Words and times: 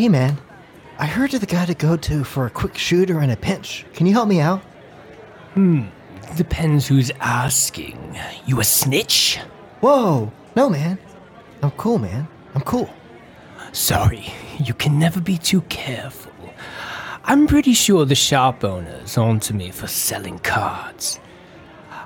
Hey, 0.00 0.08
man. 0.08 0.38
I 0.98 1.04
heard 1.04 1.30
you're 1.34 1.40
the 1.40 1.44
guy 1.44 1.66
to 1.66 1.74
go 1.74 1.94
to 1.94 2.24
for 2.24 2.46
a 2.46 2.50
quick 2.50 2.78
shooter 2.78 3.20
in 3.20 3.28
a 3.28 3.36
pinch. 3.36 3.84
Can 3.92 4.06
you 4.06 4.14
help 4.14 4.28
me 4.28 4.40
out? 4.40 4.62
Hmm, 5.52 5.88
depends 6.38 6.86
who's 6.86 7.10
asking. 7.20 8.16
You 8.46 8.60
a 8.60 8.64
snitch? 8.64 9.36
Whoa. 9.80 10.32
No, 10.56 10.70
man. 10.70 10.98
I'm 11.62 11.72
cool, 11.72 11.98
man. 11.98 12.26
I'm 12.54 12.62
cool. 12.62 12.88
Sorry, 13.72 14.32
you 14.58 14.72
can 14.72 14.98
never 14.98 15.20
be 15.20 15.36
too 15.36 15.60
careful. 15.68 16.32
I'm 17.24 17.46
pretty 17.46 17.74
sure 17.74 18.06
the 18.06 18.14
shop 18.14 18.64
owner's 18.64 19.18
onto 19.18 19.52
me 19.52 19.70
for 19.70 19.86
selling 19.86 20.38
cards. 20.38 21.20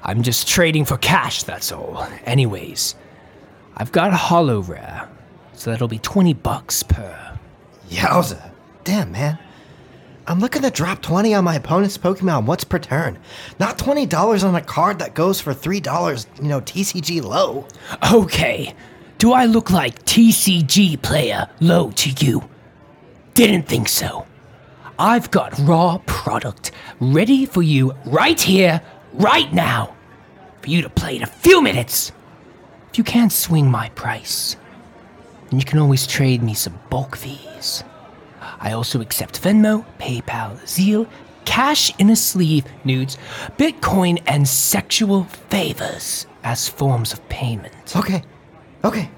I'm 0.02 0.24
just 0.24 0.48
trading 0.48 0.84
for 0.84 0.98
cash, 0.98 1.44
that's 1.44 1.70
all. 1.70 2.04
Anyways, 2.24 2.96
I've 3.76 3.92
got 3.92 4.12
a 4.12 4.16
holo 4.16 4.62
rare, 4.62 5.08
so 5.52 5.70
that'll 5.70 5.86
be 5.86 6.00
20 6.00 6.32
bucks 6.32 6.82
per. 6.82 7.23
Yowza. 7.88 8.44
Uh, 8.44 8.50
damn, 8.84 9.12
man. 9.12 9.38
I'm 10.26 10.40
looking 10.40 10.62
to 10.62 10.70
drop 10.70 11.02
20 11.02 11.34
on 11.34 11.44
my 11.44 11.56
opponent's 11.56 11.98
Pokemon 11.98 12.46
once 12.46 12.64
per 12.64 12.78
turn. 12.78 13.18
Not 13.60 13.76
$20 13.76 14.42
on 14.42 14.54
a 14.54 14.60
card 14.62 14.98
that 15.00 15.14
goes 15.14 15.38
for 15.40 15.52
$3, 15.52 16.26
you 16.42 16.48
know, 16.48 16.62
TCG 16.62 17.22
low. 17.22 17.66
Okay, 18.10 18.74
do 19.18 19.32
I 19.32 19.44
look 19.44 19.70
like 19.70 20.02
TCG 20.06 21.02
player 21.02 21.48
low 21.60 21.90
to 21.90 22.10
you? 22.24 22.48
Didn't 23.34 23.64
think 23.68 23.88
so. 23.88 24.26
I've 24.98 25.30
got 25.30 25.58
raw 25.58 25.98
product 26.06 26.70
ready 27.00 27.44
for 27.44 27.62
you 27.62 27.92
right 28.06 28.40
here, 28.40 28.80
right 29.12 29.52
now, 29.52 29.94
for 30.62 30.70
you 30.70 30.80
to 30.82 30.88
play 30.88 31.16
in 31.16 31.22
a 31.22 31.26
few 31.26 31.60
minutes. 31.60 32.12
If 32.90 32.98
you 32.98 33.04
can't 33.04 33.32
swing 33.32 33.70
my 33.70 33.90
price, 33.90 34.56
then 35.54 35.60
you 35.60 35.64
can 35.64 35.78
always 35.78 36.04
trade 36.04 36.42
me 36.42 36.52
some 36.52 36.76
bulk 36.90 37.16
Vs. 37.16 37.84
I 38.58 38.72
also 38.72 39.00
accept 39.00 39.40
Venmo, 39.40 39.84
PayPal, 40.00 40.58
Zelle, 40.64 41.08
cash 41.44 41.96
in 42.00 42.10
a 42.10 42.16
sleeve, 42.16 42.64
nudes, 42.84 43.16
Bitcoin, 43.56 44.20
and 44.26 44.48
sexual 44.48 45.24
favors 45.50 46.26
as 46.42 46.68
forms 46.68 47.12
of 47.12 47.26
payment. 47.28 47.94
Okay. 47.94 48.24
Okay. 48.82 49.08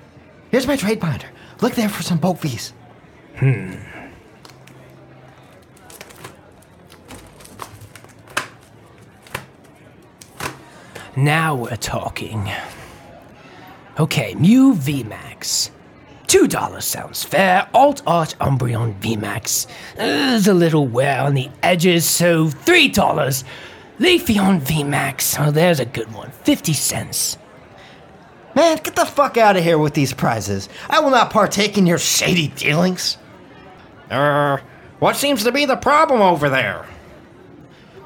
Here's 0.50 0.66
my 0.66 0.76
trade 0.76 1.00
binder. 1.00 1.26
Look 1.62 1.74
there 1.74 1.88
for 1.88 2.02
some 2.02 2.18
bulk 2.18 2.38
Vs. 2.40 2.74
Hmm. 3.36 3.76
Now 11.16 11.54
we're 11.54 11.76
talking. 11.76 12.50
Okay, 13.98 14.34
Mew 14.34 14.74
VMAX. 14.74 15.70
Two 16.26 16.48
dollars 16.48 16.84
sounds 16.84 17.22
fair. 17.22 17.68
Alt 17.72 18.02
Art 18.06 18.34
Umbreon 18.40 18.98
VMAX 19.00 19.66
There's 19.96 20.48
a 20.48 20.54
little 20.54 20.86
wear 20.86 21.20
on 21.20 21.34
the 21.34 21.50
edges, 21.62 22.04
so 22.04 22.48
three 22.48 22.88
dollars. 22.88 23.44
Leafeon 23.98 24.60
VMAX, 24.60 25.40
oh, 25.40 25.50
there's 25.50 25.80
a 25.80 25.86
good 25.86 26.12
one. 26.12 26.30
50 26.30 26.74
cents. 26.74 27.38
Man, 28.54 28.76
get 28.82 28.94
the 28.94 29.06
fuck 29.06 29.38
out 29.38 29.56
of 29.56 29.64
here 29.64 29.78
with 29.78 29.94
these 29.94 30.12
prizes. 30.12 30.68
I 30.90 31.00
will 31.00 31.10
not 31.10 31.30
partake 31.30 31.78
in 31.78 31.86
your 31.86 31.98
shady 31.98 32.48
dealings. 32.48 33.16
Uh, 34.10 34.58
what 34.98 35.16
seems 35.16 35.44
to 35.44 35.52
be 35.52 35.64
the 35.64 35.76
problem 35.76 36.20
over 36.20 36.48
there? 36.48 36.86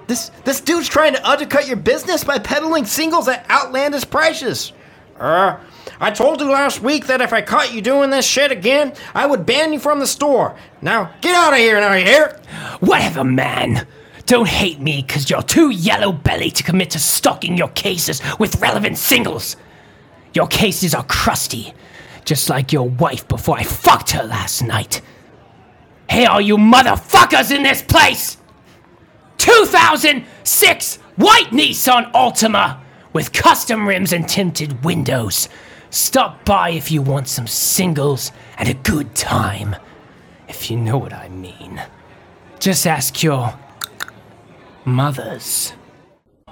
This 0.07 0.31
this 0.45 0.61
dude's 0.61 0.89
trying 0.89 1.15
to 1.15 1.29
undercut 1.29 1.69
your 1.69 1.77
business 1.77 2.25
by 2.25 2.39
peddling 2.41 2.85
singles 2.85 3.29
at 3.29 3.49
outlandish 3.49 4.09
prices. 4.11 4.73
Uh, 5.19 5.57
I 6.03 6.11
told 6.11 6.41
you 6.41 6.51
last 6.51 6.81
week 6.81 7.07
that 7.09 7.21
if 7.21 7.33
I 7.33 7.43
caught 7.43 7.75
you 7.75 7.83
doing 7.83 8.09
this 8.09 8.27
shit 8.27 8.51
again, 8.51 8.95
I 9.15 9.27
would 9.27 9.45
ban 9.45 9.75
you 9.75 9.79
from 9.79 9.99
the 10.01 10.07
store. 10.07 10.57
Now, 10.81 11.13
get 11.21 11.35
out 11.35 11.53
of 11.53 11.59
here 11.59 11.79
now, 11.79 11.93
you 11.93 12.07
hear? 12.07 12.41
Whatever, 12.81 13.23
man. 13.23 13.87
Don't 14.25 14.49
hate 14.49 14.81
me 14.81 15.03
because 15.03 15.29
you're 15.29 15.43
too 15.43 15.69
yellow 15.69 16.11
bellied 16.11 16.55
to 16.57 16.63
commit 16.63 16.91
to 16.91 16.99
stocking 16.99 17.59
your 17.59 17.69
cases 17.69 18.23
with 18.39 18.63
relevant 18.63 18.97
singles. 18.97 19.57
Your 20.33 20.47
cases 20.47 20.95
are 20.95 21.05
crusty, 21.05 21.75
just 22.25 22.49
like 22.49 22.73
your 22.73 22.89
wife 22.89 23.29
before 23.29 23.59
I 23.59 23.65
fucked 23.65 24.13
her 24.13 24.23
last 24.23 24.63
night. 24.63 25.03
Hey, 26.09 26.25
all 26.25 26.41
you 26.41 26.57
motherfuckers 26.57 27.55
in 27.55 27.63
this 27.63 27.83
place! 27.83 28.39
2006 29.37 30.97
white 31.17 31.51
Nissan 31.51 32.11
Altima 32.13 32.81
with 33.13 33.33
custom 33.33 33.87
rims 33.87 34.13
and 34.13 34.29
tinted 34.29 34.83
windows. 34.83 35.49
Stop 35.91 36.45
by 36.45 36.71
if 36.71 36.93
you 36.93 37.03
want 37.03 37.27
some 37.27 37.49
singles 37.49 38.31
and 38.59 38.69
a 38.69 38.75
good 38.75 39.13
time, 39.17 39.75
if 40.49 40.71
you 40.71 40.77
know 40.77 40.97
what 40.97 41.13
I 41.13 41.29
mean. 41.29 41.83
Just 42.61 42.87
ask 42.87 43.23
your 43.23 43.53
mothers. 44.85 45.73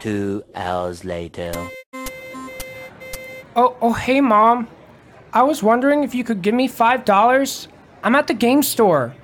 Two 0.00 0.42
hours 0.54 1.04
later. 1.04 1.52
Oh, 3.54 3.76
oh, 3.80 3.92
hey, 3.92 4.20
Mom. 4.20 4.68
I 5.32 5.42
was 5.42 5.62
wondering 5.62 6.02
if 6.02 6.14
you 6.14 6.24
could 6.24 6.42
give 6.42 6.54
me 6.54 6.68
$5. 6.68 7.68
I'm 8.02 8.14
at 8.14 8.26
the 8.26 8.34
game 8.34 8.62
store. 8.62 9.14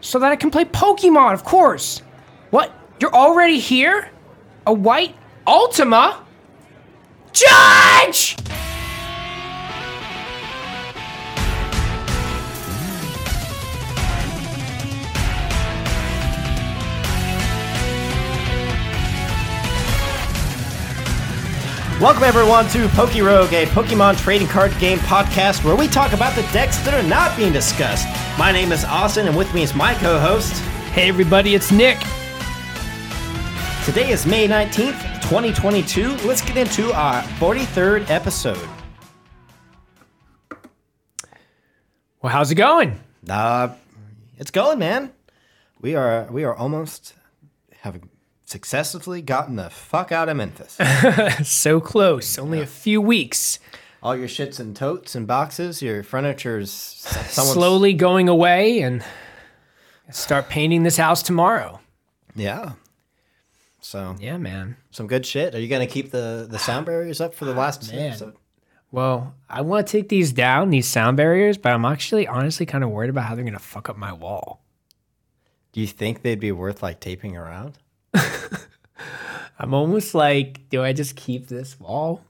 So 0.00 0.18
that 0.18 0.32
I 0.32 0.36
can 0.36 0.50
play 0.50 0.64
Pokemon, 0.64 1.32
of 1.32 1.44
course. 1.44 2.02
What? 2.50 2.72
You're 3.00 3.14
already 3.14 3.58
here? 3.58 4.10
A 4.66 4.72
white 4.72 5.14
Altima? 5.46 6.16
Judge! 7.32 8.36
Welcome 21.98 22.24
everyone 22.24 22.68
to 22.68 22.88
PokeRogue, 22.88 23.54
a 23.54 23.64
Pokemon 23.68 24.18
trading 24.18 24.48
card 24.48 24.78
game 24.78 24.98
podcast 24.98 25.64
where 25.64 25.74
we 25.74 25.88
talk 25.88 26.12
about 26.12 26.36
the 26.36 26.42
decks 26.52 26.76
that 26.80 26.92
are 26.92 27.08
not 27.08 27.34
being 27.38 27.54
discussed. 27.54 28.06
My 28.38 28.52
name 28.52 28.70
is 28.70 28.84
Austin, 28.84 29.26
and 29.26 29.34
with 29.34 29.52
me 29.54 29.62
is 29.62 29.74
my 29.74 29.94
co-host. 29.94 30.52
Hey, 30.92 31.08
everybody, 31.08 31.54
it's 31.54 31.72
Nick. 31.72 31.98
Today 33.86 34.10
is 34.10 34.26
May 34.26 34.46
19th, 34.46 35.22
2022. 35.22 36.10
Let's 36.26 36.42
get 36.42 36.58
into 36.58 36.92
our 36.92 37.22
43rd 37.22 38.10
episode. 38.10 38.68
Well, 42.20 42.30
how's 42.30 42.50
it 42.50 42.56
going? 42.56 43.00
Uh, 43.26 43.70
it's 44.36 44.50
going, 44.50 44.78
man. 44.78 45.14
We 45.80 45.94
are 45.94 46.28
we 46.30 46.44
are 46.44 46.54
almost 46.54 47.14
having 47.80 48.10
successfully 48.46 49.20
gotten 49.20 49.56
the 49.56 49.68
fuck 49.68 50.10
out 50.12 50.28
of 50.30 50.36
Memphis. 50.38 50.78
So 51.46 51.80
close. 51.80 52.38
Only 52.38 52.60
a 52.60 52.66
few 52.66 53.00
weeks. 53.02 53.58
All 54.02 54.16
your 54.16 54.28
shits 54.28 54.58
and 54.60 54.74
totes 54.74 55.14
and 55.14 55.26
boxes, 55.26 55.82
your 55.82 56.02
furniture's 56.02 56.70
someone's, 57.28 57.54
Slowly 57.54 57.92
going 57.92 58.28
away 58.28 58.80
and 58.80 59.04
start 60.10 60.48
painting 60.48 60.82
this 60.84 60.96
house 60.96 61.22
tomorrow. 61.22 61.80
Yeah. 62.34 62.72
So 63.80 64.16
Yeah, 64.18 64.36
man. 64.38 64.76
some 64.90 65.06
good 65.06 65.26
shit. 65.26 65.54
Are 65.54 65.60
you 65.60 65.68
gonna 65.68 65.86
keep 65.86 66.10
the 66.10 66.46
the 66.48 66.58
sound 66.58 66.86
barriers 66.90 67.20
up 67.20 67.34
for 67.34 67.44
the 67.44 67.54
last 67.54 67.92
Man. 67.92 68.10
episode? 68.10 68.34
Well, 68.92 69.34
I 69.50 69.60
want 69.62 69.86
to 69.86 69.90
take 69.92 70.08
these 70.08 70.32
down, 70.32 70.70
these 70.70 70.86
sound 70.86 71.16
barriers, 71.16 71.58
but 71.58 71.72
I'm 71.72 71.84
actually 71.84 72.26
honestly 72.28 72.64
kind 72.64 72.84
of 72.84 72.90
worried 72.90 73.10
about 73.10 73.24
how 73.24 73.34
they're 73.34 73.42
going 73.44 73.52
to 73.52 73.58
fuck 73.58 73.90
up 73.90 73.96
my 73.96 74.12
wall. 74.12 74.62
Do 75.72 75.80
you 75.80 75.88
think 75.88 76.22
they'd 76.22 76.38
be 76.40 76.52
worth 76.52 76.82
like 76.84 77.00
taping 77.00 77.36
around? 77.36 77.78
I'm 79.58 79.72
almost 79.74 80.14
like, 80.14 80.68
do 80.68 80.82
I 80.82 80.92
just 80.92 81.16
keep 81.16 81.48
this 81.48 81.78
wall 81.80 82.22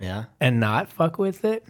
Yeah. 0.00 0.24
and 0.40 0.60
not 0.60 0.92
fuck 0.92 1.18
with 1.18 1.44
it? 1.44 1.66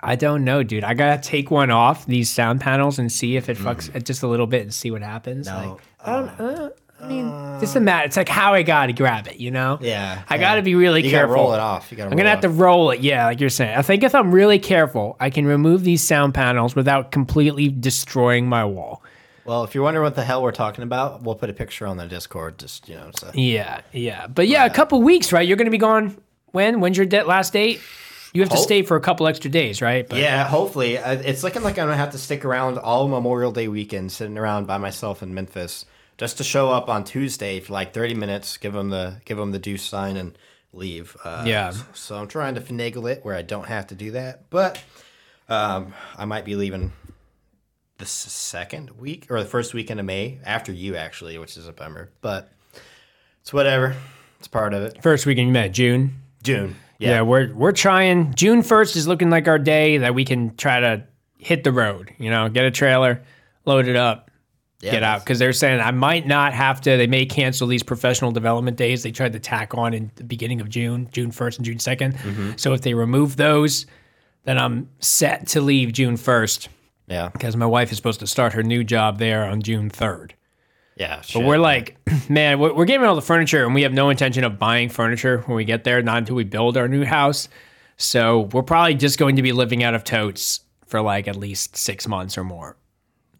I 0.00 0.16
don't 0.16 0.44
know, 0.44 0.62
dude. 0.62 0.84
I 0.84 0.94
gotta 0.94 1.22
take 1.22 1.50
one 1.50 1.70
off 1.70 2.04
these 2.04 2.28
sound 2.28 2.60
panels 2.60 2.98
and 2.98 3.10
see 3.10 3.36
if 3.36 3.48
it 3.48 3.56
mm. 3.56 3.64
fucks 3.64 3.94
it 3.94 4.04
just 4.04 4.22
a 4.22 4.26
little 4.28 4.46
bit 4.46 4.62
and 4.62 4.74
see 4.74 4.90
what 4.90 5.02
happens. 5.02 5.46
No. 5.46 5.56
Like, 5.56 5.80
I 6.00 6.12
don't. 6.12 6.28
Uh, 6.40 6.44
uh 6.44 6.70
I 7.00 7.08
mean, 7.08 7.26
uh. 7.26 7.60
just 7.60 7.76
a 7.76 7.80
matter. 7.80 8.06
It's 8.06 8.16
like 8.16 8.28
how 8.28 8.54
I 8.54 8.62
gotta 8.62 8.92
grab 8.92 9.26
it, 9.28 9.36
you 9.36 9.50
know? 9.50 9.78
Yeah. 9.80 10.22
I 10.28 10.34
yeah. 10.34 10.40
gotta 10.40 10.62
be 10.62 10.74
really 10.74 11.02
You 11.02 11.10
careful. 11.10 11.36
gotta 11.36 11.42
roll 11.42 11.54
it 11.54 11.60
off. 11.60 11.90
You 11.90 11.96
gotta. 11.96 12.10
I'm 12.10 12.16
gonna 12.16 12.30
have 12.30 12.40
to 12.40 12.48
roll 12.48 12.90
it, 12.90 13.00
yeah, 13.00 13.26
like 13.26 13.40
you're 13.40 13.50
saying. 13.50 13.76
I 13.76 13.82
think 13.82 14.02
if 14.02 14.14
I'm 14.14 14.32
really 14.32 14.58
careful, 14.58 15.16
I 15.20 15.30
can 15.30 15.46
remove 15.46 15.84
these 15.84 16.02
sound 16.02 16.34
panels 16.34 16.74
without 16.74 17.10
completely 17.10 17.68
destroying 17.68 18.48
my 18.48 18.64
wall. 18.64 19.02
Well, 19.44 19.64
if 19.64 19.74
you're 19.74 19.84
wondering 19.84 20.04
what 20.04 20.14
the 20.14 20.24
hell 20.24 20.42
we're 20.42 20.52
talking 20.52 20.82
about, 20.84 21.22
we'll 21.22 21.34
put 21.34 21.50
a 21.50 21.52
picture 21.52 21.86
on 21.86 21.96
the 21.96 22.06
Discord. 22.06 22.58
Just 22.58 22.88
you 22.88 22.96
know, 22.96 23.10
so. 23.16 23.30
Yeah, 23.34 23.82
yeah, 23.92 24.26
but 24.26 24.48
yeah, 24.48 24.64
a 24.64 24.70
couple 24.70 25.02
weeks, 25.02 25.32
right? 25.32 25.46
You're 25.46 25.56
gonna 25.58 25.70
be 25.70 25.78
gone. 25.78 26.16
When? 26.52 26.80
When's 26.80 26.96
your 26.96 27.06
de- 27.06 27.24
last 27.24 27.52
date? 27.52 27.80
You 28.32 28.40
have 28.42 28.50
to 28.50 28.56
Hope- 28.56 28.64
stay 28.64 28.82
for 28.82 28.96
a 28.96 29.00
couple 29.00 29.26
extra 29.28 29.50
days, 29.50 29.80
right? 29.82 30.08
But 30.08 30.18
Yeah, 30.18 30.44
hopefully. 30.44 30.98
Uh, 30.98 31.12
It's 31.12 31.42
looking 31.44 31.62
like 31.62 31.78
I'm 31.78 31.86
gonna 31.86 31.96
have 31.96 32.10
to 32.12 32.18
stick 32.18 32.44
around 32.44 32.78
all 32.78 33.06
Memorial 33.06 33.52
Day 33.52 33.68
weekend, 33.68 34.10
sitting 34.12 34.38
around 34.38 34.66
by 34.66 34.78
myself 34.78 35.22
in 35.22 35.34
Memphis, 35.34 35.84
just 36.18 36.38
to 36.38 36.44
show 36.44 36.70
up 36.70 36.88
on 36.88 37.04
Tuesday 37.04 37.60
for 37.60 37.72
like 37.74 37.92
30 37.92 38.14
minutes, 38.14 38.56
give 38.56 38.72
them 38.72 38.90
the 38.90 39.16
give 39.24 39.36
them 39.36 39.52
the 39.52 39.58
deuce 39.58 39.82
sign, 39.84 40.16
and 40.16 40.36
leave. 40.72 41.16
Uh, 41.22 41.44
Yeah. 41.46 41.70
So, 41.70 41.84
so 41.94 42.16
I'm 42.16 42.26
trying 42.28 42.54
to 42.56 42.60
finagle 42.60 43.10
it 43.10 43.24
where 43.24 43.36
I 43.36 43.42
don't 43.42 43.66
have 43.68 43.86
to 43.88 43.94
do 43.94 44.10
that, 44.12 44.48
but 44.50 44.80
um, 45.48 45.92
I 46.16 46.24
might 46.24 46.44
be 46.44 46.56
leaving 46.56 46.92
the 47.98 48.06
second 48.06 48.90
week 48.98 49.26
or 49.30 49.40
the 49.40 49.48
first 49.48 49.72
weekend 49.74 50.00
of 50.00 50.06
May 50.06 50.38
after 50.44 50.72
you 50.72 50.96
actually, 50.96 51.38
which 51.38 51.56
is 51.56 51.68
a 51.68 51.72
bummer, 51.72 52.10
but 52.20 52.50
it's 53.40 53.52
whatever. 53.52 53.94
It's 54.38 54.48
part 54.48 54.74
of 54.74 54.82
it. 54.82 55.02
First 55.02 55.26
weekend 55.26 55.48
you 55.48 55.52
met 55.52 55.72
June. 55.72 56.20
June. 56.42 56.76
Yeah. 56.98 57.10
Yeah. 57.10 57.22
we're 57.22 57.52
we're 57.54 57.72
trying. 57.72 58.34
June 58.34 58.62
first 58.62 58.96
is 58.96 59.06
looking 59.06 59.30
like 59.30 59.48
our 59.48 59.58
day 59.58 59.98
that 59.98 60.14
we 60.14 60.24
can 60.24 60.56
try 60.56 60.80
to 60.80 61.04
hit 61.38 61.64
the 61.64 61.72
road. 61.72 62.12
You 62.18 62.30
know, 62.30 62.48
get 62.48 62.64
a 62.64 62.70
trailer, 62.70 63.22
load 63.64 63.86
it 63.88 63.96
up, 63.96 64.30
Yeah, 64.80 64.92
get 64.92 65.02
out. 65.02 65.20
Because 65.20 65.38
they're 65.38 65.52
saying 65.52 65.80
I 65.80 65.90
might 65.92 66.26
not 66.26 66.52
have 66.52 66.80
to. 66.82 66.96
They 66.96 67.06
may 67.06 67.26
cancel 67.26 67.66
these 67.66 67.82
professional 67.82 68.32
development 68.32 68.76
days 68.76 69.02
they 69.02 69.12
tried 69.12 69.32
to 69.34 69.40
tack 69.40 69.74
on 69.74 69.94
in 69.94 70.10
the 70.16 70.24
beginning 70.24 70.60
of 70.60 70.68
June, 70.68 71.08
June 71.12 71.30
first 71.30 71.58
and 71.58 71.64
June 71.64 71.78
2nd 71.78 72.14
Mm-hmm. 72.16 72.50
So 72.56 72.72
if 72.72 72.80
they 72.82 72.94
remove 72.94 73.36
those, 73.36 73.86
then 74.44 74.58
I'm 74.58 74.88
set 75.00 75.46
to 75.48 75.60
leave 75.60 75.92
June 75.92 76.16
first 76.16 76.68
Yeah. 77.06 77.28
because 77.28 77.56
my 77.56 77.66
wife 77.66 77.90
is 77.90 77.96
supposed 77.96 78.20
to 78.20 78.26
start 78.26 78.54
her 78.54 78.62
new 78.62 78.82
job 78.84 79.18
there 79.18 79.44
on 79.44 79.62
June 79.62 79.90
third. 79.90 80.34
Yeah. 80.96 81.16
But 81.16 81.26
shit. 81.26 81.44
we're 81.44 81.58
like, 81.58 81.96
man, 82.28 82.58
we're, 82.58 82.72
we're 82.72 82.84
getting 82.84 83.06
all 83.06 83.14
the 83.16 83.22
furniture, 83.22 83.64
and 83.64 83.74
we 83.74 83.82
have 83.82 83.92
no 83.92 84.10
intention 84.10 84.44
of 84.44 84.58
buying 84.58 84.88
furniture 84.88 85.42
when 85.46 85.56
we 85.56 85.64
get 85.64 85.84
there, 85.84 86.00
not 86.02 86.18
until 86.18 86.36
we 86.36 86.44
build 86.44 86.76
our 86.76 86.88
new 86.88 87.04
house. 87.04 87.48
So 87.96 88.48
we're 88.52 88.62
probably 88.62 88.94
just 88.94 89.18
going 89.18 89.36
to 89.36 89.42
be 89.42 89.52
living 89.52 89.82
out 89.82 89.94
of 89.94 90.04
totes 90.04 90.60
for 90.86 91.00
like 91.00 91.28
at 91.28 91.36
least 91.36 91.76
six 91.76 92.06
months 92.06 92.38
or 92.38 92.44
more. 92.44 92.76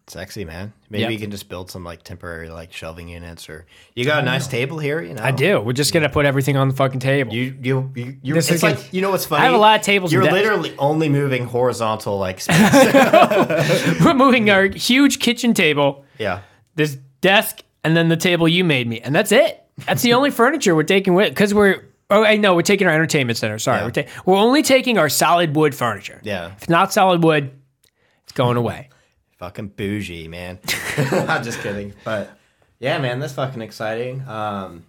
Sexy, 0.07 0.45
man. 0.45 0.71
Maybe 0.89 1.01
Yep. 1.03 1.11
you 1.11 1.17
can 1.19 1.31
just 1.31 1.49
build 1.49 1.71
some 1.71 1.83
like 1.83 2.03
temporary 2.03 2.49
like 2.49 2.71
shelving 2.71 3.07
units 3.09 3.49
or 3.49 3.65
you 3.95 4.05
got 4.05 4.21
a 4.21 4.25
nice 4.25 4.47
table 4.47 4.77
here, 4.77 5.01
you 5.01 5.13
know. 5.13 5.23
I 5.23 5.31
do. 5.31 5.59
We're 5.59 5.73
just 5.73 5.93
gonna 5.93 6.09
put 6.09 6.25
everything 6.25 6.57
on 6.57 6.69
the 6.69 6.75
fucking 6.75 6.99
table. 6.99 7.33
You 7.33 7.57
you 7.61 7.91
you 8.21 8.35
it's 8.35 8.61
like 8.63 8.93
you 8.93 9.01
know 9.01 9.09
what's 9.11 9.25
funny? 9.25 9.41
I 9.41 9.45
have 9.45 9.53
a 9.55 9.57
lot 9.57 9.79
of 9.79 9.85
tables 9.85 10.13
You're 10.13 10.23
desks. 10.23 10.33
literally 10.35 10.75
only 10.77 11.09
moving 11.09 11.45
horizontal 11.45 12.17
like 12.19 12.39
space. 12.41 13.99
we're 14.05 14.13
moving 14.13 14.49
our 14.49 14.65
huge 14.67 15.19
kitchen 15.19 15.53
table, 15.53 16.05
yeah. 16.17 16.41
this 16.75 16.95
desk, 17.21 17.63
and 17.83 17.95
then 17.97 18.09
the 18.09 18.17
table 18.17 18.47
you 18.47 18.63
made 18.63 18.87
me, 18.87 19.01
and 19.01 19.15
that's 19.15 19.31
it. 19.31 19.61
That's 19.85 20.01
the 20.03 20.13
only 20.13 20.31
furniture 20.41 20.75
we're 20.75 20.83
taking 20.83 21.13
with 21.15 21.29
because 21.29 21.53
we're. 21.53 21.83
Oh, 22.11 22.23
I 22.23 22.37
know 22.37 22.53
we're 22.53 22.61
taking 22.61 22.85
our 22.85 22.93
entertainment 22.93 23.35
center. 23.39 23.57
Sorry, 23.57 23.79
Yeah. 23.79 23.85
we're, 23.85 23.89
ta- 23.91 24.09
we're 24.27 24.37
only 24.37 24.61
taking 24.61 24.99
our 24.99 25.09
solid 25.09 25.55
wood 25.55 25.73
furniture. 25.73 26.19
Yeah. 26.23 26.49
If 26.51 26.57
it's 26.57 26.69
not 26.69 26.93
solid 26.93 27.23
wood, 27.23 27.49
it's 28.25 28.31
going 28.31 28.57
away. 28.57 28.89
Fucking 29.37 29.69
bougie, 29.69 30.27
man. 30.27 30.59
I'm 30.97 31.43
just 31.43 31.59
kidding. 31.59 31.93
But 32.03 32.37
yeah, 32.79 32.97
man, 32.99 33.19
that's 33.19 33.33
fucking 33.33 33.61
exciting. 33.61 34.27
Um 34.27 34.85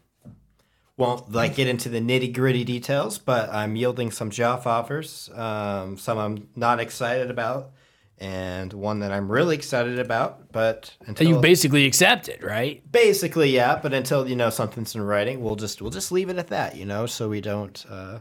won't 0.96 1.30
like 1.32 1.54
get 1.54 1.68
into 1.68 1.88
the 1.88 2.00
nitty 2.00 2.32
gritty 2.32 2.64
details, 2.64 3.18
but 3.18 3.50
I'm 3.50 3.76
yielding 3.76 4.10
some 4.10 4.30
job 4.30 4.66
offers. 4.66 5.30
Um, 5.34 5.98
some 5.98 6.18
I'm 6.18 6.48
not 6.56 6.80
excited 6.80 7.30
about, 7.30 7.72
and 8.18 8.72
one 8.72 9.00
that 9.00 9.12
I'm 9.12 9.30
really 9.30 9.56
excited 9.56 9.98
about. 9.98 10.52
But 10.52 10.96
until 11.06 11.28
you 11.28 11.40
basically 11.40 11.86
accepted, 11.86 12.42
right? 12.42 12.82
basically, 12.90 13.50
yeah. 13.50 13.78
But 13.82 13.92
until 13.92 14.28
you 14.28 14.36
know 14.36 14.50
something's 14.50 14.94
in 14.94 15.02
writing, 15.02 15.42
we'll 15.42 15.56
just 15.56 15.82
we'll 15.82 15.90
just 15.90 16.12
leave 16.12 16.30
it 16.30 16.38
at 16.38 16.48
that, 16.48 16.76
you 16.76 16.86
know, 16.86 17.06
so 17.06 17.28
we 17.28 17.40
don't 17.40 17.84
uh, 17.90 18.20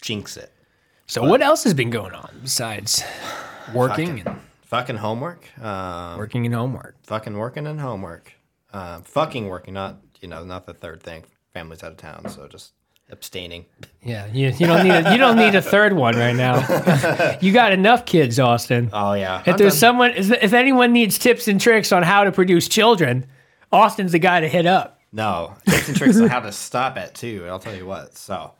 jinx 0.00 0.36
it. 0.36 0.52
So 1.06 1.24
what 1.24 1.40
else 1.40 1.64
has 1.64 1.72
been 1.72 1.90
going 1.90 2.12
on 2.12 2.38
besides 2.42 3.02
working 3.72 4.20
and 4.20 4.40
Fucking 4.68 4.96
homework. 4.96 5.48
Um, 5.62 6.18
working 6.18 6.44
and 6.44 6.54
homework? 6.54 6.96
fucking 7.06 7.36
working 7.38 7.66
and 7.66 7.80
homework. 7.80 8.34
Uh, 8.70 9.00
fucking 9.00 9.48
working, 9.48 9.72
not 9.72 9.96
you 10.20 10.28
know, 10.28 10.44
not 10.44 10.66
the 10.66 10.74
third 10.74 11.02
thing. 11.02 11.24
Family's 11.54 11.82
out 11.82 11.92
of 11.92 11.96
town, 11.96 12.28
so 12.28 12.46
just 12.48 12.72
abstaining. 13.10 13.64
Yeah, 14.02 14.26
you, 14.26 14.48
you 14.58 14.66
don't 14.66 14.84
need 14.84 14.92
a, 14.92 15.12
you 15.12 15.16
don't 15.16 15.36
need 15.38 15.54
a 15.54 15.62
third 15.62 15.94
one 15.94 16.16
right 16.16 16.36
now. 16.36 17.38
you 17.40 17.50
got 17.52 17.72
enough 17.72 18.04
kids, 18.04 18.38
Austin. 18.38 18.90
Oh 18.92 19.14
yeah. 19.14 19.42
if 19.46 19.56
there's 19.56 19.78
someone, 19.78 20.10
if 20.10 20.30
if 20.30 20.52
anyone 20.52 20.92
needs 20.92 21.18
tips 21.18 21.48
and 21.48 21.58
tricks 21.58 21.90
on 21.90 22.02
how 22.02 22.24
to 22.24 22.32
produce 22.32 22.68
children, 22.68 23.24
Austin's 23.72 24.12
the 24.12 24.18
guy 24.18 24.40
to 24.40 24.48
hit 24.48 24.66
up. 24.66 25.00
no 25.12 25.54
tips 25.66 25.88
and 25.88 25.96
tricks 25.96 26.20
on 26.20 26.28
how 26.28 26.40
to 26.40 26.52
stop 26.52 26.98
it 26.98 27.14
too. 27.14 27.46
I'll 27.48 27.58
tell 27.58 27.74
you 27.74 27.86
what. 27.86 28.14
So, 28.18 28.52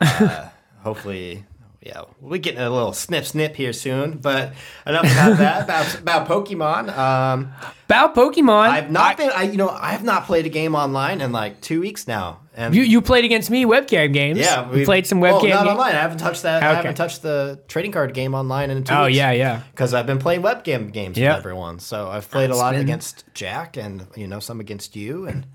uh, 0.00 0.48
hopefully, 0.82 1.44
yeah, 1.82 2.02
we'll 2.20 2.32
be 2.32 2.38
getting 2.38 2.60
a 2.60 2.68
little 2.70 2.92
snip 2.92 3.24
snip 3.24 3.56
here 3.56 3.72
soon. 3.72 4.18
But 4.18 4.52
enough 4.86 5.04
about 5.04 5.38
that. 5.38 5.62
About 5.64 5.94
about 5.98 6.28
Pokemon. 6.28 6.96
Um, 6.96 7.52
About 7.86 8.14
Pokemon, 8.14 8.68
I've 8.68 8.90
not 8.90 9.16
been. 9.16 9.30
I 9.34 9.44
you 9.44 9.56
know 9.56 9.68
I 9.70 9.92
have 9.92 10.04
not 10.04 10.26
played 10.26 10.46
a 10.46 10.50
game 10.50 10.74
online 10.74 11.20
in 11.20 11.32
like 11.32 11.60
two 11.60 11.80
weeks 11.80 12.06
now. 12.06 12.40
And 12.54 12.74
you 12.74 12.82
you 12.82 13.00
played 13.00 13.24
against 13.24 13.48
me 13.50 13.64
webcam 13.64 14.12
games. 14.12 14.38
yeah, 14.38 14.68
we 14.68 14.84
played 14.84 15.06
some 15.06 15.20
webcam. 15.20 15.42
Well, 15.42 15.54
not 15.54 15.64
ga- 15.64 15.70
online. 15.70 15.94
I 15.94 16.00
haven't 16.00 16.18
touched 16.18 16.42
that. 16.42 16.62
I 16.62 16.74
haven't 16.74 16.96
touched 16.96 17.22
the 17.22 17.60
trading 17.68 17.92
card 17.92 18.12
game 18.12 18.34
online 18.34 18.70
in 18.70 18.84
two 18.84 18.92
Oh 18.92 19.06
weeks. 19.06 19.14
Oh, 19.16 19.18
yeah, 19.18 19.30
yeah. 19.32 19.62
because 19.70 19.94
I've 19.94 20.06
been 20.06 20.18
playing 20.18 20.42
webcam 20.42 20.92
games 20.92 21.16
Yeah. 21.16 21.30
with 21.30 21.38
everyone. 21.38 21.78
So 21.78 22.08
I've 22.10 22.30
played 22.30 22.50
a 22.50 22.56
lot 22.56 22.72
been- 22.72 22.82
against 22.82 23.24
Jack 23.34 23.76
and 23.78 24.06
you 24.16 24.26
know 24.26 24.40
some 24.40 24.60
against 24.60 24.94
you, 24.96 25.26
and 25.26 25.46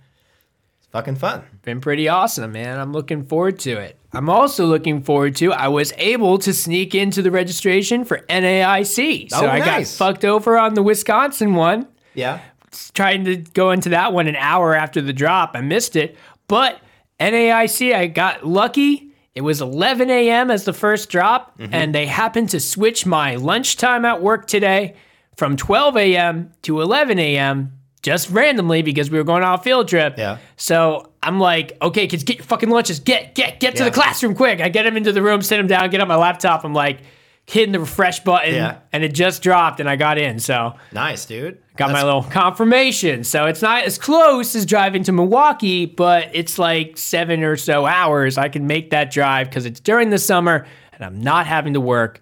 fucking 0.96 1.16
fun. 1.16 1.44
been 1.64 1.82
pretty 1.82 2.08
awesome, 2.08 2.52
man. 2.54 2.80
I'm 2.80 2.94
looking 2.94 3.26
forward 3.26 3.60
to 3.60 3.72
it. 3.78 3.98
I'm 4.14 4.30
also 4.30 4.66
looking 4.66 5.02
forward 5.04 5.36
to 5.38 5.52
I 5.52 5.68
was 5.68 5.92
able 5.98 6.38
to 6.40 6.54
sneak 6.54 6.96
into 6.96 7.22
the 7.22 7.32
registration 7.32 8.06
for 8.06 8.20
NAIC. 8.30 9.30
So 9.32 9.46
Oh, 9.46 9.50
I 9.50 9.60
got 9.60 9.86
fucked 9.88 10.24
over 10.24 10.58
on 10.58 10.74
the 10.74 10.82
Wisconsin 10.84 11.54
one. 11.56 11.88
Yeah, 12.14 12.40
Trying 12.94 13.26
to 13.26 13.38
go 13.38 13.72
into 13.72 13.90
that 13.90 14.14
one 14.14 14.28
an 14.28 14.36
hour 14.38 14.74
after 14.76 15.02
the 15.02 15.14
drop. 15.14 15.52
I 15.54 15.62
missed 15.62 15.96
it. 15.96 16.18
But 16.48 16.80
NAIC, 17.20 17.94
I 17.94 18.08
got 18.08 18.46
lucky. 18.46 19.12
It 19.34 19.42
was 19.42 19.60
11 19.62 20.10
a.m. 20.10 20.50
as 20.50 20.64
the 20.64 20.74
first 20.74 21.10
drop, 21.10 21.58
Mm-hmm. 21.60 21.74
and 21.74 21.94
they 21.96 22.06
happened 22.06 22.50
to 22.52 22.60
switch 22.62 23.06
my 23.06 23.36
lunchtime 23.36 24.06
at 24.06 24.22
work 24.22 24.48
today 24.48 24.96
from 25.36 25.58
12 25.58 25.98
a.m. 25.98 26.52
to 26.62 26.80
11 26.82 27.20
a.m. 27.20 27.75
just 28.06 28.30
randomly 28.30 28.84
because 28.84 29.10
we 29.10 29.18
were 29.18 29.24
going 29.24 29.44
on 29.44 29.56
a 29.60 29.62
field 29.62 29.88
trip. 29.88 30.16
Yeah. 30.18 30.38
So 30.58 31.12
I'm 31.24 31.40
like, 31.40 31.76
okay, 31.82 32.06
kids, 32.06 32.24
get 32.24 32.38
your 32.38 32.46
fucking 32.46 32.70
lunches. 32.70 33.00
Get, 33.00 33.34
get, 33.34 33.60
get 33.60 33.76
to 33.78 33.84
Yeah. 33.84 33.90
the 33.90 33.96
classroom 33.96 34.36
quick. 34.36 34.62
I 34.62 34.70
get 34.70 34.84
them 34.84 34.96
into 34.96 35.12
the 35.12 35.24
room, 35.24 35.42
sit 35.42 35.58
them 35.58 35.66
down, 35.68 35.90
get 35.90 36.00
on 36.02 36.08
my 36.08 36.16
laptop. 36.16 36.64
I'm 36.64 36.74
like, 36.74 37.00
hitting 37.48 37.72
the 37.74 37.80
refresh 37.80 38.22
button, 38.22 38.56
Yeah. 38.56 38.78
and 38.92 39.04
it 39.04 39.14
just 39.14 39.44
dropped, 39.44 39.80
and 39.80 39.88
I 39.88 39.96
got 39.98 40.18
in. 40.18 40.40
So 40.40 40.74
nice, 40.92 41.26
dude. 41.26 41.60
got 41.78 41.88
my 41.90 41.94
That's- 41.94 42.06
little 42.06 42.24
confirmation. 42.24 43.24
So 43.24 43.46
it's 43.46 43.62
not 43.62 43.84
as 43.84 43.98
close 44.00 44.56
as 44.56 44.66
driving 44.66 45.04
to 45.04 45.12
Milwaukee, 45.12 45.86
but 45.86 46.30
it's 46.34 46.58
like 46.58 46.98
seven 46.98 47.44
or 47.44 47.56
so 47.56 47.86
hours. 47.86 48.38
I 48.40 48.50
can 48.50 48.66
make 48.66 48.92
that 48.92 49.12
drive 49.12 49.50
because 49.50 49.66
it's 49.68 49.80
during 49.80 50.10
the 50.10 50.18
summer 50.18 50.66
and 50.94 51.04
I'm 51.04 51.20
not 51.22 51.46
having 51.48 51.74
to 51.74 51.82
work 51.82 52.22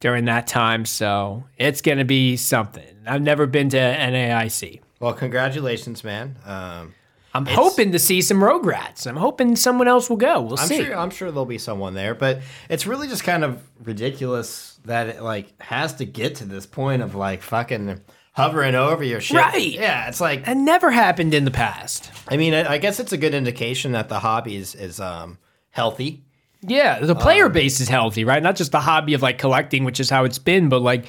during 0.00 0.24
that 0.26 0.46
time. 0.46 0.84
So 0.84 1.44
it's 1.56 1.80
going 1.82 1.98
to 1.98 2.04
be 2.04 2.36
something. 2.36 2.84
I've 3.06 3.22
never 3.22 3.46
been 3.46 3.68
to 3.70 3.78
NAIC. 3.78 4.80
Well, 5.00 5.14
congratulations, 5.14 6.04
man. 6.04 6.36
Um, 6.44 6.94
I'm 7.32 7.46
hoping 7.46 7.92
to 7.92 7.98
see 7.98 8.22
some 8.22 8.42
rogue 8.42 8.66
rats. 8.66 9.06
I'm 9.06 9.16
hoping 9.16 9.56
someone 9.56 9.88
else 9.88 10.10
will 10.10 10.16
go. 10.16 10.40
We'll 10.42 10.58
I'm 10.58 10.66
see. 10.66 10.84
sure. 10.84 10.96
I'm 10.96 11.10
sure 11.10 11.30
there'll 11.30 11.46
be 11.46 11.58
someone 11.58 11.94
there, 11.94 12.14
but 12.14 12.40
it's 12.68 12.86
really 12.86 13.08
just 13.08 13.24
kind 13.24 13.44
of 13.44 13.62
ridiculous 13.82 14.78
that 14.84 15.08
it 15.08 15.22
like 15.22 15.60
has 15.62 15.94
to 15.94 16.04
get 16.04 16.36
to 16.36 16.44
this 16.44 16.66
point 16.66 17.02
of 17.02 17.14
like 17.14 17.42
fucking 17.42 18.00
hovering 18.32 18.74
over 18.74 19.04
your 19.04 19.20
shit. 19.20 19.36
Right. 19.36 19.70
Yeah, 19.70 20.08
it's 20.08 20.20
like 20.20 20.44
That 20.44 20.56
never 20.56 20.90
happened 20.90 21.32
in 21.32 21.44
the 21.44 21.50
past. 21.50 22.10
I 22.28 22.36
mean, 22.36 22.52
I 22.52 22.72
I 22.72 22.78
guess 22.78 22.98
it's 23.00 23.12
a 23.12 23.18
good 23.18 23.34
indication 23.34 23.92
that 23.92 24.08
the 24.08 24.18
hobby 24.18 24.56
is 24.56 24.74
is 24.74 24.98
um 25.00 25.38
healthy. 25.70 26.24
Yeah, 26.62 26.98
the 27.00 27.14
player 27.14 27.48
base 27.48 27.80
is 27.80 27.88
healthy, 27.88 28.24
right? 28.24 28.42
Not 28.42 28.56
just 28.56 28.72
the 28.72 28.80
hobby 28.80 29.14
of 29.14 29.22
like 29.22 29.38
collecting, 29.38 29.84
which 29.84 29.98
is 29.98 30.10
how 30.10 30.24
it's 30.24 30.38
been, 30.38 30.68
but 30.68 30.82
like 30.82 31.06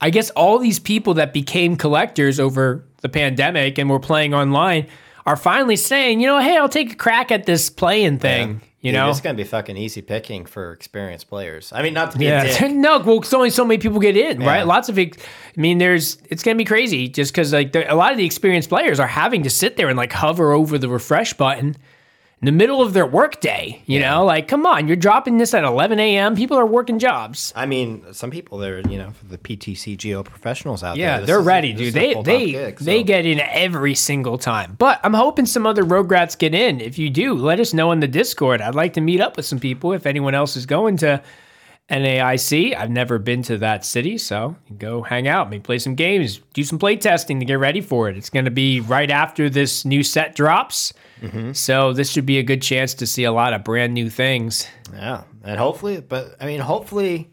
I 0.00 0.10
guess 0.10 0.30
all 0.30 0.58
these 0.58 0.78
people 0.78 1.14
that 1.14 1.32
became 1.32 1.76
collectors 1.76 2.38
over 2.38 2.84
the 3.06 3.18
pandemic 3.18 3.78
and 3.78 3.88
we're 3.88 3.98
playing 4.00 4.34
online 4.34 4.86
are 5.24 5.36
finally 5.36 5.76
saying, 5.76 6.20
you 6.20 6.26
know, 6.26 6.38
hey, 6.38 6.56
I'll 6.56 6.68
take 6.68 6.92
a 6.92 6.96
crack 6.96 7.30
at 7.32 7.46
this 7.46 7.70
playing 7.70 8.18
thing. 8.18 8.60
You 8.80 8.92
Dude, 8.92 9.00
know? 9.00 9.10
it's 9.10 9.20
gonna 9.20 9.34
be 9.34 9.42
fucking 9.42 9.76
easy 9.76 10.00
picking 10.02 10.46
for 10.46 10.72
experienced 10.72 11.28
players. 11.28 11.72
I 11.72 11.82
mean, 11.82 11.92
not 11.94 12.12
to 12.12 12.18
be 12.18 12.26
a 12.26 12.44
Yeah, 12.44 12.58
dick. 12.58 12.70
no, 12.72 13.00
well, 13.00 13.18
it's 13.18 13.32
only 13.34 13.50
so 13.50 13.64
many 13.64 13.78
people 13.78 13.98
get 13.98 14.16
in, 14.16 14.40
Yeah. 14.40 14.46
right? 14.46 14.66
Lots 14.66 14.88
of. 14.88 14.96
I 14.98 15.10
mean, 15.56 15.78
there's 15.78 16.18
it's 16.30 16.44
gonna 16.44 16.54
be 16.56 16.64
crazy 16.64 17.08
just 17.08 17.32
because 17.32 17.52
like 17.52 17.72
there, 17.72 17.84
a 17.88 17.96
lot 17.96 18.12
of 18.12 18.18
the 18.18 18.24
experienced 18.26 18.68
players 18.68 19.00
are 19.00 19.08
having 19.08 19.42
to 19.42 19.50
sit 19.50 19.76
there 19.76 19.88
and 19.88 19.96
like 19.96 20.12
hover 20.12 20.52
over 20.52 20.78
the 20.78 20.88
refresh 20.88 21.32
button 21.32 21.76
in 22.42 22.46
the 22.46 22.52
middle 22.52 22.82
of 22.82 22.92
their 22.92 23.06
workday. 23.06 23.82
You 23.86 24.00
know, 24.00 24.24
like 24.24 24.46
come 24.48 24.66
on, 24.66 24.86
you're 24.88 24.96
dropping 24.96 25.38
this 25.38 25.54
at 25.54 25.64
11 25.64 25.98
a.m. 25.98 26.36
People 26.36 26.58
are 26.58 26.66
working 26.66 26.98
jobs. 26.98 27.52
I 27.56 27.66
mean, 27.66 28.04
some 28.12 28.30
people 28.30 28.58
they're 28.58 28.80
you 28.88 28.98
know 28.98 29.12
the 29.28 29.38
PTCGO 29.38 30.24
professionals 30.24 30.82
out 30.82 30.96
Yeah, 30.96 31.12
there. 31.12 31.20
Yeah, 31.20 31.26
they're 31.26 31.40
ready, 31.40 31.72
dude. 31.72 31.94
They 31.94 32.14
they 32.22 32.46
gig, 32.52 32.78
they 32.78 33.02
get 33.02 33.24
in 33.26 33.40
every 33.40 33.94
single 33.94 34.38
time. 34.38 34.76
But 34.78 35.00
I'm 35.02 35.14
hoping 35.14 35.46
some 35.46 35.66
other 35.66 35.82
rogue 35.84 36.10
rats 36.10 36.36
get 36.36 36.54
in. 36.54 36.80
If 36.80 36.98
you 36.98 37.10
do, 37.10 37.34
let 37.34 37.58
us 37.60 37.72
know 37.72 37.92
in 37.92 38.00
the 38.00 38.08
Discord. 38.08 38.60
I'd 38.60 38.74
like 38.74 38.92
to 38.94 39.00
meet 39.00 39.20
up 39.20 39.36
with 39.36 39.46
some 39.46 39.58
people. 39.60 39.92
If 39.92 40.06
anyone 40.06 40.34
else 40.34 40.56
is 40.56 40.66
going 40.66 40.98
to 40.98 41.22
NAIC, 41.90 42.76
I've 42.76 42.90
never 42.90 43.18
been 43.18 43.42
to 43.44 43.58
that 43.58 43.84
city, 43.84 44.18
so 44.18 44.56
go 44.76 45.02
hang 45.02 45.28
out, 45.28 45.50
maybe 45.50 45.62
play 45.62 45.78
some 45.78 45.94
games, 45.94 46.40
do 46.52 46.64
some 46.64 46.78
play 46.80 46.96
testing 46.96 47.38
to 47.38 47.46
get 47.46 47.54
ready 47.60 47.80
for 47.80 48.08
it. 48.08 48.16
It's 48.16 48.28
going 48.30 48.44
to 48.44 48.50
be 48.50 48.80
right 48.80 49.10
after 49.10 49.48
this 49.48 49.84
new 49.84 50.02
set 50.02 50.34
drops, 50.34 50.92
Mm-hmm. 51.22 51.52
so 51.52 51.94
this 51.94 52.10
should 52.10 52.26
be 52.26 52.38
a 52.38 52.42
good 52.42 52.60
chance 52.60 52.92
to 52.94 53.06
see 53.06 53.24
a 53.24 53.32
lot 53.32 53.54
of 53.54 53.64
brand 53.64 53.94
new 53.94 54.10
things. 54.10 54.66
Yeah, 54.92 55.22
and 55.44 55.58
hopefully, 55.58 56.02
but 56.02 56.36
I 56.38 56.44
mean, 56.44 56.60
hopefully, 56.60 57.30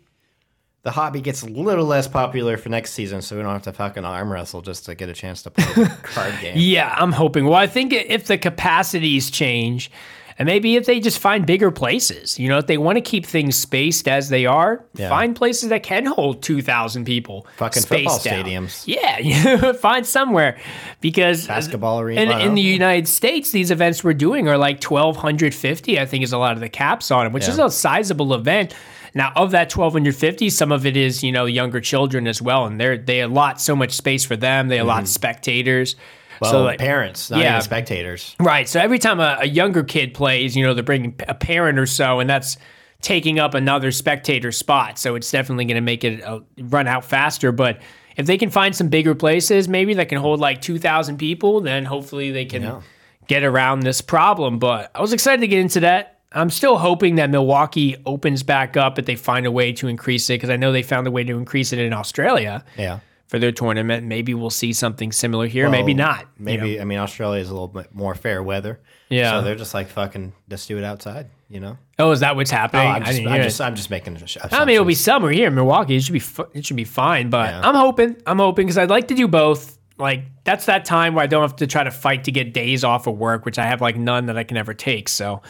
the 0.83 0.91
hobby 0.91 1.19
gets 1.19 1.41
a 1.41 1.47
little 1.47 1.83
less 1.83 2.07
popular 2.07 2.55
for 2.55 2.69
next 2.69 2.91
season, 2.93 3.21
so 3.21 3.35
we 3.35 3.41
don't 3.41 3.51
have 3.51 3.63
to 3.63 3.73
fucking 3.73 4.05
arm 4.05 4.31
wrestle 4.31 4.61
just 4.61 4.85
to 4.85 4.95
get 4.95 5.09
a 5.09 5.13
chance 5.13 5.41
to 5.43 5.51
play 5.51 5.65
the 5.83 5.89
card 6.03 6.33
game. 6.39 6.53
Yeah, 6.57 6.95
I'm 6.97 7.11
hoping. 7.11 7.43
Well, 7.43 7.55
I 7.55 7.67
think 7.67 7.91
if 7.91 8.27
the 8.27 8.37
capacities 8.37 9.29
change, 9.29 9.91
and 10.37 10.45
maybe 10.45 10.75
if 10.75 10.85
they 10.85 10.99
just 10.99 11.19
find 11.19 11.45
bigger 11.45 11.71
places, 11.71 12.39
you 12.39 12.49
know, 12.49 12.57
if 12.57 12.67
they 12.67 12.77
want 12.77 12.97
to 12.97 13.01
keep 13.01 13.25
things 13.25 13.55
spaced 13.55 14.07
as 14.07 14.29
they 14.29 14.45
are, 14.45 14.83
Yeah. 14.95 15.09
find 15.09 15.35
places 15.35 15.69
that 15.69 15.83
can 15.83 16.05
hold 16.05 16.41
2,000 16.41 17.05
people. 17.05 17.47
Fucking 17.57 17.83
football 17.83 18.19
stadiums. 18.19 18.83
Yeah, 18.85 19.19
you 19.19 19.73
find 19.73 20.05
somewhere 20.05 20.57
because 21.01 21.47
Basketball 21.47 21.99
arena. 22.01 22.21
In, 22.21 22.41
in 22.41 22.55
the. 22.55 22.63
United 22.73 23.07
States, 23.07 23.51
these 23.51 23.71
events 23.71 24.03
we're 24.03 24.13
doing 24.13 24.47
are 24.47 24.57
like 24.57 24.83
1,250, 24.83 25.99
I 25.99 26.05
think 26.05 26.23
is 26.23 26.33
a 26.33 26.37
lot 26.37 26.53
of 26.53 26.59
the 26.59 26.69
caps 26.69 27.11
on 27.11 27.25
them, 27.25 27.33
which 27.33 27.47
is 27.47 27.59
a 27.59 27.69
sizable 27.69 28.33
event. 28.33 28.73
Now, 29.15 29.31
of 29.35 29.51
that 29.51 29.75
1,250, 29.75 30.49
some 30.49 30.71
of 30.71 30.85
it 30.85 30.97
is, 30.97 31.23
you 31.23 31.31
know, 31.31 31.45
younger 31.45 31.79
children 31.79 32.27
as 32.27 32.41
well. 32.41 32.65
And 32.65 32.79
they're, 32.79 32.97
they 32.97 33.21
allot 33.21 33.61
so 33.61 33.75
much 33.75 33.91
space 33.91 34.25
for 34.25 34.35
them. 34.35 34.69
They 34.69 34.79
allot 34.79 35.03
mm-hmm. 35.03 35.05
spectators. 35.05 35.95
Well, 36.41 36.51
so, 36.51 36.63
like, 36.63 36.79
parents, 36.79 37.29
not 37.31 37.39
yeah. 37.41 37.51
even 37.53 37.61
spectators. 37.61 38.35
Right. 38.39 38.67
So 38.67 38.79
every 38.79 38.99
time 38.99 39.19
a, 39.19 39.37
a 39.41 39.47
younger 39.47 39.83
kid 39.83 40.13
plays, 40.13 40.55
you 40.55 40.63
know, 40.63 40.73
they're 40.73 40.83
bringing 40.83 41.15
a 41.27 41.33
parent 41.33 41.77
or 41.79 41.85
so, 41.85 42.19
and 42.19 42.29
that's 42.29 42.57
taking 43.01 43.37
up 43.39 43.53
another 43.53 43.91
spectator 43.91 44.51
spot. 44.51 44.97
So 44.97 45.15
it's 45.15 45.29
definitely 45.29 45.65
going 45.65 45.75
to 45.75 45.81
make 45.81 46.03
it 46.03 46.23
uh, 46.23 46.39
run 46.57 46.87
out 46.87 47.03
faster. 47.03 47.51
But 47.51 47.81
if 48.15 48.25
they 48.25 48.37
can 48.37 48.49
find 48.49 48.75
some 48.75 48.87
bigger 48.87 49.13
places, 49.15 49.67
maybe 49.67 49.93
that 49.95 50.07
can 50.09 50.19
hold 50.19 50.39
like 50.39 50.61
2,000 50.61 51.17
people, 51.17 51.59
then 51.61 51.83
hopefully 51.85 52.31
they 52.31 52.45
can 52.45 52.61
Yeah. 52.63 52.81
get 53.27 53.43
around 53.43 53.81
this 53.81 53.99
problem. 54.01 54.57
But 54.59 54.89
I 54.95 55.01
was 55.01 55.11
excited 55.11 55.41
to 55.41 55.47
get 55.47 55.59
into 55.59 55.81
that. 55.81 56.19
I'm 56.31 56.49
still 56.49 56.77
hoping 56.77 57.15
that 57.15 57.29
Milwaukee 57.29 57.95
opens 58.05 58.41
back 58.41 58.75
up, 58.77 58.95
but 58.95 59.05
they 59.05 59.15
find 59.15 59.45
a 59.45 59.51
way 59.51 59.71
to 59.73 59.87
increase 59.87 60.29
it 60.29 60.35
because 60.35 60.49
I 60.49 60.55
know 60.55 60.71
they 60.71 60.81
found 60.81 61.05
a 61.05 61.11
way 61.11 61.23
to 61.23 61.37
increase 61.37 61.73
it 61.73 61.79
in 61.79 61.93
Australia 61.93 62.63
Yeah. 62.77 62.99
For 63.33 63.39
their 63.39 63.51
tournament. 63.51 64.05
Maybe 64.05 64.35
we'll 64.35 64.51
see 64.51 64.73
something 64.73 65.11
similar 65.11 65.47
here, 65.47 65.67
maybe 65.67 65.95
Well, 65.95 66.07
not. 66.07 66.19
you 66.37 66.45
Maybe 66.45 66.75
know? 66.75 66.81
I 66.83 66.85
mean 66.85 66.99
Australia 66.99 67.41
is 67.41 67.49
a 67.49 67.51
little 67.53 67.67
bit 67.67 67.91
more 67.91 68.13
fair 68.13 68.43
weather. 68.43 68.79
Yeah. 69.09 69.31
So 69.31 69.41
they're 69.41 69.55
just 69.55 69.73
like 69.73 69.87
fucking 69.89 70.33
just 70.47 70.67
do 70.67 70.77
it 70.77 70.83
outside, 70.83 71.31
you 71.49 71.59
know? 71.59 71.79
Oh, 71.97 72.11
is 72.11 72.19
that 72.19 72.35
what's 72.35 72.53
Oh, 72.53 72.57
happening? 72.57 72.87
I'm 72.87 73.01
just, 73.03 73.17
didn't 73.17 73.31
I'm 73.31 73.41
just. 73.41 73.59
I'm 73.59 73.75
just 73.75 73.89
making. 73.89 74.17
I 74.51 74.65
mean, 74.65 74.75
it'll 74.75 74.85
be 74.85 74.93
summer 74.93 75.31
here 75.31 75.47
in 75.47 75.55
Milwaukee. 75.55 75.95
It 75.95 76.03
should 76.03 76.13
be 76.13 76.21
it 76.53 76.63
should 76.63 76.75
be 76.77 76.83
fine. 76.83 77.31
But 77.31 77.49
Yeah. 77.49 77.67
I'm 77.67 77.73
hoping. 77.73 78.17
I'm 78.27 78.37
hoping 78.37 78.67
because 78.67 78.77
I'd 78.77 78.91
like 78.91 79.07
to 79.07 79.15
do 79.15 79.27
both. 79.27 79.79
Like 79.97 80.25
that's 80.43 80.67
that 80.67 80.85
time 80.85 81.15
where 81.15 81.23
I 81.23 81.27
don't 81.27 81.41
have 81.41 81.55
to 81.55 81.65
try 81.65 81.83
to 81.83 81.91
fight 81.91 82.25
to 82.25 82.31
get 82.31 82.53
days 82.53 82.83
off 82.83 83.07
of 83.07 83.17
work, 83.17 83.45
which 83.45 83.57
I 83.57 83.65
have 83.65 83.81
like 83.81 83.97
none 83.97 84.27
that 84.27 84.37
I 84.37 84.43
can 84.43 84.57
ever 84.57 84.75
take. 84.75 85.09
So. 85.09 85.41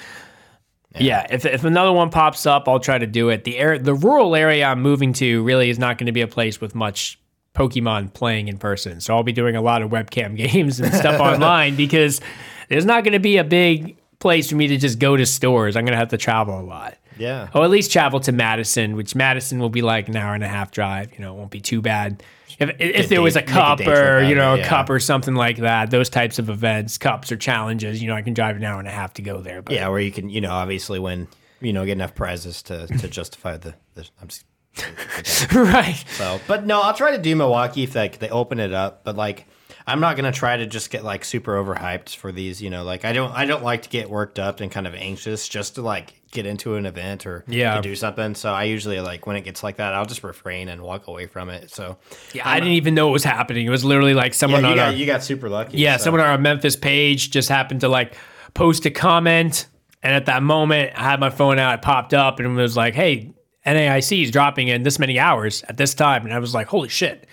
Yeah, 0.98 1.26
if, 1.32 1.44
if 1.44 1.64
another 1.64 1.92
one 1.92 2.12
pops 2.12 2.46
up, 2.46 2.68
I'll 2.70 2.80
try 2.80 3.00
to 3.00 3.08
do 3.08 3.30
it. 3.30 3.46
The 3.46 3.58
air, 3.58 3.80
the 3.80 3.96
rural 3.96 4.36
area 4.36 4.66
I'm 4.68 4.80
moving 4.84 5.12
to 5.14 5.42
really 5.44 5.72
is 5.72 5.80
not 5.80 5.98
going 5.98 6.06
to 6.06 6.12
be 6.14 6.22
a 6.22 6.28
place 6.28 6.62
with 6.62 6.76
much 6.76 7.20
Pokemon 7.54 8.14
playing 8.14 8.48
in 8.48 8.58
person. 8.58 9.00
So 9.00 9.16
I'll 9.16 9.24
be 9.24 9.32
doing 9.32 9.56
a 9.56 9.62
lot 9.62 9.82
of 9.82 9.92
webcam 9.92 10.36
games 10.52 10.80
and 10.80 10.94
stuff 10.94 11.20
online 11.22 11.76
because 11.76 12.22
there's 12.70 12.86
not 12.86 13.04
going 13.04 13.14
to 13.14 13.20
be 13.20 13.38
a 13.38 13.44
big 13.44 13.98
place 14.20 14.50
for 14.50 14.56
me 14.56 14.68
to 14.68 14.78
just 14.78 15.00
go 15.00 15.16
to 15.18 15.26
stores. 15.26 15.76
I'm 15.76 15.86
going 15.86 15.94
to 15.94 15.98
have 15.98 16.10
to 16.10 16.18
travel 16.18 16.60
a 16.60 16.64
lot. 16.64 16.98
Yeah. 17.18 17.50
Or 17.54 17.64
at 17.64 17.70
least 17.70 17.92
travel 17.92 18.20
to 18.22 18.32
Madison, 18.32 18.96
which 18.96 19.16
Madison 19.16 19.60
will 19.60 19.70
be 19.70 19.82
like 19.82 20.08
an 20.08 20.16
hour 20.16 20.34
and 20.34 20.44
a 20.44 20.48
half 20.48 20.72
drive. 20.72 21.14
You 21.14 21.20
know, 21.20 21.36
it 21.36 21.38
won't 21.38 21.52
be 21.52 21.62
too 21.62 21.82
bad. 21.82 22.24
If, 22.60 22.72
if 22.80 23.10
there 23.10 23.22
was 23.22 23.36
a 23.36 23.40
make 23.40 23.50
a 23.50 23.54
cup 23.54 23.80
or, 23.82 24.24
you 24.24 24.36
know, 24.36 24.54
a 24.54 24.58
yeah. 24.58 24.68
cup 24.68 24.90
or 24.90 25.00
something 25.00 25.36
like 25.36 25.58
that, 25.58 25.92
those 25.92 26.10
types 26.10 26.40
of 26.40 26.50
events, 26.50 26.98
cups 26.98 27.32
or 27.32 27.38
challenges, 27.38 28.02
you 28.02 28.08
know, 28.08 28.16
I 28.16 28.22
can 28.22 28.34
drive 28.34 28.56
an 28.56 28.64
hour 28.64 28.80
and 28.80 28.88
a 28.88 28.92
half 28.92 29.14
to 29.16 29.22
go 29.22 29.42
there. 29.42 29.62
But 29.62 29.76
Yeah, 29.76 29.88
where 29.90 30.00
you 30.00 30.12
can, 30.12 30.30
you 30.30 30.42
know, 30.42 30.52
obviously 30.52 31.00
win, 31.00 31.28
you 31.62 31.74
know, 31.74 31.86
get 31.86 31.94
enough 31.94 32.16
prizes 32.16 32.62
to, 32.64 32.88
to 32.88 33.08
justify 33.08 33.58
the. 33.58 33.76
the 33.96 34.08
I'm 34.22 34.28
just, 34.28 34.46
right. 35.54 36.04
so, 36.14 36.40
but 36.48 36.66
no, 36.66 36.82
I'll 36.82 36.94
try 36.94 37.12
to 37.16 37.22
do 37.22 37.36
Milwaukee 37.36 37.84
if 37.84 37.96
like 37.96 38.20
they 38.20 38.30
open 38.30 38.60
it 38.60 38.74
up. 38.74 39.04
But 39.04 39.16
like, 39.16 39.46
I'm 39.86 40.00
not 40.00 40.16
gonna 40.16 40.32
try 40.32 40.58
to 40.58 40.66
just 40.66 40.90
get 40.90 41.04
like 41.04 41.24
super 41.26 41.54
overhyped 41.64 42.16
for 42.16 42.32
these. 42.32 42.62
You 42.62 42.70
know, 42.70 42.84
like 42.84 43.06
I 43.06 43.14
don't, 43.14 43.32
I 43.34 43.46
don't 43.46 43.64
like 43.64 43.84
to 43.84 43.90
get 43.90 44.10
worked 44.10 44.40
up 44.40 44.60
and 44.62 44.72
kind 44.72 44.88
of 44.88 44.96
anxious 44.96 45.48
just 45.48 45.76
to 45.76 45.82
like 45.82 46.14
get 46.32 46.46
into 46.48 46.76
an 46.76 46.86
event 46.88 47.28
or 47.28 47.44
Yeah. 47.48 47.76
to 47.76 47.82
do 47.82 47.96
something. 47.96 48.34
So 48.34 48.52
I 48.52 48.64
usually 48.64 49.00
like 49.00 49.28
when 49.28 49.36
it 49.36 49.42
gets 49.42 49.62
like 49.62 49.76
that, 49.78 49.94
I'll 49.94 50.06
just 50.08 50.24
refrain 50.24 50.68
and 50.70 50.82
walk 50.82 51.08
away 51.08 51.28
from 51.28 51.50
it. 51.50 51.70
So 51.70 51.98
Yeah, 52.34 52.50
I 52.50 52.60
didn't 52.60 52.74
even 52.74 52.96
know 52.96 53.10
it 53.10 53.12
was 53.12 53.24
happening. 53.24 53.68
It 53.68 53.70
was 53.70 53.86
literally 53.86 54.16
like 54.16 54.32
yeah, 54.32 54.38
someone 54.38 54.62
you 54.64 54.70
on 54.70 54.76
got 54.78 54.88
our, 54.88 54.94
you 54.94 55.06
got 55.06 55.24
super 55.24 55.50
lucky. 55.50 55.78
yeah, 55.78 55.98
so. 55.98 56.06
someone 56.06 56.22
on 56.22 56.28
our 56.30 56.38
Memphis 56.40 56.76
page 56.76 57.30
just 57.30 57.50
happened 57.50 57.82
to 57.82 57.90
like 57.90 58.16
post 58.56 58.86
a 58.88 58.92
comment, 58.92 59.68
and 60.02 60.16
at 60.16 60.26
that 60.26 60.42
moment, 60.44 60.94
I 60.96 61.04
had 61.04 61.20
my 61.20 61.30
phone 61.30 61.60
out. 61.60 61.76
It 61.76 61.82
popped 61.84 62.14
up, 62.16 62.40
and 62.40 62.48
it 62.48 62.62
was 62.62 62.76
like, 62.76 62.94
"Hey, 62.96 63.32
NAIC 63.66 64.24
is 64.24 64.32
dropping 64.32 64.68
in 64.68 64.84
this 64.84 65.00
many 65.00 65.20
hours 65.20 65.64
at 65.70 65.78
this 65.78 65.94
time," 65.94 66.26
and 66.26 66.34
I 66.34 66.40
was 66.40 66.54
like, 66.54 66.68
"Holy 66.68 66.90
shit, 66.90 67.28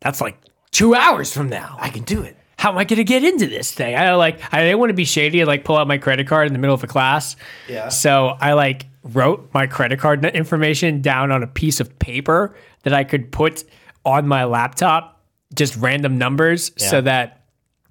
that's 0.00 0.20
like 0.20 0.38
two 0.70 0.94
hours 0.94 1.32
from 1.32 1.48
now." 1.48 1.76
I 1.80 1.90
can 1.90 2.02
do 2.04 2.22
it. 2.22 2.36
how 2.58 2.70
am 2.72 2.78
I 2.78 2.82
going 2.84 2.96
to 2.96 3.04
get 3.04 3.22
into 3.22 3.46
this 3.46 3.70
thing? 3.72 3.94
I 3.94 4.14
like, 4.14 4.40
I 4.52 4.62
didn't 4.64 4.80
want 4.80 4.90
to 4.90 4.94
be 4.94 5.04
shady 5.04 5.40
and 5.40 5.46
like 5.46 5.62
pull 5.64 5.76
out 5.76 5.86
my 5.86 5.96
credit 5.96 6.26
card 6.26 6.48
in 6.48 6.52
the 6.52 6.58
middle 6.58 6.74
of 6.74 6.82
a 6.82 6.88
class. 6.88 7.36
Yeah. 7.68 7.88
So 7.88 8.36
I 8.40 8.54
like 8.54 8.86
wrote 9.04 9.48
my 9.54 9.68
credit 9.68 10.00
card 10.00 10.24
information 10.24 11.00
down 11.00 11.30
on 11.30 11.44
a 11.44 11.46
piece 11.46 11.78
of 11.78 11.96
paper 12.00 12.56
that 12.82 12.92
I 12.92 13.04
could 13.04 13.30
put 13.30 13.62
on 14.04 14.26
my 14.26 14.42
laptop, 14.44 15.22
just 15.54 15.76
random 15.76 16.18
numbers, 16.18 16.72
so 16.76 17.00
that 17.02 17.44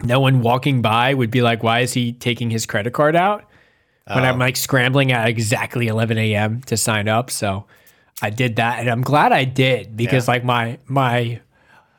no 0.03 0.19
one 0.19 0.41
walking 0.41 0.81
by 0.81 1.13
would 1.13 1.31
be 1.31 1.41
like, 1.41 1.63
why 1.63 1.79
is 1.79 1.93
he 1.93 2.11
taking 2.11 2.49
his 2.49 2.65
credit 2.65 2.91
card 2.91 3.15
out? 3.15 3.45
When 4.07 4.23
Oh. 4.23 4.27
I'm 4.27 4.39
like 4.39 4.55
scrambling 4.55 5.11
at 5.11 5.27
exactly 5.27 5.87
11 5.87 6.17
a.m. 6.17 6.61
to 6.67 6.77
sign 6.77 7.07
up. 7.07 7.29
So 7.29 7.65
I 8.21 8.29
did 8.29 8.55
that 8.55 8.79
and 8.79 8.89
I'm 8.89 9.01
glad 9.01 9.31
I 9.31 9.43
did 9.43 9.95
because 9.97 10.27
Yeah. 10.27 10.33
like 10.33 10.43
my, 10.43 10.77
my, 10.87 11.41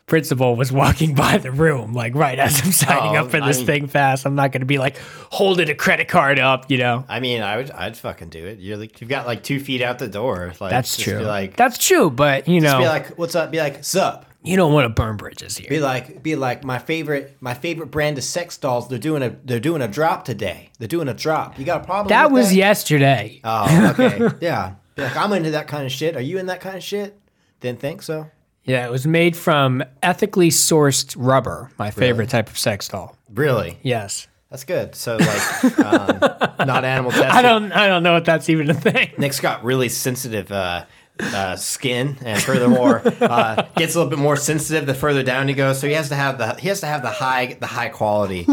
principal 0.06 0.56
was 0.56 0.72
walking 0.72 1.14
by 1.26 1.36
the 1.36 1.50
room, 1.52 1.92
like 1.92 2.14
right 2.14 2.38
as 2.38 2.62
I'm 2.64 2.72
signing 2.72 3.14
Oh, 3.14 3.24
up 3.24 3.30
for 3.30 3.42
I 3.42 3.46
this 3.46 3.58
mean- 3.58 3.66
thing 3.66 3.86
fast. 3.88 4.24
I'm 4.24 4.34
not 4.34 4.52
going 4.52 4.60
to 4.62 4.66
be 4.66 4.78
like 4.78 4.96
holding 5.30 5.68
a 5.68 5.74
credit 5.74 6.08
card 6.08 6.38
up, 6.38 6.70
you 6.70 6.78
know. 6.78 7.04
I 7.10 7.20
mean, 7.20 7.42
I 7.42 7.58
would, 7.58 7.70
I'd 7.72 7.94
fucking 7.94 8.30
do 8.30 8.46
it. 8.46 8.58
You're 8.58 8.78
like, 8.78 9.02
you've 9.02 9.10
got 9.10 9.26
like 9.26 9.42
two 9.42 9.60
feet 9.60 9.82
out 9.82 9.98
the 9.98 10.08
door. 10.08 10.54
Like, 10.60 10.70
That's 10.70 10.96
just 10.96 11.06
true. 11.06 11.18
Like, 11.20 11.56
That's 11.56 11.76
true, 11.76 12.08
but 12.08 12.48
you 12.48 12.62
know, 12.62 12.70
just 12.70 12.78
be 12.80 12.86
like, 12.86 13.18
what's 13.18 13.34
up? 13.34 13.50
Be 13.50 13.58
like, 13.58 13.84
sup? 13.84 14.24
You 14.48 14.56
don't 14.56 14.72
want 14.72 14.84
to 14.86 14.88
burn 14.88 15.16
bridges 15.16 15.56
here. 15.56 15.68
Be 15.68 15.80
like, 15.80 16.22
be 16.22 16.36
like, 16.36 16.64
my 16.64 16.78
favorite, 16.78 17.36
my 17.40 17.54
favorite 17.54 17.90
brand 17.90 18.18
of 18.18 18.24
sex 18.24 18.56
dolls. 18.56 18.88
They're 18.88 18.98
doing 18.98 19.22
a, 19.22 19.36
they're 19.44 19.60
doing 19.60 19.82
a 19.82 19.88
drop 19.88 20.24
today. 20.24 20.70
They're 20.78 20.88
doing 20.88 21.08
a 21.08 21.14
drop. 21.14 21.58
You 21.58 21.64
got 21.64 21.82
a 21.82 21.84
problem? 21.84 22.08
That 22.08 22.30
was 22.30 22.48
that? 22.48 22.56
yesterday. 22.56 23.40
Oh, 23.44 23.90
okay, 23.90 24.28
yeah. 24.40 24.74
Be 24.94 25.02
like, 25.02 25.16
I'm 25.16 25.32
into 25.32 25.50
that 25.52 25.68
kind 25.68 25.84
of 25.86 25.92
shit. 25.92 26.16
Are 26.16 26.20
you 26.20 26.38
in 26.38 26.46
that 26.46 26.60
kind 26.60 26.76
of 26.76 26.82
shit? 26.82 27.18
Didn't 27.60 27.80
think 27.80 28.02
so. 28.02 28.30
yeah, 28.64 28.86
it 28.86 28.90
was 28.90 29.06
made 29.06 29.36
from 29.36 29.82
ethically 30.02 30.48
sourced 30.50 31.14
rubber. 31.18 31.70
My 31.78 31.90
favorite 31.90 32.30
type 32.30 32.48
of 32.48 32.58
sex 32.58 32.88
doll. 32.88 33.16
Really? 33.32 33.78
Yes. 33.82 34.28
That's 34.50 34.64
good. 34.64 34.94
So 34.94 35.16
like, 35.18 35.78
um, 35.80 36.18
not 36.66 36.82
animal 36.84 37.10
tested. 37.12 37.26
I 37.28 37.42
don't. 37.42 37.70
I 37.70 37.86
don't 37.86 38.02
know 38.02 38.16
if 38.16 38.24
that's 38.24 38.48
even 38.48 38.70
a 38.70 38.74
thing. 38.74 39.10
Nick's 39.18 39.40
got 39.40 39.62
really 39.62 39.90
sensitive 39.90 40.50
uh, 40.50 40.86
uh, 41.20 41.56
skin, 41.56 42.16
and 42.22 42.42
furthermore, 42.42 43.02
uh, 43.20 43.62
gets 43.76 43.94
a 43.94 43.98
little 43.98 44.10
bit 44.10 44.18
more 44.18 44.36
sensitive 44.36 44.86
the 44.86 44.94
further 44.94 45.22
down 45.22 45.48
he 45.48 45.54
goes. 45.54 45.80
So 45.80 45.86
he 45.86 45.94
has 45.94 46.08
to 46.08 46.14
have 46.14 46.38
the 46.38 46.54
he 46.54 46.68
has 46.68 46.80
to 46.80 46.86
have 46.86 47.02
the 47.02 47.10
high 47.10 47.54
the 47.54 47.66
high 47.66 47.88
quality 47.88 48.46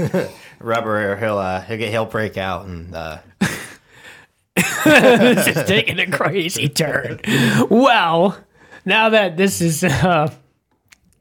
rubber, 0.58 1.12
or 1.12 1.16
he'll 1.16 1.38
uh, 1.38 1.62
he'll 1.62 1.78
get 1.78 1.90
he'll 1.90 2.06
break 2.06 2.36
out 2.36 2.66
and. 2.66 2.94
Uh, 2.94 3.18
this 4.84 5.46
is 5.46 5.64
taking 5.64 5.98
a 5.98 6.10
crazy 6.10 6.68
turn. 6.68 7.20
Well, 7.70 8.36
now 8.84 9.08
that 9.08 9.36
this 9.36 9.60
is 9.60 9.82
uh, 9.82 10.30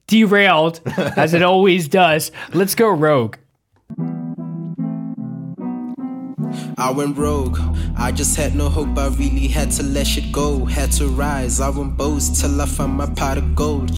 derailed, 0.07 0.81
as 1.15 1.33
it 1.33 1.41
always 1.41 1.87
does, 1.87 2.31
let's 2.53 2.75
go 2.75 2.89
rogue. 2.89 3.37
I 6.77 6.91
went 6.91 7.17
rogue. 7.17 7.57
I 7.97 8.11
just 8.11 8.35
had 8.35 8.55
no 8.55 8.69
hope. 8.69 8.97
I 8.97 9.07
really 9.07 9.47
had 9.47 9.71
to 9.71 9.83
let 9.83 10.07
shit 10.07 10.31
go. 10.31 10.65
Had 10.65 10.91
to 10.93 11.07
rise. 11.07 11.59
I 11.59 11.69
went 11.69 11.97
boast 11.97 12.39
till 12.41 12.59
I 12.61 12.65
found 12.65 12.93
my 12.93 13.07
pot 13.07 13.37
of 13.37 13.55
gold. 13.55 13.95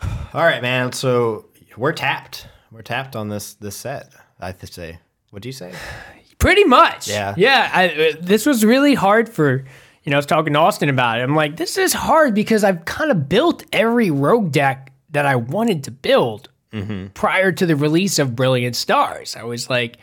all 0.02 0.44
right, 0.44 0.62
man. 0.62 0.92
So 0.92 1.46
we're 1.76 1.92
tapped. 1.92 2.46
We're 2.70 2.82
tapped 2.82 3.16
on 3.16 3.28
this 3.28 3.54
this 3.54 3.76
set. 3.76 4.12
I 4.40 4.48
have 4.48 4.58
to 4.58 4.66
say. 4.66 4.98
What 5.30 5.42
do 5.42 5.48
you 5.48 5.52
say? 5.52 5.72
Pretty 6.38 6.64
much. 6.64 7.08
Yeah. 7.08 7.34
Yeah. 7.36 7.70
I, 7.72 7.88
uh, 7.88 8.12
this 8.20 8.46
was 8.46 8.64
really 8.64 8.94
hard 8.94 9.28
for, 9.28 9.64
you 10.04 10.10
know, 10.10 10.16
I 10.16 10.18
was 10.18 10.26
talking 10.26 10.54
to 10.54 10.58
Austin 10.58 10.88
about 10.88 11.20
it. 11.20 11.22
I'm 11.22 11.34
like, 11.36 11.56
this 11.56 11.76
is 11.76 11.92
hard 11.92 12.34
because 12.34 12.64
I've 12.64 12.84
kind 12.86 13.10
of 13.10 13.28
built 13.28 13.64
every 13.72 14.10
rogue 14.10 14.50
deck 14.50 14.92
that 15.10 15.26
I 15.26 15.36
wanted 15.36 15.84
to 15.84 15.90
build 15.90 16.48
prior 17.14 17.52
to 17.52 17.66
the 17.66 17.76
release 17.76 18.18
of 18.18 18.36
Brilliant 18.36 18.76
Stars. 18.76 19.36
I 19.36 19.42
was 19.42 19.68
like 19.68 19.98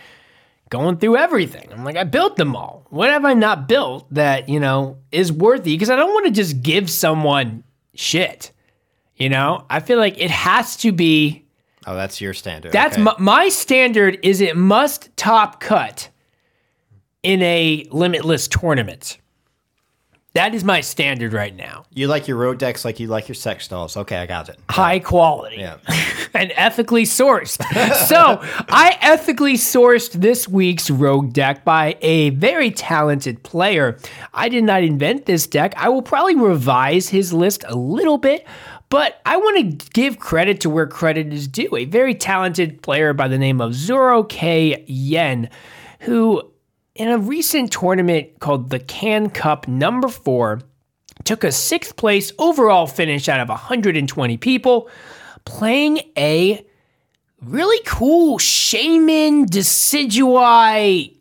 going 0.70 0.98
through 0.98 1.18
everything. 1.18 1.72
I'm 1.72 1.84
like, 1.84 1.96
I 1.98 2.04
built 2.04 2.36
them 2.36 2.56
all. 2.56 2.86
What 2.90 3.10
have 3.10 3.26
I 3.26 3.34
not 3.34 3.68
built 3.68 4.08
that, 4.14 4.50
you 4.50 4.60
know, 4.60 4.98
is 5.12 5.32
worthy? 5.32 5.74
Because 5.76 5.90
I 5.90 5.96
don't 5.96 6.14
want 6.14 6.26
to 6.26 6.32
just 6.32 6.62
give 6.62 6.90
someone 6.90 7.64
shit. 7.96 8.52
You 9.16 9.30
know, 9.30 9.66
I 9.70 9.80
feel 9.80 9.98
like 9.98 10.20
it 10.20 10.30
has 10.32 10.78
to 10.78 10.92
be 10.92 11.46
Oh, 11.88 11.96
that's 11.96 12.20
your 12.20 12.34
standard. 12.34 12.72
that's 12.74 12.96
okay. 12.96 13.04
my, 13.04 13.16
my 13.18 13.50
standard 13.50 14.20
is 14.22 14.42
it 14.42 14.58
must 14.58 15.16
top 15.16 15.60
cut 15.62 16.10
in 17.24 17.42
a 17.42 17.86
limitless 17.92 18.48
tournament. 18.48 19.18
That 20.38 20.54
is 20.54 20.64
my 20.64 20.82
standard 20.82 21.34
right 21.34 21.56
now. 21.56 21.86
You 21.96 22.08
like 22.08 22.28
your 22.28 22.38
road 22.38 22.60
decks 22.60 22.86
like 22.86 23.00
you 23.00 23.08
like 23.08 23.28
your 23.28 23.34
sex 23.34 23.68
dolls. 23.68 23.98
Okay, 23.98 24.18
I 24.18 24.28
got 24.28 24.50
it. 24.50 24.60
High 24.70 25.00
quality. 25.00 25.56
Yeah. 25.58 25.78
and 26.36 26.54
ethically 26.56 27.06
sourced. 27.06 27.58
so 28.08 28.40
I 28.70 29.00
ethically 29.02 29.56
sourced 29.56 30.12
this 30.12 30.48
week's 30.48 30.92
rogue 30.92 31.34
deck 31.34 31.66
by 31.66 31.98
a 32.02 32.30
very 32.30 32.70
talented 32.70 33.42
player. 33.42 33.98
I 34.32 34.48
did 34.50 34.64
not 34.64 34.84
invent 34.84 35.26
this 35.26 35.48
deck. 35.48 35.74
I 35.76 35.90
will 35.90 36.04
probably 36.04 36.36
revise 36.36 37.10
his 37.10 37.34
list 37.34 37.64
a 37.68 37.76
little 37.76 38.20
bit. 38.20 38.46
But 38.90 39.20
I 39.26 39.38
want 39.38 39.80
to 39.80 39.90
give 39.90 40.20
credit 40.20 40.62
to 40.62 40.70
where 40.70 40.86
credit 40.86 41.34
is 41.34 41.48
due. 41.48 41.76
A 41.76 41.86
very 41.86 42.14
talented 42.14 42.84
player 42.84 43.12
by 43.12 43.28
the 43.28 43.40
name 43.40 43.60
of 43.60 43.74
Zoro 43.74 44.22
K. 44.22 44.86
Yen, 44.88 45.50
who 46.02 46.44
in 46.98 47.10
a 47.10 47.18
recent 47.18 47.72
tournament 47.72 48.40
called 48.40 48.70
the 48.72 48.80
Can 48.80 49.30
Cup 49.30 49.68
number 49.68 50.08
four, 50.08 50.62
took 51.24 51.44
a 51.44 51.52
sixth 51.52 51.96
place 51.96 52.32
overall 52.40 52.88
finish 52.88 53.30
out 53.30 53.40
of 53.40 53.50
120 53.50 54.38
people, 54.38 54.90
playing 55.46 56.00
a 56.18 56.66
really 57.42 57.80
cool 57.86 58.40
Shaymin 58.40 59.46
Decidueye 59.46 61.16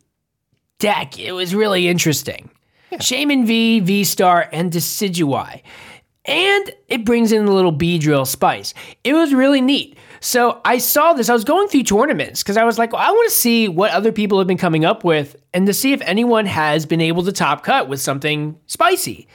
deck. 0.78 1.18
It 1.18 1.32
was 1.32 1.54
really 1.54 1.88
interesting. 1.88 2.50
Shaymin 2.92 3.46
V, 3.46 3.80
V 3.80 4.04
Star, 4.04 4.48
and 4.52 4.72
Decidueye. 4.72 5.62
And 6.24 6.74
it 6.88 7.04
brings 7.04 7.32
in 7.32 7.46
a 7.46 7.52
little 7.52 7.72
Beedrill 7.72 8.26
spice. 8.26 8.72
It 9.04 9.12
was 9.12 9.34
really 9.34 9.60
neat. 9.60 9.96
So 10.20 10.60
I 10.64 10.78
saw 10.78 11.12
this. 11.12 11.28
I 11.28 11.32
was 11.32 11.44
going 11.44 11.68
through 11.68 11.84
tournaments 11.84 12.42
because 12.42 12.56
I 12.56 12.64
was 12.64 12.78
like, 12.78 12.92
well, 12.92 13.02
I 13.02 13.10
want 13.10 13.30
to 13.30 13.36
see 13.36 13.68
what 13.68 13.90
other 13.90 14.12
people 14.12 14.38
have 14.38 14.46
been 14.46 14.58
coming 14.58 14.84
up 14.84 15.04
with 15.04 15.36
and 15.52 15.66
to 15.66 15.72
see 15.72 15.92
if 15.92 16.00
anyone 16.02 16.46
has 16.46 16.86
been 16.86 17.00
able 17.00 17.22
to 17.24 17.32
top 17.32 17.64
cut 17.64 17.88
with 17.88 18.00
something 18.00 18.58
spicy. 18.66 19.28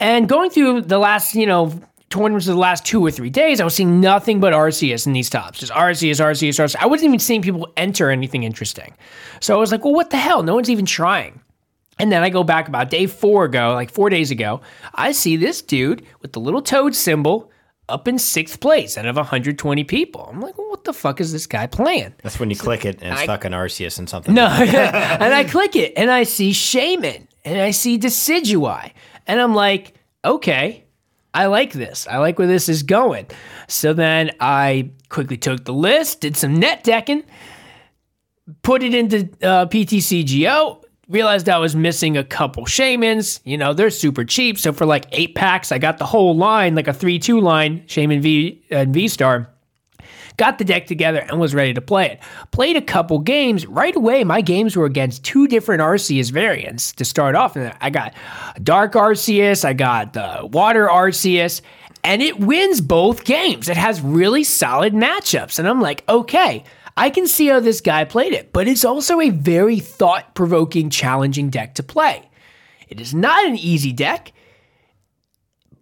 And 0.00 0.28
going 0.28 0.50
through 0.50 0.82
the 0.82 0.98
last, 0.98 1.34
you 1.34 1.46
know, 1.46 1.72
tournaments 2.10 2.46
of 2.46 2.54
the 2.54 2.60
last 2.60 2.84
two 2.84 3.04
or 3.04 3.10
three 3.10 3.30
days, 3.30 3.60
I 3.60 3.64
was 3.64 3.74
seeing 3.74 4.00
nothing 4.00 4.40
but 4.40 4.52
Arceus 4.52 5.06
in 5.06 5.12
these 5.12 5.30
tops. 5.30 5.60
Just 5.60 5.72
Arceus, 5.72 6.20
Arceus, 6.20 6.58
Arceus. 6.58 6.76
I 6.76 6.86
wasn't 6.86 7.08
even 7.08 7.18
seeing 7.20 7.42
people 7.42 7.72
enter 7.76 8.10
anything 8.10 8.42
interesting. 8.42 8.94
So 9.40 9.54
I 9.54 9.58
was 9.58 9.70
like, 9.70 9.84
well, 9.84 9.94
what 9.94 10.10
the 10.10 10.16
hell? 10.16 10.42
No 10.42 10.54
one's 10.54 10.70
even 10.70 10.86
trying. 10.86 11.40
And 11.98 12.10
then 12.10 12.22
I 12.22 12.30
go 12.30 12.42
back 12.42 12.66
about 12.66 12.90
day 12.90 13.06
four 13.06 13.44
ago, 13.44 13.74
like 13.74 13.90
four 13.90 14.10
days 14.10 14.30
ago, 14.30 14.60
I 14.94 15.12
see 15.12 15.36
this 15.36 15.62
dude 15.62 16.04
with 16.20 16.32
the 16.32 16.40
little 16.40 16.62
toad 16.62 16.94
symbol 16.96 17.51
up 17.92 18.08
in 18.08 18.18
sixth 18.18 18.60
place 18.60 18.96
out 18.98 19.06
of 19.06 19.16
120 19.16 19.84
people. 19.84 20.26
I'm 20.30 20.40
like, 20.40 20.56
well, 20.58 20.68
what 20.70 20.84
the 20.84 20.92
fuck 20.92 21.20
is 21.20 21.32
this 21.32 21.46
guy 21.46 21.66
playing? 21.66 22.14
That's 22.22 22.40
when 22.40 22.50
you 22.50 22.56
click 22.56 22.84
it 22.84 23.02
and 23.02 23.12
it's 23.12 23.22
I- 23.22 23.26
fucking 23.26 23.52
Arceus 23.52 23.98
and 23.98 24.08
something. 24.08 24.34
No, 24.34 24.46
and 24.48 25.34
I 25.34 25.44
click 25.44 25.76
it 25.76 25.92
and 25.96 26.10
I 26.10 26.22
see 26.24 26.50
Shaymin 26.50 27.26
and 27.44 27.60
I 27.60 27.70
see 27.70 27.98
Decidueye. 27.98 28.92
And 29.26 29.40
I'm 29.40 29.54
like, 29.54 29.94
okay, 30.24 30.84
I 31.34 31.46
like 31.46 31.72
this. 31.72 32.06
I 32.08 32.18
like 32.18 32.38
where 32.38 32.48
this 32.48 32.68
is 32.68 32.82
going. 32.82 33.26
So 33.68 33.92
then 33.92 34.32
I 34.40 34.90
quickly 35.08 35.36
took 35.36 35.64
the 35.64 35.72
list, 35.72 36.20
did 36.20 36.36
some 36.36 36.58
net 36.58 36.82
decking, 36.84 37.22
put 38.62 38.82
it 38.82 38.94
into 38.94 39.28
uh, 39.42 39.66
PTCGO, 39.66 40.81
realized 41.08 41.48
I 41.48 41.58
was 41.58 41.74
missing 41.76 42.16
a 42.16 42.24
couple 42.24 42.64
Shaymins. 42.64 43.40
You 43.44 43.58
know, 43.58 43.74
they're 43.74 43.90
super 43.90 44.24
cheap. 44.24 44.58
So 44.58 44.72
for 44.72 44.86
like 44.86 45.06
eight 45.12 45.34
packs, 45.34 45.72
I 45.72 45.78
got 45.78 45.98
the 45.98 46.06
whole 46.06 46.36
line, 46.36 46.74
like 46.74 46.88
a 46.88 46.92
3 46.92 47.18
2 47.18 47.40
line, 47.40 47.82
Shaymin 47.86 48.20
V 48.20 48.64
uh, 48.70 48.76
and 48.76 48.94
V 48.94 49.08
Star 49.08 49.52
got 50.36 50.58
the 50.58 50.64
deck 50.64 50.86
together 50.86 51.20
and 51.20 51.38
was 51.38 51.54
ready 51.54 51.74
to 51.74 51.80
play 51.80 52.06
it. 52.06 52.20
Played 52.50 52.76
a 52.76 52.82
couple 52.82 53.18
games. 53.18 53.66
Right 53.66 53.94
away, 53.94 54.24
my 54.24 54.40
games 54.40 54.76
were 54.76 54.86
against 54.86 55.24
two 55.24 55.46
different 55.46 55.82
Arceus 55.82 56.30
variants 56.30 56.92
to 56.92 57.04
start 57.04 57.34
off. 57.34 57.56
And 57.56 57.72
I 57.80 57.90
got 57.90 58.14
Dark 58.62 58.94
Arceus, 58.94 59.64
I 59.64 59.72
got 59.72 60.12
the 60.12 60.48
Water 60.52 60.88
Arceus, 60.88 61.60
and 62.04 62.22
it 62.22 62.40
wins 62.40 62.80
both 62.80 63.24
games. 63.24 63.68
It 63.68 63.76
has 63.76 64.00
really 64.00 64.44
solid 64.44 64.92
matchups. 64.92 65.58
And 65.58 65.68
I'm 65.68 65.80
like, 65.80 66.04
okay, 66.08 66.64
I 66.96 67.10
can 67.10 67.26
see 67.26 67.46
how 67.48 67.60
this 67.60 67.80
guy 67.80 68.04
played 68.04 68.32
it, 68.32 68.52
but 68.52 68.68
it's 68.68 68.84
also 68.84 69.20
a 69.20 69.30
very 69.30 69.80
thought 69.80 70.34
provoking, 70.34 70.90
challenging 70.90 71.48
deck 71.48 71.74
to 71.76 71.82
play. 71.82 72.28
It 72.88 73.00
is 73.00 73.14
not 73.14 73.46
an 73.46 73.56
easy 73.56 73.92
deck, 73.92 74.32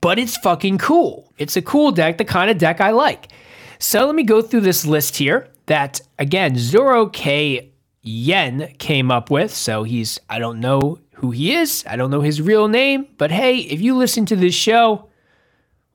but 0.01 0.18
it's 0.18 0.37
fucking 0.37 0.79
cool. 0.79 1.33
It's 1.37 1.57
a 1.57 1.62
cool 1.62 1.90
deck, 1.90 2.18
the 2.18 2.25
kind 2.25 2.51
of 2.51 2.59
deck 2.59 2.81
I 2.81 2.90
like. 2.90 3.33
So 3.79 4.07
let 4.07 4.14
me 4.14 4.23
go 4.23 4.40
through 4.40 4.61
this 4.61 4.87
list 4.87 5.16
here 5.16 5.49
that, 5.66 6.01
again, 6.18 6.57
Zoro 6.57 7.07
K 7.07 7.73
Yen 8.03 8.73
came 8.79 9.11
up 9.11 9.31
with. 9.31 9.53
So 9.53 9.83
he's, 9.83 10.20
I 10.29 10.38
don't 10.38 10.61
know 10.61 10.99
who 11.14 11.33
he 11.33 11.53
is, 11.55 11.85
I 11.87 11.96
don't 11.96 12.11
know 12.11 12.23
his 12.23 12.40
real 12.40 12.68
name, 12.68 13.09
but 13.18 13.31
hey, 13.31 13.59
if 13.59 13.81
you 13.81 13.96
listen 13.96 14.25
to 14.27 14.37
this 14.37 14.55
show, 14.55 15.09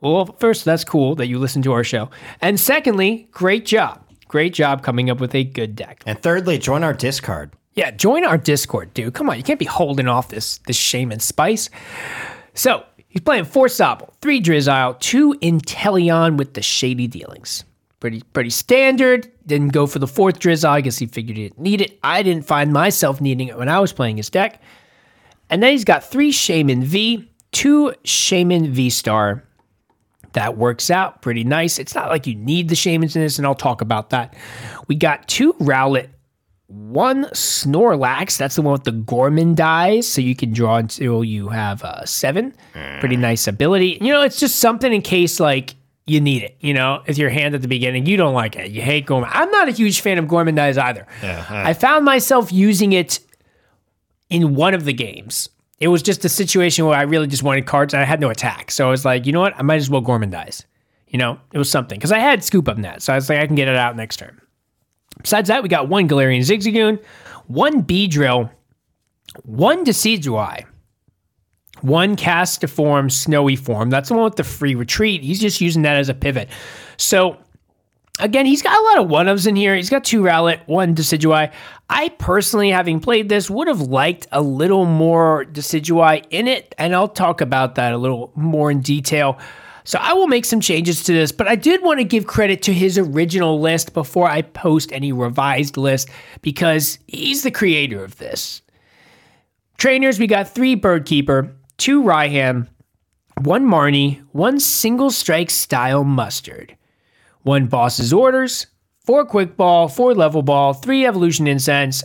well, 0.01 0.25
first, 0.39 0.65
that's 0.65 0.83
cool 0.83 1.15
that 1.15 1.27
you 1.27 1.39
listen 1.39 1.63
to 1.63 1.73
our 1.73 1.83
show. 1.83 2.11
And 2.41 2.59
secondly, 2.59 3.27
great 3.31 3.65
job. 3.65 4.04
Great 4.35 4.53
job 4.53 4.83
coming 4.83 5.09
up 5.09 5.21
with 5.21 5.33
a 5.33 5.45
good 5.45 5.77
deck. 5.77 6.03
And 6.05 6.21
thirdly, 6.21 6.57
join 6.57 6.83
our 6.83 6.91
Discord. 6.91 7.53
Yeah, 7.73 7.91
join 7.91 8.25
our 8.25 8.37
Discord, 8.37 8.93
dude. 8.93 9.13
Come 9.13 9.29
on, 9.29 9.37
you 9.37 9.43
can't 9.43 9.57
be 9.57 9.63
holding 9.63 10.09
off 10.09 10.27
this 10.27 10.57
this 10.67 10.77
Shaymin 10.77 11.21
Spice. 11.21 11.69
So 12.53 12.83
he's 13.07 13.21
playing 13.21 13.45
four 13.45 13.67
Sobble, 13.67 14.09
three 14.19 14.41
Drizzile, 14.41 14.99
two 14.99 15.35
Inteleon 15.35 16.35
with 16.35 16.53
the 16.53 16.61
shady 16.61 17.07
dealings. 17.07 17.63
Pretty 18.01 18.23
pretty 18.33 18.49
standard. 18.49 19.31
Didn't 19.45 19.69
go 19.69 19.87
for 19.87 19.99
the 19.99 20.05
fourth 20.05 20.39
Drizzile. 20.39 20.69
I 20.69 20.81
guess 20.81 20.97
he 20.97 21.05
figured 21.05 21.37
he 21.37 21.43
didn't 21.43 21.61
need 21.61 21.79
it. 21.79 21.97
I 22.03 22.21
didn't 22.21 22.45
find 22.45 22.73
myself 22.73 23.21
needing 23.21 23.47
it 23.47 23.57
when 23.57 23.69
I 23.69 23.79
was 23.79 23.93
playing 23.93 24.17
his 24.17 24.29
deck. 24.29 24.61
And 25.49 25.63
then 25.63 25.71
he's 25.71 25.85
got 25.85 26.03
three 26.03 26.33
Shaymin 26.33 26.83
V, 26.83 27.31
two 27.53 27.93
Shaymin 28.03 28.71
V 28.71 28.89
Star. 28.89 29.44
That 30.35 30.57
works 30.57 30.89
out 30.89 31.21
pretty 31.21 31.43
nice. 31.43 31.79
It's 31.79 31.95
not 31.95 32.09
like 32.09 32.27
you 32.27 32.35
need 32.35 32.69
the 32.69 32.75
Shaymins 32.75 33.15
in 33.15 33.21
this, 33.21 33.37
and 33.37 33.47
I'll 33.47 33.55
talk 33.55 33.81
about 33.81 34.09
that. 34.11 34.35
We 34.87 34.95
got 34.95 35.27
two 35.27 35.53
Rowlet 35.53 36.09
one 36.67 37.25
Snorlax. 37.25 38.37
That's 38.37 38.55
the 38.55 38.61
one 38.61 38.73
with 38.73 38.83
the 38.83 38.91
Gormandize, 38.91 40.03
so 40.03 40.19
you 40.21 40.35
can 40.35 40.51
draw 40.51 40.77
until 40.77 41.23
you 41.23 41.49
have 41.49 41.83
uh, 41.83 42.05
seven. 42.05 42.53
Pretty 42.99 43.15
nice 43.15 43.47
ability. 43.47 43.97
You 44.01 44.11
know, 44.11 44.23
it's 44.23 44.39
just 44.39 44.57
something 44.57 44.91
in 44.91 45.01
case 45.01 45.39
like 45.39 45.75
you 46.05 46.19
need 46.19 46.43
it. 46.43 46.57
You 46.59 46.73
know, 46.73 47.01
if 47.05 47.17
your 47.17 47.29
hand 47.29 47.55
at 47.55 47.61
the 47.61 47.67
beginning, 47.67 48.05
you 48.05 48.17
don't 48.17 48.33
like 48.33 48.55
it, 48.55 48.71
you 48.71 48.81
hate 48.81 49.05
Gorman. 49.05 49.29
I'm 49.31 49.49
not 49.51 49.69
a 49.69 49.71
huge 49.71 50.01
fan 50.01 50.17
of 50.17 50.25
Gormandize 50.25 50.77
either. 50.77 51.07
I 51.49 51.73
found 51.73 52.03
myself 52.03 52.51
using 52.51 52.93
it 52.93 53.19
in 54.29 54.55
one 54.55 54.73
of 54.73 54.85
the 54.85 54.93
games. 54.93 55.49
It 55.79 55.89
was 55.89 56.01
just 56.01 56.23
a 56.23 56.29
situation 56.29 56.85
where 56.85 56.97
I 56.97 57.01
really 57.03 57.27
just 57.27 57.43
wanted 57.43 57.65
cards 57.65 57.93
and 57.93 58.01
I 58.01 58.05
had 58.05 58.21
no 58.21 58.29
attack. 58.29 58.71
So 58.71 58.87
I 58.87 58.91
was 58.91 59.03
like, 59.03 59.25
you 59.25 59.33
know 59.33 59.41
what? 59.41 59.53
I 59.57 59.61
might 59.61 59.75
as 59.75 59.89
well 59.89 60.01
Gormandize. 60.01 60.63
You 61.07 61.19
know, 61.19 61.39
it 61.53 61.57
was 61.57 61.69
something 61.69 61.97
because 61.97 62.11
I 62.11 62.19
had 62.19 62.43
scoop 62.43 62.67
up 62.67 62.77
net. 62.77 63.01
So 63.01 63.13
I 63.13 63.15
was 63.15 63.29
like, 63.29 63.39
I 63.39 63.47
can 63.47 63.55
get 63.55 63.67
it 63.67 63.75
out 63.75 63.95
next 63.95 64.17
turn. 64.17 64.39
Besides 65.21 65.47
that, 65.47 65.63
we 65.63 65.69
got 65.69 65.87
one 65.87 66.07
Galarian 66.07 66.41
Zigzagoon, 66.41 67.03
one 67.47 67.83
Beedrill, 67.83 68.49
one 69.43 69.85
Decidueye, 69.85 70.65
one 71.81 72.15
Castform 72.15 73.11
Snowy 73.11 73.55
Form. 73.55 73.89
That's 73.89 74.09
the 74.09 74.15
one 74.15 74.23
with 74.23 74.35
the 74.35 74.43
free 74.43 74.75
retreat. 74.75 75.23
He's 75.23 75.39
just 75.39 75.61
using 75.61 75.83
that 75.83 75.97
as 75.97 76.09
a 76.09 76.13
pivot. 76.13 76.49
So 76.97 77.37
again, 78.19 78.45
he's 78.45 78.61
got 78.61 78.77
a 78.77 78.83
lot 78.83 78.99
of 78.99 79.09
one 79.09 79.27
ofs 79.27 79.47
in 79.47 79.55
here. 79.55 79.75
He's 79.75 79.89
got 79.89 80.03
two 80.03 80.21
Rowlet, 80.21 80.59
one 80.67 80.95
Decidueye. 80.95 81.51
I 81.89 82.09
personally, 82.09 82.69
having 82.69 82.99
played 82.99 83.29
this, 83.29 83.49
would 83.49 83.67
have 83.67 83.81
liked 83.81 84.27
a 84.31 84.41
little 84.41 84.85
more 84.85 85.45
Decidueye 85.45 86.25
in 86.29 86.47
it, 86.47 86.73
and 86.77 86.95
I'll 86.95 87.07
talk 87.07 87.41
about 87.41 87.75
that 87.75 87.93
a 87.93 87.97
little 87.97 88.31
more 88.35 88.71
in 88.71 88.81
detail. 88.81 89.39
So 89.83 89.99
I 90.01 90.13
will 90.13 90.25
make 90.25 90.45
some 90.45 90.61
changes 90.61 91.03
to 91.03 91.13
this, 91.13 91.31
but 91.31 91.47
I 91.47 91.55
did 91.55 91.83
want 91.83 91.99
to 91.99 92.03
give 92.03 92.25
credit 92.25 92.63
to 92.63 92.73
his 92.73 92.97
original 92.97 93.59
list 93.61 93.93
before 93.93 94.27
I 94.27 94.41
post 94.41 94.91
any 94.91 95.11
revised 95.11 95.77
list 95.77 96.09
because 96.41 96.97
he's 97.07 97.43
the 97.43 97.51
creator 97.51 98.03
of 98.03 98.17
this. 98.17 98.63
Trainers, 99.77 100.17
we 100.19 100.25
got 100.25 100.49
three 100.49 100.75
Birdkeeper, 100.75 101.53
two 101.77 102.01
Raihan, 102.01 102.67
one 103.43 103.67
Marnie, 103.67 104.21
one 104.31 104.59
single 104.59 105.11
strike 105.11 105.51
style 105.51 106.03
mustard, 106.03 106.75
one 107.45 107.67
Boss's 107.67 108.11
Orders, 108.11 108.65
four 109.05 109.23
Quick 109.23 109.55
Ball, 109.55 109.87
four 109.87 110.15
Level 110.15 110.41
Ball, 110.41 110.73
three 110.73 111.05
Evolution 111.05 111.45
Incense, 111.45 112.03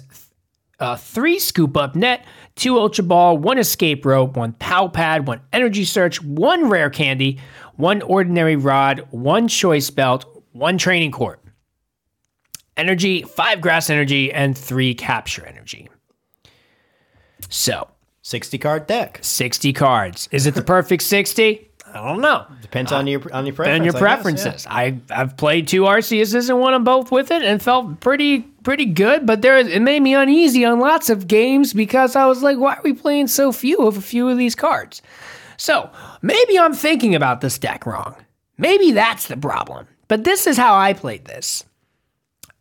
uh, 0.78 0.96
three 0.96 1.38
Scoop 1.38 1.78
Up 1.78 1.96
Net, 1.96 2.26
two 2.56 2.78
Ultra 2.78 3.04
Ball, 3.04 3.38
one 3.38 3.56
Escape 3.58 4.04
Rope, 4.04 4.36
one 4.36 4.52
Pal 4.52 4.90
Pad, 4.90 5.26
one 5.26 5.40
Energy 5.50 5.86
Search, 5.86 6.22
one 6.22 6.68
Rare 6.68 6.90
Candy, 6.90 7.40
one 7.76 8.02
Ordinary 8.02 8.56
Rod, 8.56 9.06
one 9.10 9.48
Choice 9.48 9.88
Belt, 9.88 10.44
one 10.52 10.76
Training 10.76 11.10
Court. 11.10 11.42
Energy, 12.76 13.22
five 13.22 13.62
Grass 13.62 13.88
Energy, 13.88 14.30
and 14.30 14.56
three 14.56 14.94
Capture 14.94 15.46
Energy. 15.46 15.88
So, 17.48 17.88
60 18.20 18.58
card 18.58 18.86
deck. 18.86 19.20
60 19.22 19.72
cards. 19.72 20.28
Is 20.32 20.46
it 20.46 20.54
the 20.54 20.62
perfect 20.62 21.02
60? 21.02 21.69
I 21.92 22.06
don't 22.06 22.20
know. 22.20 22.46
Depends 22.62 22.92
on 22.92 23.06
uh, 23.06 23.10
your 23.10 23.34
on 23.34 23.46
your 23.46 23.54
preference. 23.54 23.76
And 23.76 23.84
your 23.84 23.92
I 23.92 23.98
guess, 23.98 24.00
preferences. 24.00 24.66
I 24.68 24.98
I've 25.10 25.36
played 25.36 25.68
two 25.68 25.82
Arceuses 25.82 26.48
and 26.48 26.60
won 26.60 26.72
them 26.72 26.84
both 26.84 27.10
with 27.10 27.30
it 27.30 27.42
and 27.42 27.62
felt 27.62 28.00
pretty 28.00 28.40
pretty 28.62 28.86
good. 28.86 29.26
But 29.26 29.42
there 29.42 29.58
it 29.58 29.82
made 29.82 30.00
me 30.00 30.14
uneasy 30.14 30.64
on 30.64 30.80
lots 30.80 31.10
of 31.10 31.26
games 31.26 31.72
because 31.72 32.16
I 32.16 32.26
was 32.26 32.42
like, 32.42 32.58
why 32.58 32.74
are 32.74 32.82
we 32.82 32.92
playing 32.92 33.26
so 33.28 33.52
few 33.52 33.86
of 33.86 33.96
a 33.96 34.02
few 34.02 34.28
of 34.28 34.38
these 34.38 34.54
cards? 34.54 35.02
So 35.56 35.90
maybe 36.22 36.58
I'm 36.58 36.74
thinking 36.74 37.14
about 37.14 37.40
this 37.40 37.58
deck 37.58 37.84
wrong. 37.86 38.16
Maybe 38.56 38.92
that's 38.92 39.26
the 39.26 39.36
problem. 39.36 39.86
But 40.08 40.24
this 40.24 40.46
is 40.46 40.56
how 40.56 40.74
I 40.74 40.92
played 40.92 41.24
this. 41.26 41.64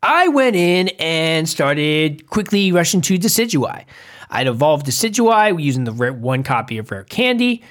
I 0.02 0.28
went 0.30 0.56
in 0.56 0.90
and 1.00 1.48
started 1.48 2.30
quickly 2.30 2.72
rushing 2.72 3.02
to 3.02 3.18
Decidueye. 3.18 3.86
I'd 4.30 4.48
evolved 4.48 4.86
Decidueye 4.86 5.62
using 5.62 5.84
the 5.84 5.92
rare, 5.92 6.14
one 6.14 6.44
copy 6.44 6.78
of 6.78 6.92
Rare 6.92 7.04
Candy. 7.04 7.64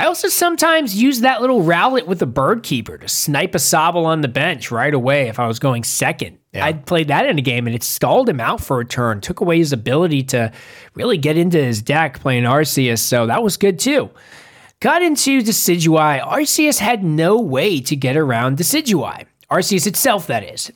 I 0.00 0.06
also 0.06 0.28
sometimes 0.28 0.96
use 0.96 1.20
that 1.20 1.42
little 1.42 1.60
Rowlet 1.60 2.06
with 2.06 2.22
a 2.22 2.26
Bird 2.26 2.62
Keeper 2.62 2.96
to 2.96 3.06
snipe 3.06 3.54
a 3.54 3.58
Sobble 3.58 4.06
on 4.06 4.22
the 4.22 4.28
bench 4.28 4.70
right 4.70 4.94
away 4.94 5.28
if 5.28 5.38
I 5.38 5.46
was 5.46 5.58
going 5.58 5.84
second. 5.84 6.38
I'd 6.54 6.86
played 6.86 7.08
that 7.08 7.26
in 7.26 7.38
a 7.38 7.42
game 7.42 7.66
and 7.66 7.76
it 7.76 7.82
stalled 7.82 8.26
him 8.26 8.40
out 8.40 8.62
for 8.62 8.80
a 8.80 8.86
turn, 8.86 9.20
took 9.20 9.40
away 9.40 9.58
his 9.58 9.74
ability 9.74 10.22
to 10.22 10.52
really 10.94 11.18
get 11.18 11.36
into 11.36 11.62
his 11.62 11.82
deck 11.82 12.18
playing 12.18 12.44
Arceus, 12.44 13.00
so 13.00 13.26
that 13.26 13.42
was 13.42 13.58
good 13.58 13.78
too. 13.78 14.08
Got 14.80 15.02
into 15.02 15.42
Decidueye. 15.42 16.26
Arceus 16.26 16.78
had 16.78 17.04
no 17.04 17.38
way 17.38 17.78
to 17.82 17.94
get 17.94 18.16
around 18.16 18.56
Decidueye. 18.56 19.26
Arceus 19.50 19.86
itself, 19.86 20.28
that 20.28 20.42
is. 20.42 20.72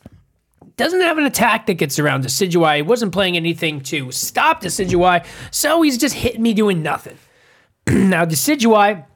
Doesn't 0.76 1.00
have 1.00 1.16
an 1.16 1.24
attack 1.24 1.64
that 1.64 1.74
gets 1.74 1.98
around 1.98 2.24
Decidueye. 2.24 2.76
He 2.76 2.82
wasn't 2.82 3.12
playing 3.12 3.38
anything 3.38 3.80
to 3.84 4.12
stop 4.12 4.60
Decidueye, 4.60 5.24
so 5.50 5.80
he's 5.80 5.96
just 5.96 6.14
hitting 6.14 6.42
me 6.42 6.52
doing 6.52 6.82
nothing. 6.82 7.16
now, 7.88 8.26
Decidueye 8.26 9.06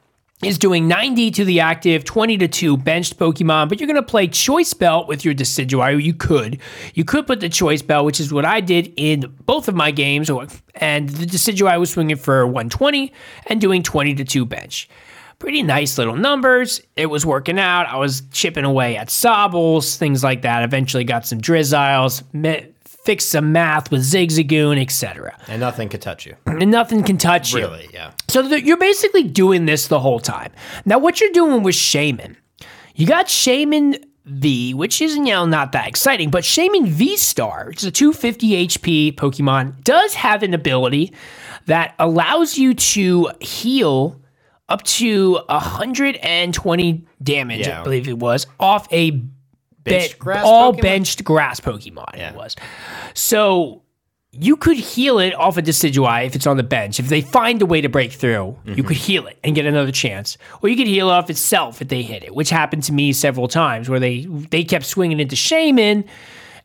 is 0.43 0.57
doing 0.57 0.87
90 0.87 1.33
to 1.33 1.45
the 1.45 1.61
active, 1.61 2.05
20 2.05 2.39
to 2.39 2.49
2 2.49 2.77
benched 2.77 3.19
Pokemon, 3.19 3.69
but 3.69 3.81
you're 3.81 3.89
going 3.89 3.97
to 3.97 4.03
play 4.03 4.29
Choice 4.29 4.73
Belt 4.73 5.09
with 5.09 5.25
your 5.25 5.35
Decidueye, 5.35 6.01
you 6.03 6.15
could. 6.15 6.61
You 6.95 7.05
could 7.05 7.27
put 7.27 7.41
the 7.41 7.49
Choice 7.49 7.83
Belt, 7.83 8.07
which 8.07 8.21
is 8.21 8.33
what 8.33 8.45
I 8.45 8.61
did 8.61 8.93
in 8.97 9.35
both 9.47 9.67
of 9.67 9.75
my 9.75 9.91
games, 9.91 10.31
and 10.77 11.09
the 11.09 11.27
Decidueye 11.27 11.81
was 11.81 11.91
swinging 11.91 12.17
for 12.17 12.47
120 12.47 13.13
and 13.47 13.61
doing 13.61 13.83
20 13.83 14.15
to 14.15 14.25
2 14.25 14.47
bench. 14.47 14.89
Pretty 15.41 15.63
nice 15.63 15.99
little 15.99 16.17
numbers. 16.17 16.81
It 16.97 17.07
was 17.07 17.25
working 17.25 17.59
out. 17.61 17.87
I 17.87 17.97
was 17.97 18.23
chipping 18.33 18.65
away 18.65 18.97
at 18.97 19.09
Sobbles, 19.09 19.97
things 19.97 20.25
like 20.25 20.43
that. 20.43 20.65
Eventually 20.65 21.05
got 21.05 21.27
some 21.27 21.41
Drizziles, 21.41 22.23
fixed 23.05 23.31
some 23.31 23.53
math 23.53 23.91
with 23.91 24.03
Zigzagoon, 24.03 24.81
etc. 24.81 25.37
And 25.49 25.61
nothing 25.61 25.89
could 25.89 26.03
touch 26.03 26.27
you. 26.27 26.37
And 26.47 26.71
nothing 26.71 27.03
can 27.03 27.17
touch 27.19 27.53
you. 27.53 27.61
Really, 27.61 27.89
yeah. 27.93 28.13
So 28.29 28.47
th- 28.49 28.65
you're 28.65 28.77
basically 28.77 29.23
doing 29.23 29.67
this 29.67 29.89
the 29.89 30.01
whole 30.01 30.21
time. 30.21 30.53
Now, 30.85 30.99
what 30.99 31.21
you're 31.21 31.33
doing 31.33 31.63
with 31.63 31.75
Shaymin, 31.75 32.37
you 32.95 33.07
got 33.07 33.27
Shaymin 33.27 34.05
V, 34.27 34.75
which 34.75 35.01
is 35.01 35.17
you 35.17 35.25
know 35.25 35.47
not 35.47 35.73
that 35.73 35.89
exciting, 35.89 36.29
but 36.31 36.45
Shaymin 36.45 36.87
V 36.89 37.17
Star, 37.17 37.67
which 37.69 37.79
is 37.79 37.85
a 37.85 37.91
250 37.91 38.67
HP 38.69 39.15
Pokemon, 39.15 39.83
does 39.85 40.15
have 40.15 40.43
an 40.43 40.53
ability 40.53 41.15
that 41.67 41.95
allows 41.99 42.59
you 42.59 42.75
to 42.75 43.31
heal 43.41 44.21
up 44.69 44.83
to 44.83 45.39
120 45.49 47.07
damage, 47.23 47.67
Yeah. 47.67 47.81
I 47.81 47.85
believe 47.85 48.09
it 48.09 48.19
was, 48.19 48.47
off 48.61 48.87
a 48.93 49.23
Benched 49.89 50.13
be- 50.15 50.19
grass 50.19 50.45
all 50.47 50.73
Pokemon? 50.73 50.81
benched 50.83 51.25
grass 51.25 51.61
Pokemon. 51.61 52.15
Yeah. 52.17 52.31
It 52.31 52.37
was. 52.37 52.57
So 53.15 53.83
you 54.33 54.57
could 54.57 54.77
heal 54.77 55.19
it 55.19 55.35
off 55.35 55.57
a 55.57 55.63
Decidueye 55.63 56.27
if 56.27 56.37
it's 56.37 56.47
on 56.47 56.57
the 56.59 56.63
bench. 56.63 57.01
If 57.01 57.09
they 57.09 57.23
find 57.23 57.61
a 57.63 57.67
way 57.67 57.81
to 57.81 57.89
break 57.89 58.13
through, 58.13 58.57
Mm-hmm. 58.67 58.75
you 58.75 58.83
could 58.83 58.97
heal 58.99 59.27
it 59.27 59.39
and 59.43 59.55
get 59.55 59.65
another 59.67 59.91
chance. 59.93 60.37
Or 60.63 60.69
you 60.69 60.77
could 60.77 60.87
heal 60.87 61.09
off 61.09 61.31
itself 61.31 61.81
if 61.81 61.89
they 61.89 62.03
hit 62.03 62.23
it, 62.23 62.35
which 62.35 62.51
happened 62.51 62.83
to 62.85 62.93
me 62.93 63.13
several 63.13 63.49
times 63.49 63.89
where 63.89 63.99
they 64.01 64.27
they 64.51 64.65
kept 64.65 64.85
swinging 64.85 65.19
into 65.21 65.35
Shaymin 65.37 66.05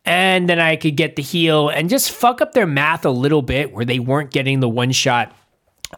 and 0.06 0.50
then 0.50 0.60
I 0.60 0.76
could 0.76 0.98
get 0.98 1.16
the 1.16 1.22
heal 1.22 1.70
and 1.70 1.90
just 1.90 2.12
fuck 2.12 2.42
up 2.42 2.52
their 2.52 2.68
math 2.68 3.06
a 3.06 3.10
little 3.10 3.42
bit 3.42 3.72
where 3.72 3.86
they 3.86 4.00
weren't 4.00 4.32
getting 4.32 4.60
the 4.60 4.68
one 4.68 4.92
shot 4.92 5.34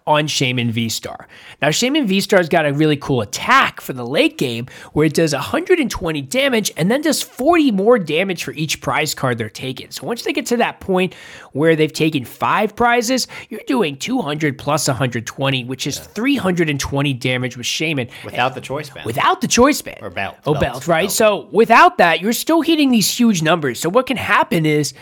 on 0.08 0.28
Shaymin 0.28 0.72
V 0.72 0.90
Star. 0.90 1.28
Now, 1.62 1.70
Shaymin 1.70 2.06
V 2.06 2.22
Star's 2.22 2.50
got 2.50 2.66
a 2.66 2.74
really 2.74 2.98
cool 2.98 3.22
attack 3.22 3.82
for 3.82 3.94
the 3.94 4.06
late 4.06 4.38
game 4.38 4.68
where 4.94 5.06
it 5.06 5.14
does 5.14 5.34
120 5.34 6.22
damage 6.24 6.72
and 6.78 6.90
then 6.92 7.02
does 7.02 7.22
40 7.22 7.72
more 7.72 7.98
damage 8.00 8.44
for 8.44 8.52
each 8.54 8.82
prize 8.82 9.14
card 9.14 9.38
they're 9.38 9.50
taking. 9.50 9.92
So 9.92 10.06
once 10.06 10.24
they 10.24 10.34
get 10.34 10.46
to 10.48 10.58
that 10.58 10.80
point 10.80 11.14
where 11.54 11.76
they've 11.76 11.92
taken 11.92 12.26
five 12.26 12.76
prizes, 12.76 13.28
you're 13.50 13.62
doing 13.68 13.98
200 13.98 14.58
plus 14.58 14.88
120, 14.88 15.64
which 15.66 15.88
is 15.88 16.00
320 16.00 17.14
damage 17.14 17.58
with 17.58 17.66
Shaymin 17.66 18.10
Without 18.24 18.56
the 18.56 18.62
choice 18.62 18.90
band. 18.90 19.06
without 19.06 19.42
the 19.42 19.48
choice 19.48 19.82
band 19.82 20.00
Or 20.02 20.10
belt, 20.10 20.36
Oh, 20.46 20.54
belt, 20.54 20.62
belt, 20.62 20.88
right? 20.88 21.02
belt. 21.04 21.12
So 21.12 21.48
without 21.52 21.98
that, 21.98 22.22
you're 22.22 22.34
still 22.34 22.62
hitting 22.62 22.92
these 22.92 23.10
huge 23.20 23.42
numbers. 23.42 23.80
So 23.80 23.90
what 23.90 24.08
can 24.08 24.18
happen 24.18 24.66
is 24.66 24.94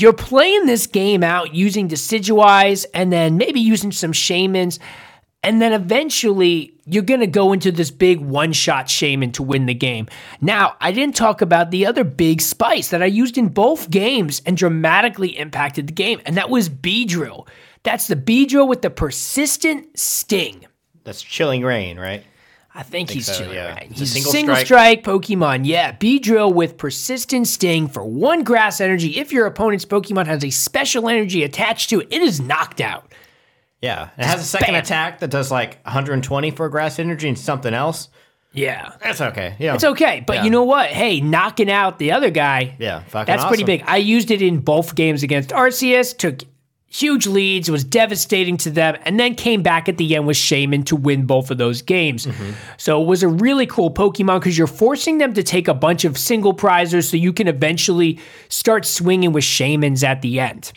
you're 0.00 0.12
playing 0.12 0.66
this 0.66 0.86
game 0.86 1.22
out 1.22 1.54
using 1.54 1.88
Decidueyes 1.88 2.86
and 2.94 3.12
then 3.12 3.36
maybe 3.36 3.60
using 3.60 3.92
some 3.92 4.12
Shaymins. 4.12 4.78
And 5.42 5.60
then 5.60 5.72
eventually 5.72 6.74
you're 6.86 7.02
going 7.02 7.20
to 7.20 7.26
go 7.26 7.52
into 7.52 7.70
this 7.70 7.90
big 7.90 8.18
one 8.18 8.52
shot 8.52 8.86
Shaymin 8.86 9.34
to 9.34 9.42
win 9.42 9.66
the 9.66 9.74
game. 9.74 10.08
Now, 10.40 10.76
I 10.80 10.90
didn't 10.92 11.16
talk 11.16 11.42
about 11.42 11.70
the 11.70 11.86
other 11.86 12.02
big 12.02 12.40
spice 12.40 12.88
that 12.90 13.02
I 13.02 13.06
used 13.06 13.36
in 13.36 13.48
both 13.48 13.90
games 13.90 14.40
and 14.46 14.56
dramatically 14.56 15.36
impacted 15.38 15.88
the 15.88 15.92
game, 15.92 16.20
and 16.24 16.36
that 16.36 16.50
was 16.50 16.68
Beedrill. 16.68 17.46
That's 17.82 18.06
the 18.06 18.16
Beedrill 18.16 18.66
with 18.66 18.80
the 18.80 18.90
persistent 18.90 19.98
sting. 19.98 20.66
That's 21.04 21.22
chilling 21.22 21.62
rain, 21.62 21.98
right? 21.98 22.24
I 22.76 22.82
think, 22.82 23.08
he's 23.10 23.26
so, 23.26 23.34
chilling 23.34 23.54
yeah. 23.54 23.72
right. 23.74 23.88
It's 23.90 24.00
He's 24.00 24.10
a 24.10 24.14
single 24.14 24.32
single, 24.32 24.54
strike. 24.56 24.66
strike. 24.66 25.04
Pokemon. 25.04 25.60
Yeah, 25.64 25.92
Beedrill 25.92 26.52
with 26.52 26.76
persistent 26.76 27.46
sting 27.46 27.86
for 27.86 28.04
one 28.04 28.42
grass 28.42 28.80
energy. 28.80 29.16
If 29.18 29.32
your 29.32 29.46
opponent's 29.46 29.84
Pokemon 29.84 30.26
has 30.26 30.42
a 30.44 30.50
special 30.50 31.08
energy 31.08 31.44
attached 31.44 31.90
to 31.90 32.00
it, 32.00 32.08
it 32.10 32.20
is 32.20 32.40
knocked 32.40 32.80
out. 32.80 33.12
Yeah. 33.80 34.08
It 34.18 34.24
has 34.24 34.40
a 34.40 34.44
second 34.44 34.74
bam. 34.74 34.82
attack 34.82 35.20
that 35.20 35.30
does 35.30 35.50
like 35.52 35.78
120 35.84 36.50
for 36.52 36.68
grass 36.68 36.98
energy 36.98 37.28
and 37.28 37.38
something 37.38 37.72
else. 37.74 38.08
Yeah. 38.52 38.92
That's 39.02 39.20
okay. 39.20 39.56
Yeah. 39.58 39.74
It's 39.74 39.84
okay, 39.84 40.24
but 40.26 40.36
Yeah. 40.36 40.44
you 40.44 40.50
know 40.50 40.64
what? 40.64 40.88
Hey, 40.88 41.20
knocking 41.20 41.70
out 41.70 41.98
the 41.98 42.12
other 42.12 42.30
guy. 42.30 42.76
Yeah, 42.78 43.00
fucking 43.00 43.32
That's 43.32 43.44
pretty 43.44 43.64
big. 43.64 43.82
I 43.86 43.96
used 43.98 44.30
it 44.30 44.40
in 44.42 44.58
both 44.60 44.94
games 44.94 45.22
against 45.22 45.50
Arceus, 45.50 46.16
took 46.16 46.40
huge 46.94 47.26
leads, 47.26 47.68
was 47.68 47.82
devastating 47.82 48.56
to 48.58 48.70
them, 48.70 48.96
and 49.02 49.18
then 49.18 49.34
came 49.34 49.62
back 49.62 49.88
at 49.88 49.98
the 49.98 50.14
end 50.14 50.26
with 50.26 50.36
Shaymin 50.36 50.86
to 50.86 50.94
win 50.94 51.26
both 51.26 51.50
of 51.50 51.58
those 51.58 51.82
games. 51.82 52.26
Mm-hmm. 52.26 52.52
So 52.76 53.02
it 53.02 53.06
was 53.06 53.24
a 53.24 53.28
really 53.28 53.66
cool 53.66 53.92
Pokemon 53.92 54.38
because 54.38 54.56
you're 54.56 54.68
forcing 54.68 55.18
them 55.18 55.34
to 55.34 55.42
take 55.42 55.66
a 55.66 55.74
bunch 55.74 56.04
of 56.04 56.16
single 56.16 56.54
prizers 56.54 57.10
so 57.10 57.16
you 57.16 57.32
can 57.32 57.48
eventually 57.48 58.20
start 58.48 58.86
swinging 58.86 59.32
with 59.32 59.42
Shaymins 59.42 60.04
at 60.04 60.22
the 60.22 60.38
end. 60.38 60.72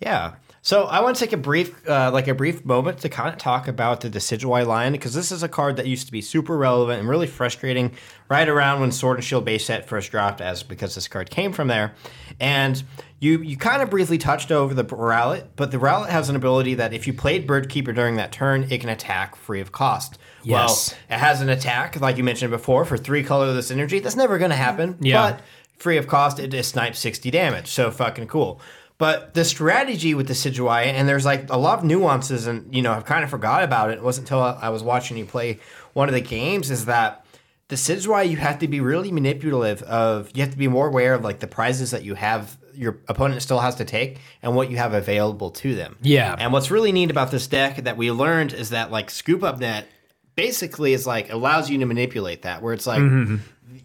Yeah. 0.00 0.34
So 0.60 0.84
I 0.84 1.00
want 1.00 1.16
to 1.16 1.20
take 1.24 1.34
a 1.34 1.38
brief, 1.38 1.86
uh, 1.86 2.10
like 2.10 2.26
a 2.26 2.34
brief 2.34 2.64
moment 2.64 2.98
to 3.00 3.10
kind 3.10 3.30
of 3.30 3.38
talk 3.38 3.68
about 3.68 4.00
the 4.00 4.08
Decidueye 4.08 4.66
line 4.66 4.92
because 4.92 5.12
this 5.12 5.30
is 5.30 5.42
a 5.42 5.48
card 5.48 5.76
that 5.76 5.86
used 5.86 6.06
to 6.06 6.12
be 6.12 6.22
super 6.22 6.56
relevant 6.56 7.00
and 7.00 7.08
really 7.08 7.26
frustrating 7.26 7.92
right 8.30 8.48
around 8.48 8.80
when 8.80 8.90
Sword 8.90 9.18
and 9.18 9.24
Shield 9.24 9.44
base 9.44 9.66
set 9.66 9.86
first 9.86 10.10
dropped, 10.10 10.40
as 10.40 10.62
because 10.62 10.94
this 10.94 11.06
card 11.06 11.28
came 11.28 11.52
from 11.52 11.68
there. 11.68 11.94
And 12.40 12.82
you 13.24 13.40
you 13.40 13.56
kind 13.56 13.82
of 13.82 13.90
briefly 13.90 14.18
touched 14.18 14.52
over 14.52 14.74
the 14.74 14.84
Rowlet, 14.84 15.48
but 15.56 15.70
the 15.70 15.78
Rowlet 15.78 16.10
has 16.10 16.28
an 16.28 16.36
ability 16.36 16.74
that 16.74 16.92
if 16.92 17.06
you 17.06 17.12
played 17.12 17.46
Bird 17.46 17.68
Keeper 17.68 17.92
during 17.92 18.16
that 18.16 18.32
turn, 18.32 18.66
it 18.70 18.80
can 18.80 18.90
attack 18.90 19.34
free 19.36 19.60
of 19.60 19.72
cost. 19.72 20.18
Yes. 20.42 20.90
Well, 20.90 21.16
it 21.16 21.20
has 21.20 21.40
an 21.40 21.48
attack, 21.48 22.00
like 22.00 22.16
you 22.16 22.24
mentioned 22.24 22.50
before, 22.50 22.84
for 22.84 22.96
three 22.96 23.24
colorless 23.24 23.70
energy. 23.70 23.98
That's 23.98 24.16
never 24.16 24.38
going 24.38 24.50
to 24.50 24.56
happen. 24.56 24.98
Yeah. 25.00 25.32
But 25.32 25.40
free 25.78 25.96
of 25.96 26.06
cost, 26.06 26.38
it 26.38 26.48
just 26.48 26.70
snipes 26.70 26.98
60 26.98 27.30
damage. 27.30 27.68
So 27.68 27.90
fucking 27.90 28.28
cool. 28.28 28.60
But 28.98 29.34
the 29.34 29.44
strategy 29.44 30.14
with 30.14 30.28
the 30.28 30.34
Decidueye, 30.34 30.86
and 30.86 31.08
there's 31.08 31.24
like 31.24 31.50
a 31.50 31.56
lot 31.56 31.80
of 31.80 31.84
nuances, 31.84 32.46
and 32.46 32.72
you 32.74 32.82
know, 32.82 32.92
I've 32.92 33.04
kind 33.04 33.24
of 33.24 33.30
forgot 33.30 33.64
about 33.64 33.90
it. 33.90 33.94
It 33.94 34.02
wasn't 34.02 34.26
until 34.26 34.40
I 34.40 34.68
was 34.68 34.82
watching 34.82 35.16
you 35.16 35.24
play 35.24 35.58
one 35.94 36.08
of 36.08 36.14
the 36.14 36.20
games, 36.20 36.70
is 36.70 36.84
that 36.84 37.24
the 37.68 37.76
Decidueye, 37.76 38.30
you 38.30 38.36
have 38.36 38.58
to 38.60 38.68
be 38.68 38.80
really 38.80 39.10
manipulative 39.10 39.82
of, 39.82 40.30
you 40.34 40.42
have 40.42 40.52
to 40.52 40.58
be 40.58 40.68
more 40.68 40.88
aware 40.88 41.14
of 41.14 41.24
like 41.24 41.40
the 41.40 41.46
prizes 41.46 41.90
that 41.90 42.04
you 42.04 42.14
have, 42.14 42.56
your 42.74 42.98
opponent 43.08 43.42
still 43.42 43.60
has 43.60 43.76
to 43.76 43.84
take, 43.84 44.18
and 44.42 44.54
what 44.54 44.70
you 44.70 44.76
have 44.76 44.94
available 44.94 45.50
to 45.50 45.74
them. 45.74 45.96
Yeah. 46.02 46.34
And 46.38 46.52
what's 46.52 46.70
really 46.70 46.92
neat 46.92 47.10
about 47.10 47.30
this 47.30 47.46
deck 47.46 47.76
that 47.84 47.96
we 47.96 48.10
learned 48.10 48.52
is 48.52 48.70
that 48.70 48.90
like 48.90 49.10
Scoop 49.10 49.42
Up 49.42 49.58
Net 49.58 49.88
basically 50.36 50.92
is 50.92 51.06
like 51.06 51.30
allows 51.30 51.70
you 51.70 51.78
to 51.78 51.86
manipulate 51.86 52.42
that, 52.42 52.62
where 52.62 52.74
it's 52.74 52.86
like 52.86 53.00
mm-hmm. 53.00 53.36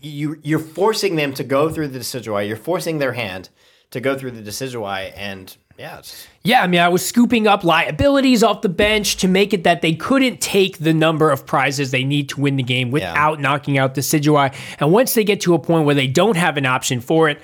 you 0.02 0.40
you're 0.44 0.60
forcing 0.60 1.16
them 1.16 1.34
to 1.34 1.44
go 1.44 1.70
through 1.70 1.90
the 1.90 2.00
Decidueye, 2.00 2.48
you're 2.48 2.58
forcing 2.58 3.00
their 3.00 3.14
hand 3.14 3.50
to 3.92 4.00
go 4.00 4.18
through 4.18 4.32
the 4.32 4.42
Decidueye, 4.42 5.14
and 5.16 5.56
yeah, 5.80 6.02
Yeah, 6.44 6.62
I 6.62 6.68
mean, 6.68 6.82
I 6.82 6.90
was 6.90 7.06
scooping 7.06 7.48
up 7.48 7.64
liabilities 7.64 8.44
off 8.44 8.62
the 8.62 8.70
bench 8.70 9.16
to 9.18 9.30
make 9.30 9.54
it 9.54 9.64
that 9.64 9.82
they 9.82 9.94
couldn't 9.94 10.42
take 10.42 10.80
the 10.80 10.94
number 10.94 11.32
of 11.32 11.46
prizes 11.46 11.92
they 11.92 12.04
need 12.04 12.28
to 12.30 12.42
win 12.42 12.58
the 12.58 12.64
game 12.64 12.92
without 12.92 13.40
knocking 13.40 13.78
out 13.78 13.96
the 13.96 14.02
Decidueye. 14.02 14.54
And 14.80 14.92
once 14.92 15.14
they 15.14 15.24
get 15.24 15.40
to 15.42 15.54
a 15.54 15.60
point 15.60 15.86
where 15.86 15.96
they 15.96 16.08
don't 16.08 16.36
have 16.36 16.58
an 16.58 16.66
option 16.66 17.00
for 17.00 17.30
it, 17.30 17.40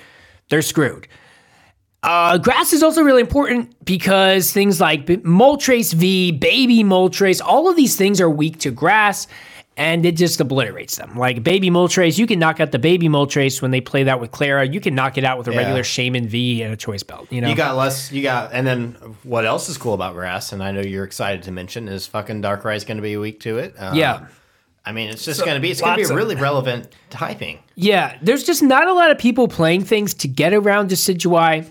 they're 0.49 0.61
screwed. 0.61 1.07
Uh, 2.05 2.37
grass 2.37 2.71
is 2.71 2.83
also 2.83 3.01
really 3.01 3.21
important 3.21 3.73
because 3.83 4.51
things 4.51 4.79
like 4.79 5.05
B- 5.07 5.17
Moltres 5.17 5.93
V, 5.93 6.31
Baby 6.31 6.83
Moltres, 6.83 7.41
all 7.43 7.67
of 7.67 7.75
these 7.75 7.95
things 7.95 8.21
are 8.21 8.29
weak 8.29 8.59
to 8.59 8.71
grass. 8.71 9.27
and 9.77 10.05
it 10.05 10.15
just 10.15 10.39
obliterates 10.39 10.95
them. 10.95 11.17
Like 11.17 11.43
baby 11.43 11.69
Moltres, 11.69 12.17
you 12.17 12.25
can 12.27 12.39
knock 12.39 12.61
out 12.61 12.71
the 12.71 12.79
baby 12.79 13.09
Moltres 13.09 13.61
when 13.61 13.71
they 13.71 13.81
play 13.81 14.03
that 14.03 14.21
with 14.21 14.31
Klara. 14.31 14.73
You 14.73 14.79
can 14.79 14.95
knock 14.95 15.17
it 15.17 15.25
out 15.25 15.37
with 15.37 15.49
a 15.49 15.51
Yeah. 15.51 15.57
regular 15.57 15.81
Shaymin 15.83 16.27
V 16.27 16.61
and 16.63 16.71
a 16.71 16.77
choice 16.77 17.03
belt. 17.03 17.27
You 17.29 17.41
know, 17.41 17.49
You 17.49 17.55
got 17.55 17.75
less. 17.75 18.09
You 18.09 18.21
got, 18.23 18.51
and 18.53 18.65
then 18.65 18.95
what 19.23 19.43
else 19.43 19.67
is 19.67 19.77
cool 19.77 19.93
about 19.93 20.13
grass? 20.13 20.53
And 20.53 20.63
I 20.63 20.71
know 20.71 20.79
you're 20.79 21.03
excited 21.03 21.43
to 21.43 21.51
mention 21.51 21.89
is 21.89 22.07
fucking 22.07 22.41
Darkrai 22.41 22.77
is 22.77 22.85
going 22.85 22.99
to 22.99 23.01
be 23.03 23.17
weak 23.17 23.41
to 23.41 23.57
it. 23.57 23.75
Um, 23.77 23.97
Yeah. 23.97 24.27
I 24.85 24.93
mean, 24.93 25.09
it's 25.09 25.25
just 25.25 25.43
going 25.43 25.55
to 25.55 25.59
be. 25.59 25.71
It's 25.71 25.81
going 25.81 25.91
to 25.91 25.97
be 25.97 26.03
lots 26.03 26.11
a 26.11 26.13
of- 26.13 26.17
really 26.19 26.35
relevant 26.35 26.87
typing. 27.09 27.59
Yeah, 27.75 28.15
there's 28.21 28.45
just 28.45 28.63
not 28.63 28.87
a 28.87 28.93
lot 28.93 29.11
of 29.11 29.17
people 29.17 29.49
playing 29.49 29.83
things 29.83 30.13
to 30.13 30.29
get 30.29 30.53
around 30.53 30.89
Decidueye. 30.89 31.65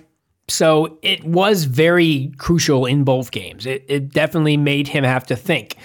So 0.48 0.98
it 1.02 1.24
was 1.24 1.64
very 1.64 2.32
crucial 2.36 2.86
in 2.86 3.04
both 3.04 3.30
games. 3.30 3.66
It, 3.66 3.84
it 3.88 4.10
definitely 4.10 4.56
made 4.56 4.88
him 4.88 5.04
have 5.04 5.26
to 5.26 5.36
think. 5.36 5.76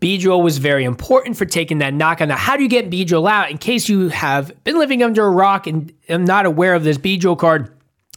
Beedrill 0.00 0.42
was 0.42 0.58
very 0.58 0.84
important 0.84 1.36
for 1.36 1.44
taking 1.44 1.78
that 1.78 1.92
knock 1.92 2.20
on. 2.20 2.28
Now, 2.28 2.36
how 2.36 2.56
do 2.56 2.62
you 2.62 2.68
get 2.68 2.90
Beedrill 2.90 3.28
out? 3.28 3.50
In 3.50 3.58
case 3.58 3.88
you 3.88 4.08
have 4.10 4.52
been 4.62 4.78
living 4.78 5.02
under 5.02 5.26
a 5.26 5.30
rock 5.30 5.66
and 5.66 5.92
am 6.08 6.24
not 6.24 6.46
aware 6.46 6.74
of 6.74 6.84
this 6.84 6.98
Beedrill 6.98 7.36
card, 7.36 7.74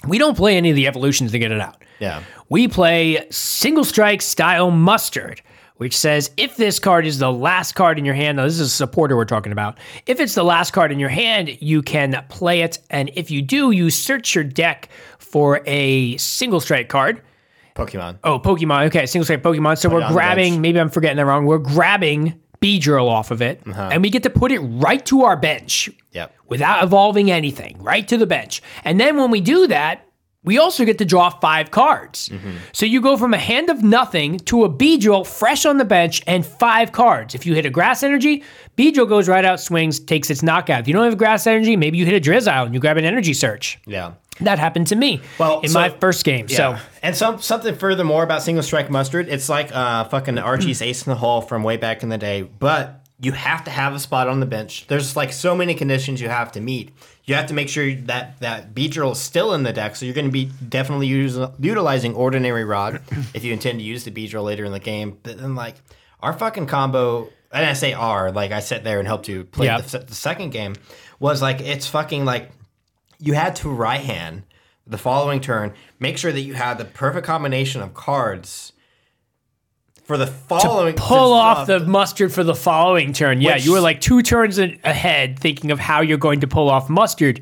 we 0.07 0.19
don't 0.19 0.37
play 0.37 0.57
any 0.57 0.69
of 0.69 0.75
the 0.75 0.87
evolutions 0.87 1.31
to 1.31 1.39
get 1.39 1.51
it 1.51 1.59
out. 1.59 1.83
Yeah. 1.99 2.23
We 2.49 2.67
play 2.67 3.25
single 3.31 3.83
strike 3.83 4.21
style 4.21 4.69
mustard, 4.69 5.41
which 5.77 5.97
says 5.97 6.29
if 6.37 6.57
this 6.57 6.77
card 6.77 7.07
is 7.07 7.17
the 7.17 7.31
last 7.31 7.73
card 7.73 7.97
in 7.97 8.05
your 8.05 8.13
hand, 8.13 8.37
now 8.37 8.43
this 8.43 8.59
is 8.59 8.59
a 8.61 8.69
supporter 8.69 9.15
we're 9.15 9.25
talking 9.25 9.51
about. 9.51 9.79
If 10.05 10.19
it's 10.19 10.35
the 10.35 10.43
last 10.43 10.73
card 10.73 10.91
in 10.91 10.99
your 10.99 11.09
hand, 11.09 11.57
you 11.61 11.81
can 11.81 12.23
play 12.29 12.61
it. 12.61 12.77
And 12.91 13.09
if 13.15 13.31
you 13.31 13.41
do, 13.41 13.71
you 13.71 13.89
search 13.89 14.35
your 14.35 14.43
deck 14.43 14.89
for 15.31 15.61
a 15.65 16.17
single 16.17 16.59
strike 16.59 16.89
card. 16.89 17.21
Pokemon. 17.75 18.19
Oh, 18.23 18.37
Pokemon. 18.39 18.87
Okay, 18.87 19.05
single 19.05 19.23
strike 19.25 19.41
Pokemon. 19.43 19.77
So 19.77 19.89
it 19.89 19.93
we're 19.93 20.07
grabbing, 20.09 20.61
maybe 20.61 20.79
I'm 20.79 20.89
forgetting 20.89 21.17
that 21.17 21.25
wrong. 21.25 21.45
We're 21.45 21.57
grabbing 21.57 22.39
Beedrill 22.61 23.07
off 23.09 23.31
of 23.31 23.41
it, 23.41 23.61
Uh-huh. 23.67 23.89
and 23.91 24.03
we 24.03 24.09
get 24.09 24.23
to 24.23 24.29
put 24.29 24.51
it 24.51 24.59
right 24.59 25.03
to 25.07 25.23
our 25.23 25.35
bench 25.35 25.89
Yep. 26.11 26.31
without 26.47 26.83
evolving 26.83 27.31
anything, 27.31 27.77
right 27.81 28.07
to 28.07 28.17
the 28.17 28.27
bench. 28.27 28.61
And 28.83 28.99
then 28.99 29.17
when 29.17 29.31
we 29.31 29.41
do 29.41 29.65
that, 29.67 30.05
we 30.43 30.57
also 30.57 30.85
get 30.85 30.97
to 30.97 31.05
draw 31.05 31.29
five 31.29 31.69
cards. 31.71 32.29
So 32.73 32.85
you 32.85 32.99
go 32.99 33.15
from 33.15 33.33
a 33.33 33.37
hand 33.37 33.69
of 33.69 33.83
nothing 33.83 34.37
to 34.39 34.63
a 34.63 34.69
Beedrill 34.69 35.25
fresh 35.25 35.65
on 35.67 35.77
the 35.77 35.85
bench 35.85 36.21
and 36.27 36.43
five 36.45 36.91
cards. 36.91 37.33
If 37.35 37.45
you 37.45 37.53
hit 37.53 37.65
a 37.67 37.69
grass 37.69 38.01
energy, 38.03 38.43
Beedrill 38.77 39.07
goes 39.07 39.29
right 39.29 39.45
out, 39.45 39.59
swings, 39.59 39.99
takes 39.99 40.29
its 40.31 40.41
knockout. 40.41 40.81
If 40.81 40.87
you 40.87 40.93
don't 40.95 41.05
have 41.05 41.17
grass 41.17 41.45
energy, 41.47 41.75
maybe 41.75 41.97
you 41.99 42.05
hit 42.05 42.15
a 42.15 42.29
Drizzile 42.29 42.65
and 42.65 42.73
you 42.73 42.79
grab 42.79 42.97
an 42.97 43.05
energy 43.05 43.33
search. 43.33 43.79
Yeah. 43.85 44.13
That 44.41 44.59
happened 44.59 44.87
to 44.87 44.95
me 44.95 45.21
Well, 45.39 45.61
in 45.61 45.69
so- 45.69 45.79
my 45.79 45.89
first 45.89 46.23
game. 46.25 46.47
Yeah. 46.49 46.57
So 46.77 46.83
and 47.03 47.15
some 47.15 47.41
something 47.41 47.75
furthermore 47.75 48.23
about 48.23 48.43
single 48.43 48.63
strike 48.63 48.89
mustard, 48.89 49.27
it's 49.29 49.49
like 49.49 49.73
uh 49.75 50.05
fucking 50.05 50.37
Archie's 50.37 50.81
ace 50.81 51.05
in 51.05 51.11
the 51.11 51.17
hole 51.17 51.41
from 51.41 51.63
way 51.63 51.77
back 51.77 52.03
in 52.03 52.09
the 52.09 52.17
day, 52.17 52.41
but 52.43 52.97
you 53.23 53.33
have 53.33 53.63
to 53.65 53.69
have 53.71 53.93
a 53.93 53.99
spot 53.99 54.27
on 54.27 54.39
the 54.39 54.47
bench. 54.47 54.87
There's 54.87 55.15
like 55.15 55.31
so 55.31 55.55
many 55.55 55.75
conditions 55.75 56.19
you 56.21 56.29
have 56.29 56.51
to 56.53 56.59
meet. 56.61 56.91
You 57.25 57.35
have 57.35 57.45
to 57.47 57.53
make 57.53 57.69
sure 57.69 57.93
that 57.93 58.39
that 58.39 58.73
Beedrill 58.73 59.11
is 59.11 59.19
still 59.19 59.53
in 59.53 59.61
the 59.61 59.71
deck, 59.71 59.95
so 59.95 60.05
you're 60.07 60.15
going 60.15 60.25
to 60.25 60.31
be 60.31 60.45
definitely 60.67 61.05
use, 61.05 61.37
utilizing 61.59 62.15
Ordinary 62.15 62.65
Rod 62.65 62.99
if 63.35 63.43
you 63.43 63.53
intend 63.53 63.77
to 63.77 63.85
use 63.85 64.03
the 64.05 64.11
Beedrill 64.11 64.43
later 64.43 64.65
in 64.65 64.71
the 64.71 64.79
game. 64.79 65.19
But 65.21 65.37
then 65.37 65.53
like 65.53 65.75
our 66.19 66.33
fucking 66.33 66.65
combo, 66.65 67.29
and 67.51 67.63
I 67.63 67.73
say 67.73 67.93
our, 67.93 68.31
like 68.31 68.51
I 68.51 68.59
sat 68.59 68.83
there 68.83 68.97
and 68.97 69.07
helped 69.07 69.27
you 69.27 69.43
play 69.43 69.67
Yeah. 69.67 69.81
the, 69.81 69.99
the 69.99 70.15
second 70.15 70.49
game, 70.49 70.75
was 71.19 71.43
like 71.43 71.61
it's 71.61 71.85
fucking 71.85 72.25
like 72.25 72.49
you 73.21 73.33
had 73.33 73.55
to 73.57 73.69
right 73.69 74.01
hand 74.01 74.43
the 74.87 74.97
following 74.97 75.39
turn, 75.39 75.73
make 75.99 76.17
sure 76.17 76.31
that 76.31 76.41
you 76.41 76.53
had 76.55 76.77
the 76.77 76.85
perfect 76.85 77.25
combination 77.25 77.81
of 77.81 77.93
cards 77.93 78.73
for 80.03 80.17
the 80.17 80.27
following 80.27 80.95
to 80.95 81.01
pull 81.01 81.29
to- 81.29 81.35
off 81.35 81.67
the 81.67 81.79
mustard 81.79 82.33
for 82.33 82.43
the 82.43 82.55
following 82.55 83.13
turn. 83.13 83.39
Yeah, 83.39 83.53
Which- 83.55 83.65
you 83.65 83.71
were 83.73 83.79
like 83.79 84.01
two 84.01 84.21
turns 84.21 84.57
ahead 84.57 85.39
thinking 85.39 85.71
of 85.71 85.79
how 85.79 86.01
you're 86.01 86.17
going 86.17 86.41
to 86.41 86.47
pull 86.47 86.69
off 86.69 86.89
mustard. 86.89 87.41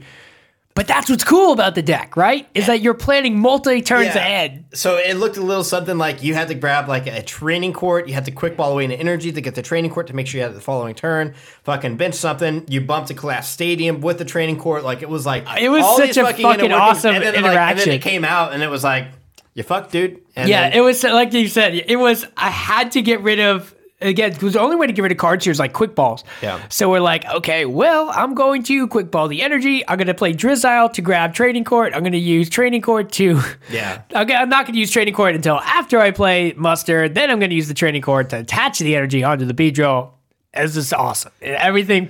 But 0.79 0.87
that's 0.87 1.09
what's 1.09 1.25
cool 1.25 1.51
about 1.51 1.75
the 1.75 1.81
deck, 1.81 2.15
right? 2.15 2.47
Is 2.55 2.67
that 2.67 2.79
you're 2.79 2.93
planning 2.93 3.37
multi 3.37 3.81
turns 3.81 4.15
Yeah. 4.15 4.21
ahead. 4.21 4.63
So 4.73 4.95
it 4.95 5.15
looked 5.15 5.35
a 5.35 5.41
little 5.41 5.65
something 5.65 5.97
like 5.97 6.23
you 6.23 6.35
had 6.35 6.47
to 6.47 6.53
grab 6.55 6.87
like 6.87 7.05
a 7.05 7.21
training 7.21 7.73
court. 7.73 8.07
You 8.07 8.13
had 8.13 8.23
to 8.25 8.31
quick 8.31 8.55
ball 8.55 8.71
away 8.71 8.85
into 8.85 8.95
energy 8.97 9.29
to 9.33 9.41
get 9.41 9.55
the 9.55 9.61
training 9.61 9.91
court 9.91 10.07
to 10.07 10.15
make 10.15 10.25
sure 10.27 10.37
you 10.39 10.45
had 10.45 10.55
the 10.55 10.61
following 10.61 10.95
turn. 10.95 11.33
Fucking 11.63 11.97
bench 11.97 12.15
something. 12.15 12.63
You 12.69 12.79
bumped 12.79 13.09
a 13.09 13.13
Collapse 13.13 13.49
Stadium 13.49 13.99
with 13.99 14.19
the 14.19 14.23
training 14.25 14.57
court. 14.57 14.85
Like 14.85 15.01
it 15.01 15.09
was 15.09 15.25
like 15.25 15.43
It 15.59 15.67
was 15.67 15.83
all 15.83 15.97
such 15.97 16.15
a 16.15 16.23
fucking 16.23 16.43
fucking 16.45 16.71
awesome 16.71 17.13
and 17.13 17.23
then, 17.25 17.33
Like, 17.33 17.35
and 17.35 17.45
then 17.45 17.51
interaction. 17.51 17.91
it 17.91 17.99
came 18.01 18.23
out 18.23 18.53
and 18.53 18.63
it 18.63 18.69
was 18.69 18.85
like 18.85 19.07
you 19.55 19.63
fucked, 19.63 19.91
dude. 19.91 20.21
And 20.37 20.47
yeah, 20.47 20.69
then- 20.69 20.77
it 20.77 20.81
was 20.81 21.03
like 21.03 21.33
you 21.33 21.49
said. 21.49 21.73
It 21.75 21.97
was. 21.97 22.25
I 22.37 22.49
had 22.51 22.93
to 22.93 23.01
get 23.01 23.19
rid 23.19 23.41
of 23.41 23.75
again 24.01 24.33
because 24.33 24.53
the 24.53 24.59
only 24.59 24.75
way 24.75 24.87
to 24.87 24.93
get 24.93 25.01
rid 25.01 25.11
of 25.11 25.17
cards 25.17 25.43
here 25.45 25.51
is 25.51 25.59
like 25.59 25.73
quick 25.73 25.95
balls. 25.95 26.23
Yeah. 26.41 26.61
So 26.69 26.89
we're 26.89 26.99
like, 27.01 27.25
okay, 27.25 27.65
well, 27.65 28.09
I'm 28.13 28.33
going 28.33 28.63
to 28.63 28.87
quick 28.87 29.11
ball 29.11 29.27
the 29.27 29.41
energy. 29.41 29.87
I'm 29.87 29.97
going 29.97 30.07
to 30.07 30.13
play 30.13 30.33
Drizzile 30.33 30.93
to 30.93 31.01
grab 31.01 31.33
training 31.33 31.63
court. 31.65 31.93
I'm 31.93 32.01
going 32.01 32.13
to 32.13 32.17
use 32.17 32.49
training 32.49 32.81
court 32.81 33.11
to. 33.13 33.41
Yeah. 33.69 34.01
Okay, 34.13 34.33
I'm 34.33 34.49
not 34.49 34.65
going 34.65 34.73
to 34.73 34.79
use 34.79 34.89
training 34.91 35.13
court 35.13 35.35
until 35.35 35.59
after 35.59 35.99
I 35.99 36.11
play 36.11 36.53
mustard. 36.57 37.13
Then 37.13 37.29
I'm 37.29 37.39
going 37.39 37.49
to 37.51 37.55
use 37.55 37.67
the 37.67 37.73
training 37.73 38.01
court 38.01 38.29
to 38.29 38.39
attach 38.39 38.79
the 38.79 38.95
energy 38.95 39.23
onto 39.23 39.45
the 39.45 39.53
Beedrill. 39.53 40.11
It's 40.53 40.73
just 40.73 40.93
awesome. 40.93 41.31
Everything 41.41 42.09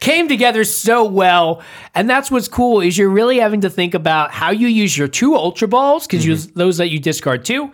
came 0.00 0.26
together 0.26 0.64
so 0.64 1.04
well 1.04 1.62
and 1.94 2.10
that's 2.10 2.28
what's 2.28 2.48
cool 2.48 2.80
is 2.80 2.98
you're 2.98 3.08
really 3.08 3.38
having 3.38 3.60
to 3.60 3.70
think 3.70 3.94
about 3.94 4.32
how 4.32 4.50
you 4.50 4.66
use 4.66 4.98
your 4.98 5.06
two 5.06 5.36
ultra 5.36 5.68
balls 5.68 6.08
because 6.08 6.24
Mm-hmm. 6.24 6.58
those 6.58 6.78
that 6.78 6.88
you 6.90 6.98
discard 6.98 7.44
too 7.44 7.70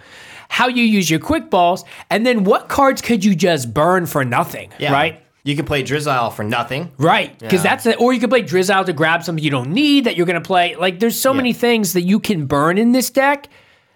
how 0.55 0.69
you 0.69 0.85
use 0.85 1.11
your 1.11 1.19
quick 1.19 1.51
balls 1.51 1.85
and 2.11 2.25
then 2.25 2.45
what 2.45 2.69
cards 2.69 3.03
could 3.03 3.25
you 3.25 3.35
just 3.35 3.75
burn 3.75 4.07
for 4.07 4.25
nothing 4.25 4.71
yeah. 4.79 4.93
right 4.93 5.21
You 5.43 5.57
can 5.57 5.67
play 5.67 5.83
Drizzile 5.83 6.33
for 6.33 6.43
nothing. 6.43 6.91
Right, 6.97 7.39
because 7.39 7.63
that's 7.63 7.85
it. 7.85 8.01
Or 8.01 8.15
you 8.15 8.21
can 8.21 8.31
play 8.31 8.43
Drizzile 8.43 8.87
to 8.87 8.95
grab 8.95 9.23
something 9.23 9.45
you 9.45 9.51
don't 9.51 9.73
need 9.73 10.05
that 10.05 10.17
you're 10.17 10.25
going 10.25 10.43
to 10.43 10.47
play. 10.47 10.75
Like, 10.75 11.01
there's 11.01 11.21
so 11.21 11.35
many 11.35 11.53
things 11.53 11.93
that 11.93 12.01
you 12.01 12.19
can 12.19 12.47
burn 12.47 12.79
in 12.79 12.93
this 12.93 13.11
deck. 13.11 13.51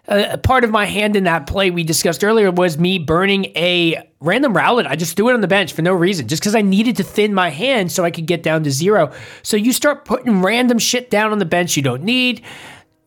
Uh, 0.06 0.36
part 0.38 0.62
of 0.64 0.70
my 0.70 0.84
hand 0.84 1.16
in 1.16 1.24
that 1.24 1.46
play 1.46 1.70
we 1.70 1.84
discussed 1.84 2.22
earlier 2.22 2.50
was 2.50 2.76
me 2.76 2.98
burning 2.98 3.46
a 3.56 3.96
random 4.20 4.54
Rowlet. 4.54 4.86
I 4.86 4.96
just 4.96 5.16
threw 5.16 5.30
it 5.30 5.34
on 5.34 5.40
the 5.40 5.48
bench 5.48 5.72
for 5.72 5.82
no 5.82 5.94
reason, 5.94 6.28
just 6.28 6.42
because 6.42 6.54
I 6.54 6.62
needed 6.62 6.96
to 6.96 7.02
thin 7.02 7.32
my 7.32 7.50
hand 7.50 7.92
so 7.92 8.04
I 8.04 8.10
could 8.10 8.26
get 8.26 8.42
down 8.42 8.64
to 8.64 8.70
zero. 8.70 9.12
So 9.42 9.56
you 9.56 9.72
start 9.72 10.04
putting 10.04 10.42
random 10.42 10.78
shit 10.78 11.10
down 11.10 11.32
on 11.32 11.38
the 11.38 11.46
bench 11.46 11.76
you 11.76 11.82
don't 11.82 12.02
need. 12.02 12.42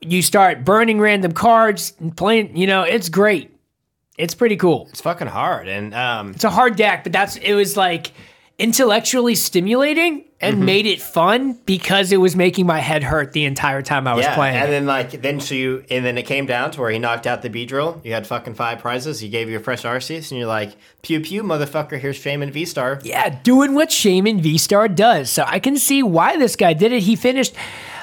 You 0.01 0.21
start 0.21 0.65
burning 0.65 0.99
random 0.99 1.31
cards 1.31 1.93
and 1.99 2.15
playing. 2.15 2.57
You 2.57 2.67
know, 2.67 2.81
it's 2.83 3.09
great. 3.09 3.51
It's 4.17 4.33
pretty 4.35 4.57
cool. 4.57 4.87
It's 4.89 5.01
fucking 5.01 5.27
hard. 5.27 5.67
And 5.67 5.93
um, 5.93 6.31
It's 6.31 6.43
a 6.43 6.49
hard 6.49 6.75
deck, 6.75 7.03
but 7.03 7.13
that's 7.13 7.37
it 7.37 7.53
was 7.53 7.77
like 7.77 8.11
intellectually 8.59 9.33
stimulating 9.35 10.25
and 10.39 10.55
Mm-hmm. 10.55 10.65
made 10.65 10.85
it 10.87 10.99
fun 11.01 11.53
because 11.65 12.11
it 12.11 12.17
was 12.17 12.35
making 12.35 12.65
my 12.65 12.79
head 12.79 13.03
hurt 13.03 13.31
the 13.31 13.45
entire 13.45 13.83
time 13.83 14.07
I 14.07 14.15
was 14.15 14.25
yeah, 14.25 14.33
playing. 14.35 14.55
and 14.57 14.71
then 14.71 14.85
like 14.87 15.21
then 15.21 15.39
so 15.39 15.53
you 15.53 15.83
and 15.91 16.03
then 16.03 16.17
it 16.17 16.23
came 16.23 16.47
down 16.47 16.71
to 16.71 16.81
where 16.81 16.89
he 16.89 16.97
knocked 16.97 17.27
out 17.27 17.43
the 17.43 17.49
Beedrill. 17.51 18.03
You 18.03 18.13
had 18.13 18.25
fucking 18.25 18.55
five 18.55 18.79
prizes. 18.79 19.19
He 19.19 19.29
gave 19.29 19.49
you 19.49 19.57
a 19.57 19.59
fresh 19.59 19.83
Arceus, 19.83 20.31
and 20.31 20.39
you're 20.39 20.47
like, 20.47 20.75
pew 21.03 21.19
pew, 21.21 21.43
motherfucker. 21.43 21.99
Here's 21.99 22.19
Shaymin 22.19 22.49
V 22.51 22.65
Star. 22.65 22.99
yeah, 23.03 23.29
doing 23.43 23.75
what 23.75 23.89
Shaymin 23.89 24.41
V 24.41 24.57
Star 24.57 24.87
does. 24.87 25.29
So 25.29 25.43
I 25.47 25.59
can 25.59 25.77
see 25.77 26.01
why 26.01 26.37
this 26.37 26.55
guy 26.55 26.73
did 26.73 26.91
it. 26.91 27.03
He 27.03 27.15
finished. 27.15 27.53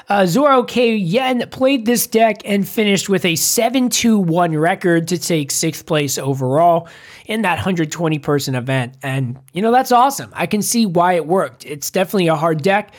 Uh, 0.09 0.25
Zoro 0.25 0.63
K. 0.63 0.95
Yen 0.95 1.47
played 1.51 1.85
this 1.85 2.07
deck 2.07 2.41
and 2.43 2.67
finished 2.67 3.09
with 3.09 3.25
a 3.25 3.35
7 3.35 3.89
2 3.89 4.17
1 4.17 4.57
record 4.57 5.07
to 5.09 5.19
take 5.19 5.51
sixth 5.51 5.85
place 5.85 6.17
overall 6.17 6.87
in 7.27 7.43
that 7.43 7.57
120 7.57 8.17
person 8.17 8.55
event. 8.55 8.95
And, 9.03 9.39
you 9.53 9.61
know, 9.61 9.71
that's 9.71 9.91
awesome. 9.91 10.31
I 10.33 10.47
can 10.47 10.63
see 10.63 10.87
why 10.87 11.13
it 11.13 11.27
worked. 11.27 11.63
It's 11.63 11.91
definitely 11.91 12.27
a 12.27 12.35
hard 12.35 12.63
deck. 12.63 12.95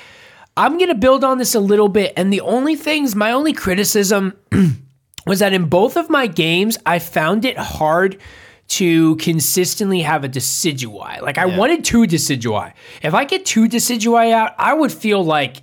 I'm 0.56 0.78
going 0.78 0.88
to 0.88 0.94
build 0.94 1.24
on 1.24 1.38
this 1.38 1.56
a 1.56 1.60
little 1.60 1.88
bit. 1.88 2.12
And 2.16 2.32
the 2.32 2.42
only 2.42 2.76
things, 2.76 3.16
my 3.16 3.32
only 3.32 3.54
criticism 3.54 4.34
was 5.26 5.40
that 5.40 5.52
in 5.52 5.64
both 5.64 5.96
of 5.96 6.10
my 6.10 6.28
games, 6.28 6.78
I 6.86 7.00
found 7.00 7.44
it 7.44 7.58
hard 7.58 8.20
to 8.68 9.16
consistently 9.16 10.02
have 10.02 10.22
a 10.22 10.28
Decidueye. 10.28 11.22
Like 11.22 11.38
I 11.38 11.46
wanted 11.46 11.84
two 11.84 12.02
Decidueye. 12.02 12.72
If 13.02 13.14
I 13.14 13.24
get 13.24 13.44
two 13.44 13.68
Decidueye 13.68 14.30
out, 14.30 14.54
I 14.58 14.74
would 14.74 14.92
feel 14.92 15.24
like 15.24 15.62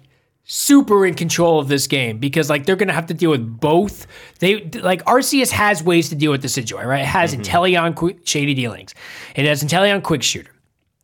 super 0.49 1.05
in 1.05 1.13
control 1.13 1.59
of 1.59 1.67
this 1.67 1.87
game 1.87 2.17
because 2.17 2.49
like 2.49 2.65
they're 2.65 2.77
gonna 2.77 2.93
have 2.93 3.05
to 3.05 3.13
deal 3.13 3.29
with 3.29 3.59
both. 3.59 4.07
They 4.39 4.63
like 4.81 5.03
Arceus 5.03 5.51
has 5.51 5.83
ways 5.83 6.09
to 6.09 6.15
deal 6.15 6.31
with 6.31 6.41
Decidueye, 6.41 6.85
right? 6.85 7.01
It 7.01 7.05
has 7.05 7.33
mm-hmm. 7.33 7.41
Inteleon 7.41 7.95
Qu- 7.95 8.19
Shady 8.23 8.53
Dealings. 8.53 8.95
It 9.35 9.45
has 9.45 9.61
Inteleon 9.61 10.01
Quick 10.01 10.23
Shooter. 10.23 10.51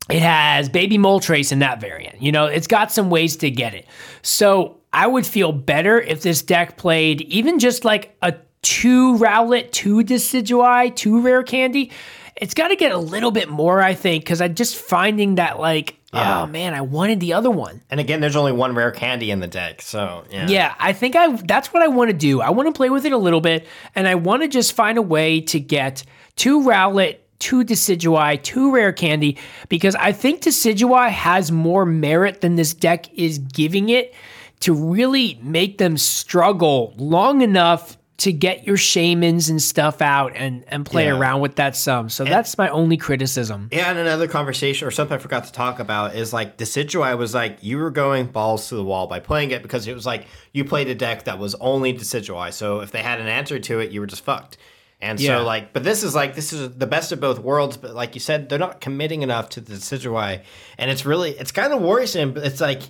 It 0.10 0.22
has 0.22 0.70
Baby 0.70 0.98
Moltres 0.98 1.52
in 1.52 1.60
that 1.60 1.80
variant. 1.80 2.22
You 2.22 2.32
know, 2.32 2.46
it's 2.46 2.68
got 2.68 2.92
some 2.92 3.10
ways 3.10 3.38
to 3.38 3.52
get 3.52 3.74
it. 3.74 3.86
So 4.22 4.78
I 4.92 5.08
would 5.08 5.26
feel 5.26 5.52
better 5.52 6.00
if 6.00 6.22
this 6.22 6.42
deck 6.42 6.78
played 6.78 7.22
even 7.22 7.60
just 7.60 7.86
like 7.86 8.16
a 8.22 8.36
two 8.62 9.18
Rowlet, 9.18 9.72
two 9.72 9.98
Decidueye, 10.04 10.96
two 10.96 11.22
Rare 11.22 11.44
Candy. 11.44 11.92
It's 12.36 12.54
got 12.54 12.70
to 12.70 12.76
get 12.76 12.92
a 12.92 12.98
little 12.98 13.32
bit 13.32 13.50
more, 13.50 13.82
I 13.82 13.94
think, 13.94 14.24
because 14.24 14.42
I'm 14.42 14.56
just 14.56 14.76
finding 14.76 15.36
that 15.36 15.60
like, 15.60 15.96
oh, 16.14 16.18
Yeah. 16.20 16.42
oh 16.42 16.48
man, 16.48 16.74
I 16.74 16.82
wanted 16.82 17.20
the 17.20 17.34
other 17.34 17.52
one. 17.52 17.82
And 17.90 18.00
again, 18.00 18.22
there's 18.22 18.36
only 18.36 18.52
one 18.52 18.74
rare 18.76 18.92
candy 18.92 19.30
in 19.32 19.40
the 19.40 19.48
deck, 19.48 19.82
so 19.82 20.24
yeah. 20.32 20.48
Yeah, 20.48 20.76
I 20.80 20.94
think 20.94 21.16
I 21.16 21.36
that's 21.36 21.74
what 21.74 21.84
I 21.84 21.88
want 21.88 22.10
to 22.10 22.18
do. 22.18 22.42
I 22.42 22.50
want 22.50 22.68
to 22.68 22.74
play 22.74 22.90
with 22.90 23.06
it 23.06 23.12
a 23.12 23.18
little 23.18 23.42
bit, 23.42 23.68
and 23.96 24.08
I 24.08 24.16
want 24.16 24.42
to 24.42 24.48
just 24.48 24.74
find 24.74 24.98
a 24.98 25.02
way 25.02 25.42
to 25.42 25.60
get 25.60 26.04
two 26.36 26.62
Rowlet, 26.62 27.18
two 27.40 27.64
Decidueye, 27.64 28.42
two 28.42 28.72
Rare 28.74 28.94
Candy, 28.94 29.38
because 29.70 29.96
I 29.96 30.12
think 30.12 30.42
Decidueye 30.42 31.10
has 31.12 31.52
more 31.52 31.86
merit 31.86 32.42
than 32.42 32.56
this 32.56 32.74
deck 32.74 33.14
is 33.14 33.38
giving 33.38 33.90
it 33.90 34.14
to 34.62 34.74
really 34.74 35.38
make 35.44 35.78
them 35.78 35.98
struggle 35.98 36.94
long 36.98 37.42
enough 37.42 37.98
to 38.18 38.32
get 38.32 38.66
your 38.66 38.78
Shaymins 38.78 39.50
and 39.50 39.62
stuff 39.62 40.02
out 40.02 40.34
and, 40.36 40.64
and 40.68 40.86
play 40.86 41.06
Yeah. 41.06 41.18
around 41.18 41.42
with 41.42 41.56
that 41.56 41.76
some. 41.76 42.10
So 42.10 42.24
that's 42.24 42.58
my 42.58 42.70
only 42.70 42.96
criticism. 42.96 43.70
Yeah, 43.72 43.90
and 43.90 43.98
another 43.98 44.28
conversation 44.28 44.88
or 44.88 44.92
something 44.92 45.16
I 45.16 45.18
forgot 45.18 45.46
to 45.46 45.52
talk 45.52 45.80
about 45.80 46.16
is 46.16 46.32
like 46.32 46.58
Decidueye 46.58 47.18
was 47.18 47.34
like 47.34 47.58
you 47.64 47.80
were 47.80 47.90
going 47.92 48.28
balls 48.28 48.70
to 48.70 48.76
the 48.76 48.84
wall 48.84 49.08
by 49.08 49.20
playing 49.20 49.52
it 49.52 49.64
because 49.64 49.88
it 49.88 49.94
was 49.96 50.06
like 50.06 50.28
you 50.52 50.64
played 50.64 50.88
a 50.90 50.96
deck 50.96 51.24
that 51.26 51.40
was 51.40 51.56
only 51.56 51.92
Decidueye. 51.94 52.54
So 52.54 52.82
if 52.82 52.92
they 52.92 53.02
had 53.02 53.20
an 53.20 53.28
answer 53.28 53.58
to 53.60 53.80
it, 53.80 53.92
you 53.92 54.00
were 54.00 54.08
just 54.08 54.24
fucked. 54.24 54.58
And 55.02 55.20
Yeah. 55.20 55.40
so 55.40 55.44
like, 55.44 55.74
but 55.74 55.84
this 55.84 56.04
is 56.04 56.14
like 56.16 56.36
this 56.36 56.54
is 56.54 56.78
the 56.78 56.88
best 56.88 57.12
of 57.12 57.20
both 57.20 57.40
worlds. 57.40 57.76
But 57.78 57.94
like 57.96 58.14
you 58.14 58.22
said, 58.22 58.48
they're 58.48 58.60
not 58.60 58.80
committing 58.80 59.22
enough 59.24 59.50
to 59.50 59.60
the 59.60 59.74
Decidueye, 59.74 60.44
and 60.78 60.90
it's 60.92 61.04
really 61.06 61.32
it's 61.32 61.52
kind 61.52 61.74
of 61.74 61.82
worrisome. 61.82 62.32
But 62.34 62.46
it's 62.46 62.62
like 62.62 62.84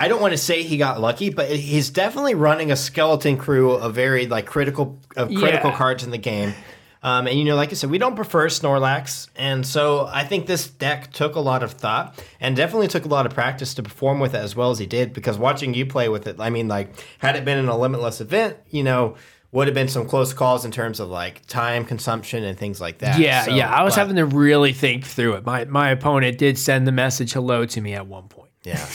I 0.00 0.08
don't 0.08 0.20
want 0.20 0.32
to 0.32 0.38
say 0.38 0.62
he 0.62 0.78
got 0.78 1.00
lucky, 1.00 1.28
but 1.30 1.50
he's 1.50 1.90
definitely 1.90 2.34
running 2.34 2.72
a 2.72 2.76
skeleton 2.76 3.36
crew 3.36 3.72
of 3.72 3.94
very 3.94 4.26
like 4.26 4.46
critical 4.46 4.98
of 5.16 5.28
critical 5.28 5.70
Yeah. 5.70 5.76
cards 5.76 6.02
in 6.02 6.10
the 6.10 6.18
game. 6.18 6.54
Um, 7.02 7.26
and 7.26 7.38
you 7.38 7.44
know, 7.44 7.56
like 7.56 7.70
I 7.70 7.74
said, 7.74 7.90
we 7.90 7.96
don't 7.98 8.14
prefer 8.16 8.48
Snorlax, 8.48 9.28
and 9.34 9.66
so 9.66 10.06
I 10.12 10.22
think 10.24 10.46
this 10.46 10.68
deck 10.68 11.12
took 11.12 11.34
a 11.34 11.40
lot 11.40 11.62
of 11.62 11.72
thought 11.72 12.22
and 12.40 12.54
definitely 12.54 12.88
took 12.88 13.06
a 13.06 13.08
lot 13.08 13.24
of 13.24 13.32
practice 13.32 13.72
to 13.74 13.82
perform 13.82 14.20
with 14.20 14.34
it 14.34 14.38
as 14.38 14.54
well 14.54 14.70
as 14.70 14.78
he 14.78 14.84
did. 14.86 15.12
Because 15.14 15.38
watching 15.38 15.72
you 15.72 15.86
play 15.86 16.08
with 16.10 16.26
it, 16.26 16.36
I 16.38 16.50
mean, 16.50 16.68
like 16.68 16.92
had 17.18 17.36
it 17.36 17.44
been 17.46 17.56
in 17.58 17.68
a 17.68 17.76
limitless 17.78 18.20
event, 18.20 18.58
you 18.68 18.82
know, 18.82 19.16
would 19.52 19.66
have 19.66 19.74
been 19.74 19.88
some 19.88 20.06
close 20.06 20.34
calls 20.34 20.66
in 20.66 20.70
terms 20.72 21.00
of 21.00 21.08
like 21.08 21.44
time 21.46 21.86
consumption 21.86 22.44
and 22.44 22.58
things 22.58 22.82
like 22.82 22.98
that. 22.98 23.18
Yeah, 23.18 23.44
So, 23.44 23.54
yeah. 23.54 23.70
I 23.70 23.82
was 23.82 23.94
but- 23.94 24.00
having 24.00 24.16
to 24.16 24.26
really 24.26 24.74
think 24.74 25.06
through 25.06 25.34
it. 25.36 25.46
My 25.46 25.64
my 25.64 25.88
opponent 25.90 26.36
did 26.36 26.58
send 26.58 26.86
the 26.86 26.92
message 26.92 27.32
hello 27.32 27.64
to 27.64 27.80
me 27.80 27.94
at 27.94 28.06
one 28.06 28.28
point. 28.28 28.49
Yeah. 28.62 28.86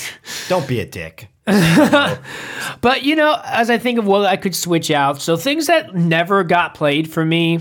Don't 0.47 0.67
be 0.67 0.79
a 0.79 0.85
dick. 0.85 1.29
But 2.81 3.03
you 3.03 3.15
know, 3.15 3.39
as 3.45 3.69
I 3.69 3.77
think 3.77 3.99
of 3.99 4.05
what 4.05 4.25
I 4.25 4.35
could 4.35 4.55
switch 4.55 4.91
out, 4.91 5.21
so 5.21 5.37
things 5.37 5.67
that 5.67 5.95
never 5.95 6.43
got 6.43 6.73
played 6.73 7.09
for 7.09 7.25
me, 7.25 7.59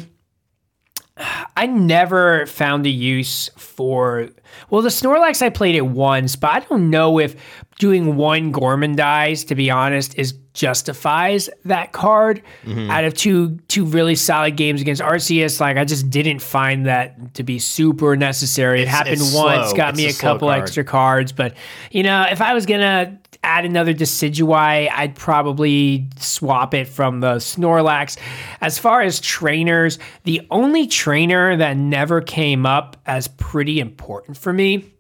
I 1.57 1.67
never 1.67 2.47
found 2.47 2.87
a 2.87 2.91
use 2.91 3.49
for. 3.57 4.29
Well, 4.71 4.83
the 4.83 4.89
Snorlax 4.89 5.43
I 5.43 5.49
played 5.49 5.75
it 5.75 5.87
once, 5.87 6.37
but 6.37 6.51
I 6.51 6.61
don't 6.61 6.91
know 6.91 7.19
if 7.19 7.37
doing 7.79 8.17
one 8.17 8.53
Gormandize, 8.53 9.47
to 9.49 9.55
be 9.55 9.71
honest, 9.71 10.17
is 10.19 10.35
justifies 10.55 11.51
that 11.65 11.93
card 11.93 12.41
Mm-hmm. 12.65 12.91
out 12.91 13.05
of 13.05 13.15
two 13.15 13.57
two 13.69 13.85
really 13.85 14.15
solid 14.15 14.57
games 14.57 14.81
against 14.81 15.03
Arceus. 15.03 15.61
Like 15.61 15.77
I 15.77 15.85
just 15.85 16.09
didn't 16.11 16.39
find 16.41 16.87
that 16.87 17.35
to 17.35 17.43
be 17.43 17.59
super 17.59 18.17
necessary. 18.17 18.83
It 18.83 18.89
happened 18.89 19.21
once, 19.35 19.69
slow. 19.69 19.77
got 19.77 19.91
It's 19.91 19.97
me 19.99 20.07
a 20.07 20.11
a 20.11 20.15
couple 20.15 20.49
card. 20.49 20.63
extra 20.63 20.85
cards, 20.85 21.33
but 21.33 21.55
you 21.91 22.03
know, 22.03 22.25
if 22.31 22.41
I 22.41 22.55
was 22.55 22.65
gonna 22.67 23.19
add 23.43 23.65
another 23.67 23.93
Decidueye, 23.93 24.89
I'd 24.91 25.15
probably 25.17 26.09
swap 26.19 26.73
it 26.73 26.89
from 26.89 27.21
the 27.21 27.35
Snorlax. 27.37 28.17
As 28.63 28.79
far 28.79 29.03
as 29.03 29.21
trainers, 29.21 29.99
the 30.23 30.41
only 30.51 30.87
trainer 30.87 31.55
that 31.57 31.77
never 31.77 32.21
came 32.23 32.65
up 32.65 32.97
as 33.05 33.29
pretty 33.29 33.81
important 33.81 34.39
for 34.39 34.53
me 34.53 34.91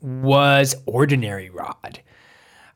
was 0.00 0.74
Ordinary 0.86 1.50
Rod. 1.50 2.00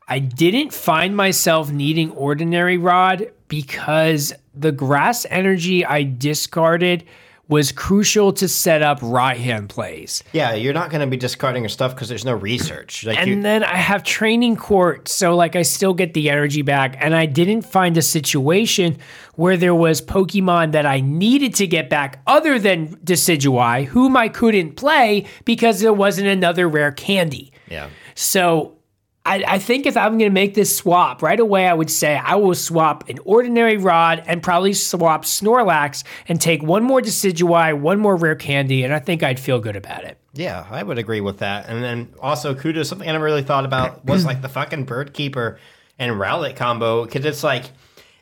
I 0.07 0.19
didn't 0.19 0.73
find 0.73 1.15
myself 1.15 1.71
needing 1.71 2.11
Ordinary 2.11 2.77
Rod 2.77 3.31
because 3.47 4.33
the 4.53 4.71
grass 4.71 5.25
energy 5.29 5.85
I 5.85 6.03
discarded 6.03 7.05
was 7.49 7.71
crucial 7.73 8.31
to 8.31 8.47
set 8.47 8.81
up 8.81 8.99
right 9.01 9.37
hand 9.37 9.69
plays. 9.69 10.23
Yeah, 10.31 10.53
you're 10.53 10.73
not 10.73 10.89
going 10.89 11.01
to 11.01 11.07
be 11.07 11.17
discarding 11.17 11.63
your 11.63 11.69
stuff 11.69 11.93
because 11.93 12.07
there's 12.07 12.23
no 12.23 12.33
research. 12.33 13.05
Like 13.05 13.19
And 13.19 13.29
you, 13.29 13.41
then 13.41 13.63
I 13.63 13.75
have 13.75 14.03
training 14.03 14.55
court, 14.55 15.09
so 15.09 15.35
like 15.35 15.55
I 15.55 15.63
still 15.63 15.93
get 15.93 16.13
the 16.13 16.29
energy 16.29 16.61
back. 16.61 16.95
And 16.99 17.13
I 17.13 17.25
didn't 17.25 17.63
find 17.63 17.97
a 17.97 18.01
situation 18.01 18.97
where 19.35 19.57
there 19.57 19.75
was 19.75 20.01
Pokemon 20.01 20.71
that 20.71 20.85
I 20.85 21.01
needed 21.01 21.53
to 21.55 21.67
get 21.67 21.89
back 21.89 22.21
other 22.27 22.57
than 22.59 22.95
Decidueye, 22.97 23.85
whom 23.85 24.15
I 24.15 24.29
couldn't 24.29 24.75
play 24.75 25.25
because 25.43 25.81
there 25.81 25.93
wasn't 25.93 26.27
another 26.27 26.69
rare 26.69 26.91
candy. 26.91 27.51
yeah. 27.69 27.89
So 28.15 28.77
I, 29.25 29.43
I 29.47 29.59
think 29.59 29.85
if 29.85 29.95
I'm 29.95 30.17
going 30.17 30.29
to 30.29 30.33
make 30.33 30.53
this 30.53 30.75
swap 30.75 31.21
right 31.21 31.39
away, 31.39 31.67
I 31.67 31.73
would 31.73 31.89
say 31.89 32.17
I 32.17 32.35
will 32.35 32.55
swap 32.55 33.07
an 33.07 33.19
ordinary 33.23 33.77
rod 33.77 34.21
and 34.25 34.43
probably 34.43 34.73
swap 34.73 35.23
Snorlax 35.23 36.03
and 36.27 36.41
take 36.41 36.61
one 36.61 36.83
more 36.83 37.01
Decidueye, 37.01 37.79
one 37.79 37.99
more 37.99 38.17
rare 38.17 38.35
candy, 38.35 38.83
and 38.83 38.93
I 38.93 38.99
think 38.99 39.23
I'd 39.23 39.39
feel 39.39 39.59
good 39.59 39.77
about 39.77 40.03
it. 40.03 40.17
Yeah, 40.33 40.65
I 40.69 40.83
would 40.83 40.97
agree 40.97 41.21
with 41.21 41.37
that. 41.37 41.69
And 41.69 41.81
then 41.81 42.13
also 42.19 42.53
kudos, 42.53 42.89
something 42.89 43.07
I 43.07 43.13
never 43.13 43.23
really 43.23 43.43
thought 43.43 43.65
about 43.65 44.03
was 44.03 44.25
like 44.25 44.41
the 44.41 44.49
fucking 44.49 44.85
bird 44.85 45.13
keeper 45.13 45.57
and 45.97 46.13
Rowlet 46.13 46.55
combo. 46.55 47.05
Cause 47.05 47.23
it's 47.23 47.43
like 47.43 47.65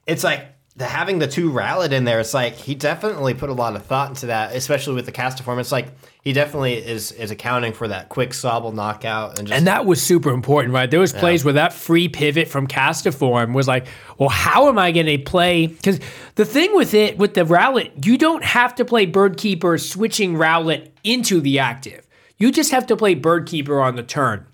it's 0.06 0.24
like 0.24 0.46
the 0.82 0.88
having 0.88 1.20
the 1.20 1.28
two 1.28 1.52
Rowlet 1.52 1.92
in 1.92 2.04
there, 2.04 2.20
it's 2.20 2.34
like 2.34 2.56
he 2.56 2.76
definitely 2.76 3.34
put 3.34 3.50
a 3.50 3.54
lot 3.54 3.76
of 3.76 3.86
thought 3.86 4.10
into 4.10 4.26
that, 4.26 4.56
especially 4.56 4.96
with 4.96 5.06
the 5.06 5.12
Castform. 5.12 5.60
It's 5.60 5.72
like 5.72 5.88
he 6.24 6.34
definitely 6.34 6.74
is 6.74 7.12
is 7.12 7.32
accounting 7.32 7.72
for 7.72 7.88
that 7.88 8.10
quick 8.10 8.32
Sobble 8.32 8.74
knockout 8.74 9.38
and 9.38 9.48
just 9.48 9.58
And 9.58 9.68
that 9.68 9.86
was 9.86 10.02
super 10.02 10.32
important, 10.32 10.74
right? 10.74 10.90
There 10.90 11.00
was 11.00 11.14
plays 11.14 11.46
where 11.46 11.54
that 11.54 11.72
free 11.72 12.10
pivot 12.10 12.48
from 12.48 12.68
Castform 12.68 13.54
was 13.54 13.68
like, 13.68 13.88
well, 14.18 14.30
how 14.30 14.68
am 14.68 14.78
I 14.78 14.92
going 14.92 15.06
to 15.06 15.18
play? 15.20 15.68
Because 15.68 16.00
the 16.36 16.46
thing 16.46 16.76
with 16.76 16.94
it, 16.94 17.18
with 17.18 17.36
the 17.36 17.46
Rowlet, 17.46 18.06
you 18.06 18.18
don't 18.18 18.44
have 18.44 18.76
to 18.76 18.86
play 18.86 19.08
Birdkeeper 19.08 19.80
switching 19.80 20.36
Rowlet 20.36 20.90
into 21.04 21.40
the 21.40 21.60
active. 21.60 22.08
You 22.38 22.52
just 22.52 22.72
have 22.72 22.88
to 22.88 22.98
play 22.98 23.16
Birdkeeper 23.16 23.84
on 23.84 23.96
the 23.96 24.04
turn. 24.04 24.46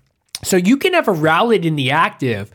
So 0.44 0.56
you 0.56 0.76
can 0.76 0.94
have 0.94 1.08
a 1.08 1.12
Rowlet 1.12 1.64
in 1.64 1.74
the 1.76 1.90
active, 1.90 2.52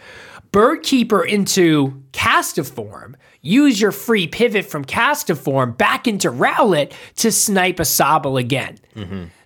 Birdkeeper 0.54 1.28
into 1.28 2.04
Castform, 2.12 3.16
use 3.42 3.82
your 3.82 3.92
free 3.92 4.28
pivot 4.28 4.66
from 4.66 4.86
Castform 4.86 5.76
back 5.76 6.08
into 6.08 6.30
Rowlet 6.30 6.94
to 7.16 7.32
snipe 7.32 7.80
a 7.80 7.84
Sobble 7.84 8.40
again. 8.40 8.78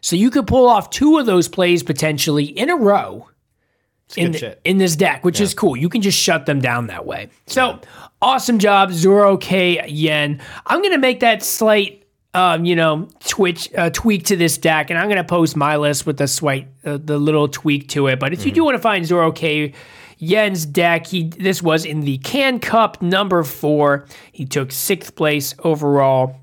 So 0.01 0.15
you 0.17 0.29
could 0.29 0.45
pull 0.45 0.67
off 0.67 0.89
two 0.89 1.17
of 1.17 1.25
those 1.25 1.47
plays 1.47 1.81
potentially 1.81 2.43
in 2.43 2.69
a 2.69 2.75
row 2.75 3.29
in, 4.17 4.33
shit. 4.33 4.59
in 4.65 4.77
this 4.77 4.95
deck, 4.97 5.23
which 5.23 5.39
is 5.41 5.53
cool. 5.53 5.77
You 5.77 5.89
can 5.89 6.01
just 6.01 6.19
shut 6.19 6.45
them 6.45 6.59
down 6.59 6.87
that 6.87 7.05
way. 7.05 7.29
So 7.47 7.79
awesome 8.21 8.59
job, 8.59 8.91
Zoro 8.91 9.37
K 9.37 9.87
Yen. 9.87 10.41
I'm 10.65 10.81
gonna 10.81 10.97
make 10.97 11.21
that 11.21 11.41
slight, 11.41 12.03
um, 12.33 12.65
you 12.65 12.75
know, 12.75 13.07
twitch 13.25 13.69
uh, 13.77 13.89
tweak 13.91 14.25
to 14.25 14.35
this 14.35 14.57
deck, 14.57 14.89
and 14.89 14.99
I'm 14.99 15.07
gonna 15.07 15.23
post 15.23 15.55
my 15.55 15.77
list 15.77 16.05
with 16.05 16.17
the 16.17 16.27
slight, 16.27 16.67
uh, 16.85 16.97
the 17.01 17.17
little 17.17 17.47
tweak 17.47 17.87
to 17.89 18.07
it. 18.07 18.19
But 18.19 18.33
if 18.33 18.45
you 18.45 18.51
do 18.51 18.63
want 18.65 18.75
to 18.75 18.81
find 18.81 19.05
Zoro 19.05 19.31
K 19.31 19.73
Yen's 20.17 20.65
deck, 20.65 21.07
he 21.07 21.29
this 21.29 21.61
was 21.61 21.85
in 21.85 22.01
the 22.01 22.17
Can 22.19 22.59
Cup 22.59 23.01
number 23.01 23.43
four. 23.43 24.05
He 24.31 24.45
took 24.45 24.71
sixth 24.71 25.15
place 25.15 25.53
overall. 25.59 26.41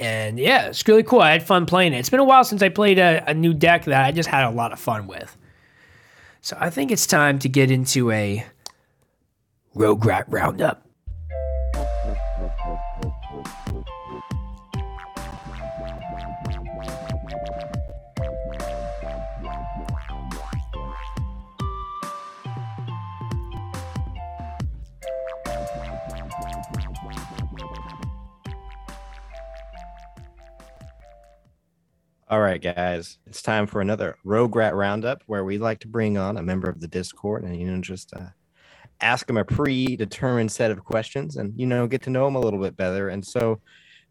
And 0.00 0.38
yeah, 0.38 0.68
it's 0.68 0.86
really 0.86 1.02
cool. 1.02 1.20
I 1.20 1.32
had 1.32 1.42
fun 1.42 1.66
playing 1.66 1.92
it. 1.92 1.98
It's 1.98 2.10
been 2.10 2.20
a 2.20 2.24
while 2.24 2.44
since 2.44 2.62
I 2.62 2.68
played 2.68 2.98
a, 2.98 3.24
a 3.28 3.34
new 3.34 3.52
deck 3.52 3.84
that 3.86 4.04
I 4.04 4.12
just 4.12 4.28
had 4.28 4.44
a 4.44 4.50
lot 4.50 4.72
of 4.72 4.78
fun 4.78 5.06
with. 5.06 5.36
So 6.40 6.56
I 6.60 6.70
think 6.70 6.92
it's 6.92 7.06
time 7.06 7.38
to 7.40 7.48
get 7.48 7.70
into 7.70 8.10
a 8.10 8.44
Rogue 9.74 10.04
Rat 10.04 10.26
Roundup. 10.28 10.87
All 32.30 32.40
right, 32.40 32.60
guys, 32.60 33.16
it's 33.26 33.40
time 33.40 33.66
for 33.66 33.80
another 33.80 34.18
Rogue 34.22 34.54
Rat 34.54 34.74
Roundup 34.74 35.22
where 35.24 35.46
we 35.46 35.56
like 35.56 35.78
to 35.80 35.88
bring 35.88 36.18
on 36.18 36.36
a 36.36 36.42
member 36.42 36.68
of 36.68 36.78
the 36.78 36.86
Discord 36.86 37.42
and, 37.42 37.58
you 37.58 37.66
know, 37.66 37.80
just 37.80 38.12
uh, 38.14 38.26
ask 39.00 39.26
them 39.26 39.38
a 39.38 39.46
predetermined 39.46 40.52
set 40.52 40.70
of 40.70 40.84
questions 40.84 41.36
and, 41.38 41.58
you 41.58 41.64
know, 41.64 41.86
get 41.86 42.02
to 42.02 42.10
know 42.10 42.26
them 42.26 42.34
a 42.34 42.40
little 42.40 42.60
bit 42.60 42.76
better. 42.76 43.08
And 43.08 43.26
so, 43.26 43.62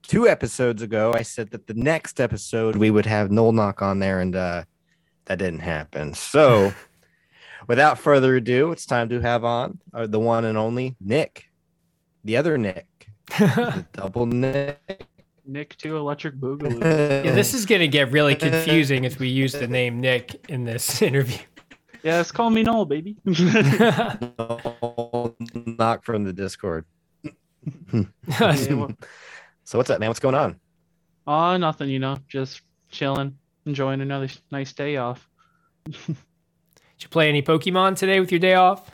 two 0.01 0.27
episodes 0.27 0.81
ago, 0.81 1.13
I 1.13 1.21
said 1.21 1.51
that 1.51 1.67
the 1.67 1.75
next 1.75 2.19
episode 2.19 2.75
we 2.75 2.89
would 2.89 3.05
have 3.05 3.29
Null 3.29 3.51
Knock 3.51 3.83
on 3.83 3.99
there, 3.99 4.19
and 4.19 4.35
uh, 4.35 4.63
that 5.25 5.37
didn't 5.37 5.59
happen. 5.59 6.15
So, 6.15 6.73
without 7.67 7.99
further 7.99 8.35
ado, 8.35 8.71
it's 8.71 8.87
time 8.87 9.09
to 9.09 9.21
have 9.21 9.43
on 9.43 9.77
uh, 9.93 10.07
the 10.07 10.19
one 10.19 10.43
and 10.43 10.57
only 10.57 10.95
Nick, 10.99 11.51
the 12.23 12.37
other 12.37 12.57
Nick, 12.57 13.09
the 13.37 13.85
double 13.93 14.25
Nick. 14.25 15.05
Nick 15.47 15.75
to 15.77 15.97
Electric 15.97 16.35
Boogaloo. 16.35 16.81
Yeah, 16.81 17.31
this 17.31 17.53
is 17.53 17.65
going 17.65 17.81
to 17.81 17.87
get 17.87 18.11
really 18.11 18.35
confusing 18.47 19.05
if 19.05 19.19
we 19.19 19.29
use 19.29 19.53
the 19.53 19.67
name 19.67 20.01
Nick 20.01 20.49
in 20.49 20.63
this 20.65 21.01
interview. 21.03 21.39
Yeah, 22.03 22.17
yes, 22.17 22.31
call 22.31 22.49
me 22.49 22.63
Noel, 22.63 22.85
baby. 22.85 23.15
knock 25.77 26.03
from 26.03 26.23
the 26.23 26.33
Discord. 26.33 26.85
So 29.63 29.77
what's 29.77 29.89
up, 29.89 29.99
man? 29.99 30.09
What's 30.09 30.19
going 30.19 30.35
on? 30.35 30.59
Oh, 31.25 31.57
nothing, 31.57 31.89
you 31.89 31.99
know, 31.99 32.17
just 32.27 32.61
chilling, 32.89 33.37
enjoying 33.65 34.01
another 34.01 34.29
nice 34.51 34.71
day 34.73 34.97
off. 34.97 35.27
Did 35.85 36.15
you 36.99 37.09
play 37.09 37.29
any 37.29 37.41
Pokemon 37.41 37.97
today 37.97 38.19
with 38.19 38.31
your 38.31 38.39
day 38.39 38.53
off? 38.53 38.89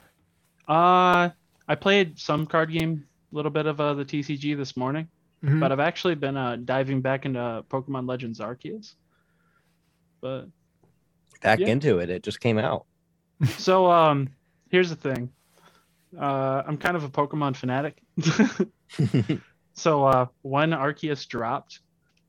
Uh, 0.67 1.29
I 1.67 1.75
played 1.75 2.17
some 2.17 2.45
card 2.45 2.71
game, 2.71 3.05
a 3.31 3.35
little 3.35 3.51
bit 3.51 3.65
of 3.65 3.79
uh, 3.79 3.93
the 3.93 4.05
TCG 4.05 4.57
this 4.57 4.75
morning, 4.75 5.07
Mhm. 5.43 5.59
but 5.59 5.71
I've 5.71 5.79
actually 5.79 6.15
been 6.15 6.37
uh, 6.37 6.55
diving 6.55 7.01
back 7.01 7.25
into 7.25 7.65
Pokemon 7.69 8.07
Legends 8.07 8.39
Arceus. 8.39 8.95
But 10.21 10.45
Back 11.41 11.59
Yeah. 11.59 11.67
into 11.67 11.99
it. 11.99 12.09
It 12.09 12.23
just 12.23 12.39
came 12.39 12.57
out. 12.57 12.85
so, 13.57 13.91
um, 13.91 14.29
here's 14.69 14.89
the 14.89 14.95
thing. 14.95 15.29
Uh, 16.17 16.63
I'm 16.65 16.77
kind 16.77 16.95
of 16.95 17.03
a 17.03 17.09
Pokemon 17.09 17.57
fanatic. 17.57 18.01
so, 19.73 20.05
uh, 20.05 20.27
when 20.43 20.69
Arceus 20.71 21.27
dropped, 21.27 21.79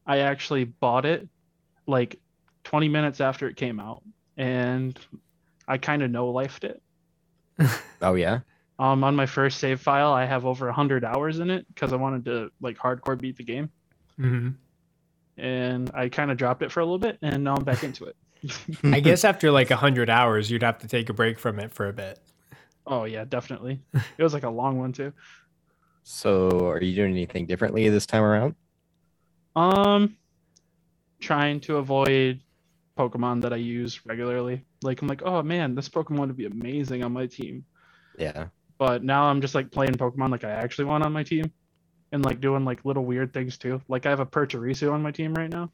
I 0.06 0.18
actually 0.20 0.64
bought 0.64 1.06
it 1.06 1.28
like 1.86 2.18
20 2.64 2.88
minutes 2.88 3.20
after 3.20 3.48
it 3.48 3.56
came 3.56 3.78
out, 3.78 4.02
and 4.36 4.98
I 5.68 5.78
kind 5.78 6.02
of 6.02 6.10
no 6.10 6.32
lifed 6.32 6.64
it. 6.64 6.82
Oh 8.02 8.14
yeah. 8.14 8.40
Um, 8.78 9.04
on 9.04 9.14
my 9.14 9.26
first 9.26 9.58
save 9.58 9.80
file, 9.80 10.12
I 10.12 10.24
have 10.24 10.46
over 10.46 10.66
100 10.66 11.04
hours 11.04 11.38
in 11.38 11.50
it 11.50 11.66
because 11.68 11.92
I 11.92 11.96
wanted 11.96 12.24
to 12.26 12.50
like 12.60 12.76
hardcore 12.76 13.20
beat 13.20 13.36
the 13.36 13.44
game, 13.44 13.70
hmm 14.18 14.50
and 15.36 15.90
I 15.94 16.08
kind 16.08 16.30
of 16.30 16.36
dropped 16.36 16.62
it 16.62 16.70
for 16.70 16.80
a 16.80 16.84
little 16.84 16.98
bit, 16.98 17.18
and 17.22 17.42
now 17.42 17.56
I'm 17.56 17.64
back 17.64 17.82
into 17.82 18.04
it. 18.04 18.16
I 18.84 19.00
guess 19.00 19.24
after 19.24 19.50
like 19.50 19.70
a 19.70 19.76
hundred 19.76 20.10
hours, 20.10 20.50
you'd 20.50 20.62
have 20.62 20.78
to 20.78 20.88
take 20.88 21.08
a 21.08 21.12
break 21.12 21.38
from 21.38 21.58
it 21.58 21.72
for 21.72 21.88
a 21.88 21.92
bit. 21.92 22.20
Oh 22.86 23.04
yeah, 23.04 23.24
definitely. 23.24 23.80
It 24.18 24.22
was 24.22 24.34
like 24.34 24.42
a 24.44 24.50
long 24.50 24.78
one 24.78 24.92
too. 24.92 25.12
So, 26.02 26.68
are 26.68 26.82
you 26.82 26.94
doing 26.94 27.12
anything 27.12 27.46
differently 27.46 27.88
this 27.88 28.06
time 28.06 28.22
around? 28.22 28.54
Um, 29.56 30.16
trying 31.20 31.60
to 31.60 31.76
avoid 31.76 32.40
Pokemon 32.98 33.42
that 33.42 33.52
I 33.52 33.56
use 33.56 34.04
regularly. 34.06 34.64
Like 34.82 35.00
I'm 35.02 35.08
like, 35.08 35.22
oh 35.22 35.42
man, 35.42 35.74
this 35.74 35.88
Pokemon 35.88 36.26
would 36.28 36.36
be 36.36 36.46
amazing 36.46 37.02
on 37.02 37.12
my 37.12 37.26
team. 37.26 37.64
Yeah. 38.18 38.48
But 38.86 39.02
now 39.02 39.24
I'm 39.24 39.40
just 39.40 39.54
like 39.54 39.70
playing 39.70 39.94
Pokemon 39.94 40.30
like 40.30 40.44
I 40.44 40.50
actually 40.50 40.84
want 40.84 41.04
on 41.06 41.12
my 41.14 41.22
team, 41.22 41.50
and 42.12 42.22
like 42.22 42.38
doing 42.42 42.66
like 42.66 42.84
little 42.84 43.06
weird 43.06 43.32
things 43.32 43.56
too. 43.56 43.80
Like 43.88 44.04
I 44.04 44.10
have 44.10 44.20
a 44.20 44.26
Pachirisu 44.26 44.92
on 44.92 45.00
my 45.00 45.10
team 45.10 45.32
right 45.32 45.48
now, 45.48 45.70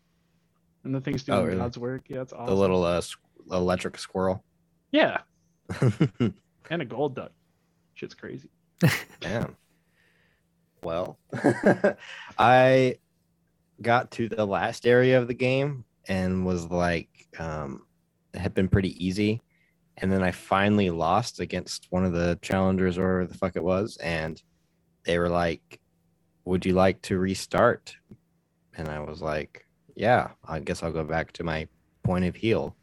and 0.84 0.94
the 0.94 1.00
thing's 1.00 1.24
doing 1.24 1.38
Oh, 1.40 1.42
really? 1.44 1.58
God's 1.58 1.76
work. 1.76 2.02
Yeah, 2.06 2.20
it's 2.22 2.32
awesome. 2.32 2.54
The 2.54 2.60
little 2.60 2.84
uh, 2.84 2.98
s- 2.98 3.16
electric 3.50 3.98
squirrel. 3.98 4.44
Yeah, 4.92 5.22
and 6.20 6.82
a 6.82 6.84
gold 6.84 7.16
duck. 7.16 7.32
Shit's 7.94 8.14
crazy. 8.14 8.48
Damn. 9.20 9.56
Well, 10.84 11.18
I 12.38 12.98
got 13.82 14.12
to 14.12 14.28
the 14.28 14.46
last 14.46 14.86
area 14.86 15.20
of 15.20 15.26
the 15.26 15.34
game 15.34 15.84
and 16.06 16.46
was 16.46 16.70
like, 16.70 17.08
um, 17.40 17.82
it 18.32 18.38
had 18.38 18.54
been 18.54 18.68
pretty 18.68 19.04
easy. 19.04 19.42
And 20.00 20.10
then 20.10 20.22
I 20.22 20.30
finally 20.30 20.90
lost 20.90 21.40
against 21.40 21.86
one 21.90 22.04
of 22.04 22.12
the 22.12 22.38
challengers 22.42 22.98
or 22.98 23.26
the 23.26 23.36
fuck 23.36 23.56
it 23.56 23.62
was. 23.62 23.98
And 23.98 24.40
they 25.04 25.18
were 25.18 25.28
like, 25.28 25.80
Would 26.44 26.64
you 26.64 26.72
like 26.72 27.02
to 27.02 27.18
restart? 27.18 27.94
And 28.76 28.88
I 28.88 29.00
was 29.00 29.20
like, 29.20 29.66
Yeah, 29.94 30.30
I 30.46 30.60
guess 30.60 30.82
I'll 30.82 30.92
go 30.92 31.04
back 31.04 31.32
to 31.32 31.44
my 31.44 31.68
point 32.02 32.24
of 32.24 32.34
heal. 32.34 32.76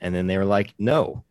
And 0.00 0.14
then 0.14 0.26
they 0.26 0.38
were 0.38 0.44
like, 0.44 0.74
No. 0.78 1.24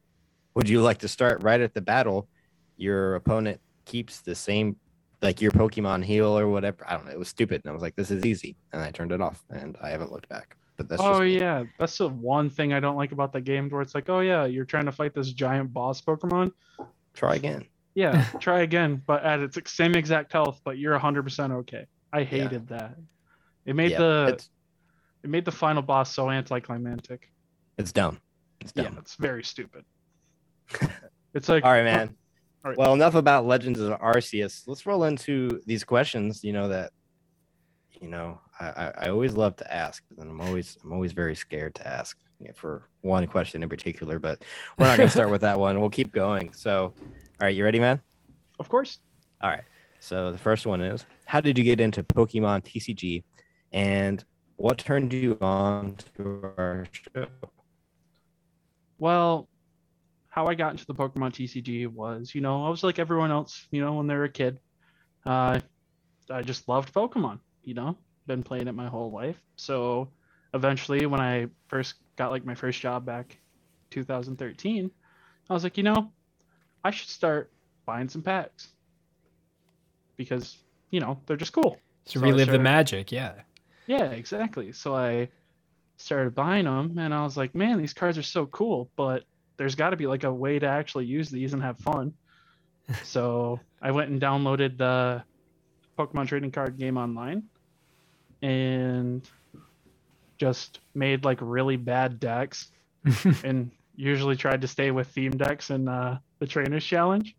Would 0.54 0.70
you 0.70 0.82
like 0.82 1.00
to 1.00 1.08
start 1.08 1.44
right 1.44 1.60
at 1.60 1.74
the 1.74 1.82
battle? 1.82 2.30
Your 2.78 3.16
opponent 3.16 3.60
keeps 3.86 4.22
the 4.22 4.36
same 4.36 4.78
like 5.22 5.42
your 5.42 5.52
Pokemon 5.52 6.04
heal 6.04 6.38
or 6.38 6.48
whatever. 6.48 6.86
I 6.88 6.94
don't 6.94 7.06
know. 7.06 7.12
It 7.12 7.20
was 7.20 7.30
stupid. 7.30 7.62
And 7.64 7.72
I 7.72 7.74
was 7.74 7.82
like, 7.82 7.96
this 7.96 8.12
is 8.12 8.24
easy. 8.26 8.56
And 8.72 8.82
I 8.82 8.92
turned 8.92 9.12
it 9.12 9.22
off 9.22 9.44
and 9.50 9.76
I 9.82 9.90
haven't 9.90 10.12
looked 10.12 10.30
back. 10.30 10.56
But 10.78 10.90
that's 10.90 11.02
oh 11.02 11.24
just 11.26 11.40
yeah, 11.40 11.64
that's 11.80 11.98
the 11.98 12.10
one 12.10 12.50
thing 12.50 12.74
I 12.74 12.80
don't 12.80 12.98
like 12.98 13.12
about 13.14 13.32
the 13.32 13.40
game, 13.42 13.70
where 13.70 13.82
it's 13.82 13.96
like, 13.96 14.10
oh 14.10 14.20
yeah, 14.20 14.46
you're 14.46 14.66
trying 14.66 14.86
to 14.86 14.92
fight 14.92 15.14
this 15.14 15.32
giant 15.32 15.72
boss 15.74 16.02
Pokemon. 16.02 16.52
try 17.14 17.36
again. 17.36 17.66
Yeah, 17.94 18.26
try 18.42 18.62
again, 18.62 19.02
but 19.08 19.24
at 19.24 19.40
its 19.40 19.58
same 19.72 19.96
exact 19.96 20.34
health, 20.34 20.60
but 20.66 20.78
you're 20.78 21.00
100% 21.00 21.52
okay. 21.60 21.86
I 22.12 22.24
hated 22.24 22.68
that. 22.68 22.98
It 23.66 23.76
made 23.76 23.92
Yeah, 23.92 24.00
the 24.00 24.26
it's 24.34 24.50
it 25.24 25.30
made 25.30 25.46
the 25.46 25.52
final 25.52 25.82
boss 25.82 26.14
so 26.14 26.30
anticlimactic. 26.30 27.32
it's 27.78 27.92
dumb. 27.94 28.20
It's 28.60 28.74
Yeah, 28.76 28.84
dumb. 28.84 28.98
it's 29.00 29.16
very 29.16 29.44
stupid. 29.44 29.86
It's 31.34 31.50
like 31.50 31.66
All 31.66 31.72
right, 31.72 31.84
man. 31.84 32.10
Oh, 32.12 32.16
all 32.64 32.72
right. 32.72 32.78
Well, 32.78 32.94
enough 32.94 33.16
about 33.16 33.46
Legends 33.46 33.80
of 33.82 34.00
Arceus. 34.00 34.64
Let's 34.68 34.86
roll 34.86 35.04
into 35.04 35.62
these 35.66 35.84
questions. 35.84 36.46
You 36.46 36.54
know 36.54 36.70
that, 36.70 36.92
you 38.02 38.08
know, 38.08 38.40
I, 38.60 38.66
I, 38.66 38.94
I 39.02 39.10
always 39.10 39.34
love 39.34 39.56
to 39.58 39.74
ask, 39.74 40.04
but 40.10 40.18
then 40.18 40.30
I'm 40.30 40.42
always 40.42 40.78
I'm 40.84 40.94
always 40.94 41.12
very 41.12 41.36
scared 41.36 41.76
to 41.76 41.88
ask 41.88 42.18
for 42.56 42.90
one 43.02 43.26
question 43.28 43.64
in 43.64 43.70
particular. 43.70 44.20
But 44.20 44.44
we're 44.78 44.88
not 44.88 44.98
gonna 44.98 45.10
start 45.10 45.30
with 45.30 45.42
that 45.42 45.60
one. 45.60 45.80
We'll 45.80 45.90
keep 45.90 46.12
going. 46.12 46.54
So, 46.54 46.94
all 46.94 46.94
right, 47.42 47.56
you 47.56 47.64
ready, 47.64 47.80
man? 47.80 48.02
Of 48.60 48.70
course. 48.70 49.00
All 49.42 49.50
right. 49.50 49.64
So 50.00 50.32
the 50.32 50.38
first 50.38 50.66
one 50.66 50.82
is 50.82 51.06
how 51.26 51.42
did 51.42 51.58
you 51.58 51.64
get 51.64 51.80
into 51.80 52.04
Pokemon 52.04 52.64
TCG 52.64 53.24
and 53.72 54.24
what 54.58 54.78
turned 54.78 55.12
you 55.14 55.38
on 55.42 55.98
to 56.16 56.54
our 56.58 56.88
show? 56.92 57.28
Well, 58.98 59.50
how 60.30 60.48
I 60.48 60.56
got 60.56 60.72
into 60.72 60.86
the 60.86 60.94
Pokemon 60.94 61.32
TCG 61.32 61.88
was, 61.88 62.34
you 62.34 62.42
know, 62.42 62.66
I 62.66 62.70
was 62.70 62.84
like 62.84 63.00
everyone 63.00 63.32
else, 63.32 63.68
you 63.72 63.82
know, 63.82 63.94
when 63.94 64.08
they 64.08 64.16
were 64.16 64.26
a 64.26 64.30
kid. 64.30 64.60
Uh, 65.26 65.60
I 66.30 66.42
just 66.42 66.68
loved 66.68 66.94
Pokemon, 66.94 67.40
you 67.66 67.74
know, 67.74 67.98
been 68.28 68.44
playing 68.44 68.68
it 68.68 68.74
my 68.74 68.88
whole 68.88 69.12
life. 69.12 69.40
So 69.56 70.10
eventually, 70.54 71.06
when 71.06 71.20
I 71.20 71.48
first 71.68 71.96
got 72.16 72.32
like 72.32 72.46
my 72.46 72.56
first 72.56 72.80
job 72.80 73.06
back 73.06 73.38
2013, 73.92 74.90
I 75.50 75.54
was 75.54 75.64
like, 75.64 75.78
you 75.78 75.84
know, 75.84 76.12
I 76.84 76.92
should 76.92 77.10
start 77.10 77.52
buying 77.86 78.10
some 78.10 78.22
packs 78.22 78.70
because, 80.16 80.58
you 80.92 81.00
know, 81.00 81.20
they're 81.26 81.38
just 81.38 81.54
cool. 81.54 81.78
To 82.06 82.20
So 82.20 82.26
relive 82.26 82.50
the 82.50 82.60
magic, 82.60 83.12
yeah. 83.12 83.34
Yeah, 83.88 84.12
exactly. 84.12 84.72
So 84.72 84.96
I 84.96 85.30
started 85.98 86.36
buying 86.36 86.66
them 86.66 86.98
and 86.98 87.14
I 87.14 87.24
was 87.24 87.38
like, 87.38 87.56
man, 87.56 87.78
these 87.78 87.94
cards 87.94 88.18
are 88.18 88.24
so 88.24 88.46
cool, 88.48 88.90
but 88.96 89.24
there's 89.58 89.76
got 89.76 89.92
to 89.92 89.98
be 89.98 90.08
like 90.08 90.24
a 90.24 90.34
way 90.34 90.60
to 90.60 90.68
actually 90.68 91.06
use 91.06 91.30
these 91.30 91.54
and 91.54 91.62
have 91.62 91.78
fun. 91.80 92.14
so 93.04 93.60
I 93.82 93.92
went 93.92 94.10
and 94.10 94.22
downloaded 94.22 94.78
the 94.78 95.24
Pokemon 95.98 96.28
trading 96.28 96.52
card 96.52 96.78
game 96.78 96.98
online 96.98 97.44
and 98.42 99.28
just 100.38 100.80
made 100.94 101.24
like 101.26 101.38
really 101.42 101.78
bad 101.78 102.20
decks 102.20 102.72
and 103.44 103.72
usually 103.96 104.36
tried 104.36 104.62
to 104.62 104.68
stay 104.68 104.92
with 104.92 105.08
theme 105.08 105.32
decks 105.32 105.70
in 105.70 105.88
uh, 105.88 106.18
the 106.40 106.48
trainers 106.48 106.84
challenge. 106.86 107.36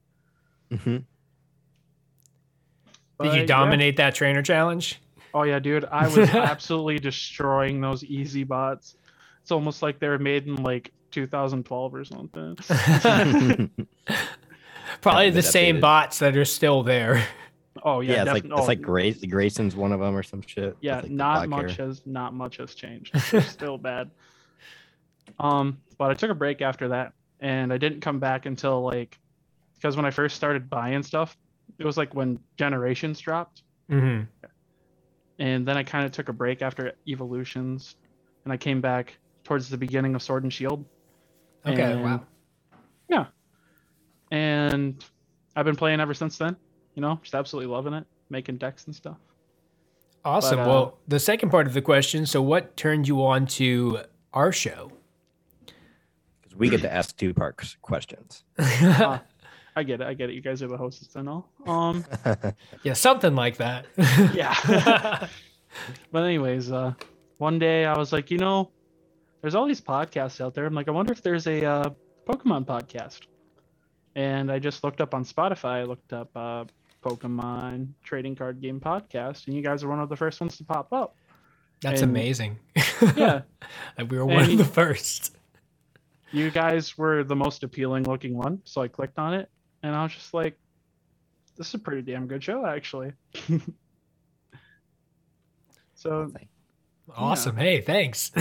Mhm. 0.70 0.84
Did 0.84 1.04
But, 3.18 3.34
you 3.34 3.40
yeah. 3.40 3.46
dominate 3.46 3.96
that 3.98 4.14
trainer 4.14 4.42
challenge? 4.42 5.00
Oh 5.34 5.42
yeah, 5.42 5.58
dude, 5.58 5.84
I 5.86 6.08
was 6.08 6.18
absolutely 6.34 6.98
destroying 6.98 7.80
those 7.80 8.02
easy 8.04 8.44
bots. 8.44 8.96
It's 9.42 9.50
almost 9.52 9.82
like 9.82 9.98
they 9.98 10.08
were 10.08 10.18
made 10.18 10.46
in 10.46 10.56
like 10.62 10.92
2012 11.12 11.94
or 11.94 12.04
something. 12.04 12.56
Probably 15.02 15.30
the 15.30 15.42
same 15.42 15.76
updated. 15.76 15.80
bots 15.80 16.18
that 16.20 16.36
are 16.36 16.44
still 16.44 16.82
there. 16.82 17.26
Oh 17.86 18.00
Yeah, 18.00 18.14
yeah, 18.14 18.22
it's 18.24 18.32
like 18.32 18.42
defin- 18.42 18.52
it's 18.52 18.60
oh, 18.62 18.66
like 18.66 18.82
Grace 18.82 19.24
Grayson's 19.24 19.76
one 19.76 19.92
of 19.92 20.00
them 20.00 20.14
or 20.16 20.24
some 20.24 20.42
shit. 20.42 20.76
Yeah, 20.80 21.00
like, 21.00 21.10
not 21.10 21.48
much 21.48 21.76
hair. 21.76 21.86
has 21.86 22.02
not 22.04 22.34
much 22.34 22.56
has 22.56 22.74
changed. 22.74 23.14
They're 23.30 23.40
still 23.40 23.78
bad. 23.78 24.10
Um, 25.38 25.78
but 25.96 26.10
I 26.10 26.14
took 26.14 26.30
a 26.30 26.34
break 26.34 26.60
after 26.60 26.88
that, 26.88 27.12
and 27.40 27.72
I 27.72 27.78
didn't 27.78 28.00
come 28.00 28.18
back 28.18 28.44
until 28.44 28.82
like 28.82 29.16
because 29.76 29.96
when 29.96 30.04
I 30.04 30.10
first 30.10 30.34
started 30.34 30.68
buying 30.68 31.04
stuff, 31.04 31.38
it 31.78 31.86
was 31.86 31.96
like 31.96 32.12
when 32.12 32.40
Generations 32.58 33.20
dropped, 33.20 33.62
hmm 33.88 34.22
and 35.38 35.68
then 35.68 35.76
I 35.76 35.82
kind 35.82 36.04
of 36.06 36.12
took 36.12 36.28
a 36.28 36.32
break 36.32 36.62
after 36.62 36.94
Evolutions, 37.06 37.96
and 38.44 38.52
I 38.52 38.56
came 38.56 38.80
back 38.80 39.16
towards 39.44 39.68
the 39.68 39.76
beginning 39.76 40.14
of 40.14 40.22
Sword 40.22 40.42
and 40.42 40.52
Shield. 40.52 40.84
Okay, 41.64 41.92
And- 41.92 42.02
wow. 42.02 42.24
Yeah. 43.08 43.26
And 44.32 45.04
I've 45.54 45.66
been 45.66 45.76
playing 45.76 46.00
ever 46.00 46.14
since 46.14 46.38
then. 46.38 46.56
You 46.96 47.02
know, 47.02 47.20
just 47.22 47.34
absolutely 47.34 47.70
loving 47.70 47.92
it, 47.92 48.04
making 48.30 48.56
decks 48.56 48.86
and 48.86 48.94
stuff. 48.96 49.18
Awesome. 50.24 50.56
But, 50.56 50.62
uh, 50.62 50.66
well, 50.66 50.98
the 51.06 51.20
second 51.20 51.50
part 51.50 51.68
of 51.68 51.72
the 51.74 51.82
question 51.82 52.26
so, 52.26 52.42
what 52.42 52.76
turned 52.76 53.06
you 53.06 53.24
on 53.24 53.46
to 53.46 54.00
our 54.32 54.50
show? 54.50 54.90
Because 56.42 56.56
we 56.56 56.68
get 56.68 56.80
to 56.80 56.92
ask 56.92 57.16
two 57.16 57.32
part 57.32 57.76
questions. 57.80 58.42
Uh, 58.58 59.18
I 59.76 59.82
get 59.82 60.00
it. 60.00 60.06
I 60.06 60.14
get 60.14 60.30
it. 60.30 60.32
You 60.32 60.40
guys 60.40 60.62
are 60.62 60.68
the 60.68 60.76
hosts 60.76 61.14
and 61.14 61.28
all. 61.28 61.48
Um, 61.66 62.04
Yeah, 62.82 62.94
something 62.94 63.36
like 63.36 63.58
that. 63.58 63.86
yeah. 64.34 65.28
but 66.10 66.22
anyways, 66.24 66.72
uh, 66.72 66.94
one 67.36 67.58
day 67.58 67.84
I 67.84 67.96
was 67.96 68.12
like, 68.12 68.30
you 68.30 68.38
know, 68.38 68.70
there's 69.42 69.54
all 69.54 69.66
these 69.66 69.82
podcasts 69.82 70.40
out 70.40 70.54
there. 70.54 70.64
I'm 70.64 70.74
like, 70.74 70.88
I 70.88 70.92
wonder 70.92 71.12
if 71.12 71.22
there's 71.22 71.46
a 71.46 71.64
uh, 71.64 71.90
Pokemon 72.26 72.64
podcast. 72.64 73.20
And 74.14 74.50
I 74.50 74.58
just 74.58 74.82
looked 74.82 75.02
up 75.02 75.14
on 75.14 75.24
Spotify. 75.24 75.80
I 75.80 75.82
looked 75.84 76.14
up 76.14 76.30
uh, 76.34 76.64
Pokemon 77.10 77.88
trading 78.02 78.34
card 78.34 78.60
game 78.60 78.80
podcast, 78.80 79.46
and 79.46 79.54
you 79.54 79.62
guys 79.62 79.84
are 79.84 79.88
one 79.88 80.00
of 80.00 80.08
the 80.08 80.16
first 80.16 80.40
ones 80.40 80.56
to 80.56 80.64
pop 80.64 80.92
up. 80.92 81.14
That's 81.80 82.02
And- 82.02 82.10
amazing. 82.10 82.58
Yeah, 83.16 83.42
we 83.98 84.04
were 84.16 84.22
And 84.22 84.30
one 84.32 84.50
of 84.50 84.58
the 84.58 84.64
first. 84.64 85.36
you 86.32 86.50
guys 86.50 86.96
were 86.98 87.22
the 87.22 87.36
most 87.36 87.62
appealing 87.62 88.04
looking 88.04 88.36
one, 88.36 88.60
so 88.64 88.80
I 88.82 88.88
clicked 88.88 89.18
on 89.18 89.34
it, 89.34 89.48
and 89.82 89.94
I 89.94 90.02
was 90.02 90.12
just 90.14 90.34
like, 90.34 90.58
"This 91.56 91.68
is 91.68 91.74
a 91.74 91.78
pretty 91.78 92.02
damn 92.02 92.26
good 92.26 92.42
show, 92.42 92.66
actually." 92.66 93.12
so 95.94 96.32
Awesome. 97.14 97.56
Hey, 97.56 97.80
thanks. 97.82 98.32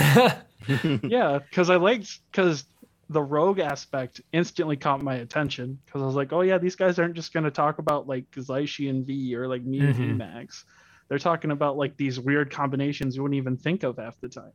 yeah, 1.02 1.38
because 1.38 1.70
I 1.70 1.76
liked 1.76 2.18
because 2.32 2.64
the 3.08 3.22
rogue 3.22 3.60
aspect 3.60 4.20
instantly 4.32 4.76
caught 4.76 5.00
my 5.02 5.14
attention 5.16 5.78
because 5.86 6.02
I 6.02 6.06
was 6.06 6.16
like, 6.16 6.32
oh 6.32 6.40
yeah, 6.40 6.58
these 6.58 6.74
guys 6.76 6.98
aren't 6.98 7.14
just 7.14 7.32
gonna 7.32 7.50
talk 7.50 7.78
about 7.78 8.08
like 8.08 8.30
Zacian 8.32 9.04
V 9.04 9.34
or 9.36 9.46
like 9.46 9.62
me 9.62 9.80
and 9.80 9.94
Mhm. 9.94 10.16
Max. 10.16 10.64
They're 11.08 11.18
talking 11.18 11.52
about 11.52 11.76
like 11.76 11.96
these 11.96 12.18
weird 12.18 12.50
combinations 12.50 13.14
you 13.14 13.22
wouldn't 13.22 13.38
even 13.38 13.56
think 13.56 13.84
of 13.84 13.96
half 13.98 14.20
the 14.20 14.28
time. 14.28 14.52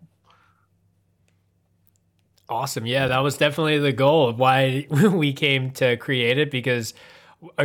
Awesome. 2.49 2.86
Yeah, 2.86 3.08
that 3.08 3.20
was 3.20 3.38
definitely 3.38 3.78
the 3.80 3.93
goal 3.93 4.28
of 4.28 4.38
why 4.38 4.86
we 4.89 5.32
came 5.32 5.72
to 5.72 5.95
create 5.97 6.38
it 6.38 6.52
because 6.52 6.93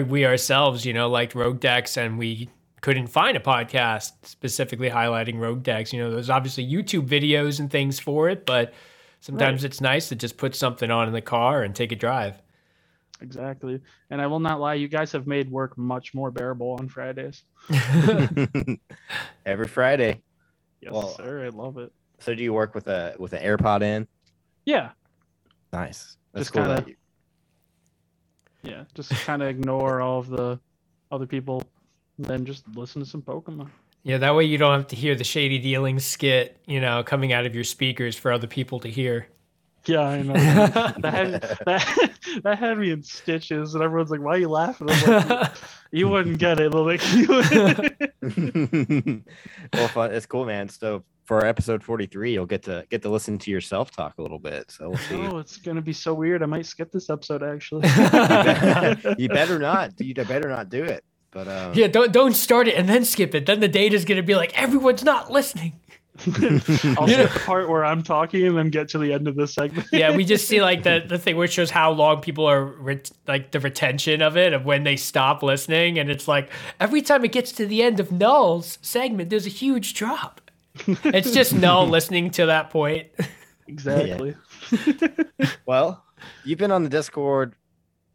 we 0.06 0.24
ourselves, 0.24 0.84
you 0.86 0.92
know, 0.92 1.08
liked 1.08 1.34
Rogue 1.34 1.58
Decks 1.58 1.96
and 1.96 2.18
we 2.18 2.48
couldn't 2.82 3.08
find 3.08 3.36
a 3.36 3.40
podcast 3.40 4.12
specifically 4.22 4.88
highlighting 4.88 5.40
Rogue 5.40 5.64
Decks. 5.64 5.92
You 5.92 6.00
know, 6.04 6.10
there's 6.12 6.30
obviously 6.30 6.64
YouTube 6.64 7.08
videos 7.08 7.58
and 7.58 7.68
things 7.68 7.98
for 7.98 8.28
it, 8.28 8.46
but 8.46 8.72
sometimes 9.26 9.64
it's 9.64 9.80
nice 9.80 10.08
to 10.08 10.14
just 10.16 10.36
put 10.36 10.54
something 10.54 10.90
on 10.90 11.08
in 11.08 11.12
the 11.12 11.20
car 11.20 11.62
and 11.62 11.74
take 11.74 11.92
a 11.92 11.96
drive. 11.96 12.40
Exactly. 13.20 13.80
And 14.10 14.20
I 14.20 14.26
will 14.26 14.40
not 14.40 14.60
lie, 14.60 14.74
you 14.74 14.88
guys 14.88 15.10
have 15.12 15.26
made 15.26 15.50
work 15.50 15.76
much 15.78 16.14
more 16.14 16.30
bearable 16.30 16.76
on 16.78 16.88
Fridays. 16.88 17.44
Every 19.46 19.66
Friday. 19.68 20.20
Yes, 20.80 20.92
Well, 20.92 21.08
sir. 21.16 21.44
I 21.46 21.48
love 21.48 21.78
it. 21.78 21.92
So 22.18 22.34
do 22.34 22.42
you 22.42 22.52
work 22.52 22.74
with 22.74 22.86
a 22.88 23.14
with 23.18 23.32
an 23.32 23.42
AirPod 23.42 23.82
in? 23.82 24.06
Yeah. 24.64 24.90
Nice. 25.72 26.16
That's 26.32 26.46
Just 26.50 26.52
cool. 26.54 26.64
kinda- 26.64 26.84
you- 26.90 26.96
Yeah. 28.70 28.84
Just 28.94 29.10
kind 29.24 29.42
of 29.42 29.48
ignore 29.48 30.00
all 30.00 30.18
of 30.20 30.28
the 30.28 30.58
other 31.10 31.26
people, 31.26 31.62
and 32.18 32.26
then 32.26 32.44
just 32.44 32.66
listen 32.74 33.02
to 33.02 33.08
some 33.08 33.22
Pokemon. 33.22 33.68
Yeah, 34.06 34.18
that 34.18 34.36
way 34.36 34.44
you 34.44 34.56
don't 34.56 34.72
have 34.72 34.86
to 34.88 34.96
hear 34.96 35.16
the 35.16 35.24
shady 35.24 35.58
dealing 35.58 35.98
skit, 35.98 36.60
you 36.64 36.80
know, 36.80 37.02
coming 37.02 37.32
out 37.32 37.44
of 37.44 37.56
your 37.56 37.64
speakers 37.64 38.16
for 38.16 38.30
other 38.30 38.46
people 38.46 38.78
to 38.78 38.88
hear. 38.88 39.26
Yeah, 39.84 40.02
I 40.02 40.22
know. 40.22 40.32
that, 40.34 41.02
had, 41.02 41.42
that, 41.66 42.10
that 42.44 42.56
had 42.56 42.78
me 42.78 42.92
in 42.92 43.02
stitches, 43.02 43.74
and 43.74 43.82
everyone's 43.82 44.12
like, 44.12 44.20
"Why 44.20 44.34
are 44.34 44.38
you 44.38 44.48
laughing?" 44.48 44.86
I'm 44.90 45.28
like, 45.28 45.52
you 45.90 46.08
wouldn't 46.08 46.38
get 46.38 46.60
it. 46.60 46.72
Like, 46.72 47.02
you 47.14 47.26
well, 49.72 49.88
fun. 49.88 50.14
It's 50.14 50.26
cool, 50.26 50.44
man. 50.44 50.68
So 50.68 51.02
for 51.24 51.44
episode 51.44 51.82
forty 51.82 52.06
three, 52.06 52.32
you'll 52.32 52.46
get 52.46 52.62
to 52.62 52.86
get 52.88 53.02
to 53.02 53.08
listen 53.08 53.40
to 53.40 53.50
yourself 53.50 53.90
talk 53.90 54.18
a 54.18 54.22
little 54.22 54.38
bit. 54.38 54.70
So 54.70 54.90
we'll 54.90 54.98
see. 54.98 55.16
oh, 55.16 55.38
it's 55.38 55.56
gonna 55.56 55.82
be 55.82 55.92
so 55.92 56.14
weird. 56.14 56.44
I 56.44 56.46
might 56.46 56.66
skip 56.66 56.92
this 56.92 57.10
episode 57.10 57.42
actually. 57.42 57.88
you 59.18 59.28
better 59.28 59.58
not. 59.58 60.00
You 60.00 60.14
better 60.14 60.48
not 60.48 60.68
do 60.68 60.84
it. 60.84 61.02
But 61.36 61.48
um, 61.48 61.74
Yeah, 61.74 61.88
don't 61.88 62.12
don't 62.12 62.32
start 62.32 62.66
it 62.66 62.76
and 62.76 62.88
then 62.88 63.04
skip 63.04 63.34
it. 63.34 63.44
Then 63.44 63.60
the 63.60 63.68
data's 63.68 64.06
gonna 64.06 64.22
be 64.22 64.34
like 64.34 64.58
everyone's 64.58 65.04
not 65.04 65.30
listening. 65.30 65.74
I'll 66.26 66.32
skip 67.06 67.30
the 67.30 67.42
part 67.44 67.68
where 67.68 67.84
I'm 67.84 68.02
talking 68.02 68.46
and 68.46 68.56
then 68.56 68.70
get 68.70 68.88
to 68.90 68.98
the 68.98 69.12
end 69.12 69.28
of 69.28 69.36
this 69.36 69.52
segment. 69.52 69.86
Yeah, 69.92 70.16
we 70.16 70.24
just 70.24 70.48
see 70.48 70.62
like 70.62 70.82
the 70.82 71.04
the 71.08 71.18
thing 71.18 71.36
which 71.36 71.52
shows 71.52 71.68
how 71.70 71.90
long 71.92 72.22
people 72.22 72.46
are 72.46 72.64
ret- 72.64 73.10
like 73.28 73.50
the 73.50 73.60
retention 73.60 74.22
of 74.22 74.34
it 74.34 74.54
of 74.54 74.64
when 74.64 74.84
they 74.84 74.96
stop 74.96 75.42
listening, 75.42 75.98
and 75.98 76.10
it's 76.10 76.26
like 76.26 76.48
every 76.80 77.02
time 77.02 77.22
it 77.26 77.32
gets 77.32 77.52
to 77.52 77.66
the 77.66 77.82
end 77.82 78.00
of 78.00 78.10
Null's 78.10 78.78
segment, 78.80 79.28
there's 79.28 79.44
a 79.44 79.50
huge 79.50 79.92
drop. 79.92 80.40
It's 80.86 81.32
just 81.32 81.54
Null 81.54 81.86
listening 81.86 82.30
to 82.30 82.46
that 82.46 82.70
point. 82.70 83.08
exactly. 83.68 84.34
well, 85.66 86.02
you've 86.44 86.58
been 86.58 86.70
on 86.72 86.82
the 86.82 86.88
Discord 86.88 87.54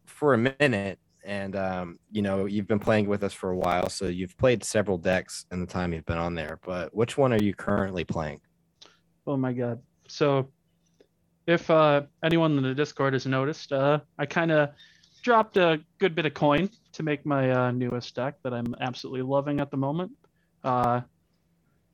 for 0.06 0.34
a 0.34 0.38
minute, 0.38 0.98
and 1.24 1.56
um, 1.56 1.98
you 2.10 2.22
know 2.22 2.46
you've 2.46 2.66
been 2.66 2.78
playing 2.78 3.08
with 3.08 3.22
us 3.22 3.32
for 3.32 3.50
a 3.50 3.56
while. 3.56 3.88
So 3.88 4.06
you've 4.06 4.36
played 4.38 4.64
several 4.64 4.98
decks 4.98 5.46
in 5.52 5.60
the 5.60 5.66
time 5.66 5.92
you've 5.92 6.06
been 6.06 6.18
on 6.18 6.34
there. 6.34 6.58
But 6.64 6.94
which 6.94 7.16
one 7.16 7.32
are 7.32 7.42
you 7.42 7.54
currently 7.54 8.04
playing? 8.04 8.40
Oh 9.26 9.36
my 9.36 9.52
god. 9.52 9.80
So 10.08 10.50
if 11.46 11.70
uh, 11.70 12.02
anyone 12.24 12.56
in 12.56 12.62
the 12.62 12.74
Discord 12.74 13.12
has 13.14 13.26
noticed, 13.26 13.72
uh, 13.72 14.00
I 14.18 14.26
kind 14.26 14.52
of 14.52 14.70
dropped 15.22 15.56
a 15.56 15.80
good 15.98 16.14
bit 16.14 16.26
of 16.26 16.34
coin 16.34 16.68
to 16.92 17.02
make 17.02 17.24
my 17.24 17.50
uh, 17.50 17.70
newest 17.70 18.14
deck 18.14 18.34
that 18.42 18.52
I'm 18.52 18.74
absolutely 18.80 19.22
loving 19.22 19.60
at 19.60 19.70
the 19.70 19.76
moment. 19.76 20.12
Uh, 20.64 21.02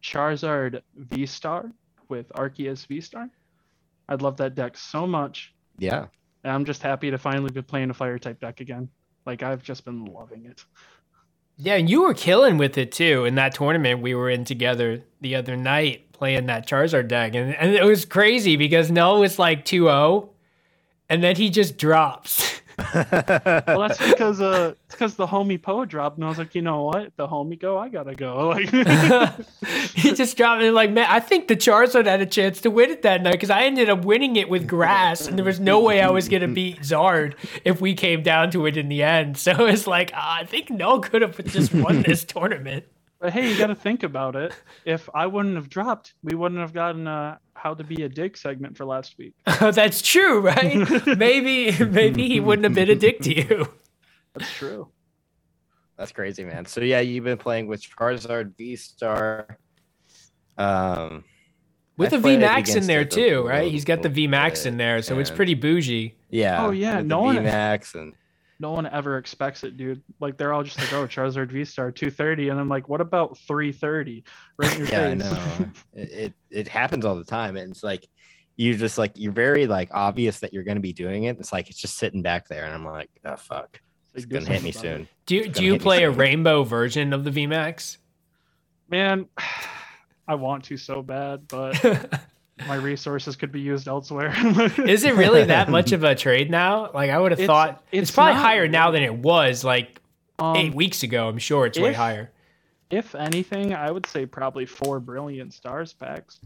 Charizard 0.03 0.81
V 0.97 1.27
Star 1.27 1.71
with 2.09 2.29
Arceus 2.31 2.87
V 2.87 3.01
Star. 3.01 3.29
I 4.09 4.15
love 4.15 4.37
that 4.39 4.55
deck 4.55 4.77
so 4.77 5.07
much. 5.07 5.55
Yeah. 5.79 6.07
And 6.45 6.53
I'm 6.53 6.65
just 6.65 6.83
happy 6.83 7.11
to 7.11 7.19
finally 7.19 7.51
be 7.51 7.63
playing 7.63 7.91
a 7.91 7.95
fire 7.95 8.19
type 8.19 8.41
deck 8.41 8.61
again. 8.61 8.89
Like 9.29 9.43
I've 9.43 9.63
just 9.63 9.85
been 9.85 10.07
loving 10.07 10.47
it. 10.47 10.65
Yeah, 11.59 11.75
and 11.75 11.91
you 11.91 12.05
were 12.05 12.15
killing 12.15 12.57
with 12.57 12.79
it 12.79 12.91
too 12.93 13.27
in 13.27 13.35
that 13.35 13.55
tournament 13.55 14.01
we 14.01 14.15
were 14.15 14.31
in 14.31 14.47
together 14.47 15.03
the 15.21 15.35
other 15.35 15.55
night 15.55 16.11
playing 16.13 16.47
that 16.47 16.67
Charizard 16.67 17.09
deck. 17.09 17.35
And, 17.35 17.55
and 17.55 17.75
it 17.75 17.85
was 17.85 18.07
crazy 18.07 18.57
because 18.57 18.91
Null 18.91 19.21
was 19.21 19.39
like 19.39 19.67
2 19.67 19.85
0, 19.85 20.31
and 21.11 21.23
then 21.23 21.37
he 21.37 21.51
just 21.51 21.77
drops. 21.77 22.58
Well, 22.79 23.81
that's 23.89 23.99
because 23.99 24.41
uh, 24.41 24.75
it's 24.87 24.95
because 24.95 25.15
the 25.17 25.27
homie 25.27 25.61
Poe 25.61 25.85
dropped, 25.85 26.17
and 26.17 26.25
I 26.25 26.29
was 26.29 26.39
like, 26.39 26.55
you 26.55 26.63
know 26.63 26.85
what? 26.85 27.17
The 27.17 27.27
homie 27.27 27.59
go, 27.59 27.77
I 27.79 27.89
gotta 27.89 28.15
go. 28.15 28.49
Like, 28.59 28.71
he 29.95 30.13
just 30.15 30.37
dropped 30.37 30.63
it 30.63 30.73
like, 30.73 30.91
man, 30.91 31.07
I 31.09 31.21
think 31.21 31.49
the 31.49 31.57
Charizard 31.57 32.07
had 32.07 32.21
a 32.21 32.27
chance 32.27 32.61
to 32.63 32.71
win 32.71 32.91
it 32.91 33.03
that 33.03 33.23
night 33.23 33.33
because 33.33 33.51
I 33.51 33.63
ended 33.65 33.89
up 33.91 34.05
winning 34.05 34.37
it 34.37 34.49
with 34.49 34.67
grass, 34.67 35.27
and 35.27 35.37
there 35.39 35.45
was 35.45 35.61
no 35.61 35.81
way 35.81 36.01
I 36.01 36.11
was 36.11 36.29
going 36.29 36.43
to 36.49 36.49
beat 36.49 36.81
Zard 36.81 37.35
if 37.65 37.81
we 37.81 37.95
came 37.95 38.23
down 38.23 38.51
to 38.53 38.67
it 38.67 38.77
in 38.77 38.89
the 38.89 39.03
end. 39.03 39.37
So 39.37 39.67
it's 39.67 39.87
like, 39.87 40.11
ah, 40.15 40.39
I 40.41 40.45
think 40.45 40.71
Null 40.71 41.01
could 41.01 41.23
have 41.23 41.43
just 41.47 41.75
won 41.75 42.03
this 42.03 42.25
tournament. 42.25 42.85
but 43.21 43.33
hey, 43.33 43.51
you 43.51 43.59
gotta 43.59 43.75
think 43.75 44.03
about 44.03 44.37
it. 44.37 44.53
If 44.85 45.09
I 45.15 45.27
wouldn't 45.27 45.57
have 45.57 45.69
dropped, 45.69 46.15
we 46.23 46.35
wouldn't 46.37 46.61
have 46.61 46.73
gotten 46.73 47.07
a 47.07 47.41
how 47.59 47.75
to 47.75 47.85
be 47.85 48.03
a 48.03 48.09
dick 48.09 48.37
segment 48.37 48.77
for 48.77 48.85
last 48.85 49.19
week. 49.19 49.35
That's 49.61 50.01
true, 50.01 50.41
right? 50.41 50.77
maybe, 51.19 51.73
maybe 51.85 52.29
he 52.29 52.41
wouldn't 52.41 52.65
have 52.65 52.75
been 52.75 52.91
a 52.91 52.95
dick 52.95 53.21
to 53.21 53.35
you. 53.35 53.69
That's 54.35 54.53
true. 54.53 54.89
That's 55.97 56.13
crazy, 56.13 56.45
man. 56.45 56.65
So 56.67 56.81
yeah, 56.81 57.01
you've 57.01 57.25
been 57.25 57.39
playing 57.39 57.67
with 57.67 57.83
Charizard 57.83 58.57
V 58.57 58.77
Star. 58.77 59.59
Um, 60.57 61.25
With 61.97 62.15
I 62.15 62.19
a 62.19 62.21
played 62.21 62.41
VMAX 62.41 62.77
in 62.77 62.87
there 62.87 63.01
it 63.01 63.13
a 63.13 63.17
too, 63.17 63.47
right? 63.47 63.71
He's 63.71 63.85
got 63.85 64.03
the 64.03 64.09
little 64.09 64.31
VMAX 64.31 64.67
in 64.67 64.77
there, 64.77 65.03
so 65.03 65.19
it's 65.19 65.31
pretty 65.31 65.55
bougie. 65.55 66.17
Yeah. 66.31 66.67
Oh, 66.67 66.71
yeah, 66.71 67.01
no 67.01 67.19
the 67.19 67.23
one- 67.23 67.37
VMAX 67.39 67.95
and 67.95 68.15
No 68.61 68.73
one 68.73 68.87
ever 68.87 69.19
expects 69.19 69.63
it, 69.63 69.77
dude. 69.77 70.03
Like 70.19 70.37
they're 70.37 70.53
all 70.53 70.65
just 70.65 70.79
like, 70.79 70.93
oh, 70.93 71.07
Charizard 71.07 71.53
V 71.53 71.65
Star 71.65 71.93
230, 71.93 72.49
and 72.49 72.59
I'm 72.59 72.69
like, 72.69 72.89
what 72.89 73.01
about 73.01 73.39
330? 73.39 74.25
Right 74.57 74.73
in 74.73 74.79
your 74.79 74.89
yeah, 74.93 75.07
I 75.09 75.15
know. 75.15 75.39
it, 75.95 76.11
it 76.13 76.35
it 76.51 76.69
happens 76.69 77.05
all 77.05 77.15
the 77.15 77.25
time, 77.25 77.57
and 77.57 77.71
it's 77.71 77.85
like 77.85 78.09
you 78.57 78.77
just 78.77 78.99
like 78.99 79.13
you're 79.15 79.33
very 79.33 79.67
like 79.69 79.91
obvious 79.93 80.41
that 80.41 80.53
you're 80.53 80.65
going 80.65 80.77
to 80.77 80.83
be 80.83 80.93
doing 80.93 81.25
it. 81.25 81.39
It's 81.39 81.53
like 81.53 81.71
it's 81.71 81.79
just 81.79 81.97
sitting 81.99 82.23
back 82.23 82.49
there, 82.49 82.65
and 82.65 82.75
I'm 82.75 82.85
like, 82.85 83.11
oh 83.25 83.37
fuck, 83.37 83.81
it's 84.15 84.25
Like, 84.25 84.45
gonna 84.45 84.53
hit 84.53 84.65
me 84.65 84.73
something 84.73 84.91
it. 84.91 84.97
soon. 84.97 85.09
Do 85.27 85.37
you, 85.37 85.49
do 85.49 85.65
you 85.65 85.79
play 85.79 86.03
a 86.03 86.11
rainbow 86.25 86.65
version 86.65 87.13
of 87.13 87.23
the 87.23 87.31
VMAX? 87.31 87.99
Man, 88.91 89.27
I 90.27 90.35
want 90.35 90.65
to 90.65 90.77
so 90.77 91.03
bad, 91.03 91.47
but 91.47 92.21
my 92.67 92.75
resources 92.77 93.37
could 93.37 93.53
be 93.53 93.61
used 93.61 93.87
elsewhere. 93.89 94.33
Is 94.79 95.05
it 95.05 95.15
really 95.15 95.45
that 95.45 95.69
much 95.79 95.93
of 95.93 96.03
a 96.05 96.15
trade 96.15 96.51
now? 96.51 96.91
Like 96.93 97.11
I 97.11 97.19
would 97.19 97.33
have 97.33 97.39
It's- 97.41 97.47
thought 97.47 97.83
it's, 97.93 98.09
it's 98.09 98.11
probably 98.11 98.35
not 98.35 98.43
higher 98.43 98.69
now 98.69 98.91
than 98.91 99.03
it 99.03 99.15
was 99.15 99.63
like 99.65 100.01
Um, 100.39 100.57
eight 100.57 100.75
weeks 100.75 101.03
ago. 101.03 101.29
I'm 101.29 101.39
sure 101.39 101.67
it's 101.67 101.79
way 101.79 101.93
higher. 101.93 102.31
If 102.91 103.15
anything, 103.15 103.75
I 103.75 103.91
would 103.91 104.07
say 104.07 104.25
probably 104.27 104.65
four 104.67 104.99
brilliant 104.99 105.53
stars 105.53 105.93
packs. 105.93 106.41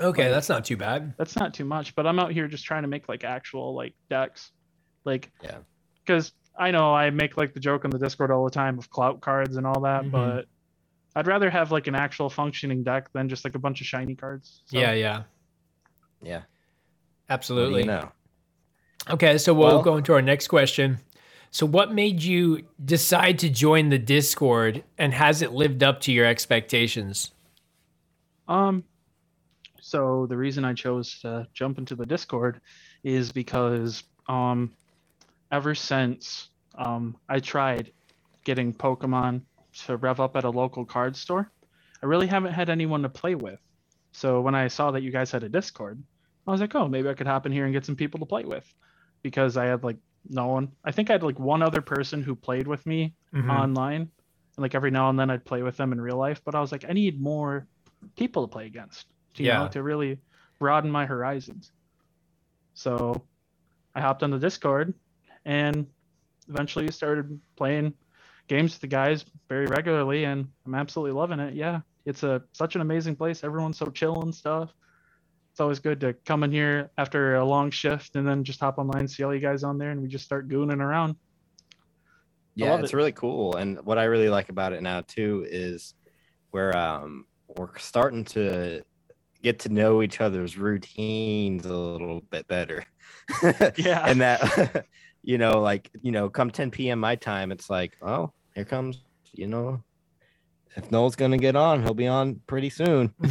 Okay, 0.00 0.28
that's 0.28 0.48
not 0.48 0.64
too 0.64 0.76
bad. 0.76 1.14
That's 1.18 1.36
not 1.36 1.54
too 1.54 1.64
much, 1.64 1.94
but 1.94 2.06
I'm 2.06 2.18
out 2.18 2.32
here 2.32 2.48
just 2.48 2.64
trying 2.64 2.82
to 2.82 2.88
make 2.88 3.08
like 3.08 3.24
actual 3.24 3.74
like 3.74 3.94
decks, 4.10 4.52
like 5.04 5.30
Yeah. 5.42 5.58
Because 6.04 6.32
I 6.58 6.70
know 6.70 6.94
I 6.94 7.10
make 7.10 7.36
like 7.36 7.52
the 7.52 7.60
joke 7.60 7.84
on 7.84 7.90
the 7.90 7.98
Discord 7.98 8.30
all 8.30 8.44
the 8.44 8.50
time 8.50 8.78
of 8.78 8.88
clout 8.90 9.20
cards 9.20 9.56
and 9.56 9.66
all 9.66 9.80
that, 9.82 10.04
Mhm. 10.04 10.10
but 10.10 10.46
I'd 11.14 11.26
rather 11.26 11.48
have 11.50 11.72
like 11.72 11.86
an 11.86 11.94
actual 11.94 12.28
functioning 12.30 12.82
deck 12.82 13.10
than 13.12 13.28
just 13.28 13.44
like 13.44 13.54
a 13.54 13.58
bunch 13.58 13.80
of 13.80 13.86
shiny 13.86 14.14
cards. 14.14 14.62
So, 14.66 14.78
Yeah, 14.78 14.92
yeah, 14.92 15.22
Yeah, 16.26 16.42
absolutely. 17.30 17.82
You 17.82 17.86
know, 17.86 18.12
Okay, 19.08 19.38
so 19.38 19.54
we'll 19.54 19.68
Well- 19.68 19.82
go 19.82 19.96
into 19.96 20.12
our 20.12 20.22
next 20.22 20.48
question. 20.48 20.98
So, 21.52 21.64
what 21.64 21.92
made 21.92 22.22
you 22.22 22.66
decide 22.84 23.38
to 23.38 23.48
join 23.48 23.88
the 23.88 23.98
Discord, 23.98 24.82
and 24.98 25.14
has 25.14 25.42
it 25.42 25.52
lived 25.52 25.82
up 25.82 26.00
to 26.02 26.12
your 26.12 26.26
expectations? 26.26 27.30
Um, 28.48 28.84
so 29.80 30.26
the 30.26 30.36
reason 30.36 30.64
I 30.64 30.74
chose 30.74 31.20
to 31.20 31.46
jump 31.54 31.78
into 31.78 31.94
the 31.94 32.04
Discord 32.04 32.60
is 33.04 33.30
because 33.30 34.02
um, 34.28 34.72
ever 35.52 35.74
since 35.74 36.50
um, 36.74 37.16
I 37.28 37.38
tried 37.38 37.92
getting 38.44 38.74
Pokemon 38.74 39.42
to 39.86 39.96
rev 39.96 40.20
up 40.20 40.36
at 40.36 40.44
a 40.44 40.50
local 40.50 40.84
card 40.84 41.16
store, 41.16 41.50
I 42.02 42.06
really 42.06 42.26
haven't 42.26 42.52
had 42.52 42.68
anyone 42.68 43.02
to 43.02 43.08
play 43.08 43.36
with. 43.36 43.60
So 44.12 44.40
when 44.40 44.54
I 44.54 44.68
saw 44.68 44.90
that 44.90 45.02
you 45.02 45.12
guys 45.12 45.30
had 45.30 45.44
a 45.44 45.48
Discord, 45.48 46.02
I 46.46 46.52
was 46.52 46.60
like, 46.60 46.74
oh, 46.74 46.88
maybe 46.88 47.08
I 47.08 47.14
could 47.14 47.26
hop 47.26 47.46
in 47.46 47.52
here 47.52 47.64
and 47.64 47.74
get 47.74 47.84
some 47.84 47.96
people 47.96 48.20
to 48.20 48.26
play 48.26 48.44
with, 48.44 48.66
because 49.22 49.56
I 49.56 49.66
had 49.66 49.82
like 49.82 49.98
no 50.28 50.46
one. 50.48 50.72
I 50.84 50.92
think 50.92 51.10
I 51.10 51.14
had 51.14 51.22
like 51.22 51.38
one 51.38 51.62
other 51.62 51.80
person 51.80 52.22
who 52.22 52.34
played 52.34 52.66
with 52.66 52.84
me 52.86 53.14
Mhm. 53.34 53.50
online, 53.50 54.00
and 54.02 54.10
like 54.58 54.74
every 54.74 54.90
now 54.90 55.10
and 55.10 55.18
then 55.18 55.30
I'd 55.30 55.44
play 55.44 55.62
with 55.62 55.76
them 55.76 55.92
in 55.92 56.00
real 56.00 56.16
life. 56.16 56.40
But 56.44 56.54
I 56.54 56.60
was 56.60 56.72
like, 56.72 56.84
I 56.88 56.92
need 56.92 57.20
more 57.20 57.66
people 58.16 58.46
to 58.46 58.52
play 58.52 58.66
against, 58.66 59.06
you 59.36 59.46
Yeah. 59.46 59.64
know, 59.64 59.68
to 59.68 59.82
really 59.82 60.18
broaden 60.58 60.90
my 60.90 61.06
horizons. 61.06 61.72
So 62.74 63.26
I 63.94 64.00
hopped 64.00 64.22
on 64.22 64.30
the 64.30 64.38
Discord 64.38 64.94
and 65.44 65.86
eventually 66.48 66.90
started 66.90 67.40
playing 67.56 67.94
games 68.48 68.74
with 68.74 68.80
the 68.80 68.86
guys 68.86 69.24
very 69.48 69.66
regularly, 69.66 70.24
and 70.24 70.48
I'm 70.64 70.74
absolutely 70.74 71.12
loving 71.12 71.40
it. 71.40 71.54
Yeah, 71.54 71.80
it's 72.04 72.22
a 72.22 72.42
such 72.52 72.74
an 72.76 72.80
amazing 72.80 73.16
place. 73.16 73.42
Everyone's 73.42 73.78
so 73.78 73.86
chill 73.86 74.22
and 74.22 74.34
stuff. 74.34 74.72
It's 75.56 75.60
always 75.62 75.78
good 75.78 76.00
to 76.00 76.12
come 76.26 76.42
in 76.42 76.52
here 76.52 76.90
after 76.98 77.36
a 77.36 77.44
long 77.46 77.70
shift 77.70 78.14
and 78.16 78.28
then 78.28 78.44
just 78.44 78.60
hop 78.60 78.76
online, 78.76 79.08
see 79.08 79.22
all 79.22 79.34
you 79.34 79.40
guys 79.40 79.64
on 79.64 79.78
there, 79.78 79.90
and 79.90 80.02
we 80.02 80.06
just 80.06 80.26
start 80.26 80.50
gooning 80.50 80.82
around. 80.82 81.16
Yeah, 82.54 82.76
it's 82.76 82.92
it. 82.92 82.96
really 82.96 83.12
cool. 83.12 83.56
And 83.56 83.78
what 83.82 83.96
I 83.96 84.04
really 84.04 84.28
like 84.28 84.50
about 84.50 84.74
it 84.74 84.82
now 84.82 85.00
too 85.00 85.46
is 85.48 85.94
we're 86.52 86.76
um 86.76 87.24
we're 87.56 87.74
starting 87.78 88.26
to 88.26 88.82
get 89.42 89.60
to 89.60 89.70
know 89.70 90.02
each 90.02 90.20
other's 90.20 90.58
routines 90.58 91.64
a 91.64 91.72
little 91.72 92.20
bit 92.30 92.46
better. 92.48 92.84
Yeah. 93.78 94.04
and 94.04 94.20
that 94.20 94.84
you 95.22 95.38
know, 95.38 95.60
like, 95.62 95.90
you 96.02 96.12
know, 96.12 96.28
come 96.28 96.50
10 96.50 96.70
p.m. 96.70 97.00
my 97.00 97.16
time, 97.16 97.50
it's 97.50 97.70
like, 97.70 97.96
oh, 98.02 98.30
here 98.54 98.66
comes, 98.66 99.02
you 99.32 99.46
know, 99.46 99.82
if 100.76 100.92
Noel's 100.92 101.16
gonna 101.16 101.38
get 101.38 101.56
on, 101.56 101.82
he'll 101.82 101.94
be 101.94 102.08
on 102.08 102.42
pretty 102.46 102.68
soon. 102.68 103.14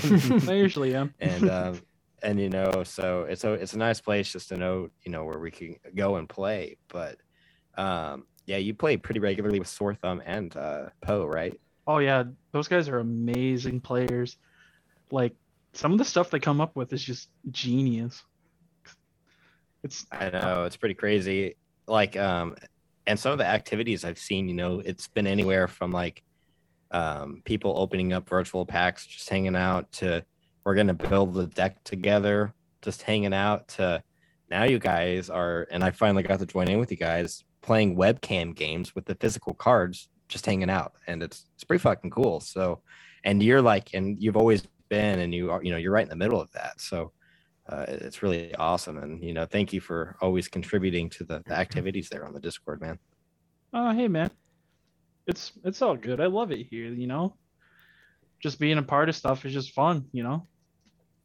I 0.48 0.54
usually 0.54 0.96
am. 0.96 1.14
and 1.20 1.48
um 1.52 1.82
and 2.26 2.40
you 2.40 2.50
know 2.50 2.84
so 2.84 3.24
it's 3.30 3.44
a 3.44 3.54
it's 3.54 3.74
a 3.74 3.78
nice 3.78 4.02
place 4.02 4.32
just 4.32 4.50
to 4.50 4.58
know 4.58 4.90
you 5.04 5.12
know 5.12 5.24
where 5.24 5.40
we 5.40 5.52
can 5.52 5.76
go 5.96 6.16
and 6.18 6.28
play. 6.28 6.78
But 6.88 7.18
um 7.78 8.26
yeah 8.46 8.58
you 8.58 8.74
play 8.74 8.98
pretty 8.98 9.20
regularly 9.20 9.60
with 9.60 9.68
sore 9.68 9.94
thumb 9.94 10.22
and 10.26 10.56
uh 10.58 10.90
poe 11.02 11.26
right? 11.26 11.58
Oh 11.88 12.00
yeah, 12.00 12.24
those 12.52 12.68
guys 12.68 12.90
are 12.90 13.00
amazing 13.00 13.80
players. 13.80 14.38
Like 15.12 15.36
some 15.74 15.92
of 15.92 16.00
the 16.00 16.06
stuff 16.06 16.32
they 16.32 16.40
come 16.40 16.60
up 16.60 16.76
with 16.76 16.92
is 16.94 17.04
just 17.04 17.30
genius. 17.52 18.24
It's 19.84 20.06
i 20.12 20.30
know. 20.32 20.64
It's 20.66 20.78
pretty 20.78 20.96
crazy. 20.96 21.56
Like 21.88 22.18
um 22.18 22.56
and 23.08 23.20
some 23.20 23.32
of 23.32 23.38
the 23.38 23.46
activities 23.46 24.04
i've 24.04 24.18
seen 24.18 24.48
you 24.48 24.56
know 24.56 24.80
it's 24.80 25.08
been 25.08 25.28
anywhere 25.28 25.68
from 25.68 25.92
like 25.92 26.24
um 26.90 27.42
people 27.46 27.74
opening 27.78 28.14
up 28.14 28.28
virtual 28.28 28.66
packs 28.66 29.06
just 29.06 29.30
hanging 29.30 29.56
out 29.56 29.92
to 29.92 30.26
we're 30.66 30.76
gonna 30.76 30.94
build 30.94 31.34
the 31.34 31.48
deck 31.48 31.84
together 31.84 32.54
just 32.82 33.02
hanging 33.02 33.34
out 33.34 33.68
to 33.68 34.02
now 34.50 34.64
you 34.64 34.80
guys 34.80 35.30
are 35.30 35.68
and 35.72 35.84
i 35.84 35.92
finally 35.92 36.24
got 36.24 36.40
to 36.40 36.46
join 36.46 36.68
in 36.68 36.80
with 36.80 36.92
you 36.92 36.98
guys 36.98 37.44
playing 37.62 37.96
webcam 37.96 38.56
games 38.56 38.94
with 38.96 39.06
the 39.06 39.16
physical 39.16 39.54
cards 39.54 40.10
just 40.28 40.46
hanging 40.46 40.70
out 40.70 40.94
and 41.08 41.24
it's 41.24 41.46
it's 41.54 41.64
pretty 41.64 41.82
fucking 41.82 42.10
cool 42.10 42.40
so 42.40 42.82
and 43.24 43.42
you're 43.42 43.62
like 43.62 43.94
and 43.94 44.22
you've 44.22 44.38
always 44.38 44.64
been 44.90 45.20
and 45.20 45.34
you 45.34 45.52
are 45.52 45.64
you 45.64 45.72
know 45.72 45.78
you're 45.78 45.92
right 45.92 46.04
in 46.04 46.10
the 46.10 46.16
middle 46.16 46.40
of 46.42 46.52
that 46.52 46.80
so 46.80 47.12
uh, 47.68 47.86
it's 47.88 48.22
really 48.22 48.54
awesome 48.56 48.98
and 48.98 49.24
you 49.24 49.34
know 49.34 49.46
thank 49.46 49.74
you 49.74 49.82
for 49.82 50.16
always 50.22 50.48
contributing 50.48 51.10
to 51.10 51.24
the, 51.24 51.42
the 51.48 51.54
activities 51.54 52.10
there 52.10 52.26
on 52.26 52.34
the 52.34 52.40
discord 52.40 52.80
man 52.82 53.00
oh 53.74 53.92
hey 53.94 54.08
man. 54.08 54.30
It's 55.28 55.54
it's 55.64 55.82
all 55.82 55.96
good. 55.96 56.22
I 56.22 56.28
love 56.28 56.52
it 56.52 56.68
here, 56.70 56.94
you 56.94 57.08
know? 57.08 57.36
Just 58.40 58.60
being 58.60 58.78
a 58.78 58.84
part 58.84 59.10
of 59.10 59.16
stuff 59.16 59.46
is 59.46 59.54
just 59.54 59.72
fun, 59.72 60.06
you 60.12 60.24
know? 60.24 60.48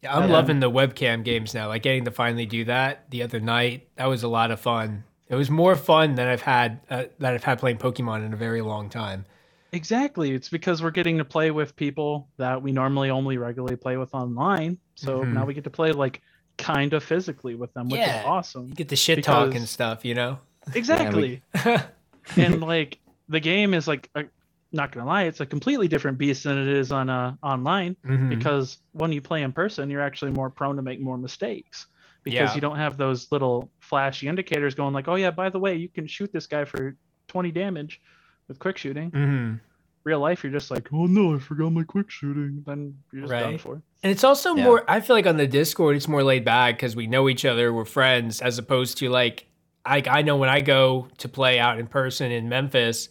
Yeah, 0.02 0.16
I'm 0.16 0.28
Yeah. 0.28 0.34
loving 0.36 0.60
the 0.60 0.70
webcam 0.70 1.24
games 1.24 1.54
now. 1.54 1.68
Like 1.68 1.82
getting 1.82 2.04
to 2.06 2.10
finally 2.10 2.46
do 2.46 2.64
that 2.64 3.10
the 3.10 3.22
other 3.22 3.40
night. 3.40 3.88
That 3.96 4.06
was 4.06 4.22
a 4.22 4.28
lot 4.28 4.50
of 4.50 4.60
fun. 4.60 5.04
It 5.28 5.34
was 5.34 5.50
more 5.50 5.76
fun 5.76 6.14
than 6.14 6.26
I've 6.26 6.42
had 6.42 6.80
uh, 6.90 7.04
that 7.18 7.34
I've 7.34 7.44
had 7.44 7.58
playing 7.58 7.78
Pokemon 7.78 8.24
in 8.24 8.32
a 8.32 8.36
very 8.36 8.62
long 8.62 8.88
time. 8.88 9.26
Exactly. 9.72 10.32
It's 10.32 10.48
because 10.48 10.82
we're 10.82 10.90
getting 10.90 11.18
to 11.18 11.24
play 11.24 11.50
with 11.52 11.76
people 11.76 12.28
that 12.38 12.60
we 12.60 12.72
normally 12.72 13.10
only 13.10 13.38
regularly 13.38 13.76
play 13.76 13.96
with 13.96 14.12
online. 14.14 14.78
So 14.96 15.20
Mhm. 15.20 15.32
now 15.34 15.44
we 15.44 15.54
get 15.54 15.64
to 15.64 15.70
play 15.70 15.92
like 15.92 16.22
kind 16.58 16.92
of 16.92 17.04
physically 17.04 17.54
with 17.54 17.72
them, 17.74 17.88
which 17.88 18.00
Yeah. 18.00 18.20
is 18.20 18.26
awesome. 18.26 18.68
You 18.68 18.74
get 18.74 18.88
the 18.88 18.96
shit 18.96 19.22
talk 19.22 19.54
and 19.54 19.68
stuff, 19.68 20.04
you 20.04 20.14
know. 20.14 20.38
Exactly. 20.74 21.42
and 22.36 22.60
like 22.60 22.98
the 23.28 23.40
game 23.40 23.72
is 23.74 23.86
like 23.86 24.10
a, 24.14 24.24
not 24.72 24.92
gonna 24.92 25.06
lie, 25.06 25.24
it's 25.24 25.40
a 25.40 25.46
completely 25.46 25.88
different 25.88 26.16
beast 26.18 26.44
than 26.44 26.56
it 26.58 26.68
is 26.68 26.92
on 26.92 27.10
uh 27.10 27.34
online 27.42 27.96
Mhm. 28.06 28.28
because 28.30 28.78
when 28.92 29.12
you 29.12 29.20
play 29.20 29.42
in 29.42 29.52
person, 29.52 29.90
you're 29.90 30.00
actually 30.02 30.30
more 30.30 30.50
prone 30.50 30.76
to 30.76 30.82
make 30.82 31.00
more 31.00 31.18
mistakes 31.18 31.86
because 32.22 32.50
Yeah. 32.50 32.54
you 32.54 32.60
don't 32.60 32.76
have 32.76 32.96
those 32.96 33.30
little 33.32 33.70
flashy 33.80 34.28
indicators 34.28 34.74
going 34.74 34.94
like, 34.94 35.08
oh 35.08 35.16
yeah, 35.16 35.30
by 35.30 35.48
the 35.50 35.58
way, 35.58 35.74
you 35.76 35.88
can 35.88 36.06
shoot 36.06 36.32
this 36.32 36.46
guy 36.46 36.64
for 36.64 36.96
20 37.28 37.50
damage 37.50 38.00
with 38.48 38.58
quick 38.58 38.76
shooting. 38.78 39.10
Mhm. 39.10 39.60
Real 40.04 40.20
life, 40.20 40.42
you're 40.44 40.52
just 40.52 40.70
like, 40.70 40.88
oh 40.92 41.06
no, 41.06 41.34
I 41.34 41.38
forgot 41.38 41.70
my 41.72 41.82
quick 41.82 42.10
shooting. 42.10 42.62
Then 42.66 42.94
you're 43.12 43.22
just 43.22 43.32
done 43.32 43.58
for. 43.58 43.82
And 44.02 44.10
it's 44.10 44.24
also 44.24 44.54
Yeah. 44.54 44.64
more. 44.64 44.84
I 44.88 45.00
feel 45.00 45.14
like 45.16 45.26
on 45.26 45.36
the 45.36 45.46
Discord, 45.46 45.96
it's 45.96 46.08
more 46.08 46.22
laid 46.22 46.44
back 46.44 46.76
because 46.76 46.94
we 46.96 47.06
know 47.06 47.28
each 47.28 47.44
other, 47.44 47.72
we're 47.72 47.84
friends, 47.84 48.40
as 48.40 48.58
opposed 48.58 48.98
to 48.98 49.10
like, 49.10 49.46
I 49.84 50.02
I 50.08 50.22
know 50.22 50.36
when 50.36 50.48
I 50.48 50.60
go 50.60 51.08
to 51.18 51.28
play 51.28 51.58
out 51.58 51.78
in 51.78 51.86
person 51.86 52.30
in 52.32 52.48
Memphis, 52.48 53.08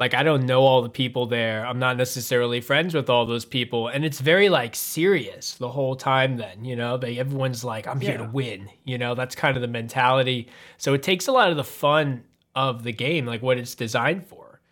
like 0.00 0.14
I 0.14 0.22
don't 0.22 0.46
know 0.46 0.62
all 0.62 0.80
the 0.80 0.88
people 0.88 1.26
there. 1.26 1.64
I'm 1.66 1.78
not 1.78 1.98
necessarily 1.98 2.62
friends 2.62 2.94
with 2.94 3.10
all 3.10 3.26
those 3.26 3.44
people, 3.44 3.88
and 3.88 4.02
it's 4.02 4.18
very 4.18 4.48
like 4.48 4.74
serious 4.74 5.54
the 5.54 5.68
whole 5.68 5.94
time. 5.94 6.38
Then 6.38 6.64
you 6.64 6.74
know, 6.74 6.96
they 6.96 7.18
everyone's 7.18 7.62
like, 7.62 7.86
I'm 7.86 8.00
here 8.00 8.16
to 8.16 8.24
win. 8.24 8.70
You 8.84 8.96
know, 8.96 9.14
that's 9.14 9.34
kind 9.34 9.58
of 9.58 9.60
the 9.60 9.68
mentality. 9.68 10.48
So 10.78 10.94
it 10.94 11.02
takes 11.02 11.28
a 11.28 11.32
lot 11.32 11.50
of 11.50 11.58
the 11.58 11.64
fun 11.64 12.24
of 12.54 12.82
the 12.82 12.92
game, 12.92 13.26
like 13.26 13.42
what 13.42 13.58
it's 13.58 13.74
designed 13.74 14.26
for. 14.26 14.62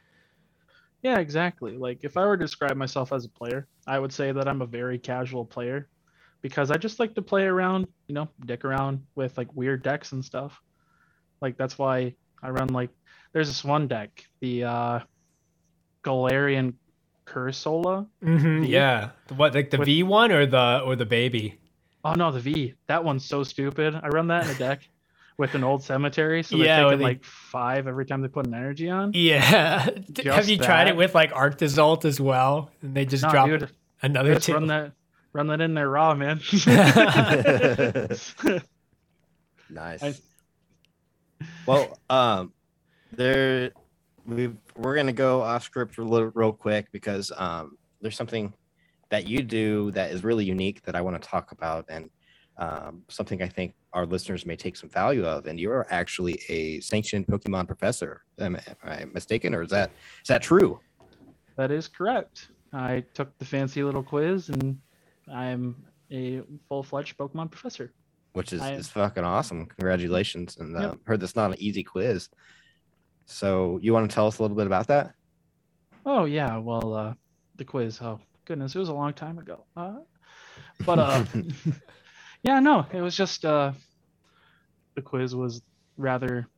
Yeah, 1.03 1.18
exactly. 1.18 1.76
Like 1.76 1.99
if 2.03 2.16
I 2.16 2.24
were 2.24 2.39
to 2.39 2.45
describe 2.45 2.76
myself 2.79 3.12
as 3.12 3.26
a 3.26 3.29
player, 3.29 3.68
I 3.87 3.99
would 3.99 4.12
say 4.12 4.33
that 4.33 4.49
I'm 4.49 4.62
a 4.62 4.66
very 4.66 4.99
casual 4.99 5.45
player 5.45 5.91
because 6.41 6.70
I 6.70 6.79
just 6.79 6.99
like 6.99 7.14
to 7.16 7.22
play 7.22 7.45
around, 7.45 7.87
you 8.07 8.14
know, 8.14 8.29
dick 8.47 8.64
around 8.64 9.05
with 9.14 9.37
like 9.37 9.55
weird 9.55 9.83
decks 9.83 10.12
and 10.12 10.24
stuff. 10.24 10.59
Like 11.43 11.59
that's 11.59 11.76
why 11.76 12.14
I 12.43 12.49
run 12.49 12.68
like 12.68 12.91
there's 13.35 13.49
this 13.49 13.62
one 13.62 13.89
deck, 13.89 14.24
the 14.41 14.64
uh 14.64 15.01
Galarian 16.09 16.74
Cursola. 17.26 18.06
Mm-hmm, 18.24 18.64
yeah, 18.64 19.11
what 19.36 19.54
like 19.54 19.70
the 19.70 19.78
With- 19.78 19.86
V 19.86 20.02
one 20.02 20.32
or 20.32 20.46
the 20.46 20.80
or 20.84 20.96
the 20.96 21.06
baby? 21.06 21.59
Oh 22.04 22.14
no, 22.14 22.32
the 22.32 22.40
V. 22.40 22.74
That 22.86 23.04
one's 23.04 23.24
so 23.24 23.44
stupid. 23.44 23.94
I 23.94 24.09
run 24.09 24.28
that 24.28 24.44
in 24.44 24.50
a 24.50 24.54
deck 24.59 24.88
with 25.36 25.54
an 25.54 25.62
old 25.62 25.82
cemetery, 25.84 26.42
so 26.42 26.56
Yeah, 26.56 26.78
they're 26.78 26.84
when 26.86 26.92
taking 26.94 26.98
they- 26.98 27.04
like 27.04 27.24
five 27.24 27.86
every 27.86 28.06
time 28.06 28.22
they 28.22 28.28
put 28.28 28.46
an 28.46 28.54
energy 28.54 28.88
on. 28.88 29.12
Yeah. 29.14 29.88
D- 30.12 30.24
Have 30.24 30.36
Just 30.36 30.48
you 30.48 30.59
tried 30.59 30.88
it 30.88 30.96
with 30.96 31.14
like 31.14 31.32
Arctisult 31.32 32.04
as 32.04 32.20
well? 32.20 32.70
And 32.82 32.94
they 32.94 33.04
just 33.04 33.24
No, 33.24 33.30
drop 33.30 33.46
dude, 33.48 33.70
another 34.02 34.34
just 34.34 34.46
two. 34.46 34.54
run 34.54 34.66
that 34.68 34.92
run 35.34 35.48
that 35.48 35.61
in 35.61 35.74
there 35.74 35.88
raw, 35.90 36.14
man. 36.14 36.38
nice 39.70 40.02
I- 40.02 40.14
well 41.66 41.98
um 42.09 42.52
there 43.12 43.72
we 44.29 44.51
we're 44.76 44.95
gonna 44.95 45.12
go 45.12 45.41
off 45.41 45.62
script 45.64 45.97
a 45.99 46.03
little 46.05 46.31
real 46.35 46.53
quick 46.53 46.87
because 46.93 47.33
um 47.37 47.76
there's 48.01 48.16
something 48.16 48.53
that 49.11 49.26
you 49.26 49.43
do 49.43 49.91
that 49.93 50.11
is 50.11 50.22
really 50.22 50.45
unique 50.45 50.83
that 50.83 50.95
i 50.95 51.01
want 51.01 51.20
to 51.20 51.29
talk 51.29 51.51
about 51.53 51.85
and 51.89 52.11
um, 52.59 53.03
something 53.09 53.43
i 53.43 53.49
think 53.49 53.74
our 53.93 54.05
listeners 54.05 54.45
may 54.45 54.55
take 54.57 54.76
some 54.76 54.91
value 54.91 55.24
of 55.24 55.47
and 55.47 55.59
you're 55.59 55.87
actually 55.91 56.41
a 56.49 56.79
sanctioned 56.81 57.26
pokemon 57.26 57.66
professor 57.66 58.22
am, 58.39 58.57
am 58.57 58.62
i 58.85 59.05
mistaken 59.07 59.55
or 59.55 59.62
is 59.62 59.70
that 59.70 59.91
is 60.22 60.29
that 60.29 60.43
true 60.43 60.79
That 61.57 61.70
is 61.72 61.89
correct. 61.89 62.51
I 62.72 63.03
took 63.14 63.37
the 63.39 63.45
fancy 63.45 63.83
little 63.83 64.03
quiz 64.03 64.49
and 64.51 64.79
I'm 65.33 65.74
a 66.12 66.43
full 66.68 66.83
fledged 66.85 67.16
Pokemon 67.18 67.51
professor. 67.51 67.93
which 68.35 68.53
is, 68.53 68.61
I- 68.62 68.74
is 68.74 68.89
fucking 68.89 69.24
awesome 69.24 69.66
congratulations 69.66 70.57
and 70.59 70.76
Yep. 70.79 70.93
uh, 70.93 70.95
heard 71.07 71.20
that's 71.20 71.35
not 71.35 71.51
an 71.53 71.57
easy 71.59 71.83
quiz 71.83 72.29
so 73.29 73.79
you 73.83 73.93
want 73.93 74.09
to 74.11 74.14
tell 74.14 74.26
us 74.26 74.39
a 74.39 74.43
little 74.43 74.57
bit 74.57 74.66
about 74.66 74.89
that 74.89 75.12
Oh 76.07 76.24
yeah, 76.24 76.57
well 76.57 76.95
uh 76.95 77.14
the 77.57 77.64
quiz, 77.64 78.01
oh 78.01 78.18
goodness, 78.47 78.74
it 78.74 78.79
was 78.79 78.89
a 78.89 78.95
long 78.95 79.12
time 79.12 79.39
ago. 79.39 79.66
Uh, 79.76 79.97
but 80.87 80.99
uh 80.99 81.24
yeah, 82.43 82.61
no, 82.61 82.87
it 82.91 83.03
was 83.03 83.14
just 83.14 83.45
uh 83.45 83.72
the 84.97 85.03
quiz 85.03 85.35
was 85.35 85.61
rather 85.99 86.49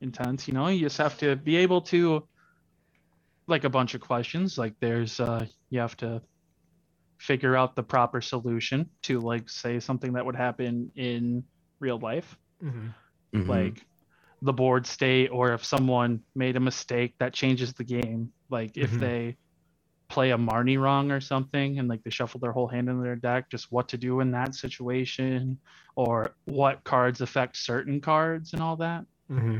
intense, 0.00 0.48
you 0.48 0.54
know. 0.54 0.66
You 0.66 0.80
just 0.80 0.98
have 0.98 1.16
to 1.18 1.36
be 1.36 1.56
able 1.56 1.82
to 1.82 2.26
like 3.46 3.62
a 3.62 3.70
bunch 3.70 3.94
of 3.94 4.00
questions, 4.00 4.58
like 4.58 4.74
there's 4.80 5.20
uh 5.20 5.46
you 5.70 5.78
have 5.78 5.96
to 5.98 6.20
figure 7.18 7.54
out 7.56 7.76
the 7.76 7.82
proper 7.82 8.20
solution 8.20 8.90
to 9.04 9.20
like 9.20 9.48
say 9.48 9.78
something 9.78 10.14
that 10.14 10.26
would 10.26 10.36
happen 10.36 10.90
in 10.96 11.44
real 11.78 11.98
life. 11.98 12.36
Mhm. 12.60 12.92
Mhm. 13.34 13.48
like 13.48 13.86
the 14.42 14.52
board 14.52 14.86
state 14.86 15.28
or 15.28 15.52
if 15.52 15.64
someone 15.64 16.20
made 16.34 16.56
a 16.56 16.60
mistake 16.60 17.14
that 17.18 17.32
changes 17.32 17.72
the 17.72 17.84
game 17.84 18.30
like 18.50 18.76
if 18.76 18.90
Mhm. 18.92 19.00
they 19.00 19.36
play 20.08 20.30
a 20.30 20.38
Marnie 20.38 20.78
wrong 20.80 21.10
or 21.10 21.20
something 21.20 21.78
and 21.78 21.88
like 21.88 22.02
they 22.04 22.10
shuffle 22.10 22.38
their 22.38 22.52
whole 22.52 22.68
hand 22.68 22.88
in 22.88 23.02
their 23.02 23.16
deck, 23.16 23.50
just 23.50 23.72
what 23.72 23.88
to 23.88 23.96
do 23.98 24.20
in 24.20 24.30
that 24.30 24.54
situation 24.54 25.58
or 25.96 26.32
what 26.44 26.84
cards 26.84 27.20
affect 27.22 27.56
certain 27.56 28.00
cards 28.00 28.52
and 28.52 28.62
all 28.62 28.76
that. 28.76 29.04
Mm-hmm. 29.30 29.58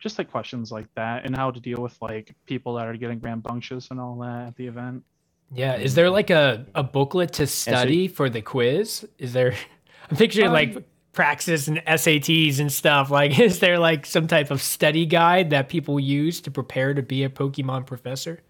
Just 0.00 0.18
like 0.18 0.30
questions 0.30 0.70
like 0.70 0.88
that 0.96 1.24
and 1.24 1.34
how 1.34 1.50
to 1.50 1.58
deal 1.60 1.80
with 1.80 1.96
like 2.02 2.34
people 2.44 2.74
that 2.74 2.86
are 2.86 2.96
getting 2.96 3.18
rambunctious 3.20 3.90
and 3.90 3.98
all 3.98 4.18
that 4.18 4.48
at 4.48 4.56
the 4.56 4.66
event. 4.66 5.02
Yeah. 5.54 5.76
Is 5.76 5.94
there 5.94 6.10
like 6.10 6.28
a, 6.28 6.66
a 6.74 6.82
booklet 6.82 7.32
to 7.34 7.46
study 7.46 8.08
for 8.08 8.28
the 8.28 8.42
quiz? 8.42 9.08
Is 9.18 9.32
there? 9.32 9.54
I'm 10.10 10.16
picturing 10.18 10.52
like 10.52 10.76
Um, 10.76 10.84
Praxis 11.14 11.68
and 11.68 11.78
SATs 11.86 12.58
and 12.58 12.70
stuff. 12.70 13.10
Like, 13.10 13.38
is 13.48 13.60
there 13.60 13.78
like 13.78 14.04
some 14.04 14.26
type 14.26 14.50
of 14.50 14.60
study 14.60 15.06
guide 15.06 15.50
that 15.50 15.68
people 15.68 15.98
use 15.98 16.40
to 16.42 16.50
prepare 16.50 16.92
to 16.94 17.02
be 17.02 17.24
a 17.24 17.28
Pokemon 17.30 17.86
professor? 17.86 18.42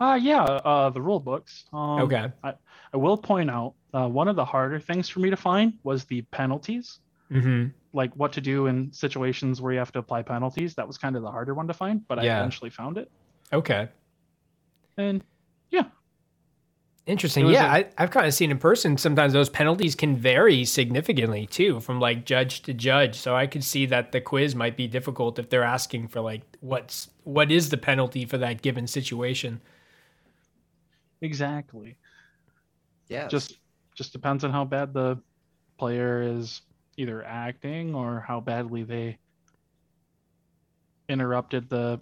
Uh 0.00 0.18
yeah, 0.20 0.42
uh 0.42 0.90
the 0.90 1.00
rule 1.00 1.20
books. 1.20 1.64
Um, 1.72 2.00
Okay. 2.02 2.30
I, 2.44 2.54
I 2.92 2.96
will 2.96 3.16
point 3.16 3.50
out 3.50 3.74
uh, 3.94 4.08
one 4.08 4.28
of 4.28 4.36
the 4.36 4.44
harder 4.44 4.78
things 4.80 5.08
for 5.08 5.20
me 5.20 5.30
to 5.30 5.36
find 5.36 5.74
was 5.82 6.04
the 6.04 6.22
penalties. 6.22 6.98
Mm-hmm. 7.30 7.68
like 7.94 8.12
what 8.14 8.30
to 8.34 8.42
do 8.42 8.66
in 8.66 8.92
situations 8.92 9.62
where 9.62 9.72
you 9.72 9.78
have 9.78 9.90
to 9.92 9.98
apply 10.00 10.20
penalties. 10.20 10.74
That 10.74 10.86
was 10.86 10.98
kind 10.98 11.16
of 11.16 11.22
the 11.22 11.30
harder 11.30 11.54
one 11.54 11.66
to 11.66 11.72
find, 11.72 12.06
but 12.06 12.18
I 12.18 12.24
eventually 12.40 12.68
found 12.68 12.98
it. 12.98 13.10
Okay. 13.54 13.88
And 14.98 15.24
yeah, 15.70 15.84
Interesting. 17.04 17.44
It 17.44 17.46
was 17.48 17.54
Yeah, 17.54 17.66
a- 17.66 17.78
I, 17.78 17.90
I've 17.98 18.10
kind 18.12 18.26
of 18.26 18.34
seen 18.34 18.50
in 18.52 18.58
person. 18.58 18.96
Sometimes 18.96 19.32
those 19.32 19.48
penalties 19.48 19.96
can 19.96 20.16
vary 20.16 20.64
significantly 20.64 21.46
too, 21.46 21.80
from 21.80 21.98
like 21.98 22.24
judge 22.24 22.62
to 22.62 22.72
judge. 22.74 23.16
So 23.16 23.34
I 23.34 23.46
could 23.48 23.64
see 23.64 23.86
that 23.86 24.12
the 24.12 24.20
quiz 24.20 24.54
might 24.54 24.76
be 24.76 24.86
difficult 24.86 25.38
if 25.38 25.50
they're 25.50 25.64
asking 25.64 26.08
for 26.08 26.20
like 26.20 26.42
what's 26.60 27.10
what 27.24 27.50
is 27.50 27.70
the 27.70 27.76
penalty 27.76 28.24
for 28.24 28.38
that 28.38 28.62
given 28.62 28.86
situation. 28.86 29.60
exactly. 31.20 31.96
Yeah. 33.08 33.28
Just 33.28 33.58
just 33.96 34.12
depends 34.12 34.44
on 34.44 34.50
how 34.52 34.64
bad 34.64 34.94
the 34.94 35.18
player 35.78 36.22
is 36.22 36.62
either 36.96 37.24
acting 37.24 37.94
or 37.94 38.20
how 38.26 38.40
badly 38.40 38.84
they 38.84 39.18
interrupted 41.08 41.68
the 41.68 42.00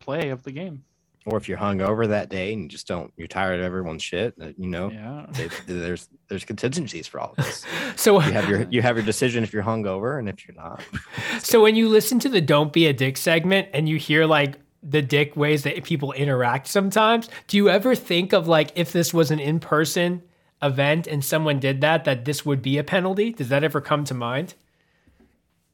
play 0.00 0.30
of 0.30 0.42
the 0.42 0.52
game. 0.52 0.84
Or 1.26 1.36
if 1.36 1.48
you're 1.48 1.58
hungover 1.58 2.08
that 2.08 2.28
day 2.30 2.52
and 2.52 2.62
you 2.62 2.68
just 2.68 2.86
don't, 2.88 3.12
you're 3.16 3.28
tired 3.28 3.60
of 3.60 3.64
everyone's 3.66 4.02
shit. 4.02 4.34
You 4.38 4.68
know, 4.68 4.90
Yeah. 4.90 5.26
they, 5.30 5.48
there's 5.66 6.08
there's 6.28 6.44
contingencies 6.44 7.06
for 7.06 7.20
all 7.20 7.34
of 7.36 7.44
this. 7.44 7.64
So 7.96 8.14
You 8.22 8.32
have 8.32 8.48
your 8.48 8.66
you 8.70 8.82
have 8.82 8.96
your 8.96 9.04
decision 9.04 9.44
if 9.44 9.52
you're 9.52 9.62
hungover 9.62 10.18
and 10.18 10.28
if 10.28 10.46
you're 10.48 10.56
not. 10.56 10.82
so 11.40 11.62
when 11.62 11.76
you 11.76 11.88
listen 11.88 12.18
to 12.20 12.28
the 12.28 12.40
"Don't 12.40 12.72
Be 12.72 12.86
a 12.86 12.92
Dick" 12.92 13.16
segment 13.16 13.68
and 13.74 13.88
you 13.88 13.96
hear 13.96 14.24
like 14.26 14.58
the 14.82 15.02
dick 15.02 15.36
ways 15.36 15.62
that 15.64 15.84
people 15.84 16.12
interact 16.12 16.66
sometimes, 16.66 17.28
do 17.48 17.58
you 17.58 17.68
ever 17.68 17.94
think 17.94 18.32
of 18.32 18.48
like 18.48 18.70
if 18.76 18.92
this 18.92 19.12
was 19.12 19.30
an 19.30 19.38
in 19.38 19.60
person 19.60 20.22
event 20.62 21.06
and 21.06 21.22
someone 21.22 21.58
did 21.60 21.82
that, 21.82 22.04
that 22.04 22.24
this 22.24 22.46
would 22.46 22.62
be 22.62 22.78
a 22.78 22.84
penalty? 22.84 23.30
Does 23.32 23.50
that 23.50 23.62
ever 23.62 23.82
come 23.82 24.04
to 24.04 24.14
mind? 24.14 24.54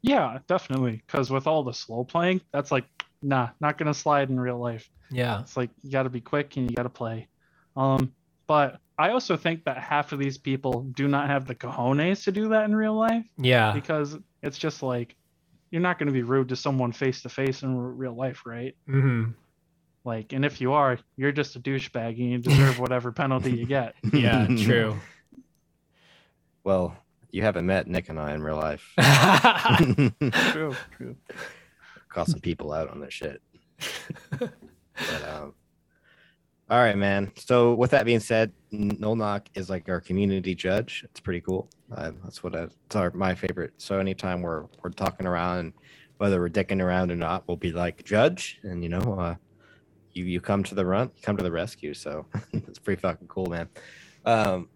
Yeah, 0.03 0.39
definitely. 0.47 1.03
Because 1.07 1.31
with 1.31 1.47
all 1.47 1.63
the 1.65 1.73
slow 1.73 2.05
playing, 2.05 2.41
that's 2.53 2.71
like, 2.71 2.85
nah, 3.23 3.51
not 3.61 3.79
gonna 3.79 3.95
slide 3.95 4.31
in 4.31 4.39
real 4.39 4.59
life. 4.59 4.89
Yeah. 5.11 5.41
It's 5.41 5.57
like 5.57 5.71
you 5.83 5.91
got 5.93 6.03
to 6.03 6.11
be 6.11 6.21
quick 6.21 6.57
and 6.57 6.69
you 6.69 6.75
got 6.77 6.83
to 6.83 6.89
play. 6.89 7.29
Um, 7.77 8.13
but 8.49 8.81
I 8.99 9.11
also 9.11 9.37
think 9.37 9.65
that 9.65 9.79
half 9.79 10.11
of 10.13 10.19
these 10.19 10.37
people 10.37 10.83
do 10.97 11.07
not 11.07 11.29
have 11.29 11.47
the 11.47 11.55
cojones 11.55 12.25
to 12.25 12.33
do 12.33 12.49
that 12.49 12.65
in 12.65 12.75
real 12.75 12.95
life 12.95 13.25
Yeah. 13.39 13.73
because 13.73 14.17
it's 14.43 14.59
just 14.59 14.83
like 14.83 15.15
you're 15.71 15.83
not 15.83 15.99
going 16.01 16.09
to 16.09 16.13
be 16.13 16.23
rude 16.23 16.49
to 16.49 16.57
someone 16.57 16.91
face 16.91 17.23
to 17.23 17.29
face 17.29 17.63
in 17.63 17.77
r- 17.77 17.83
real 17.83 18.15
life, 18.17 18.43
right? 18.47 18.75
Mm-hmm. 18.89 19.31
Like, 20.05 20.33
and 20.33 20.45
if 20.45 20.61
you 20.61 20.73
are, 20.73 20.99
you're 21.17 21.33
just 21.33 21.55
a 21.57 21.61
douchebag 21.61 22.19
and 22.19 22.31
you 22.31 22.39
deserve 22.39 22.79
whatever 22.81 23.13
penalty 23.13 23.53
you 23.53 23.67
get. 23.67 23.95
Yeah. 24.13 24.47
True. 24.47 24.97
Well, 26.65 26.97
you 27.31 27.43
haven't 27.43 27.67
met 27.67 27.87
Nick 27.87 28.09
and 28.09 28.19
I 28.19 28.33
in 28.35 28.43
real 28.43 28.57
life. 28.57 28.93
True, 30.53 30.75
true. 30.97 31.17
Call 32.17 32.25
some 32.25 32.41
people 32.41 32.73
out 32.73 32.89
on 32.89 32.99
their 32.99 33.11
shit. 33.11 33.43
but 34.39 35.23
um 35.29 35.53
all 36.71 36.79
right, 36.79 36.97
man. 36.97 37.31
So 37.37 37.75
with 37.75 37.91
that 37.91 38.07
being 38.07 38.21
said, 38.21 38.53
N- 38.73 38.97
No 38.99 39.15
Knock 39.15 39.51
is 39.55 39.69
like 39.69 39.87
our 39.91 40.01
community 40.01 40.55
judge. 40.55 41.03
It's 41.05 41.21
pretty 41.21 41.43
cool. 41.43 41.69
Uh, 41.95 42.13
that's 42.25 42.43
what 42.43 42.57
I, 42.57 42.69
it's 42.87 42.97
our, 42.97 43.11
my 43.11 43.35
favorite. 43.35 43.75
So 43.77 43.99
anytime 44.01 44.41
we're 44.41 44.65
we're 44.83 44.91
talking 44.91 45.27
around, 45.27 45.75
whether 46.17 46.41
we're 46.41 46.49
dicking 46.49 46.83
around 46.83 47.13
or 47.13 47.17
not, 47.17 47.47
we'll 47.47 47.59
be 47.59 47.71
like 47.71 48.03
judge, 48.03 48.61
and 48.63 48.83
you 48.83 48.89
know, 48.89 49.19
uh, 49.21 49.35
you 50.15 50.25
you 50.25 50.41
come 50.41 50.65
to 50.65 50.75
the 50.75 50.87
run, 50.87 51.11
you 51.15 51.23
come 51.23 51.37
to 51.37 51.45
the 51.45 51.53
rescue. 51.53 51.93
So 51.93 52.25
it's 52.55 52.79
pretty 52.79 52.99
fucking 53.03 53.29
cool, 53.29 53.47
man. 53.47 53.69
Um, 54.25 54.71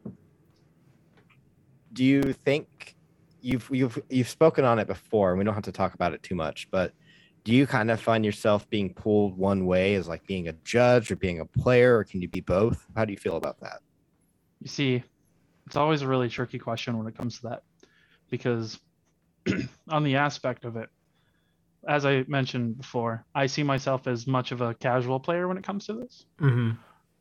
do 1.95 2.05
you 2.05 2.35
think 2.45 2.97
you've 3.41 3.67
you've 3.73 3.99
you've 4.11 4.29
spoken 4.29 4.67
on 4.67 4.79
it 4.79 4.87
before, 4.87 5.31
and 5.31 5.39
we 5.39 5.45
don't 5.47 5.55
have 5.55 5.65
to 5.65 5.73
talk 5.73 5.95
about 5.95 6.13
it 6.13 6.23
too 6.23 6.35
much, 6.35 6.69
but 6.71 6.93
do 7.45 7.53
you 7.53 7.67
kind 7.67 7.91
of 7.91 8.01
find 8.01 8.25
yourself 8.25 8.69
being 8.71 8.93
pulled 8.93 9.37
one 9.37 9.67
way 9.67 9.95
as 9.95 10.09
like 10.09 10.27
being 10.27 10.49
a 10.49 10.53
judge 10.65 11.11
or 11.11 11.17
being 11.17 11.41
a 11.41 11.45
player, 11.45 11.99
or 11.99 12.05
can 12.05 12.21
you 12.21 12.29
be 12.29 12.41
both? 12.41 12.87
How 12.95 13.05
do 13.05 13.13
you 13.13 13.19
feel 13.19 13.37
about 13.37 13.61
that? 13.61 13.81
You 14.61 14.69
see, 14.69 15.03
it's 15.67 15.77
always 15.77 16.03
a 16.03 16.09
really 16.09 16.29
tricky 16.29 16.59
question 16.59 16.99
when 16.99 17.07
it 17.07 17.17
comes 17.17 17.41
to 17.41 17.49
that 17.49 17.63
because 18.29 18.79
on 19.89 20.05
the 20.05 20.17
aspect 20.17 20.65
of 20.65 20.77
it, 20.77 20.89
as 21.89 22.05
I 22.05 22.25
mentioned 22.29 22.77
before, 22.77 23.25
I 23.35 23.47
see 23.47 23.63
myself 23.63 24.07
as 24.07 24.27
much 24.27 24.53
of 24.53 24.61
a 24.61 24.75
casual 24.75 25.19
player 25.19 25.49
when 25.49 25.57
it 25.57 25.65
comes 25.65 25.87
to 25.87 25.95
this. 25.95 26.27
Mm-hmm. 26.41 26.73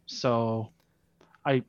So 0.05 0.71
I 1.45 1.63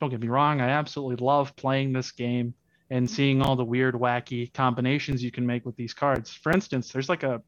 don't 0.00 0.10
get 0.10 0.20
me 0.20 0.28
wrong, 0.28 0.60
I 0.60 0.68
absolutely 0.68 1.24
love 1.24 1.56
playing 1.56 1.92
this 1.92 2.12
game 2.12 2.54
and 2.90 3.10
seeing 3.10 3.42
all 3.42 3.56
the 3.56 3.64
weird, 3.64 3.94
wacky 3.94 4.52
combinations 4.52 5.22
you 5.22 5.32
can 5.32 5.44
make 5.44 5.66
with 5.66 5.74
these 5.76 5.92
cards. 5.92 6.32
For 6.32 6.52
instance, 6.52 6.92
there's 6.92 7.08
like 7.08 7.24
a 7.24 7.42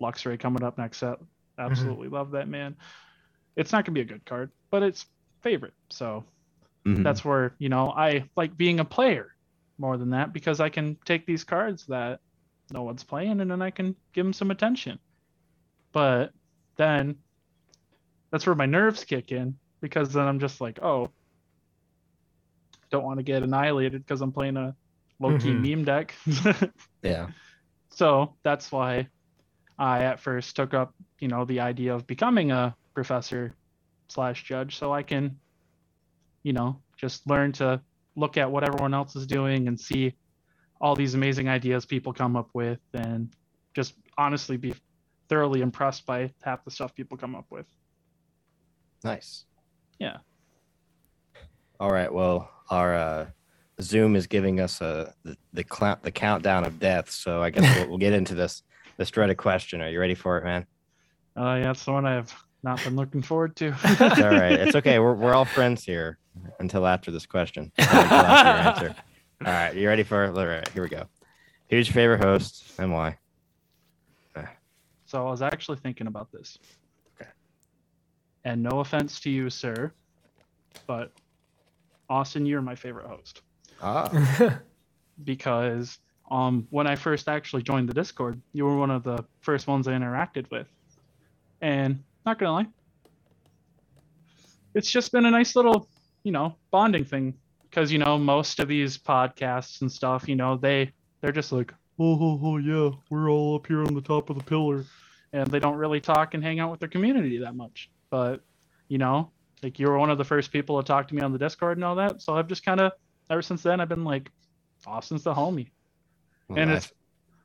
Luxray 0.00 0.38
coming 0.38 0.62
up 0.62 0.78
next 0.78 0.98
set. 0.98 1.18
Absolutely 1.58 2.08
love 2.08 2.32
that 2.32 2.48
man. 2.48 2.76
It's 3.56 3.72
not 3.72 3.84
gonna 3.84 3.94
be 3.94 4.00
a 4.00 4.04
good 4.04 4.24
card, 4.26 4.50
but 4.70 4.82
it's 4.82 5.06
favorite. 5.42 5.74
So 5.90 6.24
Mhm. 6.86 7.02
that's 7.04 7.24
where, 7.24 7.54
you 7.58 7.68
know, 7.68 7.90
I 7.90 8.28
like 8.36 8.56
being 8.56 8.80
a 8.80 8.84
player 8.84 9.30
more 9.78 9.96
than 9.96 10.10
that 10.10 10.32
because 10.32 10.60
I 10.60 10.68
can 10.68 10.96
take 11.04 11.26
these 11.26 11.44
cards 11.44 11.86
that 11.86 12.20
no 12.70 12.82
one's 12.82 13.04
playing 13.04 13.40
and 13.40 13.50
then 13.50 13.62
I 13.62 13.70
can 13.70 13.96
give 14.12 14.24
them 14.24 14.32
some 14.32 14.50
attention. 14.50 14.98
But 15.92 16.32
then 16.76 17.22
that's 18.30 18.46
where 18.46 18.54
my 18.56 18.66
nerves 18.66 19.04
kick 19.04 19.30
in 19.32 19.58
because 19.80 20.12
then 20.12 20.26
I'm 20.26 20.40
just 20.40 20.60
like, 20.60 20.82
oh, 20.82 21.12
don't 22.90 23.04
want 23.04 23.18
to 23.18 23.24
get 23.24 23.42
annihilated 23.42 24.04
because 24.04 24.20
I'm 24.20 24.32
playing 24.32 24.56
a 24.56 24.74
low 25.20 25.38
key 25.38 25.52
Mhm. 25.52 25.76
meme 25.76 25.84
deck. 25.84 26.14
yeah. 27.02 27.30
so 27.90 28.36
that's 28.42 28.70
why 28.72 29.08
I 29.78 30.04
at 30.04 30.20
first 30.20 30.56
took 30.56 30.74
up, 30.74 30.94
you 31.18 31.28
know, 31.28 31.44
the 31.44 31.60
idea 31.60 31.94
of 31.94 32.06
becoming 32.06 32.52
a 32.52 32.74
professor 32.94 33.54
slash 34.08 34.44
judge 34.44 34.76
so 34.78 34.92
I 34.92 35.02
can, 35.02 35.38
you 36.42 36.52
know, 36.52 36.80
just 36.96 37.28
learn 37.28 37.52
to 37.52 37.80
look 38.16 38.36
at 38.36 38.50
what 38.50 38.64
everyone 38.64 38.94
else 38.94 39.16
is 39.16 39.26
doing 39.26 39.66
and 39.66 39.78
see 39.78 40.14
all 40.80 40.94
these 40.94 41.14
amazing 41.14 41.48
ideas 41.48 41.86
people 41.86 42.12
come 42.12 42.36
up 42.36 42.50
with 42.52 42.78
and 42.92 43.34
just 43.74 43.94
honestly 44.16 44.56
be 44.56 44.74
thoroughly 45.28 45.62
impressed 45.62 46.06
by 46.06 46.32
half 46.42 46.64
the 46.64 46.70
stuff 46.70 46.94
people 46.94 47.16
come 47.16 47.34
up 47.34 47.46
with. 47.50 47.66
Nice. 49.02 49.44
Yeah. 49.98 50.18
All 51.80 51.90
right. 51.90 52.12
Well, 52.12 52.50
our 52.70 52.94
uh, 52.94 53.26
Zoom 53.80 54.14
is 54.14 54.26
giving 54.26 54.60
us 54.60 54.80
a 54.80 55.14
the 55.24 55.36
the, 55.52 55.64
cla- 55.64 55.98
the 56.02 56.10
countdown 56.10 56.64
of 56.64 56.78
death. 56.78 57.10
So 57.10 57.42
I 57.42 57.50
guess 57.50 57.76
we'll, 57.76 57.88
we'll 57.88 57.98
get 57.98 58.12
into 58.12 58.34
this 58.34 58.62
this 58.96 59.10
dreaded 59.10 59.36
question. 59.36 59.80
Are 59.80 59.88
you 59.88 60.00
ready 60.00 60.14
for 60.14 60.38
it, 60.38 60.44
man? 60.44 60.66
Uh, 61.36 61.58
yeah, 61.62 61.70
it's 61.70 61.84
the 61.84 61.92
one 61.92 62.06
I've 62.06 62.34
not 62.62 62.82
been 62.84 62.96
looking 62.96 63.22
forward 63.22 63.56
to. 63.56 63.74
It's 63.84 64.00
all 64.00 64.30
right. 64.30 64.52
It's 64.52 64.76
okay. 64.76 64.98
We're 64.98 65.14
we're 65.14 65.34
all 65.34 65.44
friends 65.44 65.84
here 65.84 66.18
until 66.60 66.86
after 66.86 67.10
this 67.10 67.26
question. 67.26 67.72
Until 67.78 67.98
after 67.98 68.84
your 68.84 68.90
answer. 68.90 69.02
All 69.44 69.52
right. 69.52 69.74
You 69.74 69.88
ready 69.88 70.02
for 70.02 70.24
it? 70.24 70.36
All 70.36 70.46
right. 70.46 70.68
Here 70.68 70.82
we 70.82 70.88
go. 70.88 71.06
Who's 71.70 71.88
your 71.88 71.94
favorite 71.94 72.22
host 72.22 72.64
and 72.78 72.92
why? 72.92 73.18
So 75.06 75.24
I 75.24 75.30
was 75.30 75.42
actually 75.42 75.76
thinking 75.76 76.08
about 76.08 76.32
this. 76.32 76.58
Okay. 77.20 77.30
And 78.44 78.64
no 78.64 78.80
offense 78.80 79.20
to 79.20 79.30
you, 79.30 79.48
sir, 79.48 79.92
but 80.88 81.12
Austin, 82.08 82.44
you're 82.46 82.62
my 82.62 82.74
favorite 82.74 83.06
host 83.06 83.42
Ah. 83.80 84.58
because 85.24 85.98
um 86.30 86.66
when 86.70 86.86
I 86.86 86.96
first 86.96 87.28
actually 87.28 87.62
joined 87.62 87.88
the 87.88 87.94
Discord, 87.94 88.40
you 88.52 88.64
were 88.64 88.76
one 88.76 88.90
of 88.90 89.02
the 89.04 89.24
first 89.40 89.66
ones 89.66 89.88
I 89.88 89.92
interacted 89.92 90.50
with. 90.50 90.68
And 91.60 92.04
not 92.26 92.38
gonna 92.38 92.52
lie, 92.52 92.66
it's 94.74 94.90
just 94.90 95.12
been 95.12 95.26
a 95.26 95.30
nice 95.30 95.56
little, 95.56 95.88
you 96.24 96.32
know, 96.32 96.56
bonding 96.70 97.04
thing. 97.04 97.34
Because 97.70 97.90
you 97.92 97.98
know, 97.98 98.18
most 98.18 98.60
of 98.60 98.68
these 98.68 98.98
podcasts 98.98 99.80
and 99.80 99.90
stuff, 99.90 100.28
you 100.28 100.36
know, 100.36 100.56
they 100.56 100.92
they're 101.20 101.32
just 101.32 101.52
like, 101.52 101.72
oh, 101.98 102.18
oh, 102.20 102.40
oh 102.42 102.56
yeah, 102.58 102.90
we're 103.10 103.30
all 103.30 103.56
up 103.56 103.66
here 103.66 103.84
on 103.84 103.94
the 103.94 104.00
top 104.02 104.30
of 104.30 104.36
the 104.36 104.44
pillar, 104.44 104.86
and 105.32 105.50
they 105.50 105.58
don't 105.60 105.76
really 105.76 106.00
talk 106.00 106.34
and 106.34 106.42
hang 106.44 106.60
out 106.60 106.70
with 106.70 106.80
their 106.80 106.88
community 106.88 107.38
that 107.38 107.56
much. 107.56 107.90
But 108.10 108.42
you 108.88 108.98
know, 108.98 109.32
Like 109.62 109.78
you 109.78 109.88
were 109.88 109.98
one 109.98 110.10
of 110.10 110.18
the 110.18 110.24
first 110.24 110.52
people 110.52 110.80
to 110.82 110.86
talk 110.86 111.08
to 111.08 111.14
me 111.14 111.22
on 111.22 111.32
the 111.32 111.38
Discord 111.38 111.78
and 111.78 111.84
all 111.84 111.96
that. 111.96 112.22
So 112.22 112.34
I've 112.36 112.48
just 112.48 112.64
kind 112.64 112.80
of 112.80 112.92
ever 113.30 113.42
since 113.42 113.62
then 113.62 113.80
I've 113.80 113.88
been 113.88 114.04
like, 114.04 114.30
Austin's 114.86 115.24
the 115.24 115.34
homie. 115.34 115.70
And 116.50 116.70
it's, 116.70 116.92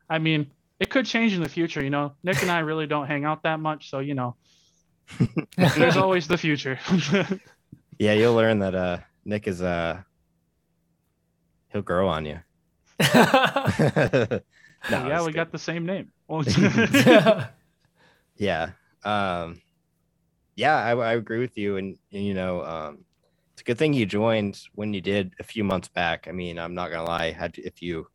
I 0.09 0.19
mean, 0.19 0.51
it 0.79 0.89
could 0.89 1.05
change 1.05 1.33
in 1.33 1.41
the 1.41 1.49
future. 1.49 1.83
You 1.83 1.89
know, 1.89 2.13
Nick 2.23 2.41
and 2.41 2.51
I 2.51 2.59
really 2.59 2.87
don't 2.87 3.07
hang 3.07 3.25
out 3.25 3.43
that 3.43 3.59
much, 3.59 3.89
so 3.89 3.99
you 3.99 4.15
know, 4.15 4.35
there's 5.57 5.97
always 5.97 6.27
the 6.27 6.37
future. 6.37 6.79
Yeah, 8.01 8.13
you'll 8.13 8.33
learn 8.33 8.59
that 8.59 8.75
uh 8.75 8.99
Nick 9.25 9.45
is 9.45 9.61
uh 9.61 10.01
he'll 11.67 11.81
grow 11.81 12.07
on 12.07 12.25
you. 12.25 12.39
No, 14.89 15.07
yeah, 15.09 15.19
we 15.19 15.33
good. 15.33 15.35
got 15.35 15.51
the 15.51 15.59
same 15.59 15.85
name. 15.85 16.13
Yeah 18.37 18.69
um 19.03 19.61
yeah 20.55 20.75
I, 20.75 20.91
I 20.91 21.13
agree 21.13 21.39
with 21.39 21.57
you 21.57 21.77
and, 21.77 21.97
and 22.11 22.23
you 22.23 22.33
know 22.33 22.63
um 22.63 23.05
it's 23.53 23.61
a 23.61 23.65
good 23.65 23.77
thing 23.77 23.93
you 23.93 24.05
joined 24.05 24.59
when 24.75 24.93
you 24.93 25.01
did 25.01 25.33
a 25.39 25.43
few 25.43 25.63
months 25.63 25.87
back 25.87 26.27
i 26.27 26.31
mean 26.31 26.59
i'm 26.59 26.73
not 26.73 26.91
gonna 26.91 27.05
lie 27.07 27.31
had 27.31 27.57
if 27.57 27.81
you 27.81 28.07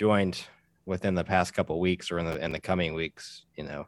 joined 0.00 0.46
within 0.86 1.14
the 1.14 1.24
past 1.24 1.52
couple 1.54 1.78
weeks 1.78 2.10
or 2.10 2.18
in 2.18 2.26
the 2.26 2.42
in 2.44 2.52
the 2.52 2.60
coming 2.60 2.94
weeks 2.94 3.44
you 3.56 3.64
know 3.64 3.86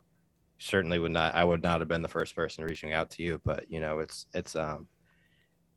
certainly 0.58 0.98
would 0.98 1.10
not 1.10 1.34
i 1.34 1.42
would 1.42 1.62
not 1.62 1.80
have 1.80 1.88
been 1.88 2.02
the 2.02 2.16
first 2.16 2.36
person 2.36 2.64
reaching 2.64 2.92
out 2.92 3.08
to 3.10 3.22
you 3.22 3.40
but 3.44 3.64
you 3.68 3.80
know 3.80 3.98
it's 3.98 4.26
it's 4.34 4.54
um 4.54 4.86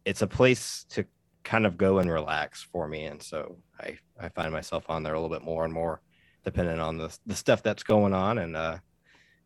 it's 0.06 0.22
a 0.22 0.28
place 0.28 0.86
to 0.90 1.06
kind 1.46 1.66
of 1.66 1.78
go 1.78 2.00
and 2.00 2.12
relax 2.12 2.64
for 2.64 2.88
me. 2.88 3.06
And 3.06 3.22
so 3.22 3.58
i 3.80 3.98
i 4.20 4.28
find 4.30 4.52
myself 4.52 4.90
on 4.90 5.04
there 5.04 5.14
a 5.14 5.22
little 5.22 5.34
bit 5.34 5.46
more 5.46 5.64
and 5.64 5.74
more 5.74 6.02
depending 6.44 6.80
on 6.80 6.98
the 6.98 7.16
the 7.26 7.36
stuff 7.36 7.64
that's 7.64 7.84
going 7.84 8.14
on. 8.14 8.40
And 8.40 8.58
uh 8.58 8.78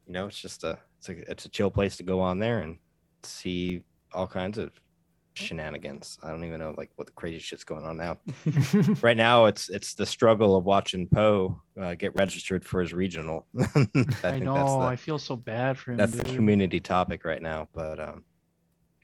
you 0.08 0.14
know, 0.14 0.26
it's 0.26 0.42
just 0.42 0.64
a 0.64 0.80
it's 0.98 1.10
a 1.10 1.32
it's 1.32 1.46
a 1.46 1.50
chill 1.50 1.70
place 1.70 1.98
to 1.98 2.04
go 2.04 2.20
on 2.20 2.40
there 2.40 2.60
and 2.60 2.78
see 3.24 3.84
all 4.14 4.28
kinds 4.28 4.58
of 4.58 4.72
shenanigans. 5.46 6.18
I 6.24 6.30
don't 6.30 6.44
even 6.44 6.60
know 6.60 6.74
like 6.78 6.92
what 6.96 7.08
the 7.08 7.14
crazy 7.14 7.40
shit's 7.40 7.64
going 7.64 7.86
on 7.86 7.98
now. 7.98 8.18
right 9.02 9.18
now, 9.18 9.46
it's 9.46 9.70
it's 9.70 9.94
the 9.94 10.06
struggle 10.06 10.56
of 10.56 10.66
watching 10.66 11.08
Poe 11.08 11.62
uh, 11.80 11.96
get 11.96 12.16
registered 12.16 12.66
for 12.66 12.82
his 12.82 12.94
regional. 12.94 13.46
I, 13.76 13.88
I 14.24 14.40
know. 14.40 14.54
that's 14.54 14.72
the 14.72 14.80
I 14.80 14.96
feel 14.96 15.20
so 15.20 15.36
bad 15.36 15.78
for 15.78 15.92
him. 15.92 15.98
that's 15.98 16.16
the 16.16 16.24
community 16.24 16.80
topic 16.80 17.26
right 17.26 17.42
now. 17.42 17.68
But 17.74 18.00
um, 18.00 18.24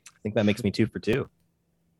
I 0.09 0.19
think 0.23 0.35
that 0.35 0.45
makes 0.45 0.63
me 0.63 0.71
two 0.71 0.87
for 0.87 0.99
two. 0.99 1.29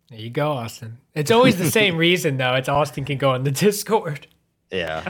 There 0.09 0.19
you 0.19 0.29
go, 0.29 0.51
Austin. 0.51 0.99
It's 1.15 1.31
always 1.31 1.57
the 1.57 1.71
same 1.71 1.97
reason 1.97 2.37
though. 2.37 2.53
It's 2.55 2.69
Austin 2.69 3.05
can 3.05 3.17
go 3.17 3.31
on 3.31 3.43
the 3.43 3.51
Discord. 3.51 4.27
Yeah. 4.71 5.09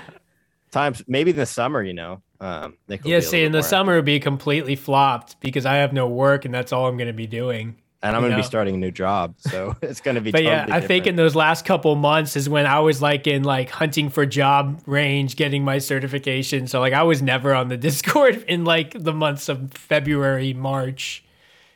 Times 0.71 1.03
maybe 1.07 1.32
in 1.32 1.38
the 1.38 1.45
summer, 1.45 1.84
you 1.84 1.93
know. 1.93 2.21
Um, 2.39 2.78
Nick 2.88 3.05
Yeah, 3.05 3.19
see, 3.19 3.43
in 3.43 3.51
the 3.51 3.63
summer 3.63 3.93
it'll 3.93 4.03
be 4.03 4.19
completely 4.19 4.76
flopped 4.76 5.39
because 5.39 5.65
I 5.65 5.76
have 5.76 5.93
no 5.93 6.07
work 6.07 6.45
and 6.45 6.53
that's 6.53 6.71
all 6.71 6.88
I'm 6.88 6.97
going 6.97 7.07
to 7.07 7.13
be 7.13 7.28
doing. 7.28 7.78
And 8.06 8.16
I'm 8.16 8.22
gonna 8.22 8.36
be 8.36 8.43
starting 8.43 8.76
a 8.76 8.78
new 8.78 8.91
job, 8.91 9.36
so 9.39 9.76
it's 9.82 9.99
gonna 10.01 10.22
be. 10.22 10.32
But 10.32 10.43
yeah, 10.43 10.62
totally 10.66 10.78
I 10.78 10.88
think 10.88 11.08
in 11.08 11.16
those 11.16 11.36
last 11.36 11.66
couple 11.66 11.95
months 11.95 12.36
is 12.36 12.47
when 12.47 12.66
I 12.66 12.80
was 12.80 13.01
like 13.01 13.28
in 13.28 13.43
like 13.43 13.70
hunting 13.70 14.10
for 14.10 14.26
job 14.26 14.82
range, 14.86 15.36
getting 15.36 15.64
my 15.64 15.80
certification. 15.80 16.68
So 16.68 16.80
like 16.80 16.93
I 16.93 17.03
was 17.03 17.22
never 17.22 17.53
on 17.53 17.68
the 17.70 17.78
Discord 17.88 18.43
in 18.47 18.64
like 18.66 18.91
the 19.01 19.14
months 19.14 19.49
of 19.49 19.72
February, 19.74 20.53
March, 20.53 21.24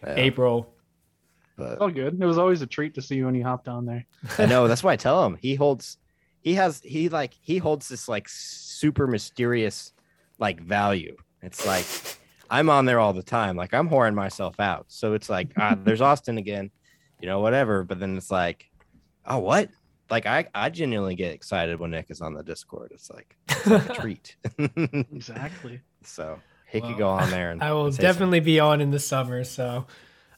Yeah, 0.03 0.13
April. 0.17 0.71
but- 1.57 1.73
It's 1.73 1.81
all 1.81 1.89
good. 1.89 2.21
It 2.21 2.25
was 2.25 2.37
always 2.37 2.61
a 2.61 2.67
treat 2.67 2.93
to 2.95 3.01
see 3.01 3.15
you 3.15 3.25
when 3.25 3.35
you 3.35 3.43
hopped 3.43 3.67
on 3.67 3.85
there. 3.85 4.05
I 4.37 4.45
know. 4.45 4.67
That's 4.67 4.83
why 4.83 4.93
I 4.93 4.95
tell 4.97 5.25
him 5.25 5.37
he 5.41 5.55
holds, 5.55 5.97
he 6.41 6.53
has, 6.55 6.79
he 6.85 7.09
like, 7.09 7.33
he 7.41 7.57
holds 7.57 7.89
this 7.89 8.07
like 8.07 8.27
super 8.29 9.07
mysterious 9.07 9.91
like 10.37 10.61
value. 10.61 11.17
It's 11.41 11.65
like 11.65 11.85
I'm 12.49 12.69
on 12.69 12.85
there 12.85 12.99
all 12.99 13.13
the 13.13 13.23
time. 13.23 13.55
Like 13.55 13.73
I'm 13.73 13.89
whoring 13.89 14.15
myself 14.15 14.59
out. 14.59 14.85
So 14.89 15.13
it's 15.13 15.29
like, 15.29 15.49
ah, 15.57 15.75
there's 15.83 16.01
Austin 16.01 16.37
again, 16.37 16.71
you 17.21 17.27
know, 17.27 17.39
whatever. 17.39 17.83
But 17.83 17.99
then 17.99 18.17
it's 18.17 18.31
like, 18.31 18.69
oh, 19.25 19.39
what? 19.39 19.69
Like 20.09 20.25
I, 20.25 20.47
I 20.55 20.69
genuinely 20.69 21.15
get 21.15 21.31
excited 21.33 21.79
when 21.79 21.91
Nick 21.91 22.07
is 22.09 22.21
on 22.21 22.33
the 22.33 22.43
Discord. 22.43 22.91
It's 22.93 23.09
like, 23.11 23.35
it's 23.47 23.67
like 23.67 23.89
a 23.89 23.93
treat. 24.01 24.35
Exactly. 25.13 25.81
so 26.03 26.39
he 26.71 26.79
Well, 26.79 26.89
could 26.89 26.97
go 26.97 27.09
on 27.09 27.29
there 27.29 27.51
and 27.51 27.61
I 27.61 27.71
will 27.73 27.85
and 27.85 27.95
say 27.95 28.01
definitely 28.01 28.39
be 28.39 28.59
on 28.59 28.81
in 28.81 28.91
the 28.91 28.99
summer. 28.99 29.43
So 29.43 29.85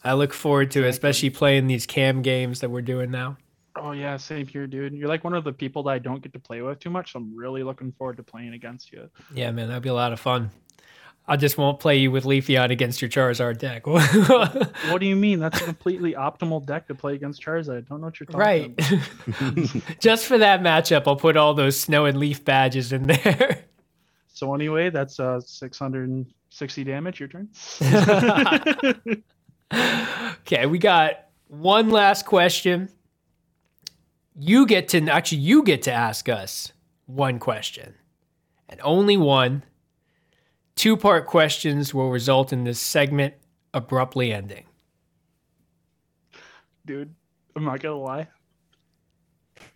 I 0.03 0.13
look 0.13 0.33
forward 0.33 0.71
to 0.71 0.83
it, 0.85 0.89
especially 0.89 1.29
playing 1.29 1.67
these 1.67 1.85
cam 1.85 2.21
games 2.21 2.59
that 2.61 2.69
we're 2.69 2.81
doing 2.81 3.11
now. 3.11 3.37
Oh 3.77 3.91
yeah, 3.93 4.17
same 4.17 4.45
here, 4.47 4.67
dude. 4.67 4.93
You're 4.93 5.07
like 5.07 5.23
one 5.23 5.33
of 5.33 5.45
the 5.45 5.53
people 5.53 5.83
that 5.83 5.91
I 5.91 5.99
don't 5.99 6.21
get 6.21 6.33
to 6.33 6.39
play 6.39 6.61
with 6.61 6.79
too 6.79 6.89
much. 6.89 7.13
So 7.13 7.19
I'm 7.19 7.33
really 7.35 7.63
looking 7.63 7.93
forward 7.93 8.17
to 8.17 8.23
playing 8.23 8.53
against 8.53 8.91
you. 8.91 9.09
Yeah, 9.33 9.51
man, 9.51 9.69
that'd 9.69 9.81
be 9.83 9.87
a 9.89 9.93
lot 9.93 10.11
of 10.11 10.19
fun. 10.19 10.49
I 11.31 11.37
just 11.37 11.57
won't 11.57 11.79
play 11.79 11.95
you 11.95 12.11
with 12.11 12.25
Leafy 12.25 12.55
Leafeon 12.55 12.71
against 12.71 13.01
your 13.01 13.07
Charizard 13.07 13.57
deck. 13.57 13.87
What 14.91 14.99
do 14.99 15.05
you 15.05 15.15
mean? 15.15 15.39
That's 15.39 15.61
a 15.61 15.63
completely 15.63 16.13
optimal 16.13 16.65
deck 16.65 16.87
to 16.89 16.95
play 16.95 17.13
against 17.13 17.41
Charizard. 17.41 17.77
I 17.77 17.87
don't 17.87 18.01
know 18.01 18.07
what 18.07 18.19
you're 18.19 18.27
talking 18.27 18.75
about. 18.75 18.89
right. 18.89 19.71
about. 19.71 19.99
just 20.01 20.25
for 20.25 20.37
that 20.39 20.59
matchup, 20.59 21.03
I'll 21.07 21.15
put 21.15 21.37
all 21.37 21.53
those 21.53 21.79
snow 21.79 22.03
and 22.03 22.19
leaf 22.19 22.43
badges 22.43 22.91
in 22.91 23.03
there. 23.03 23.63
So 24.33 24.55
anyway, 24.55 24.89
that's 24.89 25.19
uh 25.19 25.39
660 25.39 26.83
damage. 26.83 27.19
Your 27.19 27.29
turn. 27.29 27.49
okay, 30.39 30.65
we 30.65 30.79
got 30.79 31.27
one 31.47 31.91
last 31.91 32.25
question. 32.25 32.89
You 34.35 34.65
get 34.65 34.87
to 34.89 35.07
actually 35.09 35.39
you 35.39 35.61
get 35.63 35.83
to 35.83 35.91
ask 35.91 36.27
us 36.27 36.73
one 37.05 37.37
question. 37.37 37.93
And 38.67 38.79
only 38.83 39.15
one. 39.15 39.63
Two-part 40.81 41.27
questions 41.27 41.93
will 41.93 42.09
result 42.09 42.51
in 42.51 42.63
this 42.63 42.79
segment 42.79 43.35
abruptly 43.71 44.33
ending. 44.33 44.65
dude. 46.87 47.13
I'm 47.55 47.65
not 47.65 47.81
gonna 47.81 47.99
lie. 47.99 48.27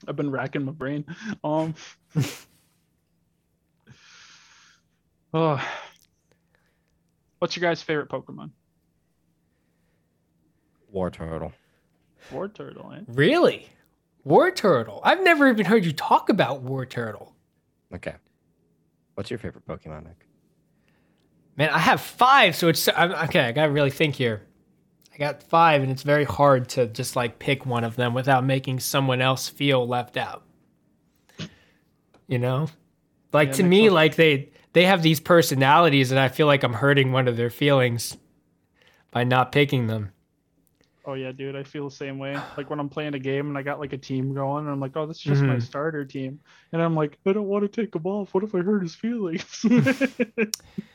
I've 0.08 0.16
been 0.16 0.32
racking 0.32 0.66
my 0.66 0.72
brain. 0.72 1.06
Um. 1.44 1.76
oh. 5.36 5.64
What's 7.38 7.56
your 7.56 7.62
guys' 7.62 7.84
favorite 7.84 8.10
Pokemon? 8.10 8.50
Wartortle. 10.92 11.52
War 12.32 12.48
Turtle, 12.48 12.94
eh? 12.94 13.02
Really? 13.10 13.70
Wartortle. 14.26 15.02
I've 15.04 15.22
never 15.22 15.48
even 15.50 15.68
heard 15.68 15.86
you 15.86 15.94
talk 15.94 16.30
about 16.30 16.66
Wartortle. 16.66 17.34
Okay. 17.94 18.16
What's 19.14 19.30
your 19.30 19.38
favorite 19.38 19.68
Pokemon, 19.68 20.06
Nick? 20.06 20.25
Man, 21.58 21.70
I 21.70 21.80
have 21.80 22.02
five, 22.02 22.56
so 22.56 22.68
it's 22.68 22.88
I'm, 22.96 23.12
okay. 23.28 23.42
I 23.42 23.52
gotta 23.52 23.72
really 23.72 23.90
think 23.92 24.16
here. 24.16 24.42
I 25.14 25.18
got 25.18 25.42
five, 25.44 25.82
and 25.82 25.92
it's 25.92 26.04
very 26.04 26.26
hard 26.26 26.70
to 26.70 26.88
just 26.88 27.16
like 27.16 27.40
pick 27.40 27.66
one 27.66 27.84
of 27.84 27.96
them 27.96 28.14
without 28.14 28.44
making 28.44 28.82
someone 28.82 29.22
else 29.22 29.48
feel 29.50 29.88
left 29.88 30.18
out. 30.18 30.44
You 32.28 32.40
know, 32.40 32.68
like 33.34 33.52
Yeah, 33.52 33.54
to 33.54 33.64
me, 33.64 33.90
sense. 33.90 33.94
like 33.94 34.16
they 34.16 34.50
they 34.74 34.86
have 34.86 35.04
these 35.04 35.20
personalities, 35.20 36.12
and 36.12 36.20
I 36.20 36.30
feel 36.30 36.48
like 36.48 36.64
I'm 36.64 36.74
hurting 36.74 37.12
one 37.12 37.28
of 37.28 37.38
their 37.38 37.50
feelings 37.50 38.18
by 39.12 39.24
not 39.24 39.52
picking 39.52 39.88
them. 39.88 40.12
Oh 41.08 41.14
yeah, 41.14 41.32
dude. 41.32 41.56
I 41.56 41.64
feel 41.64 41.88
the 41.90 41.96
same 41.96 42.18
way. 42.18 42.44
Like 42.58 42.70
when 42.70 42.80
I'm 42.80 42.90
playing 42.90 43.14
a 43.14 43.20
game 43.20 43.48
and 43.48 43.58
I 43.58 43.62
got 43.62 43.80
like 43.80 43.94
a 43.94 43.98
team 43.98 44.34
going, 44.34 44.64
and 44.66 44.72
I'm 44.74 44.80
like, 44.80 44.96
oh, 44.98 45.06
this 45.06 45.18
is 45.18 45.24
just 45.24 45.46
my 45.46 45.58
Mhm. 45.58 45.62
starter 45.62 46.04
team, 46.04 46.40
and 46.72 46.82
I'm 46.82 46.96
like, 46.96 47.20
I 47.26 47.34
don't 47.34 47.48
want 47.48 47.64
to 47.72 47.82
take 47.82 47.96
him 47.96 48.06
off. 48.08 48.34
What 48.34 48.44
if 48.44 48.56
I 48.56 48.60
hurt 48.62 48.82
his 48.82 48.96
feelings? 48.96 49.64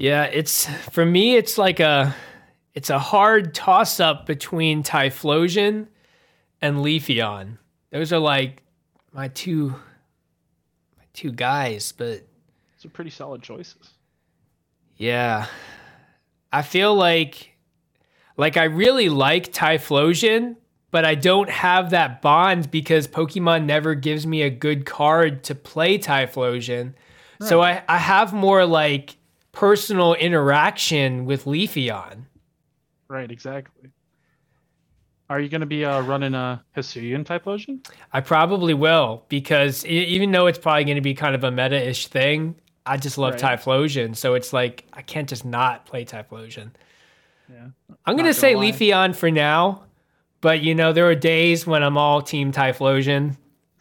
Yeah, 0.00 0.22
it's 0.24 0.64
for 0.66 1.04
me. 1.04 1.36
It's 1.36 1.58
like 1.58 1.78
a 1.78 2.16
it's 2.74 2.88
a 2.88 2.98
hard 2.98 3.52
toss 3.52 4.00
up 4.00 4.24
between 4.24 4.82
Typhlosion 4.82 5.88
and 6.62 6.78
Leafeon. 6.78 7.58
Those 7.92 8.10
are 8.10 8.18
like 8.18 8.62
my 9.12 9.28
two 9.28 9.68
my 10.96 11.04
two 11.12 11.32
guys, 11.32 11.92
but 11.92 12.26
Those 12.76 12.86
are 12.86 12.88
pretty 12.88 13.10
solid 13.10 13.42
choices. 13.42 13.90
yeah. 14.96 15.46
I 16.50 16.62
feel 16.62 16.94
like 16.94 17.50
like 18.38 18.56
I 18.56 18.64
really 18.64 19.10
like 19.10 19.52
Typhlosion, 19.52 20.56
but 20.90 21.04
I 21.04 21.14
don't 21.14 21.50
have 21.50 21.90
that 21.90 22.22
bond 22.22 22.70
because 22.70 23.06
Pokemon 23.06 23.66
never 23.66 23.94
gives 23.94 24.26
me 24.26 24.40
a 24.40 24.50
good 24.50 24.86
card 24.86 25.44
to 25.44 25.54
play 25.54 25.98
Typhlosion. 25.98 26.94
So 27.42 27.60
I, 27.60 27.82
I 27.86 27.98
have 27.98 28.32
more 28.32 28.64
like 28.64 29.16
personal 29.52 30.14
interaction 30.14 31.24
with 31.24 31.44
Leafeon. 31.44 32.24
Right, 33.08 33.30
exactly. 33.30 33.90
Are 35.28 35.38
you 35.38 35.48
going 35.48 35.60
to 35.60 35.66
be 35.66 35.84
uh, 35.84 36.00
running 36.02 36.34
a 36.34 36.64
Hisuian 36.76 37.24
Typhlosion? 37.24 37.86
I 38.12 38.20
probably 38.20 38.74
will 38.74 39.24
because 39.28 39.84
even 39.86 40.32
though 40.32 40.46
it's 40.46 40.58
probably 40.58 40.84
going 40.84 40.96
to 40.96 41.00
be 41.02 41.14
kind 41.14 41.34
of 41.36 41.44
a 41.44 41.50
meta-ish 41.52 42.08
thing, 42.08 42.56
I 42.84 42.96
just 42.96 43.16
love 43.16 43.34
Right. 43.34 43.58
Typhlosion. 43.58 44.16
So 44.16 44.34
it's 44.34 44.52
like 44.52 44.86
I 44.92 45.02
can't 45.02 45.28
just 45.28 45.44
not 45.44 45.86
play 45.86 46.04
Typhlosion. 46.04 46.70
Yeah. 47.48 47.68
I'm 48.06 48.16
going 48.16 48.26
to 48.26 48.34
say 48.34 48.56
lie. 48.56 48.72
Leafeon 48.72 49.14
for 49.14 49.30
now, 49.30 49.84
but 50.40 50.62
you 50.62 50.74
know 50.74 50.92
there 50.92 51.08
are 51.08 51.14
days 51.14 51.64
when 51.66 51.82
I'm 51.84 51.96
all 51.96 52.22
team 52.22 52.50
Typhlosion. 52.52 53.36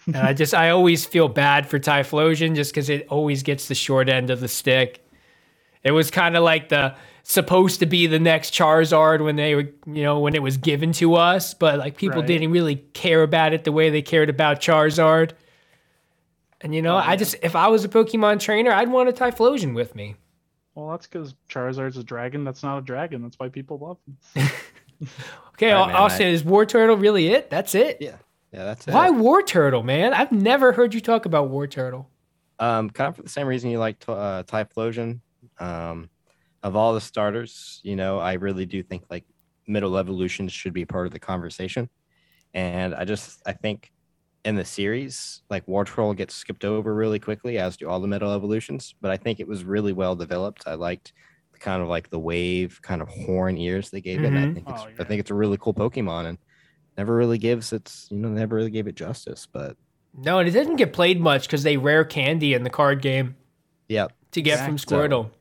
and 0.06 0.18
I 0.18 0.34
just 0.34 0.54
I 0.54 0.70
always 0.70 1.04
feel 1.06 1.28
bad 1.30 1.68
for 1.68 1.80
Typhlosion 1.80 2.56
just 2.56 2.72
because 2.72 2.90
it 2.90 3.08
always 3.10 3.42
gets 3.42 3.68
the 3.68 3.76
short 3.76 4.08
end 4.08 4.30
of 4.30 4.40
the 4.40 4.48
stick. 4.48 5.04
It 5.84 5.92
was 5.92 6.12
kind 6.12 6.36
of 6.36 6.44
like 6.44 6.70
the 6.70 6.96
supposed 7.24 7.80
to 7.80 7.86
be 7.86 8.08
the 8.08 8.20
next 8.20 8.54
Charizard 8.54 9.24
when 9.24 9.36
they 9.36 9.56
were, 9.56 9.70
you 9.86 10.04
know, 10.04 10.20
when 10.20 10.34
it 10.36 10.42
was 10.42 10.58
given 10.58 10.92
to 10.94 11.16
us, 11.16 11.54
but 11.54 11.78
like 11.80 11.96
people 11.98 12.20
Right. 12.20 12.28
didn't 12.28 12.52
really 12.52 12.78
care 12.94 13.22
about 13.24 13.54
it 13.54 13.64
the 13.64 13.72
way 13.72 13.90
they 13.90 14.02
cared 14.02 14.30
about 14.30 14.60
Charizard. 14.62 15.32
And 16.62 16.74
you 16.76 16.82
know, 16.82 16.98
I 16.98 17.16
just 17.16 17.36
if 17.42 17.56
I 17.56 17.68
was 17.68 17.86
a 17.86 17.90
Pokemon 17.90 18.40
trainer, 18.42 18.72
I'd 18.72 18.90
want 18.92 19.10
a 19.10 19.14
Typhlosion 19.14 19.74
with 19.76 19.96
me. 19.96 20.16
Well, 20.76 20.90
that's 20.92 21.08
because 21.08 21.34
Charizard's 21.50 21.98
a 21.98 22.04
dragon. 22.04 22.44
That's 22.44 22.64
not 22.64 22.78
a 22.80 22.82
dragon. 22.82 23.22
That's 23.22 23.38
why 23.40 23.50
people 23.50 23.78
love 23.80 23.98
him. 24.36 24.50
Okay, 25.54 25.72
All 25.72 25.82
I'll, 25.84 25.86
right, 25.88 25.94
man, 25.94 25.96
I'll 26.02 26.06
I- 26.10 26.18
say, 26.18 26.34
is 26.34 26.44
Wartortle 26.44 27.02
really 27.02 27.28
it? 27.30 27.50
That's 27.50 27.76
it. 27.76 27.98
Yeah, 28.00 28.16
yeah, 28.54 28.64
that's 28.64 28.88
it. 28.88 28.94
Why 28.94 29.10
Wartortle, 29.10 29.84
man? 29.84 30.14
I've 30.14 30.32
never 30.32 30.72
heard 30.72 30.94
you 30.94 31.02
talk 31.02 31.26
about 31.26 31.50
War 31.50 31.68
Turtle. 31.68 32.10
Um, 32.60 32.90
kind 32.90 33.10
of 33.10 33.16
for 33.18 33.22
the 33.24 33.30
same 33.30 33.46
reason 33.48 33.70
you 33.70 33.78
like 33.80 33.98
uh, 34.08 34.44
Typhlosion. 34.44 35.20
Um, 35.60 36.10
of 36.64 36.76
all 36.76 36.94
the 36.94 37.02
starters, 37.02 37.80
you 37.84 37.96
know, 37.96 38.20
I 38.20 38.34
really 38.34 38.66
do 38.66 38.84
think 38.84 39.04
like 39.10 39.26
middle 39.68 39.98
evolutions 39.98 40.52
should 40.54 40.74
be 40.74 40.86
part 40.86 41.08
of 41.08 41.14
the 41.14 41.20
conversation. 41.20 41.90
And 42.54 42.96
I 42.96 43.06
just 43.06 43.42
I 43.46 43.54
think 43.54 43.92
in 44.46 44.56
the 44.56 44.66
series, 44.66 45.42
like 45.50 45.66
Wartortle 45.68 46.16
gets 46.16 46.36
skipped 46.36 46.66
over 46.66 46.94
really 46.96 47.20
quickly, 47.20 47.58
as 47.60 47.78
do 47.78 47.90
all 47.90 48.00
the 48.00 48.08
middle 48.08 48.32
evolutions. 48.34 48.96
But 49.02 49.12
I 49.12 49.18
think 49.18 49.40
it 49.40 49.48
was 49.48 49.64
really 49.64 49.94
well 49.94 50.16
developed. 50.16 50.64
I 50.68 50.76
liked 50.76 51.14
the 51.54 51.60
kind 51.60 51.82
of 51.82 51.90
like 51.90 52.10
the 52.10 52.20
wave 52.20 52.80
kind 52.82 53.02
of 53.02 53.10
horn 53.10 53.58
ears 53.58 53.90
they 53.92 54.02
gave 54.02 54.24
it. 54.24 54.36
I 54.36 54.46
Mhm. 54.46 54.54
think 54.54 54.70
it's 54.70 54.88
Oh, 54.88 54.94
I 55.00 55.04
think 55.06 55.20
it's 55.20 55.32
a 55.32 55.36
really 55.36 55.58
cool 55.58 55.74
Pokemon 55.74 56.26
and 56.28 56.38
never 56.98 57.16
really 57.16 57.38
gives 57.38 57.74
its 57.74 58.08
you 58.12 58.18
know 58.20 58.30
never 58.30 58.56
really 58.56 58.72
gave 58.72 58.88
it 58.88 58.96
justice. 58.96 59.48
But 59.52 59.78
No, 60.14 60.40
and 60.40 60.48
it 60.50 60.52
didn't 60.52 60.78
get 60.78 60.94
played 60.94 61.20
much 61.22 61.44
because 61.48 61.64
they 61.64 61.78
rare 61.78 62.04
candy 62.04 62.54
in 62.54 62.64
the 62.64 62.70
card 62.70 63.02
game 63.02 63.36
yeah, 63.88 64.08
to 64.32 64.42
get 64.42 64.60
from 64.60 64.76
Exactly. 64.76 64.98
Squirtle. 64.98 65.32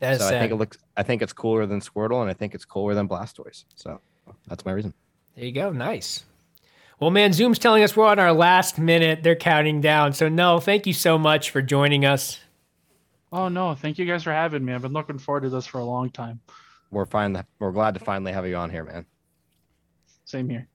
That 0.00 0.14
is 0.14 0.20
so 0.20 0.28
I 0.28 0.30
think 0.38 0.52
it 0.52 0.56
looks. 0.56 0.78
I 0.96 1.02
think 1.02 1.22
it's 1.22 1.32
cooler 1.32 1.66
than 1.66 1.80
Squirtle, 1.80 2.20
and 2.20 2.30
I 2.30 2.34
think 2.34 2.54
it's 2.54 2.64
cooler 2.64 2.94
than 2.94 3.08
Blastoise. 3.08 3.64
So 3.74 4.00
that's 4.46 4.64
my 4.64 4.72
reason. 4.72 4.94
There 5.34 5.44
you 5.44 5.52
go. 5.52 5.70
Nice. 5.70 6.24
Well, 7.00 7.10
man, 7.10 7.32
Zoom's 7.32 7.58
telling 7.58 7.84
us 7.84 7.96
we're 7.96 8.06
on 8.06 8.18
our 8.18 8.32
last 8.32 8.78
minute. 8.78 9.22
They're 9.22 9.36
counting 9.36 9.80
down. 9.80 10.12
So, 10.12 10.28
no, 10.28 10.58
thank 10.58 10.84
you 10.84 10.92
so 10.92 11.16
much 11.16 11.50
for 11.50 11.62
joining 11.62 12.04
us. 12.04 12.40
Oh 13.30 13.48
no! 13.48 13.74
Thank 13.74 13.98
you 13.98 14.06
guys 14.06 14.24
for 14.24 14.32
having 14.32 14.64
me. 14.64 14.72
I've 14.72 14.82
been 14.82 14.92
looking 14.92 15.18
forward 15.18 15.42
to 15.42 15.50
this 15.50 15.66
for 15.66 15.78
a 15.78 15.84
long 15.84 16.10
time. 16.10 16.40
We're 16.90 17.04
fine. 17.04 17.44
We're 17.58 17.72
glad 17.72 17.94
to 17.94 18.00
finally 18.00 18.32
have 18.32 18.46
you 18.46 18.56
on 18.56 18.70
here, 18.70 18.84
man. 18.84 19.04
Same 20.24 20.48
here. 20.48 20.66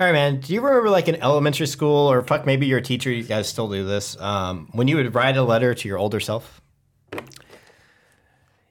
All 0.00 0.06
right, 0.06 0.12
man. 0.12 0.40
Do 0.40 0.54
you 0.54 0.62
remember 0.62 0.88
like 0.88 1.08
in 1.08 1.16
elementary 1.16 1.66
school, 1.66 2.10
or 2.10 2.22
fuck, 2.22 2.46
maybe 2.46 2.66
your 2.66 2.80
teacher? 2.80 3.10
You 3.12 3.22
guys 3.22 3.48
still 3.48 3.68
do 3.68 3.84
this. 3.84 4.18
Um, 4.18 4.68
when 4.72 4.88
you 4.88 4.96
would 4.96 5.14
write 5.14 5.36
a 5.36 5.42
letter 5.42 5.74
to 5.74 5.88
your 5.88 5.98
older 5.98 6.20
self. 6.20 6.62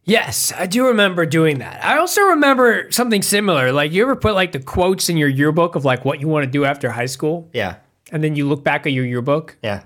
Yes, 0.06 0.52
I 0.58 0.66
do 0.66 0.88
remember 0.88 1.28
doing 1.28 1.60
that. 1.60 1.86
I 1.86 2.00
also 2.00 2.22
remember 2.30 2.90
something 2.92 3.22
similar. 3.22 3.72
Like, 3.72 3.92
you 3.92 4.02
ever 4.02 4.16
put 4.16 4.34
like 4.34 4.54
the 4.54 4.60
quotes 4.60 5.08
in 5.08 5.18
your 5.18 5.30
yearbook 5.30 5.76
of 5.76 5.86
like 5.86 6.04
what 6.04 6.20
you 6.20 6.28
want 6.28 6.46
to 6.46 6.50
do 6.50 6.66
after 6.66 6.90
high 6.90 7.06
school? 7.06 7.48
Yeah, 7.54 7.76
And 8.12 8.24
then 8.24 8.36
you 8.36 8.48
look 8.50 8.64
back 8.64 8.88
at 8.88 8.92
your 8.92 9.06
yearbook? 9.06 9.58
yeah, 9.62 9.84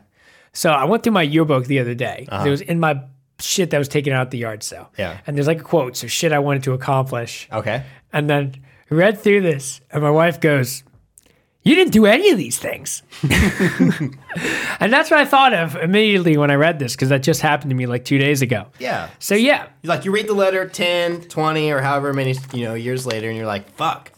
So 0.53 0.71
I 0.71 0.85
went 0.85 1.03
through 1.03 1.11
my 1.11 1.23
yearbook 1.23 1.65
the 1.65 1.79
other 1.79 1.93
day. 1.93 2.25
It 2.31 2.49
was 2.49 2.61
in 2.61 2.79
my 2.79 3.01
shit 3.41 3.71
that 3.71 3.77
was 3.79 3.89
taken 3.89 4.13
out 4.13 4.31
the 4.31 4.37
yard 4.37 4.63
sale. 4.63 4.89
Yeah. 4.97 5.19
And 5.27 5.35
there's 5.35 5.47
like 5.47 5.59
a 5.59 5.63
quote, 5.63 5.97
so 5.97 6.07
shit 6.07 6.31
I 6.31 6.39
wanted 6.39 6.63
to 6.63 6.71
accomplish. 6.73 7.49
okay. 7.51 7.83
And 8.13 8.29
then 8.29 8.53
I 8.89 8.95
read 8.95 9.19
through 9.19 9.41
this, 9.41 9.81
and 9.91 10.01
my 10.03 10.11
wife 10.11 10.39
goes, 10.39 10.83
You 11.63 11.75
didn't 11.75 11.93
do 11.93 12.05
any 12.05 12.29
of 12.29 12.37
these 12.37 12.59
things. 12.59 13.03
and 13.23 14.91
that's 14.91 15.09
what 15.09 15.19
I 15.19 15.25
thought 15.25 15.53
of 15.53 15.77
immediately 15.77 16.35
when 16.35 16.51
I 16.51 16.55
read 16.55 16.77
this, 16.77 16.93
because 16.93 17.09
that 17.09 17.23
just 17.23 17.39
happened 17.39 17.69
to 17.69 17.75
me 17.75 17.85
like 17.85 18.03
two 18.03 18.17
days 18.17 18.41
ago. 18.41 18.67
Yeah. 18.79 19.09
So, 19.19 19.33
yeah, 19.33 19.67
Like 19.83 20.03
you 20.03 20.11
read 20.11 20.27
the 20.27 20.33
letter 20.33 20.67
10, 20.67 21.21
20, 21.21 21.71
or 21.71 21.81
however 21.81 22.11
many 22.13 22.35
you 22.53 22.65
know 22.65 22.73
years 22.73 23.05
later, 23.05 23.29
and 23.29 23.37
you're 23.37 23.47
like, 23.47 23.69
fuck, 23.75 24.11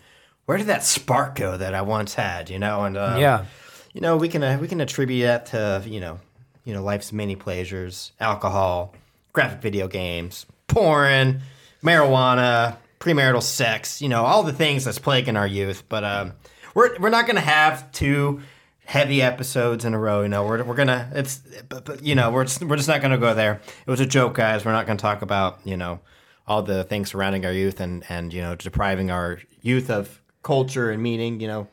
where 0.45 0.57
did 0.57 0.67
that 0.67 0.83
spark 0.83 1.35
go 1.35 1.55
that 1.55 1.75
I 1.75 1.83
once 1.83 2.15
had? 2.15 2.49
You 2.49 2.57
know, 2.57 2.83
and 2.83 2.97
uh, 2.97 3.17
yeah. 3.19 3.45
you 3.93 4.01
know 4.01 4.17
we 4.17 4.27
can 4.27 4.43
uh, 4.43 4.57
we 4.59 4.67
can 4.67 4.81
attribute 4.81 5.23
that 5.23 5.45
to 5.47 5.83
you 5.85 5.99
know 5.99 6.19
you 6.65 6.73
know 6.73 6.83
life's 6.83 7.13
many 7.13 7.35
pleasures 7.35 8.11
alcohol 8.19 8.93
graphic 9.31 9.61
video 9.61 9.87
games 9.87 10.45
porn 10.67 11.41
marijuana 11.81 12.75
premarital 12.99 13.41
sex 13.41 14.01
you 14.01 14.09
know 14.09 14.25
all 14.25 14.43
the 14.43 14.53
things 14.53 14.83
that's 14.83 14.99
plaguing 14.99 15.37
our 15.37 15.47
youth 15.47 15.83
but 15.87 16.03
um 16.03 16.33
we're, 16.75 16.95
we're 16.99 17.09
not 17.09 17.25
gonna 17.25 17.41
have 17.41 17.91
two 17.91 18.41
heavy 18.85 19.19
episodes 19.19 19.83
in 19.83 19.95
a 19.95 19.99
row 19.99 20.21
you 20.21 20.27
know 20.27 20.45
we're, 20.45 20.63
we're 20.63 20.75
gonna 20.75 21.09
it's 21.15 21.41
but, 21.67 21.85
but 21.85 22.03
you 22.03 22.13
know 22.13 22.29
we're 22.29 22.43
just, 22.43 22.63
we're 22.63 22.75
just 22.75 22.87
not 22.87 23.01
gonna 23.01 23.17
go 23.17 23.33
there 23.33 23.59
it 23.87 23.89
was 23.89 23.99
a 23.99 24.05
joke 24.05 24.35
guys 24.35 24.63
we're 24.63 24.71
not 24.71 24.85
gonna 24.85 24.99
talk 24.99 25.23
about 25.23 25.59
you 25.63 25.75
know 25.75 25.99
all 26.47 26.61
the 26.61 26.83
things 26.83 27.09
surrounding 27.09 27.43
our 27.47 27.51
youth 27.51 27.79
and 27.79 28.03
and 28.09 28.31
you 28.31 28.41
know 28.41 28.53
depriving 28.53 29.09
our 29.09 29.39
youth 29.61 29.89
of 29.89 30.21
culture 30.43 30.91
and 30.91 31.01
meaning 31.01 31.39
you 31.39 31.47
know 31.47 31.67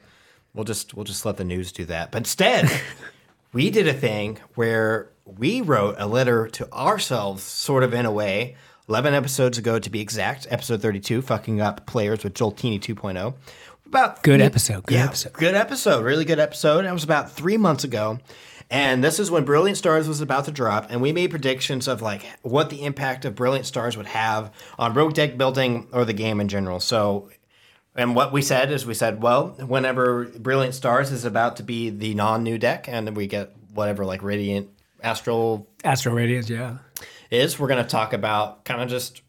we'll 0.55 0.64
just 0.64 0.94
we'll 0.94 1.05
just 1.05 1.24
let 1.24 1.36
the 1.36 1.44
news 1.44 1.72
do 1.72 1.84
that. 1.86 2.11
But 2.11 2.18
instead, 2.18 2.70
we 3.53 3.70
did 3.70 3.88
a 3.88 3.94
thing 3.94 4.38
where 4.55 5.11
we 5.24 5.61
wrote 5.61 5.96
a 5.98 6.07
letter 6.07 6.48
to 6.48 6.72
ourselves, 6.72 7.42
sort 7.42 7.82
of 7.82 7.94
in 7.94 8.07
a 8.07 8.12
way. 8.12 8.57
Eleven 8.88 9.14
episodes 9.14 9.59
ago, 9.59 9.78
to 9.78 9.88
be 9.88 10.00
exact, 10.00 10.46
episode 10.50 10.82
thirty-two, 10.82 11.22
fucking 11.22 11.61
up 11.61 11.86
players 11.86 12.24
with 12.24 12.34
Joltini 12.34 12.80
2.0. 12.80 13.34
About 13.93 14.22
Good 14.22 14.40
episode, 14.40 14.86
good 14.86 14.95
yeah, 14.95 15.05
episode. 15.05 15.34
good 15.34 15.55
episode, 15.55 16.03
really 16.03 16.24
good 16.24 16.38
episode. 16.38 16.86
It 16.86 16.93
was 16.93 17.05
about 17.05 17.30
three 17.30 17.59
months 17.59 17.84
ago, 17.84 18.20
and 18.70 19.05
this 19.05 19.20
is 19.20 19.30
when 19.30 19.45
Brilliant 19.45 19.76
Stars 19.76 20.09
was 20.09 20.22
about 20.22 20.47
to 20.47 20.51
drop, 20.51 20.86
and 20.88 21.03
we 21.03 21.12
made 21.12 21.28
predictions 21.28 21.86
of 21.86 22.01
like 22.01 22.24
what 22.40 22.70
the 22.70 22.86
impact 22.86 23.26
of 23.26 23.34
Brilliant 23.34 23.66
Stars 23.66 23.99
would 23.99 24.07
have 24.07 24.51
on 24.78 24.95
rogue 24.95 25.12
deck 25.12 25.36
building 25.36 25.88
or 25.93 26.07
the 26.07 26.14
game 26.14 26.40
in 26.40 26.49
general. 26.49 26.80
So 26.80 27.28
and 27.95 28.16
what 28.16 28.32
we 28.32 28.40
said 28.40 28.72
is 28.72 28.86
we 28.86 28.95
said, 28.95 29.22
well, 29.22 29.49
whenever 29.59 30.24
Brilliant 30.24 30.74
Stars 30.74 31.12
is 31.12 31.26
about 31.26 31.57
to 31.57 31.62
be 31.62 31.90
the 31.90 32.14
non-new 32.14 32.57
deck, 32.57 32.88
and 32.88 33.14
we 33.14 33.26
get 33.26 33.55
whatever 33.74 34.07
like 34.07 34.22
Radiant 34.22 34.70
Astral 35.03 35.68
Astro 35.84 36.14
Radiance, 36.14 36.49
yeah. 36.49 36.78
is, 37.30 37.59
we're 37.59 37.68
gonna 37.68 37.84
talk 37.84 38.14
about 38.14 38.64
kind 38.64 38.80
of 38.80 38.88
just 38.88 39.20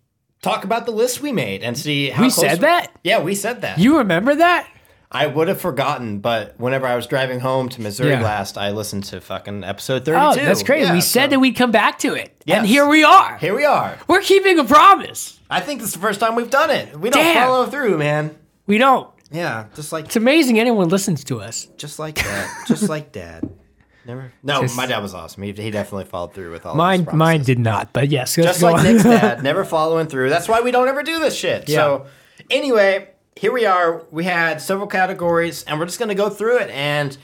talk 0.43 0.63
about 0.63 0.85
the 0.85 0.91
list 0.91 1.21
we 1.21 1.31
made 1.31 1.63
and 1.63 1.75
see 1.75 2.09
how 2.11 2.21
We 2.21 2.29
said 2.29 2.61
that? 2.61 2.91
Yeah, 3.03 3.19
we 3.21 3.33
said 3.33 3.61
that. 3.61 3.79
You 3.79 3.97
remember 3.97 4.35
that? 4.35 4.67
I 5.15 5.27
would 5.27 5.47
have 5.47 5.61
forgotten, 5.61 6.19
but 6.19 6.55
whenever 6.59 6.87
I 6.87 6.95
was 6.95 7.05
driving 7.05 7.39
home 7.39 7.69
to 7.69 7.81
Missouri 7.81 8.11
Yeah. 8.11 8.21
last, 8.23 8.57
I 8.57 8.71
listened 8.71 9.03
to 9.05 9.21
fucking 9.21 9.63
episode 9.63 10.05
32. 10.05 10.41
Oh, 10.41 10.45
that's 10.45 10.63
crazy. 10.63 10.87
Yeah, 10.87 10.93
we 10.93 11.01
said 11.01 11.25
so 11.25 11.29
that 11.31 11.39
we'd 11.39 11.55
come 11.55 11.69
back 11.71 11.99
to 11.99 12.13
it. 12.15 12.41
Yes. 12.45 12.57
And 12.59 12.67
here 12.67 12.87
we 12.87 13.03
are. 13.03 13.37
Here 13.37 13.55
we 13.55 13.63
are. 13.63 13.97
We're 14.07 14.21
keeping 14.21 14.57
a 14.59 14.63
promise. 14.63 15.39
I 15.51 15.59
think 15.59 15.81
this 15.81 15.89
is 15.89 15.93
the 15.93 15.99
first 16.01 16.19
time 16.19 16.35
we've 16.35 16.49
done 16.49 16.71
it. 16.71 16.99
We 16.99 17.09
don't 17.11 17.23
Damn. 17.23 17.45
follow 17.47 17.65
through, 17.67 17.97
man. 17.99 18.35
We 18.65 18.79
don't. 18.79 19.07
Yeah, 19.31 19.65
just 19.75 19.91
like 19.91 20.05
It's 20.05 20.15
amazing 20.15 20.59
anyone 20.59 20.89
listens 20.89 21.23
to 21.25 21.41
us. 21.41 21.67
just 21.77 21.99
like 21.99 22.15
that. 22.15 22.63
just 22.67 22.89
like 22.89 23.11
dad. 23.11 23.47
Never. 24.05 24.31
No, 24.43 24.61
Just- 24.61 24.75
my 24.75 24.85
dad 24.85 24.99
was 24.99 25.13
awesome. 25.13 25.43
He, 25.43 25.51
he 25.53 25.71
definitely 25.71 26.05
followed 26.05 26.33
through 26.33 26.51
with 26.51 26.65
all. 26.65 26.75
Mine, 26.75 27.01
of 27.01 27.05
his 27.07 27.13
mine 27.15 27.41
did 27.43 27.59
not, 27.59 27.93
but 27.93 28.09
yes. 28.09 28.35
Just 28.35 28.61
like 28.61 28.75
on. 28.75 28.83
Nick's 28.83 29.03
dad, 29.03 29.41
never 29.43 29.63
following 29.63 30.07
through. 30.07 30.29
That's 30.29 30.47
why 30.49 30.61
we 30.61 30.71
don't 30.71 30.87
ever 30.89 31.03
do 31.03 31.19
this 31.19 31.35
shit. 31.35 31.69
So, 31.69 32.07
anyway, 32.49 33.09
here 33.35 33.51
we 33.53 33.65
are. 33.65 34.03
We 34.11 34.25
had 34.25 34.61
several 34.61 34.87
categories, 34.87 35.63
and 35.63 35.79
we're 35.79 35.85
just 35.85 35.99
gonna 35.99 36.15
go 36.15 36.29
through 36.29 36.57
it. 36.59 36.69
And 36.71 37.17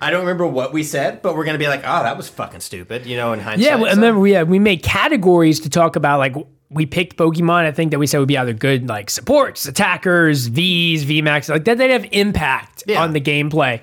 I 0.00 0.10
don't 0.10 0.20
remember 0.20 0.46
what 0.46 0.72
we 0.72 0.82
said, 0.82 1.22
but 1.22 1.34
we're 1.36 1.44
gonna 1.44 1.58
be 1.58 1.68
like, 1.68 1.80
"Oh, 1.80 2.02
that 2.02 2.16
was 2.16 2.28
fucking 2.28 2.60
stupid," 2.60 3.06
you 3.06 3.16
know, 3.16 3.32
in 3.32 3.40
hindsight. 3.40 3.64
Yeah, 3.66 3.76
well, 3.76 3.90
So- 3.90 3.96
remember 3.96 4.20
we 4.20 4.36
uh, 4.36 4.44
we 4.44 4.58
made 4.58 4.82
categories 4.82 5.60
to 5.60 5.70
talk 5.70 5.96
about 5.96 6.18
like 6.18 6.34
we 6.68 6.86
picked 6.86 7.16
Pokemon. 7.16 7.64
I 7.64 7.72
think 7.72 7.90
that 7.90 7.98
we 7.98 8.06
said 8.06 8.18
would 8.18 8.28
be 8.28 8.36
either 8.38 8.52
good 8.52 8.88
like 8.88 9.08
supports, 9.10 9.66
attackers, 9.66 10.46
Vs, 10.48 11.04
VMAX, 11.04 11.48
like 11.48 11.64
that. 11.64 11.78
They'd 11.78 11.90
have 11.90 12.06
impact 12.12 12.82
Yeah. 12.86 13.02
on 13.02 13.12
the 13.12 13.20
gameplay. 13.20 13.80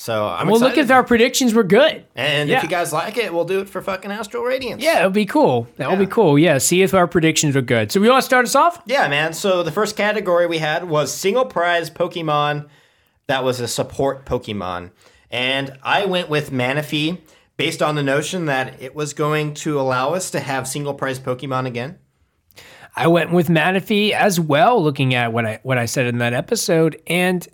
So 0.00 0.26
I'm 0.26 0.46
Well, 0.46 0.58
look 0.60 0.70
excited. 0.70 0.84
if 0.86 0.90
our 0.92 1.04
predictions 1.04 1.52
were 1.52 1.62
good. 1.62 2.04
And 2.16 2.48
Yeah. 2.48 2.56
if 2.56 2.62
you 2.62 2.70
guys 2.70 2.90
like 2.90 3.18
it, 3.18 3.34
we'll 3.34 3.44
do 3.44 3.60
it 3.60 3.68
for 3.68 3.82
fucking 3.82 4.10
Astral 4.10 4.42
Radiance. 4.44 4.82
Yeah, 4.82 5.00
it'll 5.00 5.10
be 5.10 5.26
cool. 5.26 5.68
That'll 5.76 5.96
be 5.96 6.06
cool. 6.06 6.38
Yeah, 6.38 6.56
see 6.56 6.80
if 6.80 6.94
our 6.94 7.06
predictions 7.06 7.54
are 7.54 7.60
good. 7.60 7.92
So 7.92 8.00
we 8.00 8.08
want 8.08 8.22
to 8.22 8.24
start 8.24 8.46
us 8.46 8.54
off. 8.54 8.80
Yeah, 8.86 9.08
man. 9.08 9.34
So 9.34 9.62
the 9.62 9.70
first 9.70 9.98
category 9.98 10.46
we 10.46 10.56
had 10.56 10.88
was 10.88 11.12
single 11.12 11.44
prize 11.44 11.90
Pokemon 11.90 12.64
that 13.26 13.44
was 13.44 13.60
a 13.60 13.68
support 13.68 14.24
Pokemon. 14.24 14.88
And 15.30 15.74
I 15.82 16.06
went 16.06 16.30
with 16.30 16.50
Manaphy 16.50 17.18
based 17.58 17.82
on 17.82 17.94
the 17.94 18.02
notion 18.02 18.46
that 18.46 18.72
it 18.80 18.94
was 18.96 19.12
going 19.12 19.52
to 19.52 19.78
allow 19.78 20.14
us 20.14 20.30
to 20.30 20.40
have 20.40 20.66
single 20.66 20.94
prize 20.94 21.20
Pokemon 21.20 21.66
again. 21.66 21.98
I 22.96 23.06
went 23.06 23.32
with 23.32 23.48
Manaphy 23.48 24.12
as 24.12 24.40
well, 24.40 24.82
looking 24.82 25.12
at 25.14 25.34
what 25.34 25.44
I 25.44 25.60
what 25.62 25.76
I 25.76 25.84
said 25.84 26.06
in 26.06 26.16
that 26.18 26.32
episode, 26.32 26.98
and 27.06 27.46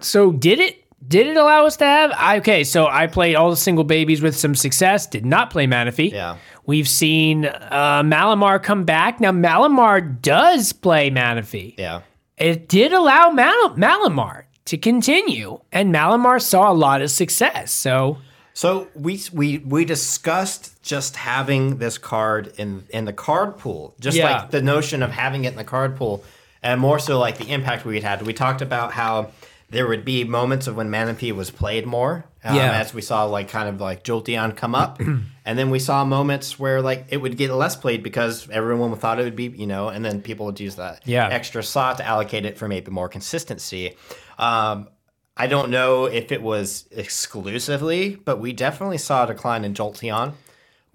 so 0.00 0.32
did 0.32 0.60
it? 0.60 0.82
Did 1.06 1.26
it 1.26 1.36
allow 1.36 1.66
us 1.66 1.76
to 1.78 1.84
have? 1.84 2.10
I- 2.16 2.38
Okay, 2.38 2.64
so 2.64 2.86
I 2.86 3.06
played 3.06 3.34
all 3.36 3.50
the 3.50 3.56
single 3.56 3.84
babies 3.84 4.22
with 4.22 4.36
some 4.36 4.54
success. 4.54 5.06
Did 5.06 5.24
not 5.26 5.50
play 5.50 5.66
Manaphy. 5.66 6.12
Yeah. 6.12 6.36
We've 6.64 6.88
seen 6.88 7.44
uh, 7.46 8.02
Malamar 8.02 8.62
come 8.62 8.84
back. 8.84 9.20
Now 9.20 9.30
Malamar 9.32 10.20
does 10.22 10.72
play 10.72 11.10
Manaphy. 11.10 11.74
Yeah. 11.78 12.00
It 12.38 12.68
did 12.68 12.92
allow 12.92 13.30
Mal- 13.30 13.70
Malamar 13.76 14.44
to 14.66 14.76
continue, 14.76 15.60
and 15.70 15.94
Malamar 15.94 16.42
saw 16.42 16.70
a 16.70 16.74
lot 16.74 17.00
of 17.02 17.10
success. 17.10 17.70
So 17.72 18.18
So 18.52 18.88
we 18.94 19.20
we 19.32 19.58
we 19.58 19.84
discussed 19.84 20.82
just 20.82 21.14
having 21.16 21.76
this 21.78 21.98
card 21.98 22.52
in 22.58 22.84
in 22.90 23.04
the 23.04 23.12
card 23.12 23.58
pool, 23.58 23.94
just 24.00 24.16
Yeah. 24.16 24.30
like 24.40 24.50
the 24.50 24.62
notion 24.62 25.02
of 25.02 25.10
having 25.12 25.44
it 25.44 25.50
in 25.52 25.56
the 25.56 25.64
card 25.64 25.94
pool, 25.96 26.24
and 26.62 26.80
more 26.80 26.98
so 26.98 27.18
like 27.18 27.38
the 27.38 27.48
impact 27.52 27.84
we 27.84 28.00
had. 28.00 28.22
We 28.22 28.32
talked 28.32 28.60
about 28.60 28.92
how 28.92 29.30
there 29.68 29.86
would 29.88 30.04
be 30.04 30.22
moments 30.24 30.66
of 30.68 30.76
when 30.76 30.88
Manaphy 30.90 31.32
was 31.32 31.50
played 31.50 31.86
more, 31.86 32.24
um, 32.44 32.54
Yeah. 32.56 32.70
as 32.78 32.94
we 32.94 33.02
saw 33.02 33.24
like 33.24 33.48
kind 33.48 33.68
of 33.68 33.80
like 33.80 34.04
Jolteon 34.04 34.56
come 34.56 34.74
up, 34.74 35.00
and 35.44 35.58
then 35.58 35.70
we 35.70 35.78
saw 35.80 36.04
moments 36.04 36.58
where 36.58 36.80
like 36.80 37.06
it 37.10 37.16
would 37.16 37.36
get 37.36 37.50
less 37.50 37.74
played 37.74 38.02
because 38.02 38.48
everyone 38.50 38.94
thought 38.96 39.18
it 39.18 39.24
would 39.24 39.34
be 39.36 39.46
you 39.48 39.66
know, 39.66 39.88
and 39.88 40.04
then 40.04 40.22
people 40.22 40.46
would 40.46 40.60
use 40.60 40.76
that 40.76 41.02
Yeah. 41.04 41.28
extra 41.28 41.62
slot 41.62 41.96
to 41.98 42.06
allocate 42.06 42.44
it 42.46 42.56
for 42.58 42.68
maybe 42.68 42.90
more 42.92 43.08
consistency. 43.08 43.96
Um, 44.38 44.88
I 45.36 45.48
don't 45.48 45.70
know 45.70 46.04
if 46.06 46.32
it 46.32 46.40
was 46.42 46.86
exclusively, 46.92 48.16
but 48.24 48.38
we 48.40 48.52
definitely 48.52 48.98
saw 48.98 49.24
a 49.24 49.26
decline 49.26 49.64
in 49.64 49.74
Jolteon. 49.74 50.32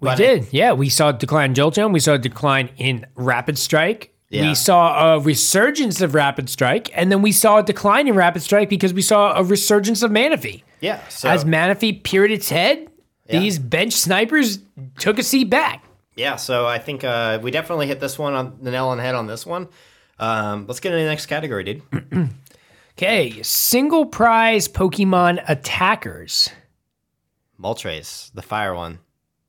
we 0.00 0.06
But 0.08 0.16
did. 0.16 0.48
yeah, 0.50 0.72
we 0.72 0.88
saw 0.88 1.10
a 1.10 1.12
decline 1.12 1.50
in 1.50 1.54
Jolteon. 1.54 1.92
We 1.92 2.00
saw 2.00 2.14
a 2.14 2.18
decline 2.18 2.70
in 2.76 3.06
Rapid 3.14 3.56
Strike. 3.58 4.11
Yeah. 4.32 4.48
We 4.48 4.54
saw 4.54 5.14
a 5.14 5.20
resurgence 5.20 6.00
of 6.00 6.14
Rapid 6.14 6.48
Strike, 6.48 6.90
and 6.94 7.12
then 7.12 7.20
we 7.22 7.32
saw 7.32 7.58
a 7.58 7.62
decline 7.62 8.08
in 8.08 8.14
Rapid 8.14 8.40
Strike 8.42 8.68
because 8.70 8.94
we 8.94 9.02
saw 9.02 9.34
a 9.36 9.44
resurgence 9.44 10.02
of 10.02 10.10
Manaphy. 10.10 10.62
Yeah. 10.80 11.06
So 11.08 11.28
As 11.28 11.44
Manaphy 11.44 12.02
peered 12.02 12.30
its 12.32 12.48
head, 12.48 12.88
Yeah. 13.28 13.40
these 13.40 13.58
bench 13.58 13.92
snipers 13.92 14.58
took 14.98 15.18
a 15.18 15.22
seat 15.22 15.50
back. 15.50 15.84
yeah, 16.16 16.36
so 16.36 16.66
I 16.66 16.78
think 16.78 17.04
uh, 17.04 17.38
we 17.42 17.50
definitely 17.50 17.86
hit 17.88 18.00
this 18.00 18.18
one 18.18 18.32
on 18.34 18.56
the 18.62 18.70
nail 18.70 18.88
on 18.88 18.96
the 18.96 19.02
head 19.02 19.14
on 19.14 19.26
this 19.26 19.44
one. 19.46 19.68
Um, 20.18 20.66
let's 20.66 20.80
get 20.80 20.92
into 20.92 21.02
the 21.04 21.08
next 21.10 21.26
category, 21.26 21.64
dude. 21.64 21.82
Okay, 22.98 23.42
single 23.42 24.04
prize 24.04 24.68
Pokemon 24.68 25.42
attackers. 25.48 26.50
Moltres, 27.60 28.30
the 28.34 28.42
fire 28.42 28.74
one. 28.74 28.98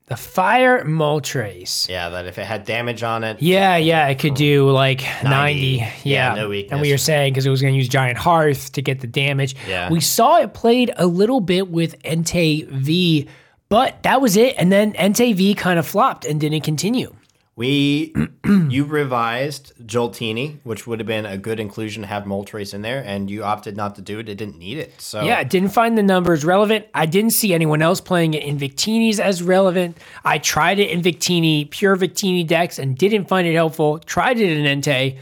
The 0.08 0.18
Fire 0.18 0.84
Moltres. 0.84 1.88
Yeah, 1.88 2.10
that 2.10 2.26
if 2.26 2.38
it 2.38 2.45
had 2.45 2.66
damage 2.66 3.04
on 3.04 3.24
it, 3.24 3.41
Yeah, 3.41 3.78
yeah, 3.78 4.08
it 4.08 4.20
could 4.20 4.34
do 4.34 4.70
like 4.70 5.01
90. 5.24 5.62
Yeah, 5.62 5.91
Yeah, 6.04 6.34
no 6.36 6.51
And 6.51 6.82
we 6.82 6.91
were 6.91 6.97
saying 6.97 7.34
because 7.34 7.45
it 7.45 7.49
was 7.49 7.62
going 7.62 7.74
to 7.74 7.78
use 7.78 7.88
Giant 7.88 8.18
Hearth 8.18 8.74
to 8.74 8.82
get 8.82 8.99
the 8.99 9.08
damage. 9.08 9.56
Yeah. 9.68 9.89
We 9.89 10.01
saw 10.01 10.39
it 10.39 10.54
played 10.54 10.91
a 10.97 11.08
little 11.08 11.39
bit 11.39 11.70
with 11.70 12.01
Entei 12.04 12.68
V, 12.68 13.30
but 13.70 14.04
that 14.04 14.20
was 14.22 14.36
it. 14.36 14.56
And 14.58 14.72
then 14.72 14.91
Entei 14.93 15.34
V 15.34 15.54
kind 15.56 15.80
of 15.80 15.88
flopped 15.88 16.26
and 16.26 16.39
didn't 16.39 16.62
continue. 16.62 17.16
We 17.56 18.14
you 18.45 18.86
revised 18.86 19.74
Joltini, 19.86 20.58
which 20.64 20.88
would 20.88 20.99
have 20.99 21.06
been 21.06 21.26
a 21.26 21.38
good 21.38 21.60
inclusion 21.60 22.01
to 22.01 22.08
have 22.08 22.24
Moltres 22.24 22.74
in 22.74 22.82
there, 22.82 23.04
and 23.06 23.30
you 23.30 23.43
opted 23.43 23.78
not 23.78 23.95
to 23.95 24.01
do 24.01 24.20
it. 24.20 24.28
It 24.28 24.36
didn't 24.36 24.58
need 24.58 24.78
it. 24.80 24.99
So 24.99 25.22
Yeah, 25.22 25.38
I 25.38 25.43
didn't 25.43 25.70
find 25.70 25.95
the 25.97 26.04
numbers 26.04 26.43
relevant. 26.43 26.88
I 26.95 27.06
didn't 27.06 27.32
see 27.32 27.54
anyone 27.54 27.82
else 27.82 28.01
playing 28.01 28.34
it 28.34 28.43
in 28.43 28.58
Victini's 28.58 29.20
as 29.20 29.43
relevant. 29.43 29.97
I 30.26 30.39
tried 30.39 30.80
it 30.80 30.89
in 30.89 31.01
Victini, 31.01 31.70
pure 31.70 31.95
Victini 31.95 32.45
decks, 32.45 32.80
and 32.80 32.97
didn't 32.97 33.26
find 33.26 33.47
it 33.47 33.54
helpful. 33.54 33.99
Tried 33.99 34.39
it 34.39 34.58
in 34.58 34.82
Entei. 34.82 35.20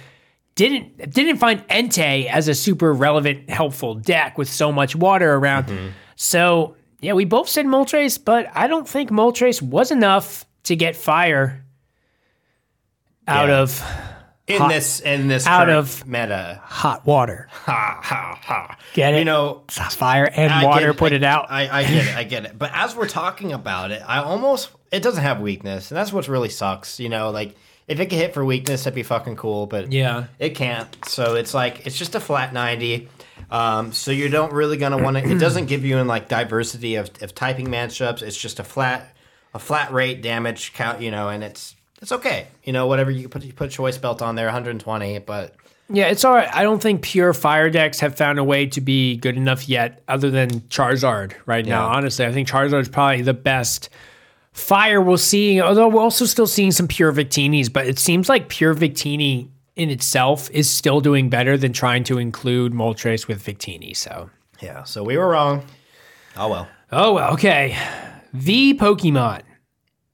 Didn't 0.56 1.12
didn't 1.14 1.38
find 1.38 1.68
Entei 1.68 2.28
as 2.28 2.48
a 2.48 2.56
super 2.56 2.94
relevant, 2.94 3.50
helpful 3.50 3.96
deck 3.96 4.38
with 4.38 4.50
so 4.50 4.72
much 4.72 4.96
water 4.96 5.34
around. 5.36 5.66
Mm-hmm. 5.66 5.88
So 6.16 6.76
yeah, 7.02 7.14
we 7.14 7.26
both 7.26 7.50
said 7.50 7.66
Moltres, 7.66 8.24
but 8.24 8.50
I 8.54 8.68
don't 8.68 8.88
think 8.88 9.10
Moltres 9.10 9.62
was 9.62 9.92
enough 9.92 10.46
to 10.64 10.76
get 10.76 10.96
fire 10.96 11.61
out 13.28 13.49
Yeah. 13.49 13.59
of 13.61 13.84
in 14.47 14.57
hot- 14.59 14.69
this 14.69 14.99
in 14.99 15.28
this 15.28 15.47
out 15.47 15.69
of- 15.69 16.05
meta, 16.05 16.59
hot 16.63 17.05
water. 17.05 17.47
ha 17.51 17.99
ha 18.01 18.38
ha. 18.43 18.78
Get 18.93 19.13
it? 19.13 19.19
You 19.19 19.26
know, 19.26 19.63
Fire 19.69 20.26
and 20.36 20.51
I 20.51 20.65
water 20.65 20.88
get- 20.88 20.97
put 20.97 21.11
I- 21.13 21.15
it 21.15 21.24
out. 21.24 21.45
I, 21.49 21.80
I 21.80 21.84
get 21.84 22.07
it. 22.07 22.15
I 22.17 22.24
get 22.24 22.45
it. 22.45 22.57
But 22.59 22.72
as 22.74 22.95
we're 22.95 23.07
talking 23.07 23.53
about 23.53 23.91
it, 23.91 24.01
I 24.05 24.17
almost 24.19 24.69
it 24.91 25.01
doesn't 25.03 25.24
have 25.24 25.39
weakness, 25.39 25.89
and 25.91 25.97
that's 25.97 26.11
what 26.11 26.28
really 26.28 26.49
sucks. 26.49 26.99
You 26.99 27.09
know, 27.09 27.30
like 27.30 27.55
if 27.88 27.99
it 27.99 28.07
could 28.07 28.17
hit 28.17 28.34
for 28.34 28.43
weakness, 28.43 28.84
that'd 28.84 28.95
be 28.95 29.03
fucking 29.03 29.36
cool. 29.38 29.67
But 29.67 29.91
Yeah. 29.91 30.26
it 30.39 30.49
can't. 30.55 30.88
So 31.07 31.36
it's 31.36 31.53
like 31.53 31.86
it's 31.86 31.97
just 31.97 32.15
a 32.15 32.19
flat 32.19 32.53
ninety. 32.53 33.07
Um, 33.49 33.91
so 33.93 34.11
you 34.11 34.30
don't 34.30 34.53
really 34.53 34.78
gonna 34.78 34.97
want 34.97 35.17
to. 35.17 35.24
It 35.24 35.39
doesn't 35.39 35.65
give 35.65 35.84
you 35.86 35.97
in 35.97 36.07
like 36.07 36.28
diversity 36.28 36.95
of, 36.95 37.09
of 37.22 37.34
typing 37.36 37.67
matchups. 37.67 38.22
It's 38.22 38.38
just 38.38 38.59
a 38.59 38.63
flat 38.63 39.15
a 39.53 39.59
flat 39.59 39.91
rate 39.93 40.22
damage 40.22 40.74
count. 40.74 41.01
You 41.01 41.11
know, 41.11 41.30
and 41.30 41.43
it's 41.43 41.76
it's 42.02 42.12
okay. 42.12 42.47
You 42.64 42.74
know, 42.74 42.88
whatever 42.88 43.12
you 43.12 43.30
put 43.30 43.43
you 43.43 43.54
put 43.54 43.72
choice 43.72 43.97
belt 43.97 44.22
on 44.22 44.36
there, 44.36 44.47
120, 44.47 45.20
but. 45.20 45.56
Yeah, 45.93 46.08
it's 46.08 46.24
all 46.24 46.34
right. 46.34 46.47
I 46.54 46.64
don't 46.64 46.82
think 46.82 47.02
pure 47.02 47.34
fire 47.34 47.70
decks 47.70 47.99
have 47.99 48.16
found 48.16 48.39
a 48.39 48.45
way 48.45 48.66
to 48.68 48.80
be 48.80 49.18
good 49.18 49.36
enough 49.36 49.68
yet, 49.68 50.02
other 50.08 50.30
than 50.32 50.49
Charizard 50.70 51.34
right 51.45 51.66
now. 51.66 51.88
Honestly, 51.89 52.26
I 52.26 52.32
think 52.32 52.47
Charizard 52.47 52.80
is 52.82 52.88
probably 52.88 53.24
the 53.24 53.34
best 53.34 53.89
fire 54.54 55.02
we're 55.02 55.18
seeing, 55.18 55.62
Although 55.62 55.89
we're 55.89 56.02
also 56.02 56.24
still 56.26 56.47
seeing 56.47 56.72
some 56.72 56.88
pure 56.88 57.12
Victinis, 57.12 57.72
but 57.72 57.88
it 57.88 57.99
seems 57.99 58.30
like 58.30 58.47
pure 58.47 58.74
Victini 58.74 59.49
in 59.76 59.89
itself 59.89 60.49
is 60.52 60.70
still 60.70 61.02
doing 61.02 61.30
better 61.30 61.58
than 61.58 61.74
trying 61.74 62.04
to 62.06 62.18
include 62.18 62.72
Moltres 62.74 63.28
with 63.28 63.43
Victini. 63.43 63.95
So, 63.95 64.30
Yeah, 64.62 64.84
so 64.84 65.04
we 65.04 65.18
were 65.18 65.28
wrong. 65.28 65.66
Oh 66.38 66.47
well. 66.47 66.68
oh 66.91 67.14
well, 67.14 67.34
okay. 67.34 67.78
The 68.34 68.76
Pokemon. 68.76 69.41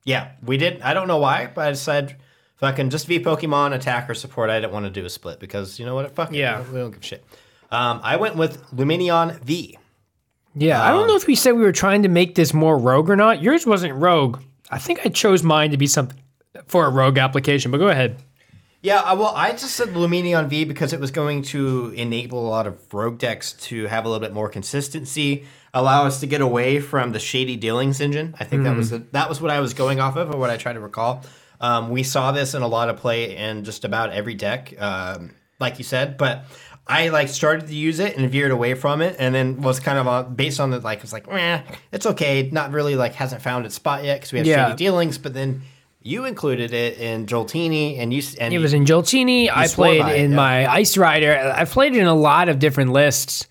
Yeah, 0.08 0.32
we 0.42 0.56
did. 0.58 0.82
I 0.82 0.94
don't 0.94 1.08
know 1.10 1.18
why, 1.18 1.52
but 1.54 1.68
I 1.68 1.72
decided 1.72 2.16
fucking 2.56 2.90
just 2.92 3.08
V 3.08 3.20
Pokemon 3.20 3.76
attack 3.76 4.10
or 4.10 4.14
support. 4.14 4.50
I 4.50 4.62
didn't 4.62 4.72
want 4.72 4.86
to 4.86 4.90
do 4.90 5.06
a 5.06 5.10
split 5.10 5.38
because 5.40 5.80
you 5.80 5.86
know 5.86 5.96
what? 5.96 6.16
Fuck 6.16 6.32
Yeah. 6.32 6.60
we 6.60 6.64
don't, 6.64 6.74
we 6.74 6.80
don't 6.80 6.92
give 6.92 7.02
a 7.02 7.04
shit. 7.06 7.26
Um, 7.72 8.00
I 8.02 8.16
went 8.16 8.38
with 8.38 8.64
Lumineon 8.72 9.40
V. 9.42 9.78
Yeah, 10.56 10.82
I 10.82 10.92
don't 10.92 11.08
know 11.08 11.18
if 11.18 11.28
we 11.28 11.36
said 11.36 11.52
we 11.52 11.62
were 11.62 11.74
trying 11.74 12.04
to 12.04 12.10
make 12.10 12.36
this 12.36 12.54
more 12.54 12.78
rogue 12.80 13.10
or 13.10 13.16
not. 13.18 13.42
Yours 13.44 13.68
wasn't 13.68 13.94
rogue. 13.96 14.42
I 14.72 14.80
think 14.80 15.06
I 15.06 15.10
chose 15.10 15.44
mine 15.44 15.72
to 15.72 15.78
be 15.78 15.86
something 15.88 16.18
for 16.68 16.86
a 16.88 16.90
rogue 16.90 17.18
application, 17.18 17.70
but 17.70 17.78
go 17.78 17.90
ahead. 17.90 18.18
Yeah, 18.88 19.12
well, 19.14 19.34
I 19.36 19.52
just 19.52 19.76
said 19.76 19.90
Lumineon 19.90 20.48
V 20.48 20.64
because 20.64 20.94
it 20.94 21.00
was 21.02 21.12
going 21.12 21.42
to 21.54 21.92
enable 21.98 22.40
a 22.40 22.50
lot 22.50 22.68
of 22.68 22.94
rogue 22.94 23.18
decks 23.18 23.52
to 23.68 23.86
have 23.88 24.06
a 24.06 24.08
little 24.08 24.26
bit 24.26 24.34
more 24.34 24.48
consistency, 24.48 25.46
allow 25.74 26.06
us 26.06 26.22
to 26.22 26.26
get 26.26 26.40
away 26.40 26.80
from 26.80 27.12
the 27.12 27.20
shady 27.20 27.58
dealings 27.58 28.00
engine. 28.00 28.34
I 28.40 28.46
think 28.46 28.64
that 28.64 28.78
was 28.78 28.92
the, 28.92 29.00
that 29.12 29.28
was 29.28 29.42
what 29.42 29.52
I 29.52 29.60
was 29.60 29.74
going 29.74 30.00
off 30.00 30.16
of, 30.16 30.34
or 30.34 30.38
what 30.38 30.50
I 30.50 30.56
try 30.56 30.72
to 30.72 30.80
recall. 30.80 31.24
Um, 31.60 31.90
we 31.90 32.04
saw 32.04 32.32
this 32.32 32.54
in 32.54 32.62
a 32.62 32.68
lot 32.68 32.88
of 32.88 32.96
play 32.96 33.36
in 33.36 33.66
just 33.66 33.84
about 33.84 34.12
every 34.14 34.36
deck, 34.36 34.74
um, 34.82 35.32
like 35.60 35.78
you 35.80 35.84
said, 35.84 36.18
but. 36.18 36.46
I 36.90 37.10
like 37.10 37.28
started 37.28 37.68
to 37.68 37.76
use 37.76 38.00
it 38.00 38.16
and 38.16 38.32
veered 38.32 38.52
away 38.52 38.74
from 38.74 39.02
it, 39.02 39.18
and 39.20 39.36
then 39.36 39.62
was 39.62 39.82
kind 39.82 39.98
of 40.00 40.08
on, 40.08 40.36
based 40.36 40.62
on 40.62 40.70
the 40.72 40.80
like, 40.80 41.04
it's 41.04 41.12
like, 41.12 41.28
eh, 41.28 41.62
it's 41.92 42.06
okay, 42.06 42.48
not 42.54 42.72
really 42.72 42.96
like 42.96 43.14
hasn't 43.16 43.42
found 43.42 43.66
its 43.66 43.76
spot 43.76 44.06
yet 44.06 44.22
because 44.22 44.32
we 44.32 44.38
have 44.40 44.48
Yeah. 44.48 44.68
shady 44.68 44.78
dealings. 44.78 45.18
But 45.18 45.34
then 45.34 45.64
you 46.08 46.24
included 46.24 46.74
it 46.74 46.98
in 46.98 47.26
Joltini, 47.26 48.00
and 48.00 48.14
you 48.14 48.24
and 48.40 48.54
It 48.54 48.60
was 48.60 48.74
in 48.74 48.86
Joltini. 48.86 49.50
I 49.54 49.68
played 49.68 50.06
it, 50.06 50.16
in 50.16 50.32
yeah. 50.32 50.38
my 50.38 50.72
Ice 50.72 50.98
Rider. 50.98 51.38
I've 51.38 51.70
played 51.72 51.96
it 51.96 52.00
in 52.00 52.08
a 52.08 52.16
lot 52.16 52.48
of 52.50 52.60
different 52.60 52.92
lists. 52.92 53.48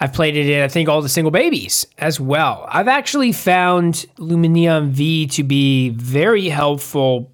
I've 0.00 0.12
played 0.12 0.36
it 0.36 0.48
in, 0.48 0.62
I 0.62 0.68
think, 0.68 0.88
all 0.88 1.02
the 1.02 1.08
single 1.08 1.30
babies 1.30 1.86
as 1.98 2.18
well. 2.18 2.66
I've 2.68 2.88
actually 2.88 3.32
found 3.32 4.06
Lumineon 4.16 4.88
V 4.88 5.26
to 5.28 5.44
be 5.44 5.90
very 5.90 6.48
helpful 6.48 7.31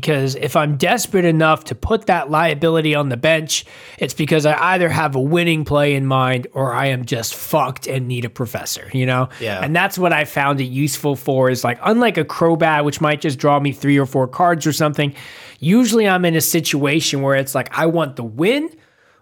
because 0.00 0.34
if 0.36 0.56
I'm 0.56 0.76
desperate 0.76 1.24
enough 1.24 1.64
to 1.64 1.74
put 1.74 2.06
that 2.06 2.30
liability 2.30 2.94
on 2.94 3.10
the 3.10 3.16
bench, 3.16 3.64
it's 3.98 4.14
because 4.14 4.46
I 4.46 4.74
either 4.74 4.88
have 4.88 5.14
a 5.14 5.20
winning 5.20 5.64
play 5.64 5.94
in 5.94 6.06
mind 6.06 6.46
or 6.54 6.72
I 6.72 6.86
am 6.86 7.04
just 7.04 7.34
fucked 7.34 7.86
and 7.86 8.08
need 8.08 8.24
a 8.24 8.30
professor, 8.30 8.90
you 8.94 9.04
know? 9.04 9.28
Yeah. 9.38 9.60
And 9.62 9.76
that's 9.76 9.98
what 9.98 10.12
I 10.12 10.24
found 10.24 10.60
it 10.60 10.64
useful 10.64 11.14
for 11.14 11.50
is 11.50 11.62
like, 11.62 11.78
unlike 11.82 12.16
a 12.16 12.24
Crobat, 12.24 12.84
which 12.84 13.00
might 13.00 13.20
just 13.20 13.38
draw 13.38 13.60
me 13.60 13.72
three 13.72 13.98
or 13.98 14.06
four 14.06 14.26
cards 14.26 14.66
or 14.66 14.72
something, 14.72 15.14
usually 15.58 16.08
I'm 16.08 16.24
in 16.24 16.36
a 16.36 16.40
situation 16.40 17.20
where 17.20 17.36
it's 17.36 17.54
like, 17.54 17.76
I 17.76 17.86
want 17.86 18.16
the 18.16 18.24
win 18.24 18.70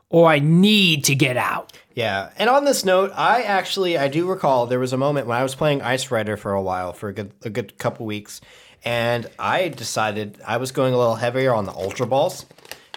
or 0.09 0.29
I 0.29 0.39
need 0.39 1.05
to 1.05 1.15
get 1.15 1.37
out. 1.37 1.73
Yeah, 1.95 2.31
and 2.39 2.49
on 2.49 2.65
this 2.65 2.85
note, 2.85 3.11
I 3.15 3.43
actually 3.43 3.99
I 3.99 4.09
do 4.09 4.27
recall 4.27 4.67
there 4.67 4.79
was 4.79 4.93
a 4.93 4.97
moment 4.97 5.27
when 5.27 5.37
I 5.37 5.43
was 5.43 5.55
playing 5.55 5.83
Ice 5.83 6.11
Rider 6.11 6.37
for 6.37 6.53
a 6.53 6.63
while 6.63 6.93
for 6.93 7.09
a 7.09 7.13
good 7.13 7.33
a 7.43 7.51
good 7.51 7.77
couple 7.79 8.07
weeks, 8.07 8.41
and 8.85 9.29
I 9.39 9.69
decided 9.69 10.41
I 10.47 10.57
was 10.57 10.73
going 10.73 10.95
a 10.95 10.99
little 10.99 11.17
heavier 11.17 11.55
on 11.55 11.65
the 11.65 11.73
Ultra 11.73 12.07
Balls, 12.07 12.47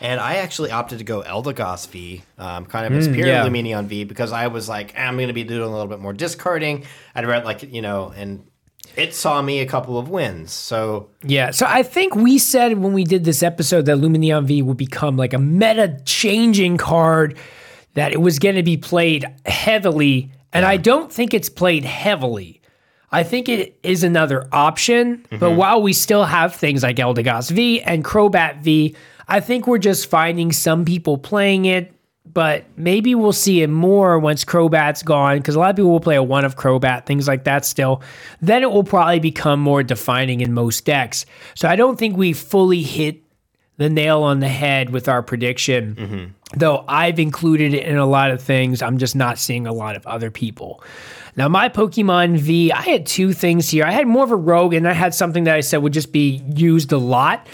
and 0.01 0.19
I 0.19 0.35
actually 0.35 0.71
opted 0.71 0.99
to 0.99 1.03
go 1.03 1.21
Eldegoss 1.21 1.87
V, 1.89 2.23
um, 2.37 2.65
kind 2.65 2.85
of 2.85 2.93
as 2.99 3.07
pure 3.07 3.27
yeah. 3.27 3.45
Lumineon 3.45 3.85
V, 3.85 4.03
because 4.03 4.31
I 4.31 4.47
was 4.47 4.69
like 4.69 4.97
I'm 4.97 5.15
going 5.15 5.27
to 5.27 5.33
be 5.33 5.43
doing 5.43 5.61
a 5.61 5.71
little 5.71 5.87
bit 5.87 5.99
more 5.99 6.13
discarding. 6.13 6.85
I'd 7.15 7.25
read 7.25 7.45
like 7.45 7.63
you 7.63 7.81
know, 7.81 8.13
and 8.15 8.45
it 8.95 9.13
saw 9.13 9.41
me 9.41 9.59
a 9.59 9.65
couple 9.65 9.97
of 9.97 10.09
wins, 10.09 10.51
so 10.51 11.09
Yeah, 11.23 11.51
so 11.51 11.65
I 11.67 11.83
think 11.83 12.15
we 12.15 12.37
said 12.37 12.77
when 12.77 12.93
we 12.93 13.03
did 13.03 13.23
this 13.23 13.41
episode 13.43 13.85
that 13.85 13.97
Lumineon 13.97 14.45
V 14.45 14.61
would 14.61 14.77
become 14.77 15.17
like 15.17 15.33
a 15.33 15.39
meta 15.39 15.99
changing 16.05 16.77
card, 16.77 17.37
that 17.93 18.11
it 18.11 18.21
was 18.21 18.39
going 18.39 18.55
to 18.55 18.63
be 18.63 18.77
played 18.77 19.25
heavily 19.45 20.31
And 20.53 20.65
I 20.65 20.77
don't 20.77 21.11
think 21.11 21.33
it's 21.33 21.49
played 21.49 21.83
heavily. 21.83 22.61
I 23.13 23.23
think 23.23 23.47
it 23.47 23.77
is 23.83 24.03
another 24.03 24.47
option, 24.51 25.25
but 25.29 25.39
mm-hmm. 25.39 25.55
while 25.55 25.81
we 25.81 25.93
still 25.93 26.25
have 26.25 26.55
things 26.55 26.83
like 26.83 26.97
Eldegoss 26.97 27.51
V 27.51 27.81
and 27.81 28.03
Crobat 28.03 28.61
V, 28.61 28.95
I 29.27 29.39
think 29.39 29.67
we're 29.67 29.77
just 29.77 30.09
finding 30.09 30.51
some 30.51 30.83
people 30.83 31.17
playing 31.17 31.65
it, 31.65 31.93
but 32.25 32.65
maybe 32.75 33.13
we'll 33.13 33.31
see 33.31 33.61
it 33.61 33.69
more 33.69 34.17
once 34.17 34.43
Crobat's 34.43 35.03
gone, 35.03 35.37
because 35.37 35.55
a 35.55 35.59
lot 35.59 35.69
of 35.69 35.75
people 35.75 35.91
will 35.91 35.99
play 35.99 36.15
a 36.15 36.23
one 36.23 36.43
of 36.43 36.55
Crobat, 36.57 37.05
things 37.05 37.27
like 37.27 37.43
that 37.43 37.63
still. 37.65 38.01
Then 38.41 38.63
it 38.63 38.71
will 38.71 38.83
probably 38.83 39.19
become 39.19 39.59
more 39.59 39.83
defining 39.83 40.41
in 40.41 40.51
most 40.51 40.83
decks. 40.83 41.25
So 41.53 41.69
I 41.69 41.75
don't 41.75 41.99
think 41.99 42.17
we 42.17 42.33
fully 42.33 42.81
hit 42.81 43.21
the 43.77 43.89
nail 43.89 44.23
on 44.23 44.39
the 44.39 44.49
head 44.49 44.89
with 44.89 45.07
our 45.07 45.21
prediction. 45.21 45.95
Mm-hmm. 45.95 46.59
Though 46.59 46.85
I've 46.87 47.19
included 47.19 47.73
it 47.73 47.85
in 47.85 47.97
a 47.97 48.05
lot 48.05 48.31
of 48.31 48.41
things, 48.41 48.81
I'm 48.81 48.97
just 48.97 49.15
not 49.15 49.39
seeing 49.39 49.65
a 49.65 49.73
lot 49.73 49.95
of 49.95 50.05
other 50.05 50.29
people. 50.31 50.83
Now, 51.35 51.47
my 51.49 51.69
Pokemon 51.69 52.37
V, 52.37 52.71
I 52.71 52.81
had 52.81 53.05
two 53.05 53.33
things 53.33 53.69
here. 53.69 53.85
I 53.85 53.91
had 53.91 54.07
more 54.07 54.23
of 54.23 54.31
a 54.31 54.35
rogue, 54.35 54.73
and 54.73 54.87
I 54.87 54.93
had 54.93 55.13
something 55.15 55.45
that 55.45 55.55
I 55.55 55.61
said 55.61 55.77
would 55.77 55.93
just 55.93 56.11
be 56.11 56.43
used 56.55 56.91
a 56.91 56.97
lot. 56.97 57.47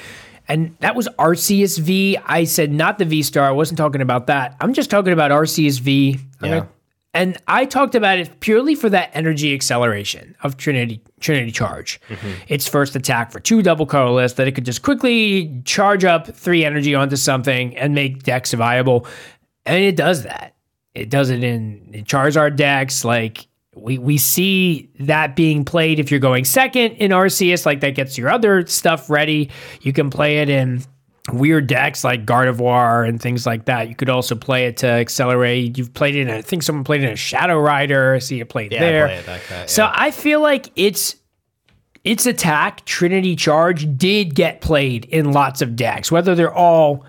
And 0.48 0.76
that 0.80 0.96
was 0.96 1.08
Arceus 1.20 1.78
V. 1.80 2.18
I 2.26 2.44
said 2.44 2.72
not 2.72 2.98
the 2.98 3.06
V 3.06 3.22
Star. 3.24 3.46
I 3.48 3.52
wasn't 3.52 3.78
talking 3.78 4.02
about 4.02 4.28
that. 4.28 4.56
I'm 4.60 4.74
just 4.74 4.90
talking 4.90 5.14
about 5.14 5.32
Arceus 5.32 5.80
V. 5.80 6.18
Yeah. 6.42 6.50
gonna- 6.50 6.70
And 7.14 7.38
I 7.48 7.66
talked 7.66 7.94
about 7.96 8.18
it 8.20 8.40
purely 8.40 8.74
for 8.76 8.90
that 8.90 9.12
energy 9.14 9.54
acceleration 9.54 10.36
of 10.44 10.58
Trinity 10.58 11.02
Trinity 11.20 11.52
Charge. 11.52 12.02
Mm-hmm. 12.10 12.32
Its 12.48 12.68
first 12.68 12.96
attack 12.96 13.32
for 13.32 13.40
two 13.40 13.62
double 13.62 13.86
colorless 13.86 14.34
that 14.34 14.48
it 14.48 14.54
could 14.54 14.66
just 14.66 14.82
quickly 14.82 15.62
charge 15.66 16.04
up 16.04 16.28
three 16.36 16.66
energy 16.66 16.96
onto 16.96 17.16
something 17.16 17.78
and 17.78 17.94
make 17.94 18.24
decks 18.24 18.52
viable. 18.54 19.06
And 19.68 19.84
it 19.84 19.96
does 19.96 20.24
that. 20.24 20.56
It 20.96 21.10
does 21.12 21.30
it 21.30 21.44
in, 21.44 21.90
in 21.94 22.06
Charizard 22.06 22.56
decks. 22.56 23.06
Like 23.06 23.48
we 23.82 23.98
we 23.98 24.18
see 24.18 24.90
that 25.00 25.36
being 25.36 25.66
played 25.66 26.00
if 26.00 26.12
you're 26.12 26.20
going 26.20 26.46
second 26.46 26.94
in 26.94 27.12
Arceus, 27.12 27.66
like 27.66 27.82
that 27.82 27.96
gets 27.96 28.18
your 28.18 28.30
other 28.30 28.66
stuff 28.68 29.10
ready. 29.10 29.50
You 29.82 29.94
can 29.94 30.10
play 30.10 30.40
it 30.40 30.50
in 30.50 30.84
weird 31.32 31.68
decks 31.68 32.04
like 32.04 32.26
Gardevoir 32.26 33.08
and 33.08 33.22
things 33.22 33.46
like 33.46 33.66
that. 33.66 33.88
You 33.90 33.96
could 33.96 34.10
also 34.10 34.36
play 34.36 34.66
it 34.66 34.78
to 34.78 34.88
accelerate. 34.88 35.78
You've 35.78 35.94
played 35.94 36.16
it 36.16 36.22
in, 36.22 36.30
I 36.30 36.42
think 36.42 36.64
someone 36.64 36.84
played 36.84 37.02
it 37.04 37.08
in 37.08 37.14
a 37.14 37.16
Shadow 37.16 37.60
Rider. 37.60 38.16
I 38.16 38.20
see 38.20 38.38
you 38.38 38.46
played 38.46 38.72
Yeah, 38.72 38.80
I 38.80 38.82
there. 38.82 39.08
play 39.08 39.18
it 39.18 39.28
like 39.28 39.48
that, 39.50 39.70
So. 39.70 39.90
I 39.94 40.10
feel 40.12 40.42
like 40.42 40.72
it's 40.76 41.16
its 42.04 42.26
attack, 42.26 42.84
Trinity 42.86 43.36
Charge, 43.36 43.86
did 43.98 44.34
get 44.34 44.62
played 44.62 45.06
in 45.06 45.32
lots 45.32 45.62
of 45.62 45.76
decks, 45.76 46.12
whether 46.12 46.34
they're 46.34 46.54
all 46.54 47.06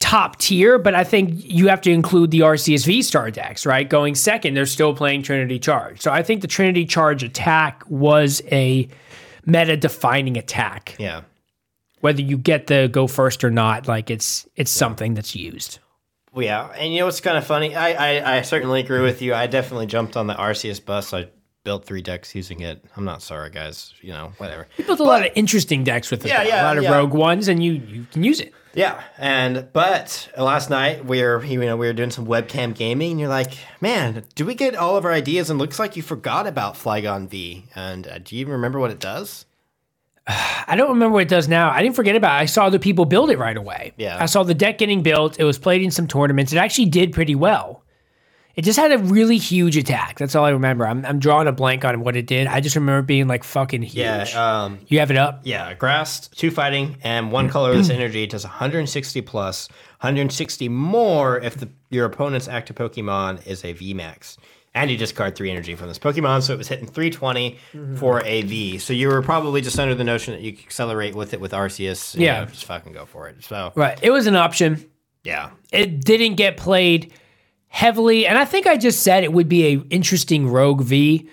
top 0.00 0.38
tier, 0.38 0.78
but 0.78 0.94
I 0.94 1.04
think 1.04 1.30
you 1.34 1.68
have 1.68 1.80
to 1.82 1.90
include 1.90 2.32
the 2.32 2.40
RCSV 2.40 2.86
V 2.86 3.02
Star 3.02 3.30
decks, 3.30 3.64
right? 3.64 3.88
Going 3.88 4.14
second, 4.14 4.54
they're 4.54 4.66
still 4.66 4.94
playing 4.94 5.22
Trinity 5.22 5.58
Charge. 5.58 6.00
So 6.00 6.10
I 6.10 6.22
think 6.22 6.40
the 6.40 6.48
Trinity 6.48 6.84
Charge 6.84 7.22
attack 7.22 7.84
was 7.88 8.42
a 8.50 8.88
meta 9.46 9.76
defining 9.76 10.36
attack. 10.36 10.96
Yeah. 10.98 11.22
Whether 12.00 12.22
you 12.22 12.38
get 12.38 12.66
the 12.66 12.88
go 12.90 13.06
first 13.06 13.44
or 13.44 13.50
not, 13.50 13.86
like 13.86 14.10
it's 14.10 14.48
it's 14.56 14.70
something 14.70 15.14
that's 15.14 15.36
used. 15.36 15.78
Well, 16.32 16.44
yeah, 16.44 16.68
and 16.76 16.92
you 16.92 17.00
know 17.00 17.06
what's 17.06 17.20
kind 17.20 17.36
of 17.36 17.46
funny? 17.46 17.76
I, 17.76 17.92
I 17.92 18.36
I 18.38 18.42
certainly 18.42 18.80
agree 18.80 19.02
with 19.02 19.20
you. 19.20 19.34
I 19.34 19.46
definitely 19.46 19.86
jumped 19.86 20.16
on 20.16 20.26
the 20.26 20.34
Arceus 20.34 20.82
bus. 20.82 21.12
I 21.12 21.28
built 21.62 21.84
three 21.84 22.00
decks 22.00 22.34
using 22.34 22.60
it. 22.60 22.82
I'm 22.96 23.04
not 23.04 23.20
sorry, 23.20 23.50
guys. 23.50 23.92
You 24.00 24.12
know, 24.12 24.32
whatever. 24.38 24.66
You 24.78 24.84
built 24.84 25.00
a 25.00 25.04
lot 25.04 25.26
of 25.26 25.32
interesting 25.34 25.84
decks 25.84 26.10
with 26.10 26.24
it. 26.24 26.28
Yeah, 26.28 26.42
though. 26.42 26.48
yeah, 26.48 26.62
a 26.62 26.64
lot 26.64 26.78
of 26.78 26.84
yeah. 26.84 26.96
rogue 26.96 27.12
ones, 27.12 27.48
and 27.48 27.62
you 27.62 27.72
you 27.72 28.06
can 28.10 28.24
use 28.24 28.40
it. 28.40 28.54
Yeah, 28.74 29.02
and 29.18 29.68
but 29.72 30.30
last 30.38 30.70
night 30.70 31.04
we 31.04 31.22
were 31.22 31.44
you 31.44 31.58
know 31.60 31.76
we 31.76 31.86
were 31.86 31.92
doing 31.92 32.10
some 32.10 32.26
webcam 32.26 32.74
gaming, 32.74 33.12
and 33.12 33.20
you're 33.20 33.28
like, 33.28 33.52
man, 33.80 34.24
do 34.34 34.44
we 34.44 34.54
get 34.54 34.76
all 34.76 34.96
of 34.96 35.04
our 35.04 35.12
ideas? 35.12 35.50
And 35.50 35.58
looks 35.58 35.78
like 35.78 35.96
you 35.96 36.02
forgot 36.02 36.46
about 36.46 36.74
Flygon 36.74 37.28
V. 37.28 37.64
And 37.74 38.06
uh, 38.06 38.18
do 38.18 38.36
you 38.36 38.40
even 38.42 38.52
remember 38.52 38.78
what 38.78 38.90
it 38.90 39.00
does? 39.00 39.46
I 40.26 40.74
don't 40.76 40.90
remember 40.90 41.14
what 41.14 41.22
it 41.22 41.28
does 41.28 41.48
now. 41.48 41.70
I 41.70 41.82
didn't 41.82 41.96
forget 41.96 42.16
about 42.16 42.38
it. 42.38 42.42
I 42.42 42.46
saw 42.46 42.70
the 42.70 42.78
people 42.78 43.04
build 43.04 43.30
it 43.30 43.38
right 43.38 43.56
away. 43.56 43.92
Yeah. 43.96 44.16
I 44.20 44.26
saw 44.26 44.42
the 44.44 44.54
deck 44.54 44.78
getting 44.78 45.02
built. 45.02 45.40
It 45.40 45.44
was 45.44 45.58
played 45.58 45.82
in 45.82 45.90
some 45.90 46.06
tournaments. 46.06 46.52
It 46.52 46.58
actually 46.58 46.86
did 46.86 47.12
pretty 47.12 47.34
well. 47.34 47.84
It 48.56 48.62
just 48.62 48.78
had 48.78 48.92
a 48.92 48.98
really 48.98 49.38
huge 49.38 49.76
attack. 49.76 50.18
That's 50.18 50.34
all 50.34 50.44
I 50.44 50.50
remember. 50.50 50.86
I'm, 50.86 51.04
I'm 51.06 51.18
drawing 51.18 51.46
a 51.46 51.52
blank 51.52 51.84
on 51.84 52.00
what 52.00 52.16
it 52.16 52.26
did. 52.26 52.46
I 52.46 52.60
just 52.60 52.74
remember 52.76 53.02
being 53.02 53.28
like 53.28 53.44
fucking 53.44 53.82
huge. 53.82 53.94
Yeah, 53.94 54.24
um, 54.64 54.80
you 54.88 54.98
have 54.98 55.10
it 55.10 55.16
up? 55.16 55.40
Yeah, 55.44 55.72
grass, 55.74 56.28
two 56.28 56.50
fighting, 56.50 56.96
and 57.02 57.30
one 57.32 57.48
colorless 57.48 57.90
energy 57.90 58.26
does 58.26 58.44
160 58.44 59.20
plus, 59.22 59.68
160 60.00 60.68
more 60.68 61.38
if 61.38 61.56
the, 61.58 61.68
your 61.90 62.06
opponent's 62.06 62.48
active 62.48 62.76
Pokemon 62.76 63.46
is 63.46 63.64
a 63.64 63.72
VMAX. 63.74 64.36
And 64.72 64.88
you 64.88 64.96
discard 64.96 65.34
three 65.34 65.50
energy 65.50 65.74
from 65.74 65.88
this 65.88 65.98
Pokemon, 65.98 66.42
so 66.42 66.52
it 66.54 66.56
was 66.58 66.68
hitting 66.68 66.86
320 66.86 67.58
for 67.96 68.22
a 68.24 68.42
V. 68.42 68.78
So 68.78 68.92
you 68.92 69.08
were 69.08 69.20
probably 69.20 69.60
just 69.62 69.78
under 69.80 69.96
the 69.96 70.04
notion 70.04 70.32
that 70.32 70.42
you 70.42 70.52
could 70.52 70.64
accelerate 70.64 71.14
with 71.16 71.34
it 71.34 71.40
with 71.40 71.50
Arceus. 71.52 72.14
you 72.14 72.26
Yeah. 72.26 72.40
know, 72.40 72.46
just 72.46 72.66
fucking 72.66 72.92
go 72.92 73.04
for 73.04 73.28
it. 73.28 73.42
So, 73.42 73.72
Right. 73.74 73.98
It 74.00 74.10
was 74.10 74.28
an 74.28 74.36
option. 74.36 74.88
yeah. 75.24 75.50
It 75.72 76.04
didn't 76.04 76.36
get 76.36 76.56
played 76.56 77.12
heavily. 77.70 78.26
And 78.26 78.36
I 78.36 78.44
think 78.44 78.66
I 78.66 78.76
just 78.76 79.02
said 79.02 79.24
it 79.24 79.32
would 79.32 79.48
be 79.48 79.66
a 79.74 79.78
interesting 79.90 80.46
Rogue 80.48 80.82
V, 80.82 81.28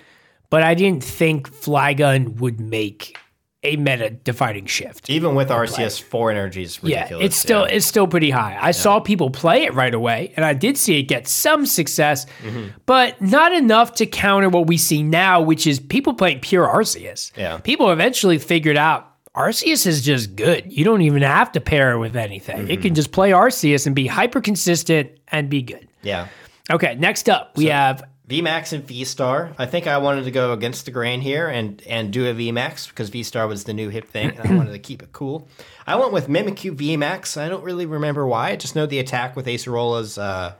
but 0.50 0.62
I 0.62 0.74
didn't 0.74 1.04
think 1.04 1.48
Flygon 1.50 2.40
would 2.40 2.58
make 2.60 3.16
a 3.64 3.74
meta 3.76 4.08
defining 4.10 4.66
shift. 4.66 5.10
Even 5.10 5.34
with 5.34 5.48
Arceus, 5.48 6.00
four 6.00 6.30
energies, 6.30 6.80
ridiculous. 6.80 7.20
Yeah, 7.20 7.26
it's 7.26 7.36
still 7.36 7.64
it's 7.64 7.84
still 7.84 8.06
pretty 8.06 8.30
high. 8.30 8.56
I 8.60 8.70
saw 8.70 9.00
people 9.00 9.30
play 9.30 9.64
it 9.64 9.74
right 9.74 9.92
away, 9.92 10.32
and 10.36 10.44
I 10.46 10.54
did 10.54 10.78
see 10.78 10.98
it 11.00 11.02
get 11.02 11.26
some 11.26 11.66
success, 11.66 12.24
Mm-hmm. 12.44 12.68
but 12.86 13.20
not 13.20 13.52
enough 13.52 13.94
to 13.96 14.06
counter 14.06 14.48
what 14.48 14.68
we 14.68 14.76
see 14.78 15.02
now, 15.02 15.40
which 15.42 15.66
is 15.66 15.80
people 15.80 16.14
playing 16.14 16.38
pure 16.40 16.66
Arceus. 16.68 17.32
Yeah. 17.36 17.58
people 17.58 17.90
eventually 17.90 18.38
figured 18.38 18.76
out 18.76 19.12
Arceus 19.34 19.86
is 19.88 20.02
just 20.04 20.36
good. 20.36 20.72
You 20.72 20.84
don't 20.84 21.02
even 21.02 21.22
have 21.22 21.50
to 21.52 21.60
pair 21.60 21.92
it 21.92 21.98
with 21.98 22.14
anything. 22.14 22.58
Mm-hmm. 22.58 22.70
It 22.70 22.80
can 22.82 22.94
just 22.94 23.10
play 23.10 23.32
Arceus 23.32 23.86
and 23.86 23.94
be 23.96 24.06
hyper 24.06 24.40
consistent 24.40 25.10
and 25.28 25.50
be 25.50 25.62
good. 25.62 25.87
Yeah. 26.08 26.28
Okay, 26.70 26.96
next 26.96 27.28
up 27.28 27.56
we 27.56 27.66
have 27.66 28.02
VMAX 28.28 28.74
and 28.74 28.86
VStar. 28.86 29.54
I 29.56 29.64
think 29.64 29.86
I 29.86 29.96
wanted 29.98 30.24
to 30.24 30.30
go 30.30 30.52
against 30.52 30.84
the 30.84 30.90
grain 30.90 31.20
here 31.20 31.48
and 31.48 31.82
and 31.86 32.12
do 32.12 32.26
a 32.26 32.34
VMAX 32.34 32.88
because 32.88 33.10
VStar 33.10 33.48
was 33.48 33.64
the 33.64 33.72
new 33.72 33.88
hip 33.88 34.08
thing, 34.08 34.36
and 34.36 34.40
I 34.40 34.54
wanted 34.54 34.72
to 34.72 34.78
keep 34.78 35.02
it 35.02 35.12
cool. 35.12 35.48
I 35.86 35.96
went 35.96 36.12
with 36.12 36.28
Mimikyu 36.28 36.76
VMAX. 36.76 37.40
I 37.40 37.48
don't 37.48 37.64
really 37.64 37.86
remember 37.86 38.26
why. 38.26 38.50
I 38.50 38.56
just 38.56 38.76
know 38.76 38.84
the 38.84 38.98
attack 38.98 39.34
with 39.34 39.46
Acerola's 39.46 40.18
uh, 40.18 40.54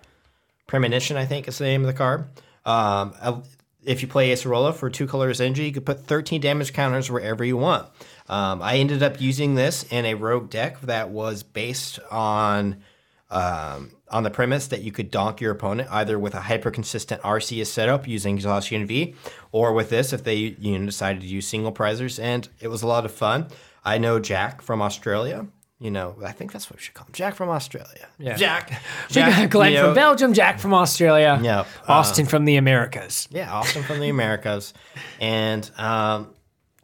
Premonition. 0.67 1.19
I 1.19 1.27
think 1.27 1.47
is 1.47 1.59
the 1.59 1.65
name 1.65 1.83
of 1.83 1.89
the 1.89 1.93
card. 1.93 2.25
Um, 2.65 3.15
uh, 3.21 3.41
if 3.85 4.03
you 4.03 4.09
play 4.09 4.33
Acerola 4.33 4.75
for 4.75 4.91
two 4.91 5.07
colors 5.07 5.41
energy, 5.41 5.65
you 5.65 5.73
could 5.73 5.87
put 5.87 6.01
13 6.01 6.41
damage 6.41 6.73
counters 6.73 7.11
wherever 7.11 7.45
you 7.45 7.57
want. 7.57 7.89
Um, 8.29 8.61
I 8.61 8.77
ended 8.77 9.03
up 9.03 9.21
using 9.21 9.55
this 9.55 9.85
in 9.85 10.05
a 10.05 10.15
rogue 10.15 10.51
deck 10.51 10.81
that 10.83 11.11
was 11.11 11.43
based 11.43 11.99
on 12.11 12.83
um, 13.31 13.93
on 14.11 14.23
the 14.23 14.31
premise 14.31 14.67
that 14.69 14.83
you 14.83 14.93
could 14.93 15.11
donk 15.11 15.41
your 15.41 15.53
opponent 15.53 15.89
either 15.91 16.19
with 16.19 16.35
a 16.35 16.41
hyper 16.43 16.71
consistent 16.71 17.21
Arceus 17.23 17.67
setup 17.67 18.07
using 18.09 18.35
Exhaustion 18.37 18.87
V, 18.87 19.15
or 19.53 19.73
with 19.73 19.91
this 19.91 20.13
if 20.13 20.25
they 20.25 20.37
you 20.37 20.79
know 20.79 20.87
decided 20.87 21.23
to 21.23 21.29
use 21.29 21.47
single 21.47 21.73
prizers, 21.73 22.23
and 22.23 22.49
it 22.61 22.69
was 22.69 22.83
a 22.83 22.87
lot 22.87 23.05
of 23.05 23.13
fun. 23.13 23.49
I 23.85 23.99
know 23.99 24.19
Jack 24.21 24.63
from 24.63 24.83
Australia. 24.83 25.47
You 25.81 25.93
know, 25.93 26.17
I 26.25 26.33
think 26.33 26.51
that's 26.51 26.69
what 26.69 26.77
we 26.81 26.83
should 26.83 26.95
call 26.95 27.07
him. 27.07 27.13
Jack 27.13 27.37
from 27.37 27.51
Australia. 27.51 28.09
Yeah. 28.19 28.35
Jack. 28.37 28.71
we 29.11 29.15
Jack. 29.15 29.51
Glenn 29.51 29.71
you 29.73 29.79
know- 29.79 29.85
from 29.87 29.95
Belgium, 29.95 30.33
Jack 30.35 30.59
from 30.59 30.75
Australia, 30.75 31.39
Yep, 31.41 31.67
uh, 31.89 31.93
Austin 31.93 32.27
from 32.27 32.47
the 32.47 32.57
Americas. 32.57 33.29
yeah, 33.31 33.53
Austin 33.53 33.85
from 33.85 34.01
the 34.01 34.09
Americas, 34.09 34.75
and 35.21 35.71
um, 35.79 36.35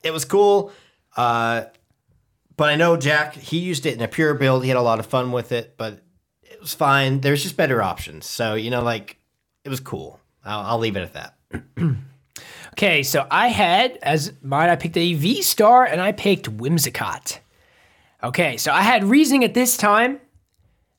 it 0.05 0.13
was 0.13 0.25
cool. 0.25 0.71
Uh, 1.17 1.65
but 2.57 2.69
I 2.71 2.77
know 2.77 2.97
Jack. 2.97 3.35
He 3.35 3.59
used 3.59 3.85
it 3.85 3.95
in 3.95 4.01
a 4.01 4.07
pure 4.07 4.33
build. 4.35 4.63
He 4.63 4.69
had 4.69 4.77
a 4.79 4.83
lot 4.83 5.01
of 5.01 5.07
fun 5.07 5.33
with 5.33 5.51
it, 5.51 5.75
but 5.77 5.95
it 5.95 6.03
was 6.65 6.75
fine. 6.75 7.21
There's 7.21 7.43
just 7.43 7.57
better 7.57 7.83
options. 7.83 8.27
So 8.27 8.55
you 8.55 8.71
know, 8.71 8.83
like 8.83 9.19
it 9.65 9.69
was 9.69 9.81
cool. 9.81 10.21
I'll, 10.45 10.61
I'll 10.61 10.79
leave 10.79 10.97
it 10.97 11.03
at 11.03 11.13
that. 11.13 11.35
Okay, 12.75 13.05
so 13.05 13.25
I 13.31 13.49
had 13.49 14.01
as 14.03 14.33
mine, 14.43 14.69
I 14.69 14.75
picked 14.75 14.97
a 14.97 15.15
V 15.15 15.43
star 15.43 15.85
and 15.85 16.01
I 16.01 16.11
picked 16.11 16.51
Whimsicott. 16.51 17.39
Okay, 18.21 18.57
so 18.57 18.73
I 18.73 18.81
had 18.81 19.05
reasoning 19.05 19.45
at 19.45 19.55
this 19.55 19.77
time. 19.77 20.21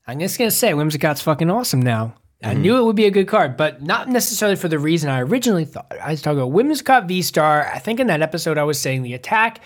I'm 0.06 0.18
just 0.18 0.38
gonna 0.38 0.50
say 0.50 0.70
Whimsicott's 0.70 1.20
fucking 1.20 1.50
awesome 1.50 1.82
now. 1.82 2.14
I 2.42 2.52
mm-hmm. 2.52 2.62
knew 2.62 2.76
it 2.78 2.84
would 2.84 2.96
be 2.96 3.04
a 3.04 3.10
good 3.10 3.28
card, 3.28 3.58
but 3.58 3.82
not 3.82 4.08
necessarily 4.08 4.56
for 4.56 4.68
the 4.68 4.78
reason 4.78 5.10
I 5.10 5.20
originally 5.20 5.66
thought. 5.66 5.92
I 6.00 6.12
was 6.12 6.22
talking 6.22 6.38
about 6.38 6.52
Whimsicott 6.52 7.08
V 7.08 7.20
Star. 7.20 7.66
I 7.66 7.78
think 7.78 8.00
in 8.00 8.06
that 8.06 8.22
episode 8.22 8.56
I 8.56 8.64
was 8.64 8.80
saying 8.80 9.02
the 9.02 9.12
attack 9.12 9.60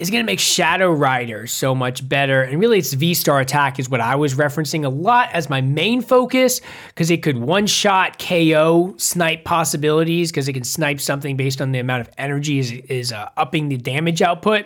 is 0.00 0.08
going 0.08 0.24
to 0.24 0.26
make 0.26 0.40
Shadow 0.40 0.90
Rider 0.90 1.46
so 1.46 1.74
much 1.74 2.08
better. 2.08 2.42
And 2.42 2.58
really, 2.58 2.78
its 2.78 2.94
V 2.94 3.12
Star 3.12 3.38
attack 3.38 3.78
is 3.78 3.88
what 3.88 4.00
I 4.00 4.16
was 4.16 4.34
referencing 4.34 4.84
a 4.84 4.88
lot 4.88 5.30
as 5.32 5.50
my 5.50 5.60
main 5.60 6.00
focus 6.00 6.62
because 6.88 7.10
it 7.10 7.22
could 7.22 7.36
one 7.36 7.66
shot 7.66 8.18
KO 8.18 8.94
snipe 8.96 9.44
possibilities 9.44 10.32
because 10.32 10.48
it 10.48 10.54
can 10.54 10.64
snipe 10.64 11.00
something 11.00 11.36
based 11.36 11.60
on 11.60 11.72
the 11.72 11.78
amount 11.78 12.00
of 12.00 12.10
energy 12.16 12.58
is, 12.58 12.72
is 12.72 13.12
uh, 13.12 13.28
upping 13.36 13.68
the 13.68 13.76
damage 13.76 14.22
output. 14.22 14.64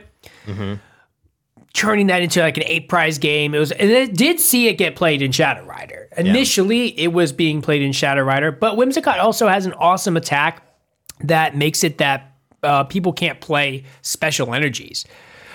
Turning 1.73 2.07
that 2.07 2.23
into 2.23 2.41
like 2.41 2.57
an 2.57 2.63
eight 2.67 2.89
prize 2.89 3.19
game. 3.19 3.53
It 3.53 3.59
was, 3.59 3.73
and 3.73 3.91
it 3.91 4.15
did 4.15 4.39
see 4.39 4.69
it 4.69 4.75
get 4.75 4.95
played 4.95 5.21
in 5.21 5.33
Shadow 5.33 5.65
Rider. 5.65 6.09
Initially, 6.17 6.97
it 6.99 7.13
was 7.13 7.33
being 7.33 7.61
played 7.61 7.83
in 7.83 7.91
Shadow 7.91 8.23
Rider, 8.23 8.53
but 8.53 8.77
Whimsicott 8.79 9.19
also 9.19 9.49
has 9.49 9.67
an 9.67 9.73
awesome 9.73 10.17
attack 10.17 10.63
that 11.21 11.57
makes 11.57 11.83
it 11.83 11.99
that 11.99 12.34
uh, 12.65 12.85
people 12.85 13.13
can't 13.13 13.41
play 13.41 13.85
special 14.03 14.55
energies 14.55 15.05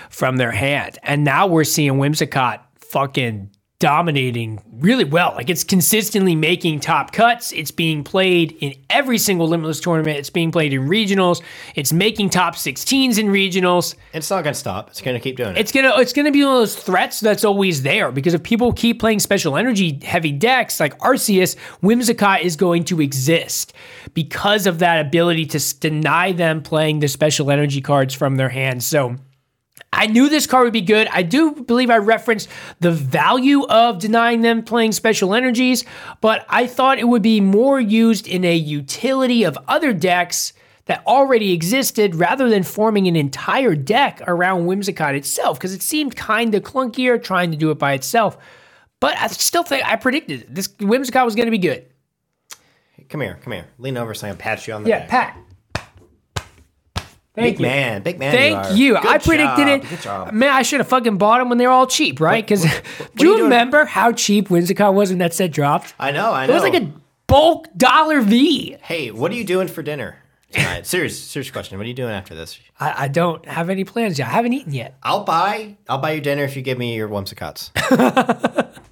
from 0.08 0.36
their 0.36 0.50
hand. 0.52 0.98
And 1.02 1.24
now 1.24 1.46
we're 1.46 1.64
seeing 1.64 1.94
Whimsicott 1.94 2.60
fucking 2.76 3.50
dominating 3.80 4.62
really 4.74 5.04
well. 5.04 5.32
Like 5.34 5.50
it's 5.50 5.64
consistently 5.64 6.36
making 6.36 6.80
top 6.80 7.12
cuts. 7.12 7.50
It's 7.50 7.70
being 7.70 8.04
played 8.04 8.52
in 8.60 8.74
every 8.88 9.18
single 9.18 9.48
Limitless 9.48 9.80
tournament. 9.80 10.18
It's 10.18 10.30
being 10.30 10.52
played 10.52 10.72
in 10.72 10.82
regionals. 10.82 11.42
It's 11.74 11.92
making 11.92 12.30
top 12.30 12.54
16s 12.54 13.18
in 13.18 13.26
regionals. 13.26 13.96
It's 14.12 14.30
not 14.30 14.44
gonna 14.44 14.54
stop. 14.54 14.90
It's 14.90 15.00
gonna 15.00 15.18
keep 15.18 15.36
doing 15.36 15.56
it. 15.56 15.58
It's 15.58 15.72
gonna 15.72 15.92
it's 15.98 16.12
gonna 16.12 16.30
be 16.30 16.44
one 16.44 16.52
of 16.52 16.60
those 16.60 16.76
threats 16.76 17.20
that's 17.20 17.44
always 17.44 17.82
there 17.82 18.12
because 18.12 18.34
if 18.34 18.42
people 18.42 18.72
keep 18.72 19.00
playing 19.00 19.18
special 19.18 19.56
energy 19.56 19.98
heavy 20.04 20.32
decks 20.32 20.78
like 20.78 20.96
Arceus, 20.98 21.56
Whimsicott 21.82 22.42
is 22.42 22.56
going 22.56 22.84
to 22.84 23.00
exist 23.00 23.72
because 24.12 24.66
of 24.66 24.78
that 24.80 25.04
ability 25.04 25.46
to 25.46 25.78
deny 25.80 26.32
them 26.32 26.62
playing 26.62 27.00
the 27.00 27.08
special 27.08 27.50
energy 27.50 27.80
cards 27.80 28.14
from 28.14 28.36
their 28.36 28.50
hands. 28.50 28.84
So 28.84 29.16
I 29.92 30.06
knew 30.06 30.28
this 30.28 30.46
card 30.46 30.64
would 30.64 30.72
be 30.72 30.80
good. 30.80 31.08
I 31.12 31.22
do 31.22 31.52
believe 31.52 31.90
I 31.90 31.98
referenced 31.98 32.48
the 32.80 32.90
value 32.90 33.64
of 33.66 33.98
denying 33.98 34.40
them 34.42 34.62
playing 34.62 34.92
special 34.92 35.34
energies, 35.34 35.84
but 36.20 36.46
I 36.48 36.66
thought 36.66 36.98
it 36.98 37.08
would 37.08 37.22
be 37.22 37.40
more 37.40 37.80
used 37.80 38.26
in 38.26 38.44
a 38.44 38.54
utility 38.54 39.44
of 39.44 39.58
other 39.68 39.92
decks 39.92 40.52
that 40.86 41.06
already 41.06 41.52
existed 41.52 42.14
rather 42.14 42.48
than 42.48 42.62
forming 42.62 43.06
an 43.06 43.14
entire 43.14 43.74
deck 43.74 44.22
around 44.26 44.66
Whimsicott 44.66 45.14
itself, 45.14 45.58
because 45.58 45.74
it 45.74 45.82
seemed 45.82 46.16
kind 46.16 46.54
of 46.54 46.62
clunkier 46.62 47.22
trying 47.22 47.50
to 47.50 47.56
do 47.56 47.70
it 47.70 47.78
by 47.78 47.92
itself. 47.92 48.38
But 49.00 49.16
I 49.16 49.28
still 49.28 49.62
think 49.62 49.84
I 49.86 49.96
predicted 49.96 50.42
it. 50.42 50.54
this 50.54 50.68
Whimsicott 50.68 51.24
was 51.24 51.34
going 51.34 51.46
to 51.46 51.52
be 51.52 51.58
good. 51.58 51.86
come 53.08 53.20
here, 53.20 53.38
come 53.42 53.52
here. 53.52 53.66
Lean 53.78 53.96
over 53.96 54.14
so 54.14 54.26
I 54.26 54.30
can 54.30 54.38
pat 54.38 54.66
you 54.66 54.74
on 54.74 54.82
the 54.82 54.88
Yeah, 54.90 55.00
back. 55.00 55.08
Pat. 55.08 55.38
Thank 57.40 57.56
Big 57.56 57.60
you. 57.60 57.66
man, 57.66 58.02
big 58.02 58.18
man. 58.18 58.32
Thank 58.32 58.78
you. 58.78 58.94
Good 58.94 59.06
I 59.06 59.18
predicted 59.18 59.66
job, 59.66 59.84
it. 59.84 59.88
Good 59.88 60.00
job. 60.00 60.32
Man, 60.32 60.50
I 60.50 60.62
should 60.62 60.80
have 60.80 60.88
fucking 60.88 61.18
bought 61.18 61.38
them 61.38 61.48
when 61.48 61.58
they 61.58 61.66
were 61.66 61.72
all 61.72 61.86
cheap, 61.86 62.20
right? 62.20 62.44
Because 62.44 62.62
do 63.16 63.26
you 63.26 63.36
you 63.36 63.42
remember 63.44 63.84
how 63.84 64.12
cheap 64.12 64.48
Whimsicott 64.48 64.94
was 64.94 65.10
when 65.10 65.18
that 65.18 65.34
set 65.34 65.50
dropped? 65.52 65.94
I 65.98 66.10
know, 66.10 66.32
I 66.32 66.46
know. 66.46 66.52
It 66.52 66.54
was 66.54 66.62
like 66.62 66.74
a 66.82 66.92
bulk 67.26 67.68
dollar 67.76 68.20
V. 68.20 68.76
Hey, 68.82 69.10
what 69.10 69.30
are 69.32 69.34
you 69.36 69.44
doing 69.44 69.68
for 69.68 69.82
dinner 69.82 70.16
tonight? 70.50 70.86
serious, 70.86 71.22
serious 71.22 71.50
question. 71.50 71.78
What 71.78 71.84
are 71.84 71.88
you 71.88 71.94
doing 71.94 72.12
after 72.12 72.34
this? 72.34 72.58
I, 72.78 73.04
I 73.04 73.08
don't 73.08 73.46
have 73.46 73.70
any 73.70 73.84
plans 73.84 74.18
yet. 74.18 74.28
I 74.28 74.32
haven't 74.32 74.52
eaten 74.52 74.72
yet. 74.72 74.96
I'll 75.02 75.24
buy. 75.24 75.76
I'll 75.88 75.98
buy 75.98 76.12
you 76.12 76.20
dinner 76.20 76.44
if 76.44 76.56
you 76.56 76.62
give 76.62 76.78
me 76.78 76.96
your 76.96 77.08
Whimsicots. 77.08 77.70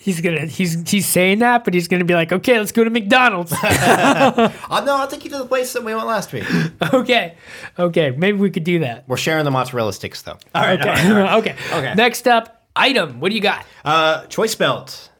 He's 0.00 0.20
gonna 0.20 0.46
he's 0.46 0.88
he's 0.88 1.06
saying 1.06 1.40
that, 1.40 1.64
but 1.64 1.74
he's 1.74 1.88
gonna 1.88 2.04
be 2.04 2.14
like, 2.14 2.32
okay, 2.32 2.58
let's 2.58 2.72
go 2.72 2.84
to 2.84 2.90
McDonald's. 2.90 3.52
oh 3.52 3.58
no, 4.86 4.96
I'll 4.96 5.08
take 5.08 5.24
you 5.24 5.30
to 5.30 5.38
the 5.38 5.46
place 5.46 5.72
that 5.72 5.84
we 5.84 5.94
went 5.94 6.06
last 6.06 6.32
week. 6.32 6.44
okay, 6.94 7.36
okay, 7.78 8.10
maybe 8.12 8.38
we 8.38 8.50
could 8.50 8.64
do 8.64 8.78
that. 8.80 9.04
We're 9.08 9.16
sharing 9.16 9.44
the 9.44 9.50
mozzarella 9.50 9.92
sticks 9.92 10.22
though. 10.22 10.38
All 10.54 10.62
right. 10.62 10.80
Okay, 10.80 11.08
all 11.08 11.14
right. 11.14 11.38
okay. 11.38 11.56
Okay. 11.72 11.94
Next 11.94 12.28
up, 12.28 12.68
item. 12.76 13.20
What 13.20 13.30
do 13.30 13.34
you 13.34 13.42
got? 13.42 13.66
Uh, 13.84 14.24
choice 14.26 14.54
belt. 14.54 15.10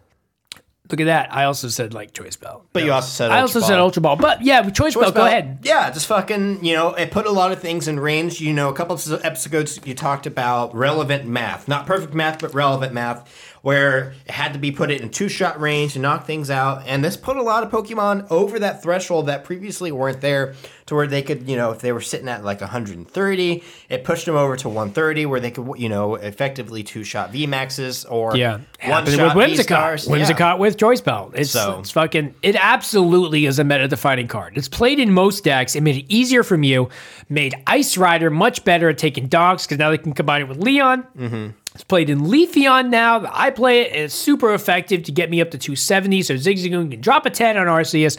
Look 0.90 1.00
at 1.00 1.04
that. 1.04 1.34
I 1.34 1.44
also 1.44 1.68
said 1.68 1.92
like 1.92 2.14
choice 2.14 2.36
belt. 2.36 2.66
But 2.72 2.82
you 2.84 2.92
also 2.92 3.08
said 3.08 3.30
I 3.30 3.42
also 3.42 3.58
Ultra 3.58 3.68
said 3.68 3.78
ultra 3.78 4.00
ball, 4.00 4.16
but 4.16 4.42
yeah, 4.42 4.62
choice, 4.70 4.94
belt. 4.94 5.14
Go 5.14 5.26
ahead. 5.26 5.58
Yeah, 5.62 5.90
just 5.90 6.06
fucking, 6.06 6.64
you 6.64 6.74
know, 6.74 6.94
it 6.94 7.10
put 7.10 7.26
a 7.26 7.30
lot 7.30 7.52
of 7.52 7.60
things 7.60 7.88
in 7.88 8.00
range. 8.00 8.40
You 8.40 8.54
know, 8.54 8.70
a 8.70 8.72
couple 8.72 8.96
of 8.96 9.24
episodes 9.24 9.78
you 9.84 9.94
talked 9.94 10.26
about 10.26 10.74
relevant 10.74 11.26
math. 11.26 11.68
Not 11.68 11.86
perfect 11.86 12.14
math, 12.14 12.40
but 12.40 12.54
relevant 12.54 12.94
math, 12.94 13.57
where 13.62 14.14
it 14.26 14.30
had 14.30 14.52
to 14.52 14.58
be 14.58 14.70
put 14.70 14.90
it 14.90 15.00
in 15.00 15.10
two 15.10 15.28
shot 15.28 15.60
range 15.60 15.94
to 15.94 15.98
knock 15.98 16.26
things 16.26 16.50
out. 16.50 16.82
And 16.86 17.04
this 17.04 17.16
put 17.16 17.36
a 17.36 17.42
lot 17.42 17.62
of 17.64 17.70
Pokemon 17.70 18.30
over 18.30 18.58
that 18.60 18.82
threshold 18.82 19.26
that 19.26 19.44
previously 19.44 19.90
weren't 19.92 20.20
there 20.20 20.54
to 20.86 20.94
where 20.94 21.06
they 21.06 21.22
could, 21.22 21.48
you 21.48 21.56
know, 21.56 21.70
if 21.72 21.80
they 21.80 21.92
were 21.92 22.00
sitting 22.00 22.28
at 22.28 22.44
like 22.44 22.60
130, 22.60 23.62
it 23.88 24.04
pushed 24.04 24.24
them 24.26 24.36
over 24.36 24.56
to 24.56 24.68
130 24.68 25.26
where 25.26 25.40
they 25.40 25.50
could, 25.50 25.74
you 25.76 25.88
know, 25.88 26.14
effectively 26.14 26.82
two 26.82 27.04
shot 27.04 27.32
VMAXs 27.32 28.10
or 28.10 28.36
Yeah, 28.36 28.60
one 28.86 29.04
shot 29.06 29.36
with 29.36 29.50
V-Stars. 29.50 30.06
Whimsicott. 30.06 30.18
Yeah. 30.18 30.24
Whimsicott 30.24 30.58
with 30.58 30.78
choice 30.78 31.00
belt. 31.00 31.32
It's, 31.34 31.50
So- 31.50 31.80
it's 31.80 31.90
fucking. 31.90 32.34
It 32.42 32.56
absolutely 32.58 33.46
is 33.46 33.58
a 33.58 33.64
meta 33.64 33.88
defining 33.88 34.28
card. 34.28 34.56
It's 34.56 34.68
played 34.68 34.98
in 34.98 35.12
most 35.12 35.44
decks. 35.44 35.74
It 35.76 35.82
made 35.82 35.96
it 35.96 36.06
easier 36.08 36.42
from 36.42 36.62
you. 36.62 36.88
Made 37.28 37.54
Ice 37.66 37.96
Rider 37.98 38.30
much 38.30 38.64
better 38.64 38.88
at 38.88 38.98
taking 38.98 39.26
dogs 39.26 39.66
because 39.66 39.78
now 39.78 39.90
they 39.90 39.98
can 39.98 40.12
combine 40.14 40.42
it 40.42 40.48
with 40.48 40.58
Leon. 40.58 41.06
Mm-hmm. 41.18 41.48
It's 41.78 41.84
played 41.84 42.10
in 42.10 42.22
Leafeon 42.22 42.88
now. 42.90 43.24
I 43.32 43.50
play 43.50 43.82
it. 43.82 43.92
and 43.92 44.00
It's 44.02 44.14
super 44.14 44.52
effective 44.52 45.04
to 45.04 45.12
get 45.12 45.30
me 45.30 45.40
up 45.40 45.52
to 45.52 45.58
270. 45.58 46.22
So 46.22 46.34
Zigzagoon 46.34 46.90
can 46.90 47.00
drop 47.00 47.24
a 47.24 47.30
10 47.30 47.56
on 47.56 47.66
Arceus. 47.68 48.18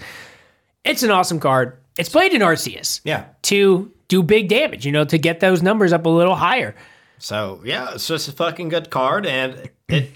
It's 0.86 1.04
an 1.04 1.12
awesome 1.12 1.42
card. 1.42 1.78
It's 1.98 2.08
played 2.08 2.32
in 2.32 2.42
Arceus 2.42 3.02
Yeah. 3.04 3.26
to 3.44 3.92
do 4.08 4.24
big 4.24 4.48
damage. 4.48 4.86
You 4.86 4.94
know, 4.94 5.04
to 5.04 5.18
get 5.18 5.42
those 5.42 5.62
numbers 5.62 5.92
up 5.92 6.06
a 6.06 6.10
little 6.10 6.36
higher. 6.36 6.74
So 7.18 7.60
yeah, 7.66 7.96
it's 7.96 8.08
just 8.08 8.30
a 8.30 8.32
fucking 8.32 8.70
good 8.70 8.90
card, 8.90 9.26
and 9.26 9.70
it. 9.90 10.12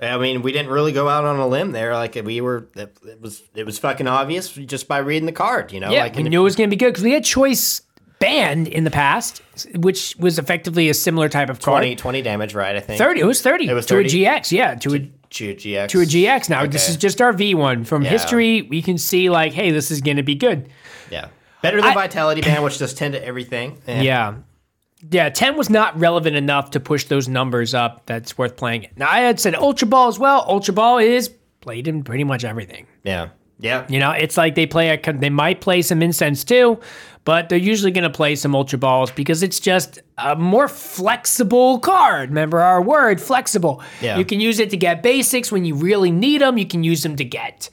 I 0.00 0.18
mean, 0.18 0.42
we 0.42 0.52
didn't 0.52 0.70
really 0.70 0.92
go 0.92 1.08
out 1.08 1.24
on 1.24 1.36
a 1.40 1.46
limb 1.48 1.72
there. 1.72 1.94
Like 1.94 2.14
we 2.24 2.40
were, 2.40 2.68
it, 2.76 2.96
it 3.04 3.20
was 3.20 3.42
it 3.56 3.66
was 3.66 3.80
fucking 3.80 4.06
obvious 4.06 4.50
just 4.50 4.86
by 4.86 4.98
reading 4.98 5.26
the 5.26 5.32
card. 5.32 5.72
You 5.72 5.80
know, 5.80 5.90
Yeah, 5.90 6.02
like 6.04 6.14
we 6.14 6.22
knew 6.22 6.40
it 6.42 6.44
was 6.44 6.54
going 6.54 6.70
to 6.70 6.76
be 6.76 6.78
good 6.78 6.90
because 6.92 7.02
we 7.02 7.10
had 7.10 7.24
choice 7.24 7.82
Band 8.22 8.68
in 8.68 8.84
the 8.84 8.90
past, 8.90 9.42
which 9.74 10.16
was 10.18 10.38
effectively 10.38 10.88
a 10.88 10.94
similar 10.94 11.28
type 11.28 11.50
of 11.50 11.60
card. 11.60 11.82
20, 11.82 11.96
20 11.96 12.22
damage, 12.22 12.54
right? 12.54 12.74
I 12.76 12.80
think 12.80 12.98
30. 12.98 13.20
It 13.20 13.24
was 13.24 13.42
30. 13.42 13.68
It 13.68 13.74
was 13.74 13.86
to 13.86 13.94
30? 13.94 14.08
a 14.24 14.30
GX. 14.30 14.52
Yeah, 14.52 14.74
to 14.76 14.94
a 14.94 14.98
to 15.00 15.54
GX. 15.54 15.88
to 15.88 16.00
a 16.00 16.04
GX. 16.04 16.48
Now 16.48 16.66
this 16.66 16.88
is 16.88 16.96
just 16.96 17.20
our 17.20 17.32
V 17.32 17.54
one 17.54 17.84
from 17.84 18.02
Yeah. 18.02 18.10
history. 18.10 18.62
We 18.62 18.80
can 18.82 18.96
see 18.98 19.28
like, 19.30 19.52
hey, 19.52 19.70
this 19.70 19.90
is 19.90 20.00
going 20.00 20.16
to 20.18 20.22
be 20.22 20.34
good. 20.34 20.68
Yeah, 21.10 21.28
better 21.62 21.78
than 21.80 21.90
I- 21.90 21.94
Vitality 21.94 22.40
Band, 22.40 22.62
which 22.64 22.78
does 22.78 22.94
ten 22.94 23.12
to 23.12 23.24
everything. 23.24 23.78
Eh. 23.86 24.02
Yeah. 24.02 24.34
Yeah, 25.10 25.30
10 25.30 25.56
was 25.56 25.68
not 25.68 25.98
relevant 25.98 26.36
enough 26.36 26.70
to 26.70 26.78
push 26.80 27.06
those 27.06 27.28
numbers 27.28 27.74
up. 27.74 28.06
That's 28.06 28.38
worth 28.38 28.56
playing 28.56 28.84
it. 28.84 28.92
Now, 28.96 29.08
I 29.10 29.18
had 29.18 29.40
said 29.40 29.56
Ultra 29.56 29.88
Ball 29.88 30.06
as 30.06 30.16
well. 30.16 30.44
Ultra 30.46 30.72
Ball 30.74 30.98
is 30.98 31.28
played 31.60 31.88
in 31.88 32.04
pretty 32.04 32.22
much 32.22 32.44
everything. 32.44 32.86
yeah, 33.02 33.30
yeah. 33.62 33.86
You 33.88 34.00
know, 34.00 34.10
it's 34.10 34.36
like 34.36 34.56
they 34.56 34.66
play 34.66 34.90
a, 34.90 35.12
they 35.12 35.30
might 35.30 35.60
play 35.60 35.82
some 35.82 36.02
incense 36.02 36.42
too, 36.42 36.80
but 37.24 37.48
they're 37.48 37.58
usually 37.58 37.92
going 37.92 38.02
to 38.02 38.10
play 38.10 38.34
some 38.34 38.56
ultra 38.56 38.76
balls 38.78 39.12
because 39.12 39.42
it's 39.44 39.60
just 39.60 40.00
a 40.18 40.34
more 40.34 40.66
flexible 40.66 41.78
card. 41.78 42.30
Remember 42.30 42.60
our 42.60 42.82
word, 42.82 43.20
flexible. 43.20 43.80
Yeah. 44.00 44.18
You 44.18 44.24
can 44.24 44.40
use 44.40 44.58
it 44.58 44.70
to 44.70 44.76
get 44.76 45.02
basics 45.02 45.52
when 45.52 45.64
you 45.64 45.76
really 45.76 46.10
need 46.10 46.40
them. 46.40 46.58
You 46.58 46.66
can 46.66 46.82
use 46.82 47.04
them 47.04 47.14
to 47.16 47.24
get 47.24 47.70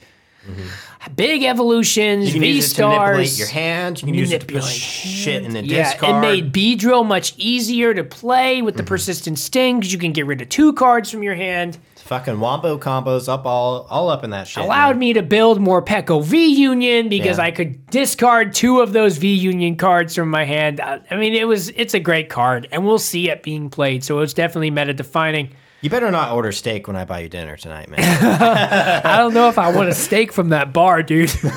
mm-hmm. 0.48 1.14
big 1.16 1.42
evolutions, 1.42 2.30
V 2.30 2.46
use 2.46 2.72
it 2.72 2.76
to 2.76 2.82
manipulate 2.82 3.28
stars. 3.28 3.38
your 3.40 3.48
hand. 3.48 4.00
You 4.00 4.06
can 4.06 4.14
use 4.14 4.30
it 4.30 4.42
to 4.42 4.46
put 4.46 4.62
shit 4.62 5.42
in 5.44 5.52
the 5.52 5.64
Yeah, 5.64 5.90
discard. 5.90 6.16
it 6.16 6.20
made 6.20 6.52
Beedrill 6.52 7.04
much 7.04 7.34
easier 7.36 7.92
to 7.94 8.04
play 8.04 8.62
with 8.62 8.76
the 8.76 8.84
mm-hmm. 8.84 8.88
persistent 8.88 9.40
sting 9.40 9.80
because 9.80 9.92
you 9.92 9.98
can 9.98 10.12
get 10.12 10.26
rid 10.26 10.40
of 10.40 10.48
two 10.48 10.72
cards 10.72 11.10
from 11.10 11.24
your 11.24 11.34
hand. 11.34 11.78
Fucking 12.10 12.40
wombo 12.40 12.76
combos 12.76 13.28
up 13.28 13.46
all 13.46 13.86
all 13.88 14.08
up 14.08 14.24
in 14.24 14.30
that 14.30 14.48
shit. 14.48 14.64
allowed 14.64 14.94
man. 14.94 14.98
me 14.98 15.12
to 15.12 15.22
build 15.22 15.60
more 15.60 15.80
Pecco 15.80 16.20
V 16.24 16.44
Union 16.60 17.08
because 17.08 17.38
Yeah. 17.38 17.44
I 17.44 17.50
could 17.52 17.86
discard 17.86 18.52
two 18.52 18.80
of 18.80 18.92
those 18.92 19.16
V 19.18 19.32
Union 19.32 19.76
cards 19.76 20.16
from 20.16 20.28
my 20.28 20.44
hand. 20.44 20.80
I 20.80 21.14
mean, 21.14 21.34
it 21.34 21.46
was 21.46 21.68
it's 21.76 21.94
a 21.94 22.00
great 22.00 22.28
card, 22.28 22.66
and 22.72 22.84
we'll 22.84 22.98
see 22.98 23.30
it 23.30 23.44
being 23.44 23.70
played. 23.70 24.02
So 24.02 24.18
it's 24.18 24.34
definitely 24.34 24.72
meta 24.72 24.92
defining. 24.92 25.50
You 25.82 25.88
better 25.88 26.10
not 26.10 26.32
order 26.32 26.52
steak 26.52 26.86
when 26.86 26.96
I 26.96 27.06
buy 27.06 27.20
you 27.20 27.30
dinner 27.30 27.56
tonight, 27.56 27.88
man. 27.88 28.00
I 29.04 29.16
don't 29.16 29.32
know 29.32 29.48
if 29.48 29.58
I 29.58 29.74
want 29.74 29.88
a 29.88 29.94
steak 29.94 30.30
from 30.30 30.50
that 30.50 30.74
bar, 30.74 31.02
dude. 31.02 31.32
but 31.42 31.56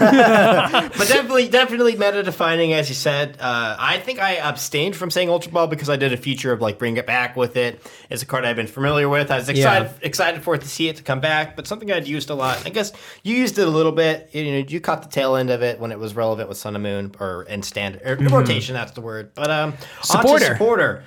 definitely, 1.07 1.49
definitely 1.49 1.97
meta 1.97 2.23
defining, 2.23 2.71
as 2.71 2.87
you 2.87 2.95
said. 2.95 3.35
Uh, 3.41 3.75
I 3.77 3.97
think 3.97 4.19
I 4.19 4.35
abstained 4.37 4.95
from 4.95 5.11
saying 5.11 5.29
Ultra 5.29 5.51
Ball 5.51 5.67
because 5.67 5.89
I 5.89 5.97
did 5.97 6.13
a 6.13 6.17
feature 6.17 6.53
of 6.53 6.61
like 6.61 6.79
bring 6.79 6.95
it 6.95 7.05
back 7.05 7.35
with 7.35 7.57
it. 7.57 7.81
It's 8.09 8.23
a 8.23 8.25
card 8.25 8.45
I've 8.45 8.55
been 8.55 8.67
familiar 8.67 9.09
with. 9.09 9.29
I 9.29 9.35
was 9.35 9.49
excited 9.49 9.91
excited 10.01 10.41
for 10.41 10.55
it 10.55 10.61
to 10.61 10.69
see 10.69 10.87
it 10.87 10.95
to 10.97 11.03
come 11.03 11.19
back, 11.19 11.57
but 11.57 11.67
something 11.67 11.91
I'd 11.91 12.07
used 12.07 12.29
a 12.29 12.35
lot. 12.35 12.65
I 12.65 12.69
guess 12.69 12.93
you 13.23 13.35
used 13.35 13.59
it 13.59 13.67
a 13.67 13.71
little 13.71 13.91
bit. 13.91 14.29
You 14.31 14.51
know, 14.53 14.57
you 14.59 14.79
caught 14.79 15.03
the 15.03 15.09
tail 15.09 15.35
end 15.35 15.49
of 15.49 15.61
it 15.63 15.81
when 15.81 15.91
it 15.91 15.99
was 15.99 16.15
relevant 16.15 16.47
with 16.47 16.57
Sun 16.57 16.75
and 16.75 16.83
Moon 16.83 17.15
or 17.19 17.43
in 17.43 17.61
standard 17.61 18.01
or 18.05 18.15
rotation. 18.29 18.73
That's 18.73 18.93
the 18.93 19.01
word. 19.01 19.31
But 19.35 19.51
um, 19.51 19.71
onto 19.73 20.03
Supporter. 20.03 20.45
supporter. 20.45 21.03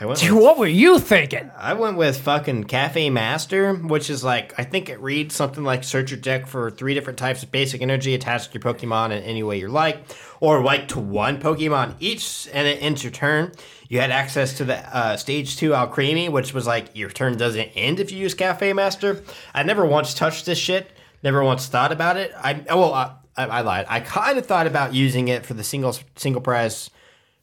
I 0.00 0.06
went 0.06 0.22
with 0.22 0.32
what 0.32 0.58
were 0.58 0.66
you 0.66 0.98
thinking? 0.98 1.50
I 1.56 1.74
went 1.74 1.96
with 1.96 2.20
fucking 2.20 2.64
Cafe 2.64 3.10
Master, 3.10 3.74
which 3.74 4.08
is 4.08 4.24
like 4.24 4.58
I 4.58 4.64
think 4.64 4.88
it 4.88 5.00
reads 5.00 5.34
something 5.34 5.64
like 5.64 5.84
search 5.84 6.10
your 6.10 6.20
deck 6.20 6.46
for 6.46 6.70
three 6.70 6.94
different 6.94 7.18
types 7.18 7.42
of 7.42 7.50
basic 7.50 7.82
energy 7.82 8.14
attached 8.14 8.52
to 8.52 8.58
your 8.58 8.74
Pokemon 8.74 9.06
in 9.06 9.22
any 9.22 9.42
way 9.42 9.58
you 9.58 9.68
like, 9.68 9.98
or 10.40 10.62
like 10.62 10.88
to 10.88 11.00
one 11.00 11.40
Pokemon 11.40 11.96
each, 12.00 12.48
and 12.52 12.66
it 12.66 12.82
ends 12.82 13.02
your 13.04 13.12
turn. 13.12 13.52
You 13.88 14.00
had 14.00 14.10
access 14.10 14.54
to 14.54 14.64
the 14.64 14.78
uh, 14.96 15.16
stage 15.16 15.56
two 15.56 15.70
Alcremie, 15.70 16.30
which 16.30 16.54
was 16.54 16.66
like 16.66 16.96
your 16.96 17.10
turn 17.10 17.36
doesn't 17.36 17.70
end 17.74 18.00
if 18.00 18.10
you 18.10 18.18
use 18.18 18.34
Cafe 18.34 18.72
Master. 18.72 19.22
I 19.54 19.62
never 19.62 19.84
once 19.84 20.14
touched 20.14 20.46
this 20.46 20.58
shit. 20.58 20.90
Never 21.22 21.44
once 21.44 21.66
thought 21.66 21.92
about 21.92 22.16
it. 22.16 22.32
I 22.36 22.64
oh, 22.70 22.80
well, 22.80 22.94
I, 22.94 23.14
I, 23.36 23.46
I 23.46 23.60
lied. 23.60 23.86
I 23.88 24.00
kind 24.00 24.38
of 24.38 24.46
thought 24.46 24.66
about 24.66 24.94
using 24.94 25.28
it 25.28 25.44
for 25.44 25.54
the 25.54 25.64
single 25.64 25.96
single 26.16 26.40
prize 26.40 26.90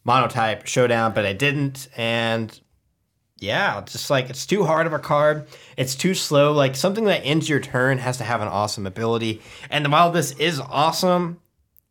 monotype 0.03 0.65
showdown, 0.65 1.13
but 1.13 1.26
I 1.26 1.34
didn't. 1.34 1.88
And 1.97 2.57
Yeah, 3.38 3.81
just 3.85 4.09
like 4.09 4.30
it's 4.30 4.45
too 4.45 4.65
hard 4.65 4.85
of 4.88 4.93
a 4.93 4.99
card. 4.99 5.47
It's 5.77 5.95
too 5.95 6.13
slow. 6.13 6.51
Like 6.51 6.76
something 6.76 7.05
that 7.05 7.21
ends 7.23 7.47
your 7.47 7.59
turn 7.59 7.97
has 7.99 8.17
to 8.17 8.23
have 8.23 8.41
an 8.41 8.47
awesome 8.47 8.85
ability. 8.88 9.41
And 9.69 9.89
while 9.91 10.11
this 10.11 10.31
is 10.34 10.59
awesome, 10.59 11.39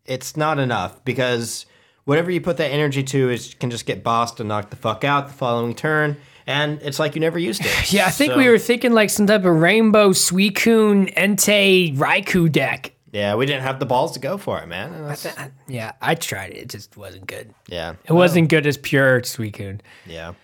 it's 0.04 0.36
not 0.36 0.58
enough 0.58 1.04
because 1.04 1.64
whatever 2.04 2.30
you 2.30 2.40
put 2.40 2.56
that 2.58 2.68
energy 2.70 3.02
to 3.02 3.30
is 3.30 3.54
can 3.54 3.70
just 3.70 3.86
get 3.86 4.02
bossed 4.02 4.40
and 4.40 4.48
knocked 4.48 4.70
the 4.70 4.76
fuck 4.76 5.04
out 5.04 5.28
the 5.28 5.34
following 5.34 5.74
turn. 5.74 6.16
And 6.46 6.80
it's 6.82 6.98
like 6.98 7.14
you 7.14 7.20
never 7.20 7.38
used 7.38 7.60
it. 7.64 7.92
Yeah, 7.92 8.06
I 8.06 8.10
think 8.10 8.32
So- 8.32 8.38
we 8.38 8.48
were 8.48 8.58
thinking 8.58 8.92
like 8.92 9.10
some 9.10 9.26
type 9.26 9.44
of 9.44 9.54
rainbow 9.54 10.10
Suicune 10.10 11.14
Entei 11.14 11.94
Raikou 11.96 12.50
deck. 12.50 12.92
Yeah, 13.12 13.34
we 13.36 13.46
didn't 13.46 13.62
have 13.62 13.80
the 13.80 13.86
balls 13.86 14.12
to 14.12 14.18
go 14.20 14.36
for 14.38 14.58
it, 14.60 14.66
man. 14.66 14.92
That's- 15.06 15.50
Yeah, 15.66 15.92
I 16.02 16.14
tried 16.14 16.50
it. 16.52 16.56
It 16.58 16.68
just 16.70 16.96
wasn't 16.96 17.26
good. 17.26 17.54
yeah. 17.66 17.94
It 18.04 18.12
wasn't 18.12 18.48
good 18.50 18.66
as 18.66 18.76
pure 18.76 19.20
Suicune. 19.22 19.80
Yeah. 20.06 20.34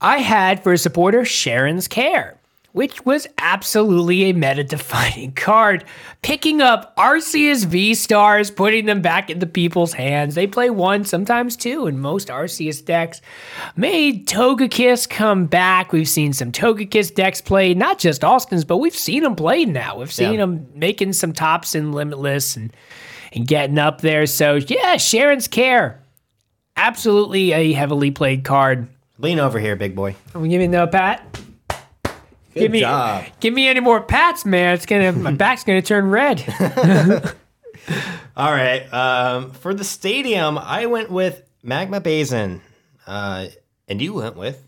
I 0.00 0.18
had 0.18 0.62
for 0.62 0.72
a 0.72 0.78
supporter 0.78 1.22
Cheren's 1.22 1.88
Care, 1.88 2.38
which 2.74 3.06
was 3.06 3.24
absolutely 3.38 4.24
a 4.24 4.32
meta 4.32 4.64
defining 4.64 5.30
card. 5.36 5.84
Picking 6.22 6.60
up 6.60 6.94
Arceus 6.96 7.64
V 7.64 7.94
stars, 7.94 8.50
putting 8.50 8.86
them 8.86 9.00
back 9.00 9.30
into 9.30 9.46
people's 9.46 9.92
hands. 9.92 10.34
They 10.34 10.48
play 10.48 10.70
one, 10.70 11.04
sometimes 11.04 11.56
two 11.56 11.86
in 11.86 12.00
most 12.00 12.26
Arceus 12.28 12.84
decks. 12.84 13.20
Made 13.76 14.26
Togekiss 14.26 15.08
come 15.08 15.46
back. 15.46 15.92
We've 15.92 16.08
seen 16.08 16.32
some 16.32 16.50
Togekiss 16.50 17.14
decks 17.14 17.40
played, 17.40 17.76
not 17.78 18.00
just 18.00 18.24
Austin's, 18.24 18.64
but 18.64 18.78
we've 18.78 18.92
seen 18.96 19.22
them 19.22 19.36
played 19.36 19.68
now. 19.68 19.98
We've 20.00 20.12
seen 20.12 20.32
Yeah. 20.34 20.40
them 20.40 20.66
making 20.74 21.12
some 21.12 21.32
tops 21.32 21.76
in 21.76 21.92
Limitless 21.92 22.56
and, 22.56 22.72
and 23.32 23.46
getting 23.46 23.78
up 23.78 24.00
there. 24.00 24.26
So, 24.26 24.56
yeah, 24.56 24.96
Cheren's 24.96 25.46
Care. 25.46 26.00
Absolutely 26.76 27.52
a 27.52 27.72
heavily 27.72 28.10
played 28.10 28.42
card. 28.42 28.88
Lean 29.18 29.38
over 29.38 29.60
here, 29.60 29.76
big 29.76 29.94
boy. 29.94 30.16
Give 30.32 30.42
me 30.42 30.66
no 30.66 30.88
pat. 30.88 31.24
Give 32.54 32.70
me, 32.72 32.80
job. 32.80 33.24
give 33.40 33.52
me 33.54 33.68
any 33.68 33.80
more 33.80 34.00
pats, 34.00 34.44
man. 34.44 34.74
It's 34.74 34.86
gonna, 34.86 35.12
my 35.12 35.32
back's 35.44 35.64
gonna 35.64 35.82
turn 35.82 36.08
red. 36.10 36.42
All 38.36 38.50
right. 38.50 38.82
Um, 38.92 39.50
for 39.52 39.74
the 39.74 39.84
stadium, 39.84 40.58
I 40.58 40.86
went 40.86 41.10
with 41.10 41.42
Magma 41.62 42.00
Basin. 42.00 42.60
Uh, 43.06 43.48
and 43.86 44.00
you 44.00 44.14
went 44.14 44.36
with 44.36 44.66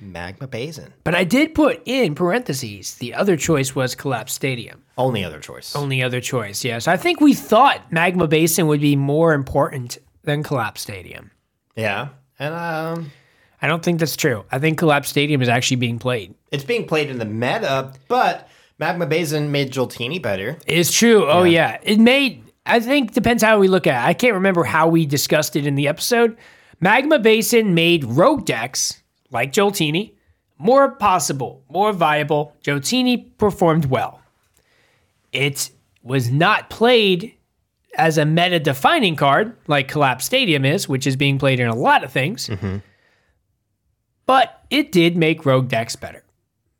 Magma 0.00 0.46
Basin. 0.48 0.92
but 1.04 1.14
I 1.14 1.24
did 1.24 1.54
put 1.54 1.82
in 1.84 2.14
parentheses. 2.14 2.94
The 2.96 3.14
other 3.14 3.36
choice 3.36 3.74
was 3.74 3.94
Collapse 3.94 4.32
Stadium. 4.32 4.82
Only 4.98 5.24
other 5.24 5.38
choice. 5.40 5.76
Only 5.76 6.02
other 6.02 6.20
choice, 6.20 6.64
yes. 6.64 6.88
I 6.88 6.96
think 6.96 7.20
we 7.20 7.32
thought 7.34 7.92
Magma 7.92 8.26
Basin 8.26 8.66
would 8.66 8.80
be 8.80 8.96
more 8.96 9.32
important 9.34 9.98
than 10.24 10.42
Collapse 10.42 10.80
Stadium. 10.80 11.30
Yeah. 11.76 12.08
And 12.38 12.54
um, 12.54 13.12
I 13.62 13.66
don't 13.68 13.82
think 13.82 14.00
that's 14.00 14.16
true. 14.16 14.44
I 14.50 14.58
think 14.58 14.78
Collapse 14.78 15.08
Stadium 15.08 15.42
is 15.42 15.48
actually 15.48 15.76
being 15.76 15.98
played. 15.98 16.34
it's 16.50 16.64
being 16.64 16.86
played 16.86 17.10
in 17.10 17.18
the 17.18 17.24
meta, 17.24 17.92
but 18.08 18.48
Magma 18.78 19.06
Basin 19.06 19.52
made 19.52 19.72
Joltini 19.72 20.20
better. 20.20 20.58
It's 20.66 20.90
true. 20.92 21.26
Oh 21.26 21.44
yeah. 21.44 21.78
It 21.82 21.98
made 21.98 22.42
I 22.66 22.80
think 22.80 23.12
depends 23.12 23.42
how 23.42 23.58
we 23.58 23.68
look 23.68 23.86
at 23.86 24.04
it. 24.04 24.08
I 24.08 24.14
can't 24.14 24.34
remember 24.34 24.64
how 24.64 24.88
we 24.88 25.06
discussed 25.06 25.56
it 25.56 25.66
in 25.66 25.74
the 25.74 25.88
episode. 25.88 26.36
Magma 26.80 27.18
Basin 27.18 27.74
made 27.74 28.04
rogue 28.04 28.46
decks 28.46 29.02
like 29.30 29.52
Joltini 29.52 30.12
more 30.58 30.90
possible, 30.90 31.62
more 31.70 31.92
viable. 31.92 32.54
Joltini 32.62 33.36
performed 33.38 33.86
well. 33.86 34.20
It 35.32 35.70
was 36.02 36.30
not 36.30 36.70
played 36.70 37.34
as 37.96 38.18
a 38.18 38.24
meta 38.24 38.60
defining 38.60 39.16
card 39.16 39.56
like 39.66 39.88
Collapse 39.88 40.24
Stadium 40.24 40.64
is, 40.64 40.88
which 40.88 41.06
is 41.06 41.16
being 41.16 41.38
played 41.38 41.60
in 41.60 41.66
a 41.66 41.74
lot 41.74 42.04
of 42.04 42.12
things. 42.12 42.48
Mm-hmm. 42.48 42.78
But 44.30 44.62
it 44.70 44.92
did 44.92 45.16
make 45.16 45.44
rogue 45.44 45.66
decks 45.68 45.96
better. 45.96 46.22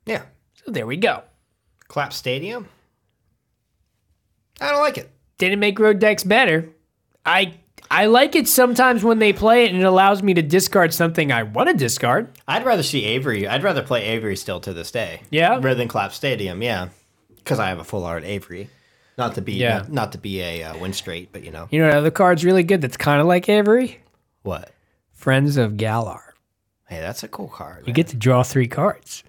Yeah. 0.06 0.22
So 0.54 0.70
there 0.70 0.86
we 0.86 0.96
go. 0.96 1.24
Clap 1.88 2.12
Stadium. 2.12 2.68
I 4.60 4.70
don't 4.70 4.80
like 4.80 4.98
it. 4.98 5.10
didn't 5.38 5.58
make 5.58 5.78
road 5.80 5.98
decks 5.98 6.22
better. 6.22 6.68
I 7.26 7.54
I 7.90 8.06
like 8.06 8.36
it 8.36 8.46
sometimes 8.46 9.02
when 9.02 9.18
they 9.18 9.32
play 9.32 9.64
it 9.64 9.72
and 9.72 9.80
it 9.80 9.84
allows 9.84 10.22
me 10.22 10.32
to 10.34 10.42
discard 10.42 10.94
something 10.94 11.32
I 11.32 11.42
want 11.42 11.68
to 11.70 11.74
discard. 11.76 12.28
I'd 12.46 12.64
rather 12.64 12.84
see 12.84 13.04
Avery. 13.04 13.48
I'd 13.48 13.64
rather 13.64 13.82
play 13.82 14.04
Avery 14.04 14.36
still 14.36 14.60
to 14.60 14.72
this 14.72 14.92
day. 14.92 15.22
Yeah? 15.30 15.54
Rather 15.54 15.74
than 15.74 15.88
Clap 15.88 16.12
Stadium. 16.12 16.62
Yeah. 16.62 16.90
Because 17.34 17.58
I 17.58 17.68
have 17.68 17.80
a 17.80 17.84
full 17.84 18.04
art 18.04 18.22
Avery. 18.22 18.70
Not 19.18 19.34
to 19.34 19.42
be 19.42 19.54
Yeah. 19.54 19.78
not, 19.78 19.92
not 19.92 20.12
to 20.12 20.18
be 20.18 20.40
a 20.40 20.62
uh, 20.62 20.78
win 20.78 20.92
straight, 20.92 21.32
but 21.32 21.42
you 21.42 21.50
know 21.50 21.66
You 21.72 21.80
know, 21.80 21.88
another 21.88 22.12
card's 22.12 22.44
really 22.44 22.62
good 22.62 22.80
that's 22.80 22.96
kind 22.96 23.20
of 23.20 23.26
like 23.26 23.48
Avery. 23.48 24.00
what? 24.42 24.70
Friends 25.14 25.56
of 25.56 25.76
Galar. 25.76 26.29
Hey, 26.90 27.00
that's 27.00 27.22
a 27.22 27.28
cool 27.28 27.48
card. 27.48 27.80
You 27.86 27.92
man. 27.92 27.94
get 27.94 28.08
to 28.08 28.16
draw 28.16 28.42
three 28.42 28.66
cards, 28.68 29.24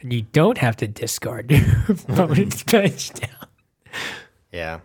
and 0.00 0.12
you 0.12 0.22
don't 0.22 0.58
have 0.58 0.76
to 0.78 0.88
discard 0.88 1.50
your 1.52 1.62
opponent's 1.88 2.62
bench 2.64 3.12
down. 3.12 3.46
Yeah. 4.50 4.80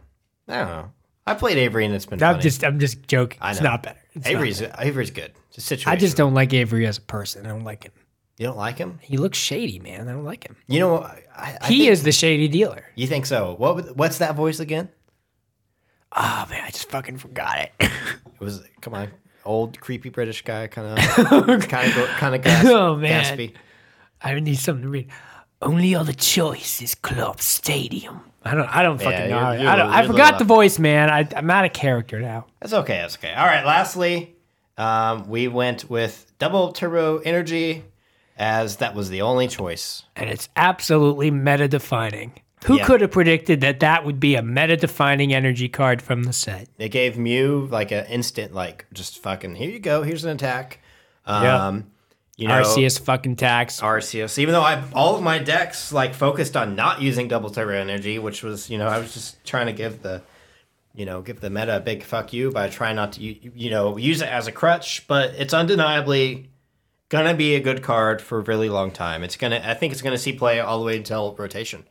I 0.47 0.57
don't 0.57 0.67
know. 0.67 0.91
I 1.25 1.33
played 1.35 1.57
Avery 1.57 1.85
and 1.85 1.93
it's 1.95 2.05
been 2.05 2.21
I'm 2.21 2.33
funny. 2.33 2.43
just 2.43 2.63
I'm 2.63 2.79
just 2.79 3.07
joking. 3.07 3.38
I 3.41 3.51
It's 3.51 3.61
know. 3.61 3.69
not 3.69 3.83
better. 3.83 3.99
It's 4.13 4.25
not 4.25 4.33
Avery's 4.33 4.59
better. 4.59 4.75
Avery's 4.79 5.11
good. 5.11 5.31
It's 5.49 5.59
a 5.59 5.61
situation. 5.61 5.91
I 5.91 5.95
just 5.95 6.17
don't 6.17 6.33
like 6.33 6.51
Avery 6.53 6.85
as 6.85 6.97
a 6.97 7.01
person. 7.01 7.45
I 7.45 7.49
don't 7.49 7.63
like 7.63 7.83
him. 7.85 7.91
You 8.38 8.47
don't 8.47 8.57
like 8.57 8.77
him? 8.77 8.97
He 9.01 9.17
looks 9.17 9.38
shady, 9.38 9.79
man. 9.79 10.09
I 10.09 10.11
don't 10.11 10.25
like 10.25 10.43
him. 10.45 10.55
You 10.67 10.79
know, 10.79 10.97
I, 10.97 11.21
I 11.35 11.57
I 11.61 11.67
he 11.67 11.79
think- 11.79 11.91
is 11.91 12.03
the 12.03 12.11
shady 12.11 12.47
dealer. 12.49 12.83
You 12.95 13.07
think 13.07 13.27
so? 13.27 13.55
What? 13.57 13.95
What's 13.95 14.17
that 14.17 14.35
voice 14.35 14.59
again? 14.59 14.89
Oh 16.13 16.45
man, 16.49 16.63
I 16.65 16.69
just 16.71 16.89
fucking 16.89 17.17
forgot 17.17 17.59
it. 17.59 17.71
It 18.41 18.43
was 18.43 18.63
come 18.81 18.95
on, 18.95 19.11
old 19.45 19.80
creepy 19.80 20.09
British 20.09 20.43
guy, 20.43 20.68
kind 20.68 20.88
of, 20.88 20.97
kind 21.68 21.97
of, 21.97 22.07
kind 22.18 22.35
of 22.35 22.41
gasp, 22.43 22.68
Oh, 22.68 22.95
man. 22.95 23.23
gaspy. 23.38 23.53
I 24.22 24.39
need 24.39 24.55
something 24.59 24.84
to 24.84 24.89
read. 24.89 25.09
Only 25.61 25.93
other 25.95 26.13
choice 26.13 26.81
is 26.81 26.95
Club 26.95 27.41
Stadium. 27.41 28.22
I 28.43 28.55
don't. 28.55 28.68
I 28.76 28.81
don't 28.81 28.97
fucking 28.97 29.11
Yeah, 29.11 29.27
know. 29.27 29.51
you're- 29.51 29.61
you're 29.63 29.72
I, 29.72 29.76
don't, 29.76 29.89
I 29.91 30.07
forgot 30.07 30.39
the 30.39 30.45
voice, 30.45 30.80
man. 30.80 31.09
I, 31.11 31.27
I'm 31.35 31.49
out 31.51 31.65
of 31.65 31.73
character 31.73 32.19
now. 32.19 32.47
That's 32.59 32.73
okay. 32.73 32.97
That's 32.97 33.15
okay. 33.18 33.34
All 33.34 33.45
right. 33.45 33.63
Lastly, 33.65 34.35
um, 34.77 35.27
we 35.30 35.47
went 35.47 35.88
with 35.89 36.31
double 36.39 36.72
turbo 36.72 37.19
energy, 37.19 37.84
as 38.38 38.77
that 38.77 38.95
was 38.95 39.09
the 39.09 39.22
only 39.22 39.47
choice. 39.47 40.03
And 40.15 40.27
it's 40.31 40.49
absolutely 40.55 41.30
meta 41.30 41.68
defining. 41.68 42.34
Who 42.65 42.77
Yeah. 42.77 42.85
could 42.85 43.01
have 43.01 43.11
predicted 43.11 43.61
that 43.61 43.79
that 43.79 44.05
would 44.05 44.19
be 44.19 44.35
a 44.35 44.43
meta 44.43 44.77
defining 44.77 45.33
energy 45.33 45.67
card 45.67 46.01
from 46.01 46.23
the 46.23 46.33
set? 46.33 46.67
It 46.77 46.89
gave 46.89 47.17
Mew 47.17 47.67
like 47.71 47.91
an 47.91 48.05
instant, 48.05 48.53
like 48.53 48.85
just 48.93 49.21
fucking 49.21 49.55
here 49.55 49.69
you 49.69 49.79
go. 49.79 50.03
Here's 50.03 50.23
an 50.23 50.31
attack. 50.31 50.79
Um, 51.25 51.43
Yeah. 51.43 51.81
You 52.38 52.47
know, 52.47 52.61
Arceus 52.63 52.99
fucking 52.99 53.35
tax. 53.35 53.81
Arceus. 53.81 54.39
Even 54.39 54.53
though 54.53 54.61
I 54.63 54.81
all 54.93 55.15
of 55.15 55.21
my 55.21 55.38
decks 55.38 55.91
like 55.93 56.15
focused 56.15 56.55
on 56.57 56.75
not 56.75 57.01
using 57.01 57.27
double 57.27 57.49
turbo 57.51 57.73
energy, 57.73 58.17
which 58.19 58.41
was 58.41 58.69
you 58.69 58.77
know 58.79 58.88
I 58.88 58.97
was 58.99 59.13
just 59.13 59.43
trying 59.45 59.67
to 59.67 59.73
give 59.73 60.01
the 60.01 60.21
you 60.95 61.05
know 61.05 61.21
give 61.21 61.39
the 61.41 61.49
meta 61.51 61.77
a 61.77 61.79
big 61.79 62.03
fuck 62.03 62.33
you 62.33 62.49
by 62.51 62.67
trying 62.69 62.95
not 62.95 63.11
to 63.13 63.21
u- 63.21 63.51
you 63.55 63.69
know 63.69 63.95
use 63.97 64.21
it 64.21 64.27
as 64.29 64.47
a 64.47 64.51
crutch, 64.51 65.05
but 65.07 65.35
it's 65.38 65.53
undeniably 65.53 66.49
gonna 67.09 67.33
be 67.35 67.53
a 67.55 67.59
good 67.59 67.83
card 67.83 68.21
for 68.21 68.39
a 68.39 68.41
really 68.41 68.69
long 68.69 68.89
time. 68.91 69.23
It's 69.23 69.35
gonna 69.35 69.61
I 69.63 69.73
think 69.75 69.93
it's 69.93 70.01
gonna 70.01 70.17
see 70.17 70.33
play 70.33 70.59
all 70.59 70.79
the 70.79 70.85
way 70.85 70.97
until 70.97 71.35
rotation. 71.38 71.83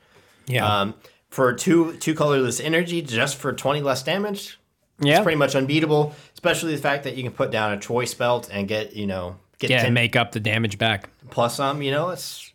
Yeah. 0.50 0.80
Um, 0.80 0.94
for 1.28 1.52
two 1.52 1.96
two 1.98 2.14
colorless 2.14 2.60
energy, 2.60 3.02
just 3.02 3.36
for 3.36 3.52
twenty 3.52 3.80
less 3.80 4.02
damage, 4.02 4.58
yeah. 5.00 5.16
it's 5.16 5.22
pretty 5.22 5.38
much 5.38 5.54
unbeatable. 5.54 6.14
Especially 6.34 6.74
the 6.74 6.82
fact 6.82 7.04
that 7.04 7.16
you 7.16 7.22
can 7.22 7.32
put 7.32 7.50
down 7.50 7.72
a 7.72 7.78
choice 7.78 8.14
belt 8.14 8.48
and 8.52 8.66
get 8.66 8.94
you 8.94 9.06
know 9.06 9.36
get 9.60 9.70
yeah, 9.70 9.82
10 9.82 9.94
make 9.94 10.16
up 10.16 10.32
the 10.32 10.40
damage 10.40 10.78
back. 10.78 11.10
plus 11.30 11.56
some, 11.56 11.82
you 11.82 11.90
know, 11.90 12.10
it's 12.10 12.52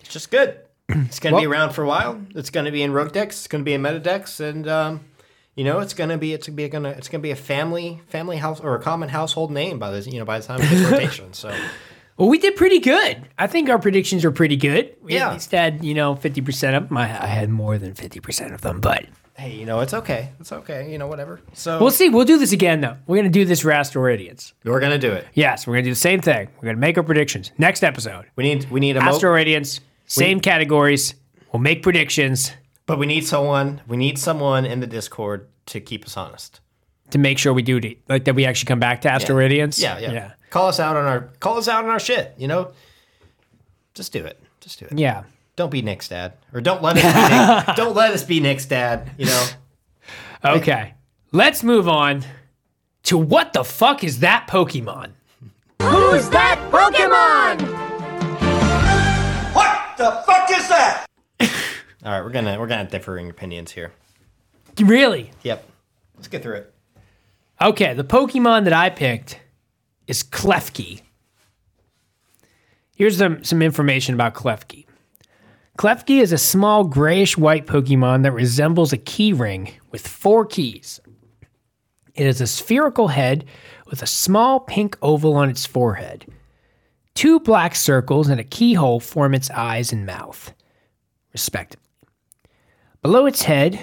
it's 0.00 0.12
just 0.12 0.30
good. 0.30 0.60
It's 0.88 1.18
gonna 1.18 1.38
be 1.38 1.46
around 1.46 1.70
for 1.72 1.82
a 1.82 1.86
while. 1.86 2.20
It's 2.34 2.50
gonna 2.50 2.70
be 2.70 2.82
in 2.82 2.92
rogue 2.92 3.12
decks. 3.12 3.38
It's 3.38 3.48
gonna 3.48 3.64
be 3.64 3.72
in 3.72 3.80
meta 3.80 3.98
decks, 3.98 4.38
and 4.38 4.68
um, 4.68 5.00
you 5.54 5.64
know, 5.64 5.78
it's 5.80 5.94
gonna 5.94 6.18
be 6.18 6.34
it's 6.34 6.46
gonna 6.46 6.56
be 6.56 6.68
gonna 6.68 6.90
it's 6.90 7.08
gonna 7.08 7.22
be 7.22 7.30
a 7.30 7.36
family 7.36 8.02
family 8.08 8.36
house 8.36 8.60
or 8.60 8.74
a 8.74 8.82
common 8.82 9.08
household 9.08 9.50
name 9.50 9.78
by 9.78 9.90
the 9.90 10.10
you 10.10 10.18
know 10.18 10.26
by 10.26 10.38
the 10.38 10.46
time 10.46 10.60
it 10.60 10.68
gets 10.68 10.90
rotation. 10.90 11.32
So 11.32 11.56
Well, 12.16 12.28
we 12.28 12.38
did 12.38 12.54
pretty 12.56 12.78
good. 12.78 13.28
I 13.38 13.46
think 13.46 13.68
our 13.68 13.78
predictions 13.78 14.24
were 14.24 14.30
pretty 14.30 14.56
good. 14.56 14.94
We 15.02 15.14
Yeah. 15.14 15.28
at 15.28 15.32
least 15.34 15.50
had, 15.50 15.84
you 15.84 15.94
know, 15.94 16.14
50% 16.14 16.76
of 16.76 16.88
them. 16.88 16.96
I, 16.96 17.02
I 17.04 17.26
had 17.26 17.50
more 17.50 17.76
than 17.78 17.92
50% 17.94 18.54
of 18.54 18.60
them, 18.60 18.80
but 18.80 19.04
hey, 19.36 19.52
you 19.52 19.66
know, 19.66 19.80
it's 19.80 19.92
okay. 19.94 20.30
It's 20.38 20.52
okay. 20.52 20.90
You 20.92 20.98
know, 20.98 21.08
whatever. 21.08 21.40
So 21.54 21.80
we'll 21.80 21.90
see. 21.90 22.08
We'll 22.08 22.24
do 22.24 22.38
this 22.38 22.52
again, 22.52 22.80
though. 22.82 22.96
We're 23.08 23.16
going 23.16 23.32
to 23.32 23.36
do 23.38 23.44
this 23.44 23.60
for 23.60 23.72
Astro 23.72 24.00
Radiance. 24.02 24.54
we're 24.64 24.78
gonna 24.80 24.98
do 24.98 25.10
it. 25.12 25.26
Yes, 25.34 25.66
we're 25.66 25.74
going 25.74 25.84
to 25.84 25.90
do 25.90 25.94
the 25.94 26.00
same 26.00 26.20
thing. 26.20 26.48
We're 26.56 26.66
going 26.66 26.76
to 26.76 26.80
make 26.80 26.96
our 26.96 27.02
predictions. 27.04 27.50
Next 27.58 27.82
episode, 27.82 28.26
We 28.36 28.44
need 28.44 28.70
we 28.70 28.78
need 28.80 28.96
a 28.96 29.00
mo- 29.00 29.10
Astro 29.10 29.32
Radiance, 29.32 29.80
same 30.06 30.38
categories. 30.40 31.14
We'll 31.52 31.60
make 31.62 31.82
predictions 31.82 32.52
but 32.86 32.98
we 32.98 33.06
need 33.06 33.26
someone. 33.26 33.80
We 33.88 33.96
need 33.96 34.18
someone 34.18 34.66
in 34.66 34.80
the 34.80 34.86
Discord 34.86 35.48
to 35.66 35.80
keep 35.80 36.04
us 36.04 36.16
honest. 36.18 36.60
to 37.10 37.18
make 37.18 37.38
sure 37.38 37.52
we 37.54 37.62
do 37.62 37.78
it. 37.78 37.98
Like 38.08 38.24
that 38.26 38.34
we 38.34 38.44
actually 38.44 38.66
come 38.66 38.78
back 38.80 39.00
to 39.02 39.10
Astro 39.10 39.34
Radiance. 39.36 39.80
Yeah, 39.80 39.98
yeah, 39.98 40.12
Yeah. 40.12 40.30
Call 40.54 40.68
us 40.68 40.78
out 40.78 40.96
on 40.96 41.04
our 41.04 41.30
call 41.40 41.58
us 41.58 41.66
out 41.66 41.82
on 41.82 41.90
our 41.90 41.98
shit. 41.98 42.32
You 42.38 42.46
know, 42.46 42.70
just 43.92 44.12
do 44.12 44.24
it. 44.24 44.40
Just 44.60 44.78
do 44.78 44.86
it. 44.86 44.96
Yeah. 44.96 45.24
Don't 45.56 45.68
be 45.68 45.82
Nick's 45.82 46.06
dad, 46.06 46.34
or 46.52 46.60
don't 46.60 46.80
let 46.80 46.96
us 46.96 47.02
be 47.02 47.66
Nick, 47.66 47.76
don't 47.76 47.96
let 47.96 48.12
us 48.12 48.22
be 48.22 48.38
Nick's 48.38 48.64
dad. 48.64 49.10
You 49.18 49.26
know, 49.26 49.46
Okay. 50.44 50.94
Let's 51.32 51.64
move 51.64 51.88
on 51.88 52.24
to 53.02 53.18
what 53.18 53.52
the 53.52 53.64
fuck 53.64 54.04
is 54.04 54.20
that 54.20 54.46
Pokemon? 54.48 55.10
Who's 55.82 56.28
that 56.28 56.60
Pokemon? 56.70 57.60
What 59.56 59.96
the 59.98 60.22
fuck 60.24 60.48
is 60.52 60.68
that? 60.68 61.06
All 61.40 62.12
right, 62.12 62.22
we're 62.22 62.30
gonna 62.30 62.60
we're 62.60 62.68
gonna 62.68 62.82
have 62.84 62.92
differing 62.92 63.28
opinions 63.28 63.72
here. 63.72 63.90
Really? 64.80 65.32
Yep. 65.42 65.68
Let's 66.14 66.28
get 66.28 66.44
through 66.44 66.58
it. 66.58 66.74
Okay, 67.60 67.92
the 67.94 68.04
Pokemon 68.04 68.62
that 68.64 68.72
I 68.72 68.90
picked 68.90 69.40
is 70.06 70.22
Klefki. 70.22 71.02
Here's 72.96 73.18
some, 73.18 73.42
some 73.42 73.62
information 73.62 74.14
about 74.14 74.34
Klefki. 74.34 74.86
Klefki 75.78 76.20
is 76.20 76.32
a 76.32 76.38
small 76.38 76.84
grayish 76.84 77.36
white 77.36 77.66
Pokemon 77.66 78.22
that 78.22 78.32
resembles 78.32 78.92
a 78.92 78.96
key 78.96 79.32
ring 79.32 79.72
with 79.90 80.06
four 80.06 80.46
keys. 80.46 81.00
It 82.14 82.26
has 82.26 82.40
a 82.40 82.46
spherical 82.46 83.08
head 83.08 83.44
with 83.86 84.00
a 84.02 84.06
small 84.06 84.60
pink 84.60 84.96
oval 85.02 85.34
on 85.34 85.50
its 85.50 85.66
forehead. 85.66 86.26
Two 87.14 87.40
black 87.40 87.74
circles 87.74 88.28
and 88.28 88.40
a 88.40 88.44
keyhole 88.44 89.00
form 89.00 89.34
its 89.34 89.50
eyes 89.50 89.92
and 89.92 90.06
mouth, 90.06 90.52
respectively. 91.32 91.88
Below 93.02 93.26
its 93.26 93.42
head 93.42 93.80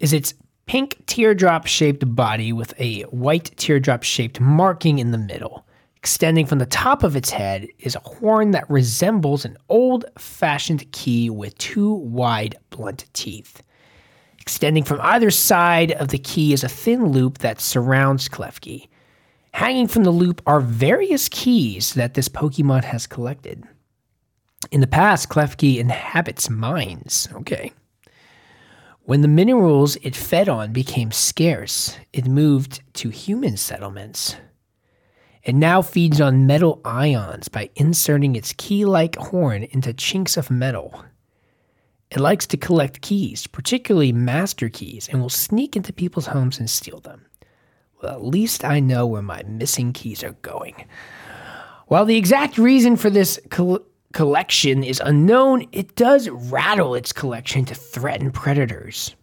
is 0.00 0.12
its 0.12 0.34
pink 0.66 1.04
teardrop 1.06 1.66
shaped 1.66 2.14
body 2.14 2.52
with 2.52 2.78
a 2.80 3.02
white 3.02 3.52
teardrop 3.56 4.02
shaped 4.02 4.40
marking 4.40 4.98
in 4.98 5.10
the 5.10 5.18
middle. 5.18 5.66
Extending 5.96 6.44
from 6.44 6.58
the 6.58 6.66
top 6.66 7.02
of 7.02 7.16
its 7.16 7.30
head 7.30 7.66
is 7.78 7.94
a 7.94 8.00
horn 8.00 8.50
that 8.50 8.68
resembles 8.68 9.44
an 9.44 9.56
old 9.68 10.04
fashioned 10.18 10.90
key 10.92 11.30
with 11.30 11.56
two 11.56 11.92
wide, 11.94 12.56
blunt 12.70 13.06
teeth. 13.14 13.62
Extending 14.38 14.84
from 14.84 15.00
either 15.00 15.30
side 15.30 15.92
of 15.92 16.08
the 16.08 16.18
key 16.18 16.52
is 16.52 16.62
a 16.62 16.68
thin 16.68 17.06
loop 17.06 17.38
that 17.38 17.60
surrounds 17.60 18.28
Klefki. 18.28 18.88
Hanging 19.52 19.88
from 19.88 20.04
the 20.04 20.10
loop 20.10 20.42
are 20.46 20.60
various 20.60 21.28
keys 21.30 21.94
that 21.94 22.14
this 22.14 22.28
Pokemon 22.28 22.84
has 22.84 23.06
collected. 23.06 23.64
In 24.70 24.80
the 24.80 24.86
past, 24.86 25.30
Klefki 25.30 25.78
inhabits 25.78 26.50
mines. 26.50 27.28
Okay. 27.34 27.72
When 29.06 29.20
the 29.20 29.28
minerals 29.28 29.96
it 29.96 30.16
fed 30.16 30.48
on 30.48 30.72
became 30.72 31.12
scarce, 31.12 31.98
it 32.14 32.26
moved 32.26 32.82
to 32.94 33.10
human 33.10 33.58
settlements. 33.58 34.36
It 35.42 35.54
now 35.54 35.82
feeds 35.82 36.22
on 36.22 36.46
metal 36.46 36.80
ions 36.86 37.48
by 37.48 37.68
inserting 37.76 38.34
its 38.34 38.54
key 38.56 38.86
like 38.86 39.16
horn 39.16 39.64
into 39.64 39.92
chinks 39.92 40.38
of 40.38 40.50
metal. 40.50 41.04
It 42.10 42.18
likes 42.18 42.46
to 42.46 42.56
collect 42.56 43.02
keys, 43.02 43.46
particularly 43.46 44.10
master 44.10 44.70
keys, 44.70 45.06
and 45.12 45.20
will 45.20 45.28
sneak 45.28 45.76
into 45.76 45.92
people's 45.92 46.28
homes 46.28 46.58
and 46.58 46.70
steal 46.70 47.00
them. 47.00 47.26
Well, 48.02 48.14
at 48.14 48.24
least 48.24 48.64
I 48.64 48.80
know 48.80 49.06
where 49.06 49.20
my 49.20 49.42
missing 49.42 49.92
keys 49.92 50.24
are 50.24 50.36
going. 50.40 50.86
While 51.88 52.06
the 52.06 52.16
exact 52.16 52.56
reason 52.56 52.96
for 52.96 53.10
this 53.10 53.38
collection 54.14 54.82
is 54.82 55.00
unknown, 55.04 55.66
it 55.72 55.94
does 55.96 56.28
rattle 56.30 56.94
its 56.94 57.12
collection 57.12 57.64
to 57.66 57.74
threaten 57.74 58.30
predators. 58.30 59.14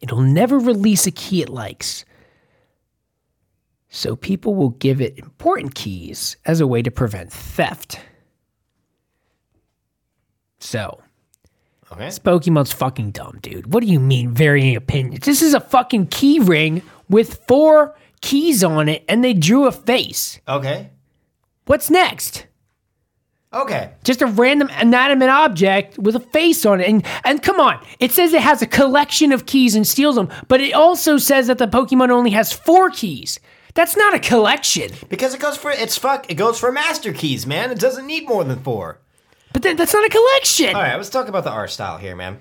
It'll 0.00 0.20
never 0.20 0.58
release 0.58 1.06
a 1.06 1.10
key 1.10 1.42
it 1.42 1.48
likes. 1.48 2.04
So 3.88 4.14
people 4.16 4.54
will 4.54 4.70
give 4.70 5.00
it 5.00 5.18
important 5.18 5.74
keys 5.74 6.36
as 6.46 6.60
a 6.60 6.66
way 6.66 6.82
to 6.82 6.90
prevent 6.90 7.32
theft. 7.32 7.98
So, 10.60 11.00
Okay. 11.90 12.06
this 12.06 12.18
Pokemon's 12.18 12.72
fucking 12.72 13.10
dumb, 13.10 13.38
dude. 13.42 13.72
What 13.74 13.82
do 13.82 13.86
you 13.90 14.00
mean 14.00 14.30
varying 14.32 14.76
opinions? 14.76 15.26
This 15.26 15.42
is 15.42 15.52
a 15.52 15.60
fucking 15.60 16.06
key 16.06 16.38
ring 16.38 16.80
with 17.10 17.42
four 17.46 17.94
keys 18.22 18.64
on 18.64 18.88
it 18.88 19.04
and 19.08 19.22
they 19.22 19.34
drew 19.34 19.66
a 19.66 19.72
face. 19.72 20.40
Okay. 20.48 20.90
What's 21.66 21.90
next? 21.90 22.46
Okay. 23.54 23.90
just 24.02 24.22
a 24.22 24.26
random 24.26 24.68
inanimate 24.80 25.28
object 25.28 25.98
with 25.98 26.16
a 26.16 26.20
face 26.20 26.64
on 26.64 26.80
it. 26.80 26.88
And 26.88 27.04
and 27.24 27.42
come 27.42 27.60
on, 27.60 27.84
it 28.00 28.12
says 28.12 28.32
it 28.32 28.40
has 28.40 28.62
a 28.62 28.66
collection 28.66 29.32
of 29.32 29.46
keys 29.46 29.74
and 29.74 29.86
steals 29.86 30.16
them, 30.16 30.28
but 30.48 30.60
it 30.60 30.72
also 30.72 31.18
says 31.18 31.46
that 31.48 31.58
the 31.58 31.66
Pokemon 31.66 32.10
only 32.10 32.30
has 32.30 32.52
four 32.52 32.90
keys. 32.90 33.38
That's 33.74 33.96
not 33.96 34.14
a 34.14 34.18
collection. 34.18 34.90
Because 35.08 35.34
it 35.34 35.40
goes 35.40 35.56
for 35.56 35.70
it's 35.70 35.96
fuck. 35.96 36.30
It 36.30 36.34
goes 36.34 36.58
for 36.58 36.70
master 36.72 37.12
keys, 37.12 37.46
man. 37.46 37.70
It 37.70 37.78
doesn't 37.78 38.06
need 38.06 38.28
more 38.28 38.44
than 38.44 38.62
four. 38.62 38.98
But 39.52 39.62
then 39.62 39.76
that's 39.76 39.92
not 39.92 40.04
a 40.04 40.08
collection. 40.08 40.74
All 40.74 40.82
right, 40.82 40.96
let's 40.96 41.10
talk 41.10 41.28
about 41.28 41.44
the 41.44 41.50
art 41.50 41.70
style 41.70 41.98
here, 41.98 42.16
man. 42.16 42.40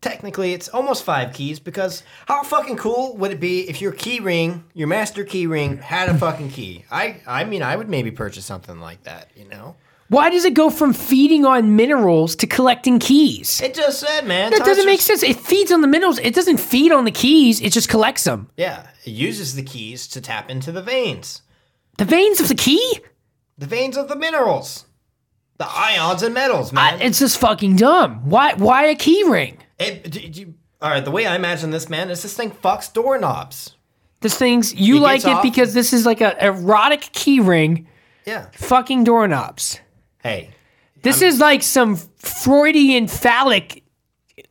Technically, 0.00 0.52
it's 0.52 0.68
almost 0.68 1.02
five 1.02 1.32
keys 1.32 1.58
because 1.58 2.04
how 2.26 2.44
fucking 2.44 2.76
cool 2.76 3.16
would 3.16 3.32
it 3.32 3.40
be 3.40 3.68
if 3.68 3.80
your 3.80 3.90
key 3.90 4.20
ring, 4.20 4.64
your 4.72 4.86
master 4.86 5.24
key 5.24 5.48
ring, 5.48 5.78
had 5.78 6.08
a 6.08 6.14
fucking 6.16 6.50
key? 6.50 6.84
I, 6.88 7.16
I 7.26 7.42
mean, 7.42 7.62
I 7.64 7.74
would 7.74 7.88
maybe 7.88 8.12
purchase 8.12 8.44
something 8.46 8.78
like 8.78 9.02
that. 9.02 9.30
You 9.34 9.48
know, 9.48 9.74
Why 10.08 10.30
does 10.30 10.44
it 10.46 10.54
go 10.54 10.70
from 10.70 10.92
feeding 10.94 11.44
on 11.44 11.76
minerals 11.76 12.34
to 12.36 12.46
collecting 12.46 12.98
keys? 12.98 13.60
it 13.60 13.74
just 13.74 14.00
said, 14.00 14.26
man. 14.26 14.50
That 14.52 14.64
doesn't 14.64 14.86
make 14.86 15.00
sense. 15.02 15.22
It 15.22 15.36
feeds 15.36 15.70
on 15.70 15.82
the 15.82 15.86
minerals. 15.86 16.18
It 16.18 16.34
doesn't 16.34 16.58
feed 16.58 16.92
on 16.92 17.04
the 17.04 17.10
keys. 17.10 17.60
It 17.60 17.72
just 17.72 17.88
collects 17.90 18.24
them. 18.24 18.48
Yeah, 18.56 18.86
it 19.04 19.10
uses 19.10 19.54
the 19.54 19.62
keys 19.62 20.06
to 20.08 20.20
tap 20.22 20.48
into 20.50 20.72
the 20.72 20.82
veins, 20.82 21.42
The 21.98 22.04
veins 22.06 22.40
of 22.40 22.48
the 22.48 22.54
key? 22.54 23.00
the 23.58 23.66
veins 23.66 23.96
of 23.96 24.08
the 24.08 24.16
minerals, 24.16 24.86
the 25.58 25.66
ions 25.68 26.22
and 26.22 26.32
metals, 26.32 26.72
man. 26.72 26.94
I, 26.94 27.02
it's 27.02 27.18
just 27.18 27.38
fucking 27.38 27.76
dumb. 27.76 28.28
Why? 28.30 28.54
Why 28.54 28.84
a 28.86 28.94
key 28.94 29.24
ring? 29.24 29.58
It- 29.78 30.10
d- 30.10 30.28
d- 30.28 30.54
all 30.80 30.90
right, 30.90 31.04
the 31.04 31.10
way 31.10 31.26
I 31.26 31.34
imagine 31.34 31.70
this, 31.70 31.88
man, 31.88 32.08
is 32.08 32.22
this 32.22 32.34
thing 32.36 32.52
fucks 32.52 32.90
doorknobs. 32.92 33.74
This 34.20 34.38
thing's 34.38 34.72
you 34.74 34.98
It 34.98 35.00
like 35.00 35.20
it 35.24 35.26
off. 35.30 35.42
because 35.42 35.74
this 35.74 35.92
is 35.92 36.06
like 36.06 36.20
a 36.20 36.36
erotic 36.44 37.00
key 37.12 37.40
ring. 37.40 37.88
Yeah. 38.24 38.46
Fucking 38.52 39.02
doorknobs. 39.04 39.80
Hey, 40.28 40.50
This 41.02 41.22
is 41.22 41.38
like 41.40 41.62
some 41.62 41.96
Freudian 41.96 43.08
phallic 43.08 43.82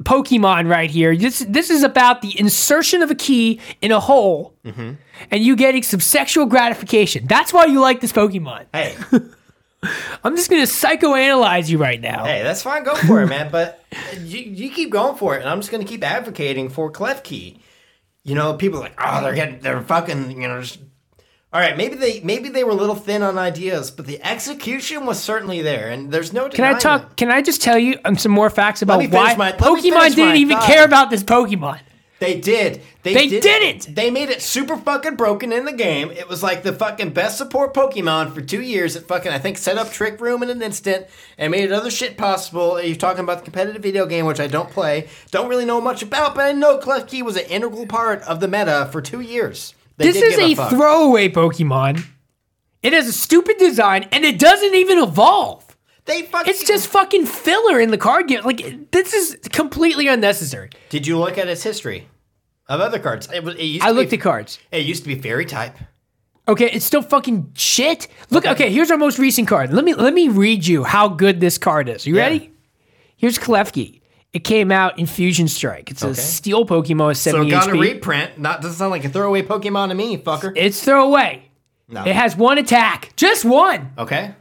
Pokemon 0.04 0.70
right 0.70 0.90
here. 0.90 1.16
This 1.16 1.40
this 1.40 1.70
is 1.70 1.84
about 1.84 2.22
the 2.22 2.40
insertion 2.40 3.02
of 3.02 3.12
a 3.12 3.16
key 3.16 3.60
in 3.82 3.92
a 3.92 4.00
hole, 4.00 4.54
Mm-hmm. 4.66 4.92
and 5.32 5.44
you 5.44 5.56
getting 5.56 5.84
some 5.84 6.00
sexual 6.00 6.46
gratification. 6.46 7.26
That's 7.28 7.52
why 7.54 7.66
you 7.66 7.80
like 7.80 8.02
this 8.02 8.12
Pokemon. 8.12 8.66
hey, 8.74 8.96
I'm 10.24 10.36
just 10.36 10.50
gonna 10.50 10.64
psychoanalyze 10.64 11.70
you 11.70 11.78
right 11.78 12.00
now. 12.02 12.26
hey, 12.26 12.44
that's 12.44 12.62
fine. 12.64 12.84
Go 12.84 12.96
for 12.96 13.22
it, 13.22 13.28
man. 13.36 13.50
But 13.52 13.84
you, 14.20 14.40
you 14.40 14.70
keep 14.72 14.90
going 14.92 15.16
for 15.18 15.36
it, 15.36 15.42
and 15.42 15.50
I'm 15.50 15.60
just 15.62 15.72
gonna 15.72 15.86
keep 15.86 16.04
advocating 16.04 16.70
for 16.70 16.92
Klefki. 16.92 17.60
You 18.24 18.36
know, 18.36 18.56
people 18.56 18.80
are 18.80 18.84
like, 18.84 19.00
oh, 19.02 19.22
they're 19.24 19.34
getting, 19.36 19.60
they're 19.60 19.82
fucking, 19.82 20.42
you 20.42 20.48
know. 20.48 20.62
Just... 20.62 20.80
All 21.58 21.64
right, 21.64 21.76
maybe 21.76 21.96
they, 21.96 22.20
maybe 22.20 22.50
they 22.50 22.64
were 22.64 22.70
a 22.70 22.76
little 22.76 22.94
thin 22.94 23.24
on 23.24 23.40
ideas, 23.40 23.90
but 23.90 24.06
the 24.06 24.24
execution 24.24 25.08
was 25.08 25.20
certainly 25.20 25.64
there, 25.64 25.90
and 25.90 26.12
there's 26.12 26.32
no. 26.32 26.50
Can 26.50 26.64
I 26.64 26.78
talk? 26.78 27.02
it. 27.02 27.18
Can 27.18 27.32
I 27.32 27.42
just 27.42 27.64
tell 27.64 27.80
you 27.80 27.98
um, 28.06 28.16
some 28.16 28.32
more 28.32 28.52
facts 28.52 28.84
about 28.84 29.00
why 29.10 29.34
my- 29.34 29.54
Pokemon 29.54 30.14
didn't 30.14 30.36
even 30.36 30.58
thought. 30.58 30.68
care 30.68 30.86
about 30.86 31.10
this 31.10 31.24
Pokemon? 31.24 31.80
They 32.20 32.40
did. 32.40 32.84
They, 33.02 33.16
They 33.16 33.28
did, 33.28 33.42
didn't! 33.42 33.96
They 33.96 34.12
made 34.12 34.30
it 34.30 34.44
super 34.44 34.78
fucking 34.78 35.16
broken 35.16 35.52
in 35.52 35.66
the 35.66 35.74
game. 35.74 36.12
It 36.12 36.30
was 36.30 36.44
like 36.44 36.62
the 36.62 36.74
fucking 36.74 37.14
best 37.14 37.40
support 37.40 37.74
Pokemon 37.74 38.36
for 38.36 38.42
two 38.42 38.62
years. 38.62 38.96
It 38.96 39.08
fucking, 39.08 39.32
I 39.32 39.40
think, 39.40 39.58
set 39.58 39.80
up 39.80 39.90
Trick 39.90 40.22
Room 40.22 40.44
in 40.44 40.52
an 40.52 40.62
instant 40.62 41.08
and 41.40 41.50
made 41.50 41.72
other 41.72 41.90
shit 41.90 42.20
possible. 42.20 42.80
You're 42.80 42.96
talking 42.98 43.24
about 43.24 43.40
the 43.40 43.46
competitive 43.46 43.82
video 43.82 44.06
game, 44.06 44.28
which 44.28 44.40
I 44.40 44.46
don't 44.46 44.70
play, 44.70 45.10
don't 45.32 45.50
really 45.50 45.66
know 45.66 45.82
much 45.82 46.04
about, 46.04 46.36
but 46.36 46.46
I 46.46 46.52
know 46.52 46.78
Klefki 46.78 47.24
was 47.24 47.36
an 47.36 47.46
integral 47.46 47.88
part 47.88 48.22
of 48.22 48.42
the 48.42 48.48
meta 48.48 48.90
for 48.92 49.02
two 49.02 49.22
years. 49.22 49.74
They 49.98 50.12
This 50.12 50.22
is 50.22 50.38
a 50.38 50.56
fuck. 50.56 50.70
throwaway 50.70 51.30
Pokemon. 51.30 52.06
It 52.84 52.94
has 52.94 53.08
a 53.08 53.14
stupid 53.14 53.58
design 53.58 54.08
and 54.12 54.24
it 54.24 54.40
doesn't 54.40 54.76
even 54.76 55.00
evolve. 55.00 55.64
They 56.06 56.22
fucking. 56.22 56.50
It's 56.50 56.64
just 56.64 56.88
fucking 56.88 57.26
filler 57.26 57.80
in 57.80 57.92
the 57.92 57.98
card 57.98 58.28
game. 58.28 58.42
Like 58.44 58.92
this 58.92 59.14
is 59.14 59.38
completely 59.52 60.08
unnecessary. 60.08 60.70
Did 60.90 61.06
you 61.06 61.18
look 61.20 61.38
at 61.38 61.48
its 61.48 61.64
history 61.64 62.08
of 62.70 62.80
other 62.80 63.00
cards? 63.00 63.28
It, 63.34 63.46
it 63.46 63.84
I 63.84 63.92
looked 63.92 64.12
be, 64.12 64.18
at 64.18 64.24
cards. 64.24 64.60
It 64.72 64.86
used 64.86 65.04
to 65.04 65.08
be 65.10 65.20
Fairy 65.20 65.46
type. 65.46 65.76
Okay, 66.48 66.70
it's 66.72 66.86
still 66.86 67.02
fucking 67.02 67.52
shit. 67.56 68.08
Look, 68.30 68.46
okay. 68.46 68.72
here's 68.72 68.90
our 68.90 68.98
most 68.98 69.20
recent 69.20 69.50
card. 69.50 69.74
Let 69.74 69.84
me 69.84 69.94
let 69.96 70.14
me 70.14 70.30
read 70.30 70.66
you 70.66 70.86
how 70.86 71.10
good 71.10 71.42
this 71.42 71.58
card 71.58 71.90
is. 71.90 72.08
You 72.08 72.16
Yeah. 72.16 72.22
ready? 72.24 72.52
Here's 73.18 73.38
Klefki. 73.38 74.00
It 74.38 74.44
came 74.44 74.72
out 74.72 75.00
in 75.00 75.08
Fusion 75.08 75.48
Strike. 75.48 75.90
It's 75.90 76.04
a 76.04 76.10
Okay. 76.10 76.22
steel 76.22 76.64
Pokemon 76.64 77.08
with 77.08 77.18
So 77.18 77.32
70 77.32 77.50
got 77.50 77.68
a 77.70 77.72
HP. 77.72 77.80
reprint. 77.80 78.38
Not 78.38 78.62
doesn't 78.62 78.78
sound 78.78 78.92
like 78.92 79.04
a 79.04 79.10
throwaway 79.10 79.42
Pokemon 79.42 79.90
to 79.90 79.96
me, 79.96 80.16
fucker. 80.16 80.54
it's 80.56 80.80
throwaway. 80.84 81.42
No. 81.90 82.04
It 82.04 82.16
has 82.16 82.38
one 82.38 82.60
attack, 82.60 83.14
just 83.16 83.44
one. 83.44 83.94
okay. 83.98 84.36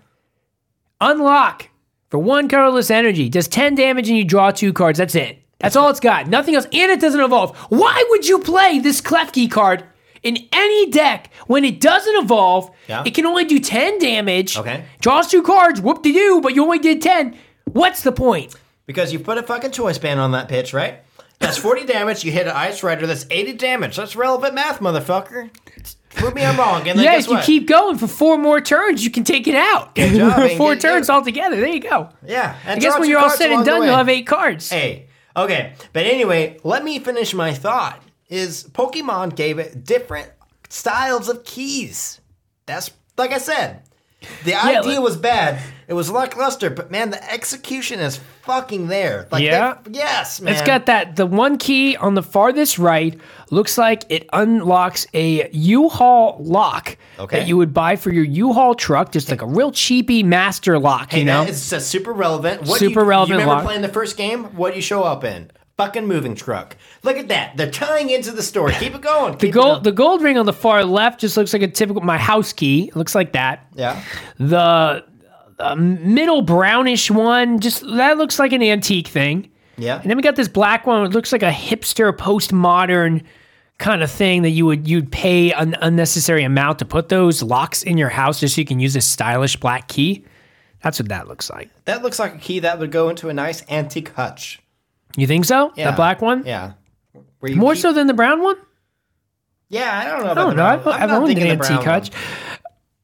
Unlock 1.01 1.71
for 2.11 2.19
one 2.19 2.47
colorless 2.47 2.91
energy. 2.91 3.31
Does 3.31 3.49
10 3.49 3.75
damage 3.75 4.11
and 4.11 4.19
you 4.19 4.25
draw 4.25 4.51
two 4.51 4.75
cards. 4.75 4.99
That's 4.99 5.15
it. 5.15 5.39
That's 5.61 5.77
all 5.77 5.89
it's 5.89 5.99
got. 6.01 6.27
Nothing 6.27 6.55
else. 6.57 6.67
And 6.67 6.91
it 6.93 7.01
doesn't 7.01 7.21
evolve. 7.23 7.57
Why 7.71 8.05
would 8.11 8.29
you 8.29 8.39
play 8.41 8.79
this 8.79 9.01
Klefki 9.01 9.51
card 9.51 9.83
in 10.23 10.37
any 10.53 10.91
deck 10.91 11.31
when 11.47 11.65
it 11.65 11.81
doesn't 11.81 12.17
evolve? 12.23 12.71
Yeah. 12.87 13.03
It 13.07 13.15
can 13.15 13.25
only 13.25 13.47
do 13.47 13.59
10 13.59 13.99
damage. 13.99 14.59
Okay. 14.59 14.85
Draws 15.01 15.29
two 15.31 15.43
cards. 15.43 15.81
Whoop 15.81 16.03
de 16.03 16.13
doo, 16.13 16.41
but 16.43 16.55
you 16.55 16.63
only 16.65 16.81
did 16.81 17.01
10. 17.01 17.35
What's 17.73 18.03
the 18.03 18.13
point? 18.13 18.55
Because 18.87 19.13
you 19.13 19.19
put 19.19 19.39
a 19.39 19.43
fucking 19.43 19.73
choice 19.73 19.99
band 19.99 20.21
on 20.21 20.33
that 20.33 20.49
pitch, 20.49 20.73
right? 20.73 21.03
That's 21.39 21.59
40 21.59 21.85
damage. 21.85 22.25
You 22.25 22.33
hit 22.33 22.47
an 22.47 22.55
Ice 22.57 22.83
Rider. 22.83 23.07
That's 23.07 23.27
80 23.31 23.55
damage. 23.55 23.97
That's 23.97 24.17
relevant 24.17 24.55
math, 24.55 24.81
motherfucker. 24.81 25.51
Prove 26.11 26.35
me 26.35 26.43
I'm 26.43 26.57
wrong. 26.57 26.89
And 26.89 26.99
then 26.99 27.05
yeah, 27.05 27.19
if 27.19 27.27
you 27.27 27.35
what? 27.35 27.45
keep 27.45 27.67
going 27.69 27.99
for 27.99 28.07
four 28.07 28.39
more 28.39 28.61
turns, 28.61 29.05
you 29.05 29.11
can 29.11 29.23
take 29.23 29.47
it 29.47 29.55
out. 29.55 29.95
job, 29.95 30.51
four 30.57 30.75
turns 30.77 31.11
altogether. 31.11 31.57
There 31.57 31.69
you 31.69 31.81
go. 31.81 32.09
yeah. 32.27 32.57
And 32.65 32.79
I 32.79 32.81
guess 32.81 32.99
when 32.99 33.11
you're 33.11 33.19
all 33.19 33.29
said 33.29 33.51
and 33.51 33.67
done, 33.67 33.83
you'll 33.83 33.95
have 33.95 34.09
eight 34.09 34.27
cards. 34.27 34.71
Hey, 34.71 35.09
okay. 35.37 35.75
But 35.93 36.07
anyway, 36.07 36.59
let 36.65 36.85
me 36.85 36.99
finish 37.01 37.35
my 37.35 37.53
thought. 37.53 38.03
Is 38.29 38.65
Pokemon 38.65 39.37
gave 39.37 39.59
it 39.59 39.85
different 39.85 40.31
styles 40.69 41.29
of 41.29 41.45
keys. 41.45 42.21
That's 42.65 42.91
like 43.17 43.33
I 43.33 43.39
said. 43.39 43.83
The 44.45 44.55
idea 44.55 44.93
like- 44.95 45.01
was 45.01 45.17
bad. 45.17 45.59
It 45.89 45.95
was 45.95 46.11
lackluster, 46.11 46.69
but 46.69 46.91
man, 46.91 47.11
the 47.11 47.33
execution 47.33 48.01
is 48.01 48.19
fucking 48.43 48.89
there. 48.89 49.29
Like 49.31 49.45
Yeah? 49.45 49.75
they- 49.85 49.99
yes, 49.99 50.41
man. 50.41 50.53
It's 50.53 50.63
got 50.63 50.87
that 50.87 51.15
the 51.15 51.27
one 51.27 51.59
key 51.59 51.97
on 51.97 52.15
the 52.15 52.25
farthest 52.25 52.77
right 52.79 53.17
looks 53.51 53.79
like 53.79 54.03
it 54.09 54.29
unlocks 54.33 55.07
a 55.15 55.49
U-Haul 55.53 56.39
lock 56.41 56.97
Okay. 57.21 57.39
that 57.39 57.47
you 57.49 57.57
would 57.57 57.73
buy 57.73 57.95
for 57.95 58.11
your 58.13 58.25
U-Haul 58.25 58.75
truck, 58.75 59.13
just 59.13 59.31
like 59.31 59.43
a 59.43 59.47
real 59.47 59.71
cheapy 59.71 60.25
master 60.25 60.77
lock, 60.81 61.13
Hey, 61.13 61.21
you 61.21 61.25
know. 61.25 61.45
that 61.45 61.51
is 61.51 61.73
uh, 61.73 61.79
super 61.79 62.13
relevant. 62.13 62.63
What 62.63 62.81
Super 62.81 63.01
you, 63.03 63.07
relevant 63.07 63.29
You 63.39 63.45
remember 63.45 63.55
lock. 63.55 63.65
playing 63.65 63.83
the 63.83 63.89
first 63.89 64.17
game? 64.17 64.45
What 64.57 64.71
do 64.71 64.77
you 64.77 64.83
show 64.83 65.05
up 65.05 65.23
in? 65.23 65.51
Fucking 65.77 66.07
moving 66.07 66.35
truck. 66.35 66.77
Look 67.03 67.19
at 67.19 67.29
that. 67.29 67.57
They're 67.59 67.71
tying 67.71 68.09
into 68.09 68.33
the 68.33 68.43
story. 68.43 68.73
Keep 68.79 68.95
it 68.95 69.03
going. 69.03 69.33
The 69.33 69.39
Keep 69.39 69.49
it 69.51 69.53
gold, 69.53 69.85
the 69.85 69.93
gold 69.93 70.23
ring 70.23 70.39
on 70.39 70.47
the 70.47 70.53
far 70.55 70.85
left 70.85 71.21
just 71.21 71.37
looks 71.37 71.53
like 71.53 71.61
a 71.63 71.69
typical 71.69 72.03
my 72.03 72.17
house 72.17 72.53
key. 72.53 72.89
It 72.89 72.97
looks 72.97 73.15
like 73.15 73.33
that. 73.33 73.67
yeah. 73.75 74.03
The, 74.39 75.05
the 75.59 75.77
middle 75.77 76.41
brownish 76.43 77.11
one 77.11 77.61
just 77.61 77.83
that 77.97 78.17
looks 78.17 78.39
like 78.39 78.53
an 78.53 78.63
antique 78.63 79.09
thing. 79.09 79.51
Yeah. 79.77 80.01
And 80.01 80.09
then 80.09 80.17
we 80.17 80.23
got 80.23 80.37
this 80.37 80.49
black 80.49 80.87
one. 80.87 81.05
It 81.05 81.13
looks 81.13 81.31
like 81.33 81.43
a 81.43 81.51
hipster 81.51 82.11
postmodern 82.17 83.23
kind 83.79 84.03
of 84.03 84.11
thing 84.11 84.41
that 84.43 84.51
you 84.51 84.65
would 84.65 84.89
you'd 84.89 85.13
pay 85.13 85.53
an 85.53 85.77
unnecessary 85.83 86.43
amount 86.45 86.79
to 86.79 86.87
put 86.87 87.11
those 87.11 87.43
locks 87.43 87.83
in 87.83 87.99
your 87.99 88.09
house 88.09 88.41
just 88.41 88.55
so 88.55 88.61
you 88.63 88.65
can 88.67 88.81
use 88.81 88.97
a 88.97 89.03
stylish 89.03 89.57
black 89.57 89.89
key. 89.89 90.25
That's 90.83 90.99
what 90.99 91.11
that 91.11 91.29
looks 91.29 91.51
like. 91.51 91.69
That 91.85 92.03
looks 92.03 92.19
like 92.19 92.35
a 92.35 92.39
key 92.39 92.61
that 92.61 92.79
would 92.79 92.91
go 92.93 93.11
into 93.11 93.29
a 93.29 93.35
nice 93.35 93.63
antique 93.69 94.11
hutch. 94.15 94.61
You 95.17 95.27
think 95.27 95.45
so? 95.45 95.73
Yeah. 95.77 95.91
The 95.91 95.97
black 95.97 96.21
one? 96.23 96.45
Yeah. 96.47 96.73
More 97.43 97.73
keep- 97.75 97.83
so 97.83 97.93
than 97.93 98.07
the 98.07 98.15
brown 98.15 98.43
one? 98.43 98.57
Yeah, 99.69 99.99
I 99.99 100.05
don't 100.05 100.25
know 100.25 100.33
about 100.33 100.39
I 100.39 100.45
don't 100.47 100.57
know. 100.57 100.65
I've, 100.65 100.87
I've 101.03 101.09
not 101.11 101.23
owned 101.23 101.39
an 101.39 101.47
antique 101.47 101.83
hutch. 101.85 102.11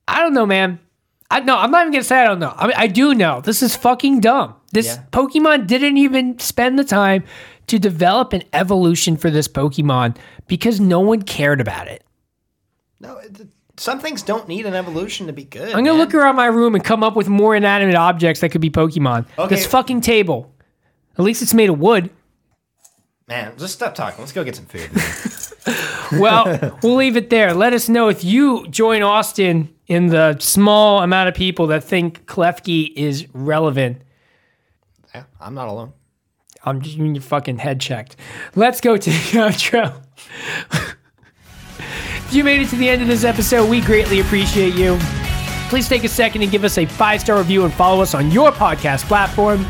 I 0.06 0.20
don't 0.20 0.32
know, 0.32 0.46
man. 0.46 0.78
I 1.30 1.40
no, 1.40 1.56
I'm 1.56 1.70
not 1.70 1.82
even 1.82 1.92
gonna 1.92 2.04
say 2.04 2.20
I 2.20 2.24
don't 2.24 2.38
know. 2.38 2.54
I 2.56 2.66
mean, 2.66 2.76
I 2.76 2.86
do 2.86 3.14
know. 3.14 3.40
This 3.40 3.62
is 3.62 3.74
fucking 3.74 4.20
dumb. 4.20 4.54
This 4.70 4.86
Yeah. 4.86 5.02
Pokemon 5.10 5.66
didn't 5.66 5.96
even 5.96 6.38
spend 6.38 6.78
the 6.78 6.84
time 6.84 7.24
to 7.66 7.78
develop 7.78 8.32
an 8.32 8.44
evolution 8.52 9.16
for 9.16 9.30
this 9.30 9.48
Pokemon 9.48 10.16
because 10.46 10.78
no 10.78 11.00
one 11.00 11.22
cared 11.22 11.60
about 11.60 11.88
it. 11.88 12.04
No, 13.00 13.16
it- 13.18 13.48
some 13.78 13.98
things 13.98 14.22
don't 14.22 14.46
need 14.46 14.66
an 14.66 14.74
evolution 14.74 15.26
to 15.26 15.32
be 15.32 15.44
good. 15.44 15.68
I'm 15.70 15.82
gonna 15.82 15.92
man. 15.92 15.98
look 15.98 16.14
around 16.14 16.36
my 16.36 16.46
room 16.46 16.74
and 16.74 16.84
come 16.84 17.02
up 17.02 17.16
with 17.16 17.28
more 17.28 17.56
inanimate 17.56 17.94
objects 17.96 18.40
that 18.42 18.50
could 18.50 18.60
be 18.60 18.70
Pokemon. 18.70 19.24
Okay. 19.38 19.54
This 19.54 19.66
fucking 19.66 20.02
table. 20.02 20.51
At 21.18 21.24
least 21.24 21.42
it's 21.42 21.54
made 21.54 21.70
of 21.70 21.78
wood. 21.78 22.10
Man, 23.28 23.56
just 23.58 23.74
stop 23.74 23.94
talking. 23.94 24.20
Let's 24.20 24.32
go 24.32 24.44
get 24.44 24.56
some 24.56 24.66
food. 24.66 24.90
Well, 26.18 26.76
we'll 26.82 26.96
leave 26.96 27.16
it 27.16 27.30
there. 27.30 27.54
Let 27.54 27.72
us 27.72 27.88
know 27.88 28.08
if 28.08 28.22
you 28.22 28.66
join 28.68 29.02
Austin 29.02 29.74
in 29.86 30.08
the 30.08 30.36
small 30.40 31.02
amount 31.02 31.30
of 31.30 31.34
people 31.34 31.68
that 31.68 31.84
think 31.84 32.26
Klefki 32.26 32.92
is 32.94 33.26
relevant. 33.32 34.02
yeah, 35.14 35.24
I'm 35.40 35.54
not 35.54 35.68
alone. 35.68 35.94
I'm 36.64 36.82
just 36.82 36.96
getting 36.96 37.14
your 37.14 37.22
fucking 37.22 37.58
head 37.58 37.80
checked. 37.80 38.16
Let's 38.54 38.80
go 38.82 38.98
to 38.98 39.10
the 39.10 39.16
outro. 39.38 40.02
if 42.26 42.32
you 42.34 42.44
made 42.44 42.60
it 42.60 42.68
to 42.68 42.76
the 42.76 42.90
end 42.90 43.00
of 43.00 43.08
this 43.08 43.24
episode, 43.24 43.70
we 43.70 43.80
greatly 43.80 44.20
appreciate 44.20 44.74
you. 44.74 44.98
Please 45.70 45.88
take 45.88 46.04
a 46.04 46.08
second 46.08 46.42
and 46.42 46.50
give 46.52 46.64
us 46.64 46.76
a 46.76 46.84
five 46.84 47.22
star 47.22 47.38
review 47.38 47.64
and 47.64 47.72
follow 47.72 48.02
us 48.02 48.14
on 48.14 48.30
your 48.30 48.52
podcast 48.52 49.04
platform. 49.04 49.64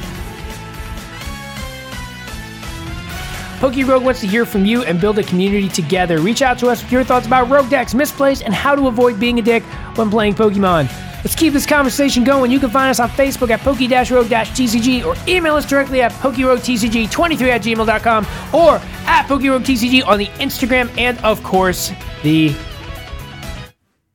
Poke 3.63 3.77
Rogue 3.87 4.03
wants 4.03 4.21
to 4.23 4.27
hear 4.27 4.45
from 4.45 4.65
you 4.65 4.83
and 4.83 5.01
build 5.01 5.21
a 5.21 5.23
community 5.23 5.69
together. 5.69 6.19
Reach 6.19 6.43
out 6.43 6.59
to 6.59 6.67
us 6.67 6.83
with 6.83 6.91
your 6.91 7.05
thoughts 7.05 7.29
about 7.29 7.49
rogue 7.49 7.71
decks, 7.71 7.95
misplays, 7.95 8.43
and 8.45 8.53
how 8.53 8.75
to 8.75 8.89
avoid 8.89 9.21
being 9.21 9.39
a 9.39 9.43
dick 9.43 9.63
when 9.97 10.11
playing 10.11 10.35
Pokemon. 10.35 10.91
Let's 11.23 11.37
keep 11.37 11.53
this 11.53 11.65
conversation 11.65 12.25
going. 12.25 12.51
You 12.51 12.59
can 12.59 12.71
find 12.71 12.91
us 12.91 12.99
on 12.99 13.09
Facebook 13.11 13.51
at 13.51 13.61
Poke-Rogue-TCG 13.61 15.05
or 15.07 15.15
email 15.29 15.55
us 15.55 15.65
directly 15.65 16.03
at 16.03 16.11
PokeRogueTCG23 16.11 17.49
at 17.51 17.63
gmail.com 17.63 18.27
or 18.53 18.81
at 19.07 19.27
PokeRogueTCG 19.29 20.05
on 20.09 20.19
the 20.19 20.27
Instagram 20.27 20.91
and, 20.99 21.17
of 21.19 21.41
course, 21.45 21.93
the 22.25 22.53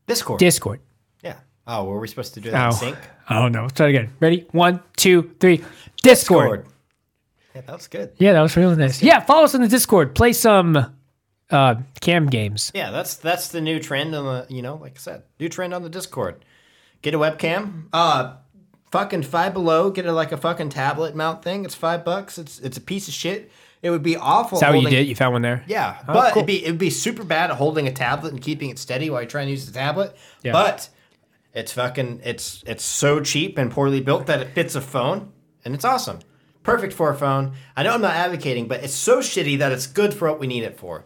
Discord. 0.08 0.40
Discord. 0.40 0.82
yeah. 1.24 1.38
Oh, 1.66 1.86
were 1.86 2.02
we 2.02 2.10
supposed 2.10 2.34
to 2.34 2.42
do 2.42 2.52
that 2.52 2.62
in 2.66 2.68
Oh, 2.68 2.72
sync? 2.76 2.98
oh 3.30 3.48
no. 3.48 3.62
Let's 3.62 3.74
try 3.76 3.86
it 3.86 3.90
again. 3.92 4.14
Ready? 4.20 4.46
One, 4.52 4.82
two, 4.98 5.32
three. 5.40 5.64
Discord. 6.04 6.66
Yeah, 7.56 7.62
that 7.62 7.74
was 7.76 7.88
good. 7.88 8.12
Yeah, 8.18 8.34
that 8.34 8.42
was 8.42 8.56
really 8.56 8.76
nice. 8.76 9.02
Yeah, 9.02 9.20
follow 9.22 9.44
us 9.46 9.56
on 9.56 9.62
the 9.62 9.68
Discord. 9.68 10.14
Play 10.16 10.34
some 10.34 10.94
uh, 11.50 11.76
cam 12.02 12.28
games. 12.28 12.72
Yeah, 12.76 12.92
that's 12.92 13.16
that's 13.16 13.48
the 13.50 13.62
new 13.62 13.80
trend 13.80 14.14
on 14.16 14.26
the 14.26 14.54
you 14.54 14.62
know, 14.62 14.76
like 14.76 14.94
I 14.96 15.00
said, 15.00 15.24
new 15.40 15.50
trend 15.50 15.74
on 15.74 15.82
the 15.84 15.90
Discord. 15.90 16.44
Get 17.02 17.14
a 17.14 17.18
webcam. 17.20 17.86
Uh 17.94 18.36
fucking 18.92 19.22
five 19.24 19.54
below, 19.54 19.90
get 19.92 20.06
a 20.06 20.12
like 20.12 20.32
a 20.32 20.38
fucking 20.38 20.70
tablet 20.70 21.16
mount 21.16 21.44
thing. 21.44 21.66
It's 21.66 21.76
five 21.76 22.06
bucks. 22.06 22.38
It's 22.38 22.60
it's 22.60 22.78
a 22.78 22.82
piece 22.82 23.08
of 23.08 23.14
shit. 23.14 23.52
It 23.84 23.92
would 23.92 24.04
be 24.04 24.18
awful. 24.18 24.58
Is 24.58 24.62
that 24.62 24.74
what 24.74 24.82
you 24.82 24.90
did? 24.90 25.08
You 25.08 25.16
found 25.16 25.34
one 25.34 25.42
there? 25.44 25.64
Yeah, 25.68 25.98
Oh, 26.08 26.14
but 26.14 26.34
cool. 26.34 26.40
it'd 26.42 26.48
be 26.48 26.64
it'd 26.66 26.78
be 26.80 26.90
super 26.90 27.24
bad 27.24 27.52
at 27.52 27.58
holding 27.58 27.88
a 27.88 27.92
tablet 27.92 28.34
and 28.34 28.42
keeping 28.42 28.70
it 28.70 28.80
steady 28.80 29.10
while 29.10 29.22
you 29.22 29.28
try 29.28 29.42
and 29.42 29.50
use 29.52 29.66
the 29.66 29.72
tablet. 29.72 30.16
Yeah. 30.44 30.52
But 30.52 30.90
it's 31.54 31.72
fucking 31.74 32.22
it's 32.24 32.64
it's 32.68 32.84
so 32.84 33.20
cheap 33.22 33.58
and 33.58 33.72
poorly 33.72 34.02
built 34.02 34.26
that 34.28 34.42
it 34.42 34.50
fits 34.50 34.76
a 34.76 34.82
phone 34.82 35.32
and 35.64 35.74
it's 35.76 35.86
awesome. 35.86 36.20
Perfect 36.68 36.92
for 36.92 37.10
a 37.10 37.16
phone. 37.16 37.54
I 37.78 37.84
know 37.84 37.94
I'm 37.94 38.02
not 38.02 38.14
advocating, 38.14 38.68
but 38.68 38.84
it's 38.84 38.94
so 38.94 39.20
shitty 39.20 39.58
that 39.60 39.72
it's 39.72 39.88
good 39.88 40.14
for 40.14 40.30
what 40.30 40.38
we 40.38 40.48
need 40.48 40.64
it 40.64 40.78
for. 40.78 41.06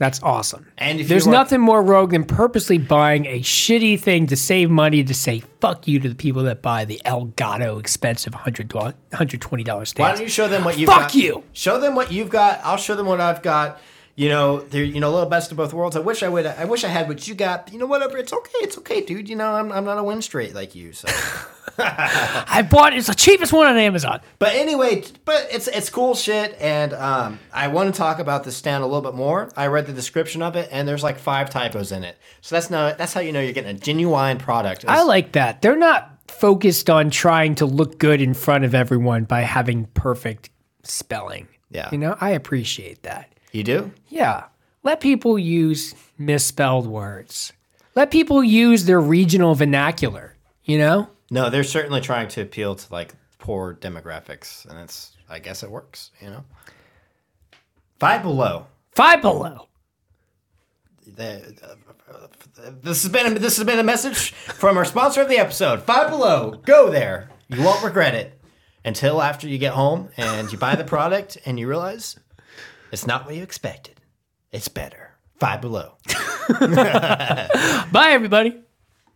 That's 0.00 0.20
awesome. 0.20 0.66
And 0.78 0.98
if 0.98 1.06
There's 1.06 1.28
nothing 1.28 1.60
more 1.60 1.80
rogue 1.80 2.10
than 2.10 2.24
purposely 2.24 2.76
buying 2.76 3.26
a 3.26 3.38
shitty 3.38 4.00
thing 4.00 4.26
to 4.26 4.36
save 4.36 4.68
money 4.68 5.04
to 5.04 5.14
say 5.14 5.44
fuck 5.60 5.86
you 5.86 6.00
to 6.00 6.08
the 6.08 6.16
people 6.16 6.42
that 6.42 6.60
buy 6.60 6.84
the 6.84 7.00
Elgato 7.04 7.78
expensive 7.78 8.32
$100, 8.32 8.66
$120 9.12 9.86
stands. 9.86 9.98
Why 10.00 10.12
don't 10.12 10.22
you 10.22 10.28
show 10.28 10.48
them 10.48 10.64
what 10.64 10.76
you've 10.76 10.88
Fuck 10.88 11.02
got? 11.02 11.14
you! 11.14 11.44
Show 11.52 11.78
them 11.78 11.94
what 11.94 12.10
you've 12.10 12.30
got. 12.30 12.60
I'll 12.64 12.78
show 12.78 12.96
them 12.96 13.06
what 13.06 13.20
I've 13.20 13.42
got. 13.42 13.78
You 14.20 14.28
know, 14.28 14.60
they're 14.60 14.84
you 14.84 15.00
know 15.00 15.08
a 15.08 15.14
little 15.14 15.30
best 15.30 15.50
of 15.50 15.56
both 15.56 15.72
worlds. 15.72 15.96
I 15.96 16.00
wish 16.00 16.22
I 16.22 16.28
would. 16.28 16.44
I 16.44 16.66
wish 16.66 16.84
I 16.84 16.88
had 16.88 17.08
what 17.08 17.26
you 17.26 17.34
got. 17.34 17.72
You 17.72 17.78
know, 17.78 17.86
whatever. 17.86 18.18
It's 18.18 18.34
okay. 18.34 18.58
It's 18.58 18.76
okay, 18.76 19.00
dude. 19.00 19.30
You 19.30 19.36
know, 19.36 19.50
I'm, 19.50 19.72
I'm 19.72 19.86
not 19.86 19.96
a 19.96 20.04
win 20.04 20.20
straight 20.20 20.54
like 20.54 20.74
you. 20.74 20.92
So, 20.92 21.08
I 21.78 22.68
bought 22.70 22.92
it's 22.92 23.06
the 23.06 23.14
cheapest 23.14 23.50
one 23.50 23.66
on 23.66 23.78
Amazon. 23.78 24.20
but 24.38 24.54
anyway, 24.54 25.04
but 25.24 25.48
it's 25.50 25.68
it's 25.68 25.88
cool 25.88 26.14
shit. 26.14 26.54
And 26.60 26.92
um, 26.92 27.38
I 27.50 27.68
want 27.68 27.94
to 27.94 27.98
talk 27.98 28.18
about 28.18 28.44
this 28.44 28.58
stand 28.58 28.84
a 28.84 28.86
little 28.86 29.00
bit 29.00 29.14
more. 29.14 29.48
I 29.56 29.68
read 29.68 29.86
the 29.86 29.94
description 29.94 30.42
of 30.42 30.54
it, 30.54 30.68
and 30.70 30.86
there's 30.86 31.02
like 31.02 31.18
five 31.18 31.48
typos 31.48 31.90
in 31.90 32.04
it. 32.04 32.18
So 32.42 32.56
that's 32.56 32.68
no. 32.68 32.92
That's 32.92 33.14
how 33.14 33.22
you 33.22 33.32
know 33.32 33.40
you're 33.40 33.54
getting 33.54 33.74
a 33.74 33.80
genuine 33.80 34.36
product. 34.36 34.84
I 34.86 35.02
like 35.02 35.32
that. 35.32 35.62
They're 35.62 35.76
not 35.76 36.18
focused 36.28 36.90
on 36.90 37.08
trying 37.08 37.54
to 37.54 37.64
look 37.64 37.98
good 37.98 38.20
in 38.20 38.34
front 38.34 38.64
of 38.66 38.74
everyone 38.74 39.24
by 39.24 39.40
having 39.40 39.86
perfect 39.94 40.50
spelling. 40.82 41.48
Yeah. 41.70 41.88
You 41.90 41.96
know, 41.96 42.18
I 42.20 42.32
appreciate 42.32 43.04
that. 43.04 43.29
You 43.52 43.64
do. 43.64 43.92
Yeah. 44.08 44.44
Let 44.82 45.00
people 45.00 45.38
use 45.38 45.94
misspelled 46.18 46.86
words. 46.86 47.52
Let 47.94 48.10
people 48.10 48.42
use 48.42 48.84
their 48.84 49.00
regional 49.00 49.54
vernacular, 49.54 50.36
you 50.64 50.78
know? 50.78 51.08
No, 51.30 51.50
they're 51.50 51.64
certainly 51.64 52.00
trying 52.00 52.28
to 52.28 52.42
appeal 52.42 52.74
to 52.74 52.92
like 52.92 53.14
poor 53.38 53.74
demographics, 53.74 54.68
and 54.68 54.78
it's 54.78 55.16
I 55.28 55.38
guess 55.38 55.62
it 55.62 55.70
works. 55.70 56.10
You 56.20 56.30
know, 56.30 56.44
five 57.98 58.22
below. 58.22 58.66
Five 58.92 59.22
below. 59.22 59.68
The, 61.06 61.54
uh, 61.62 62.70
this 62.82 63.02
has 63.02 63.10
been 63.10 63.36
a, 63.36 63.38
this 63.38 63.56
has 63.56 63.64
been 63.64 63.78
a 63.78 63.84
message 63.84 64.32
from 64.32 64.76
our 64.76 64.84
sponsor 64.84 65.22
of 65.22 65.28
the 65.28 65.38
episode. 65.38 65.82
Five 65.82 66.10
below. 66.10 66.60
Go 66.64 66.90
there. 66.90 67.30
You 67.48 67.62
won't 67.62 67.82
regret 67.82 68.14
it 68.14 68.40
until 68.84 69.20
after 69.22 69.48
you 69.48 69.58
get 69.58 69.72
home 69.72 70.08
and 70.16 70.50
you 70.52 70.58
buy 70.58 70.74
the 70.76 70.84
product 70.84 71.38
and 71.44 71.58
you 71.58 71.68
realize 71.68 72.18
it's 72.92 73.06
not 73.06 73.26
what 73.26 73.34
you 73.34 73.42
expected. 73.42 74.00
It's 74.52 74.68
better. 74.68 75.12
Five 75.38 75.60
below. 75.60 75.94
Bye, 76.60 78.10
everybody. 78.10 78.60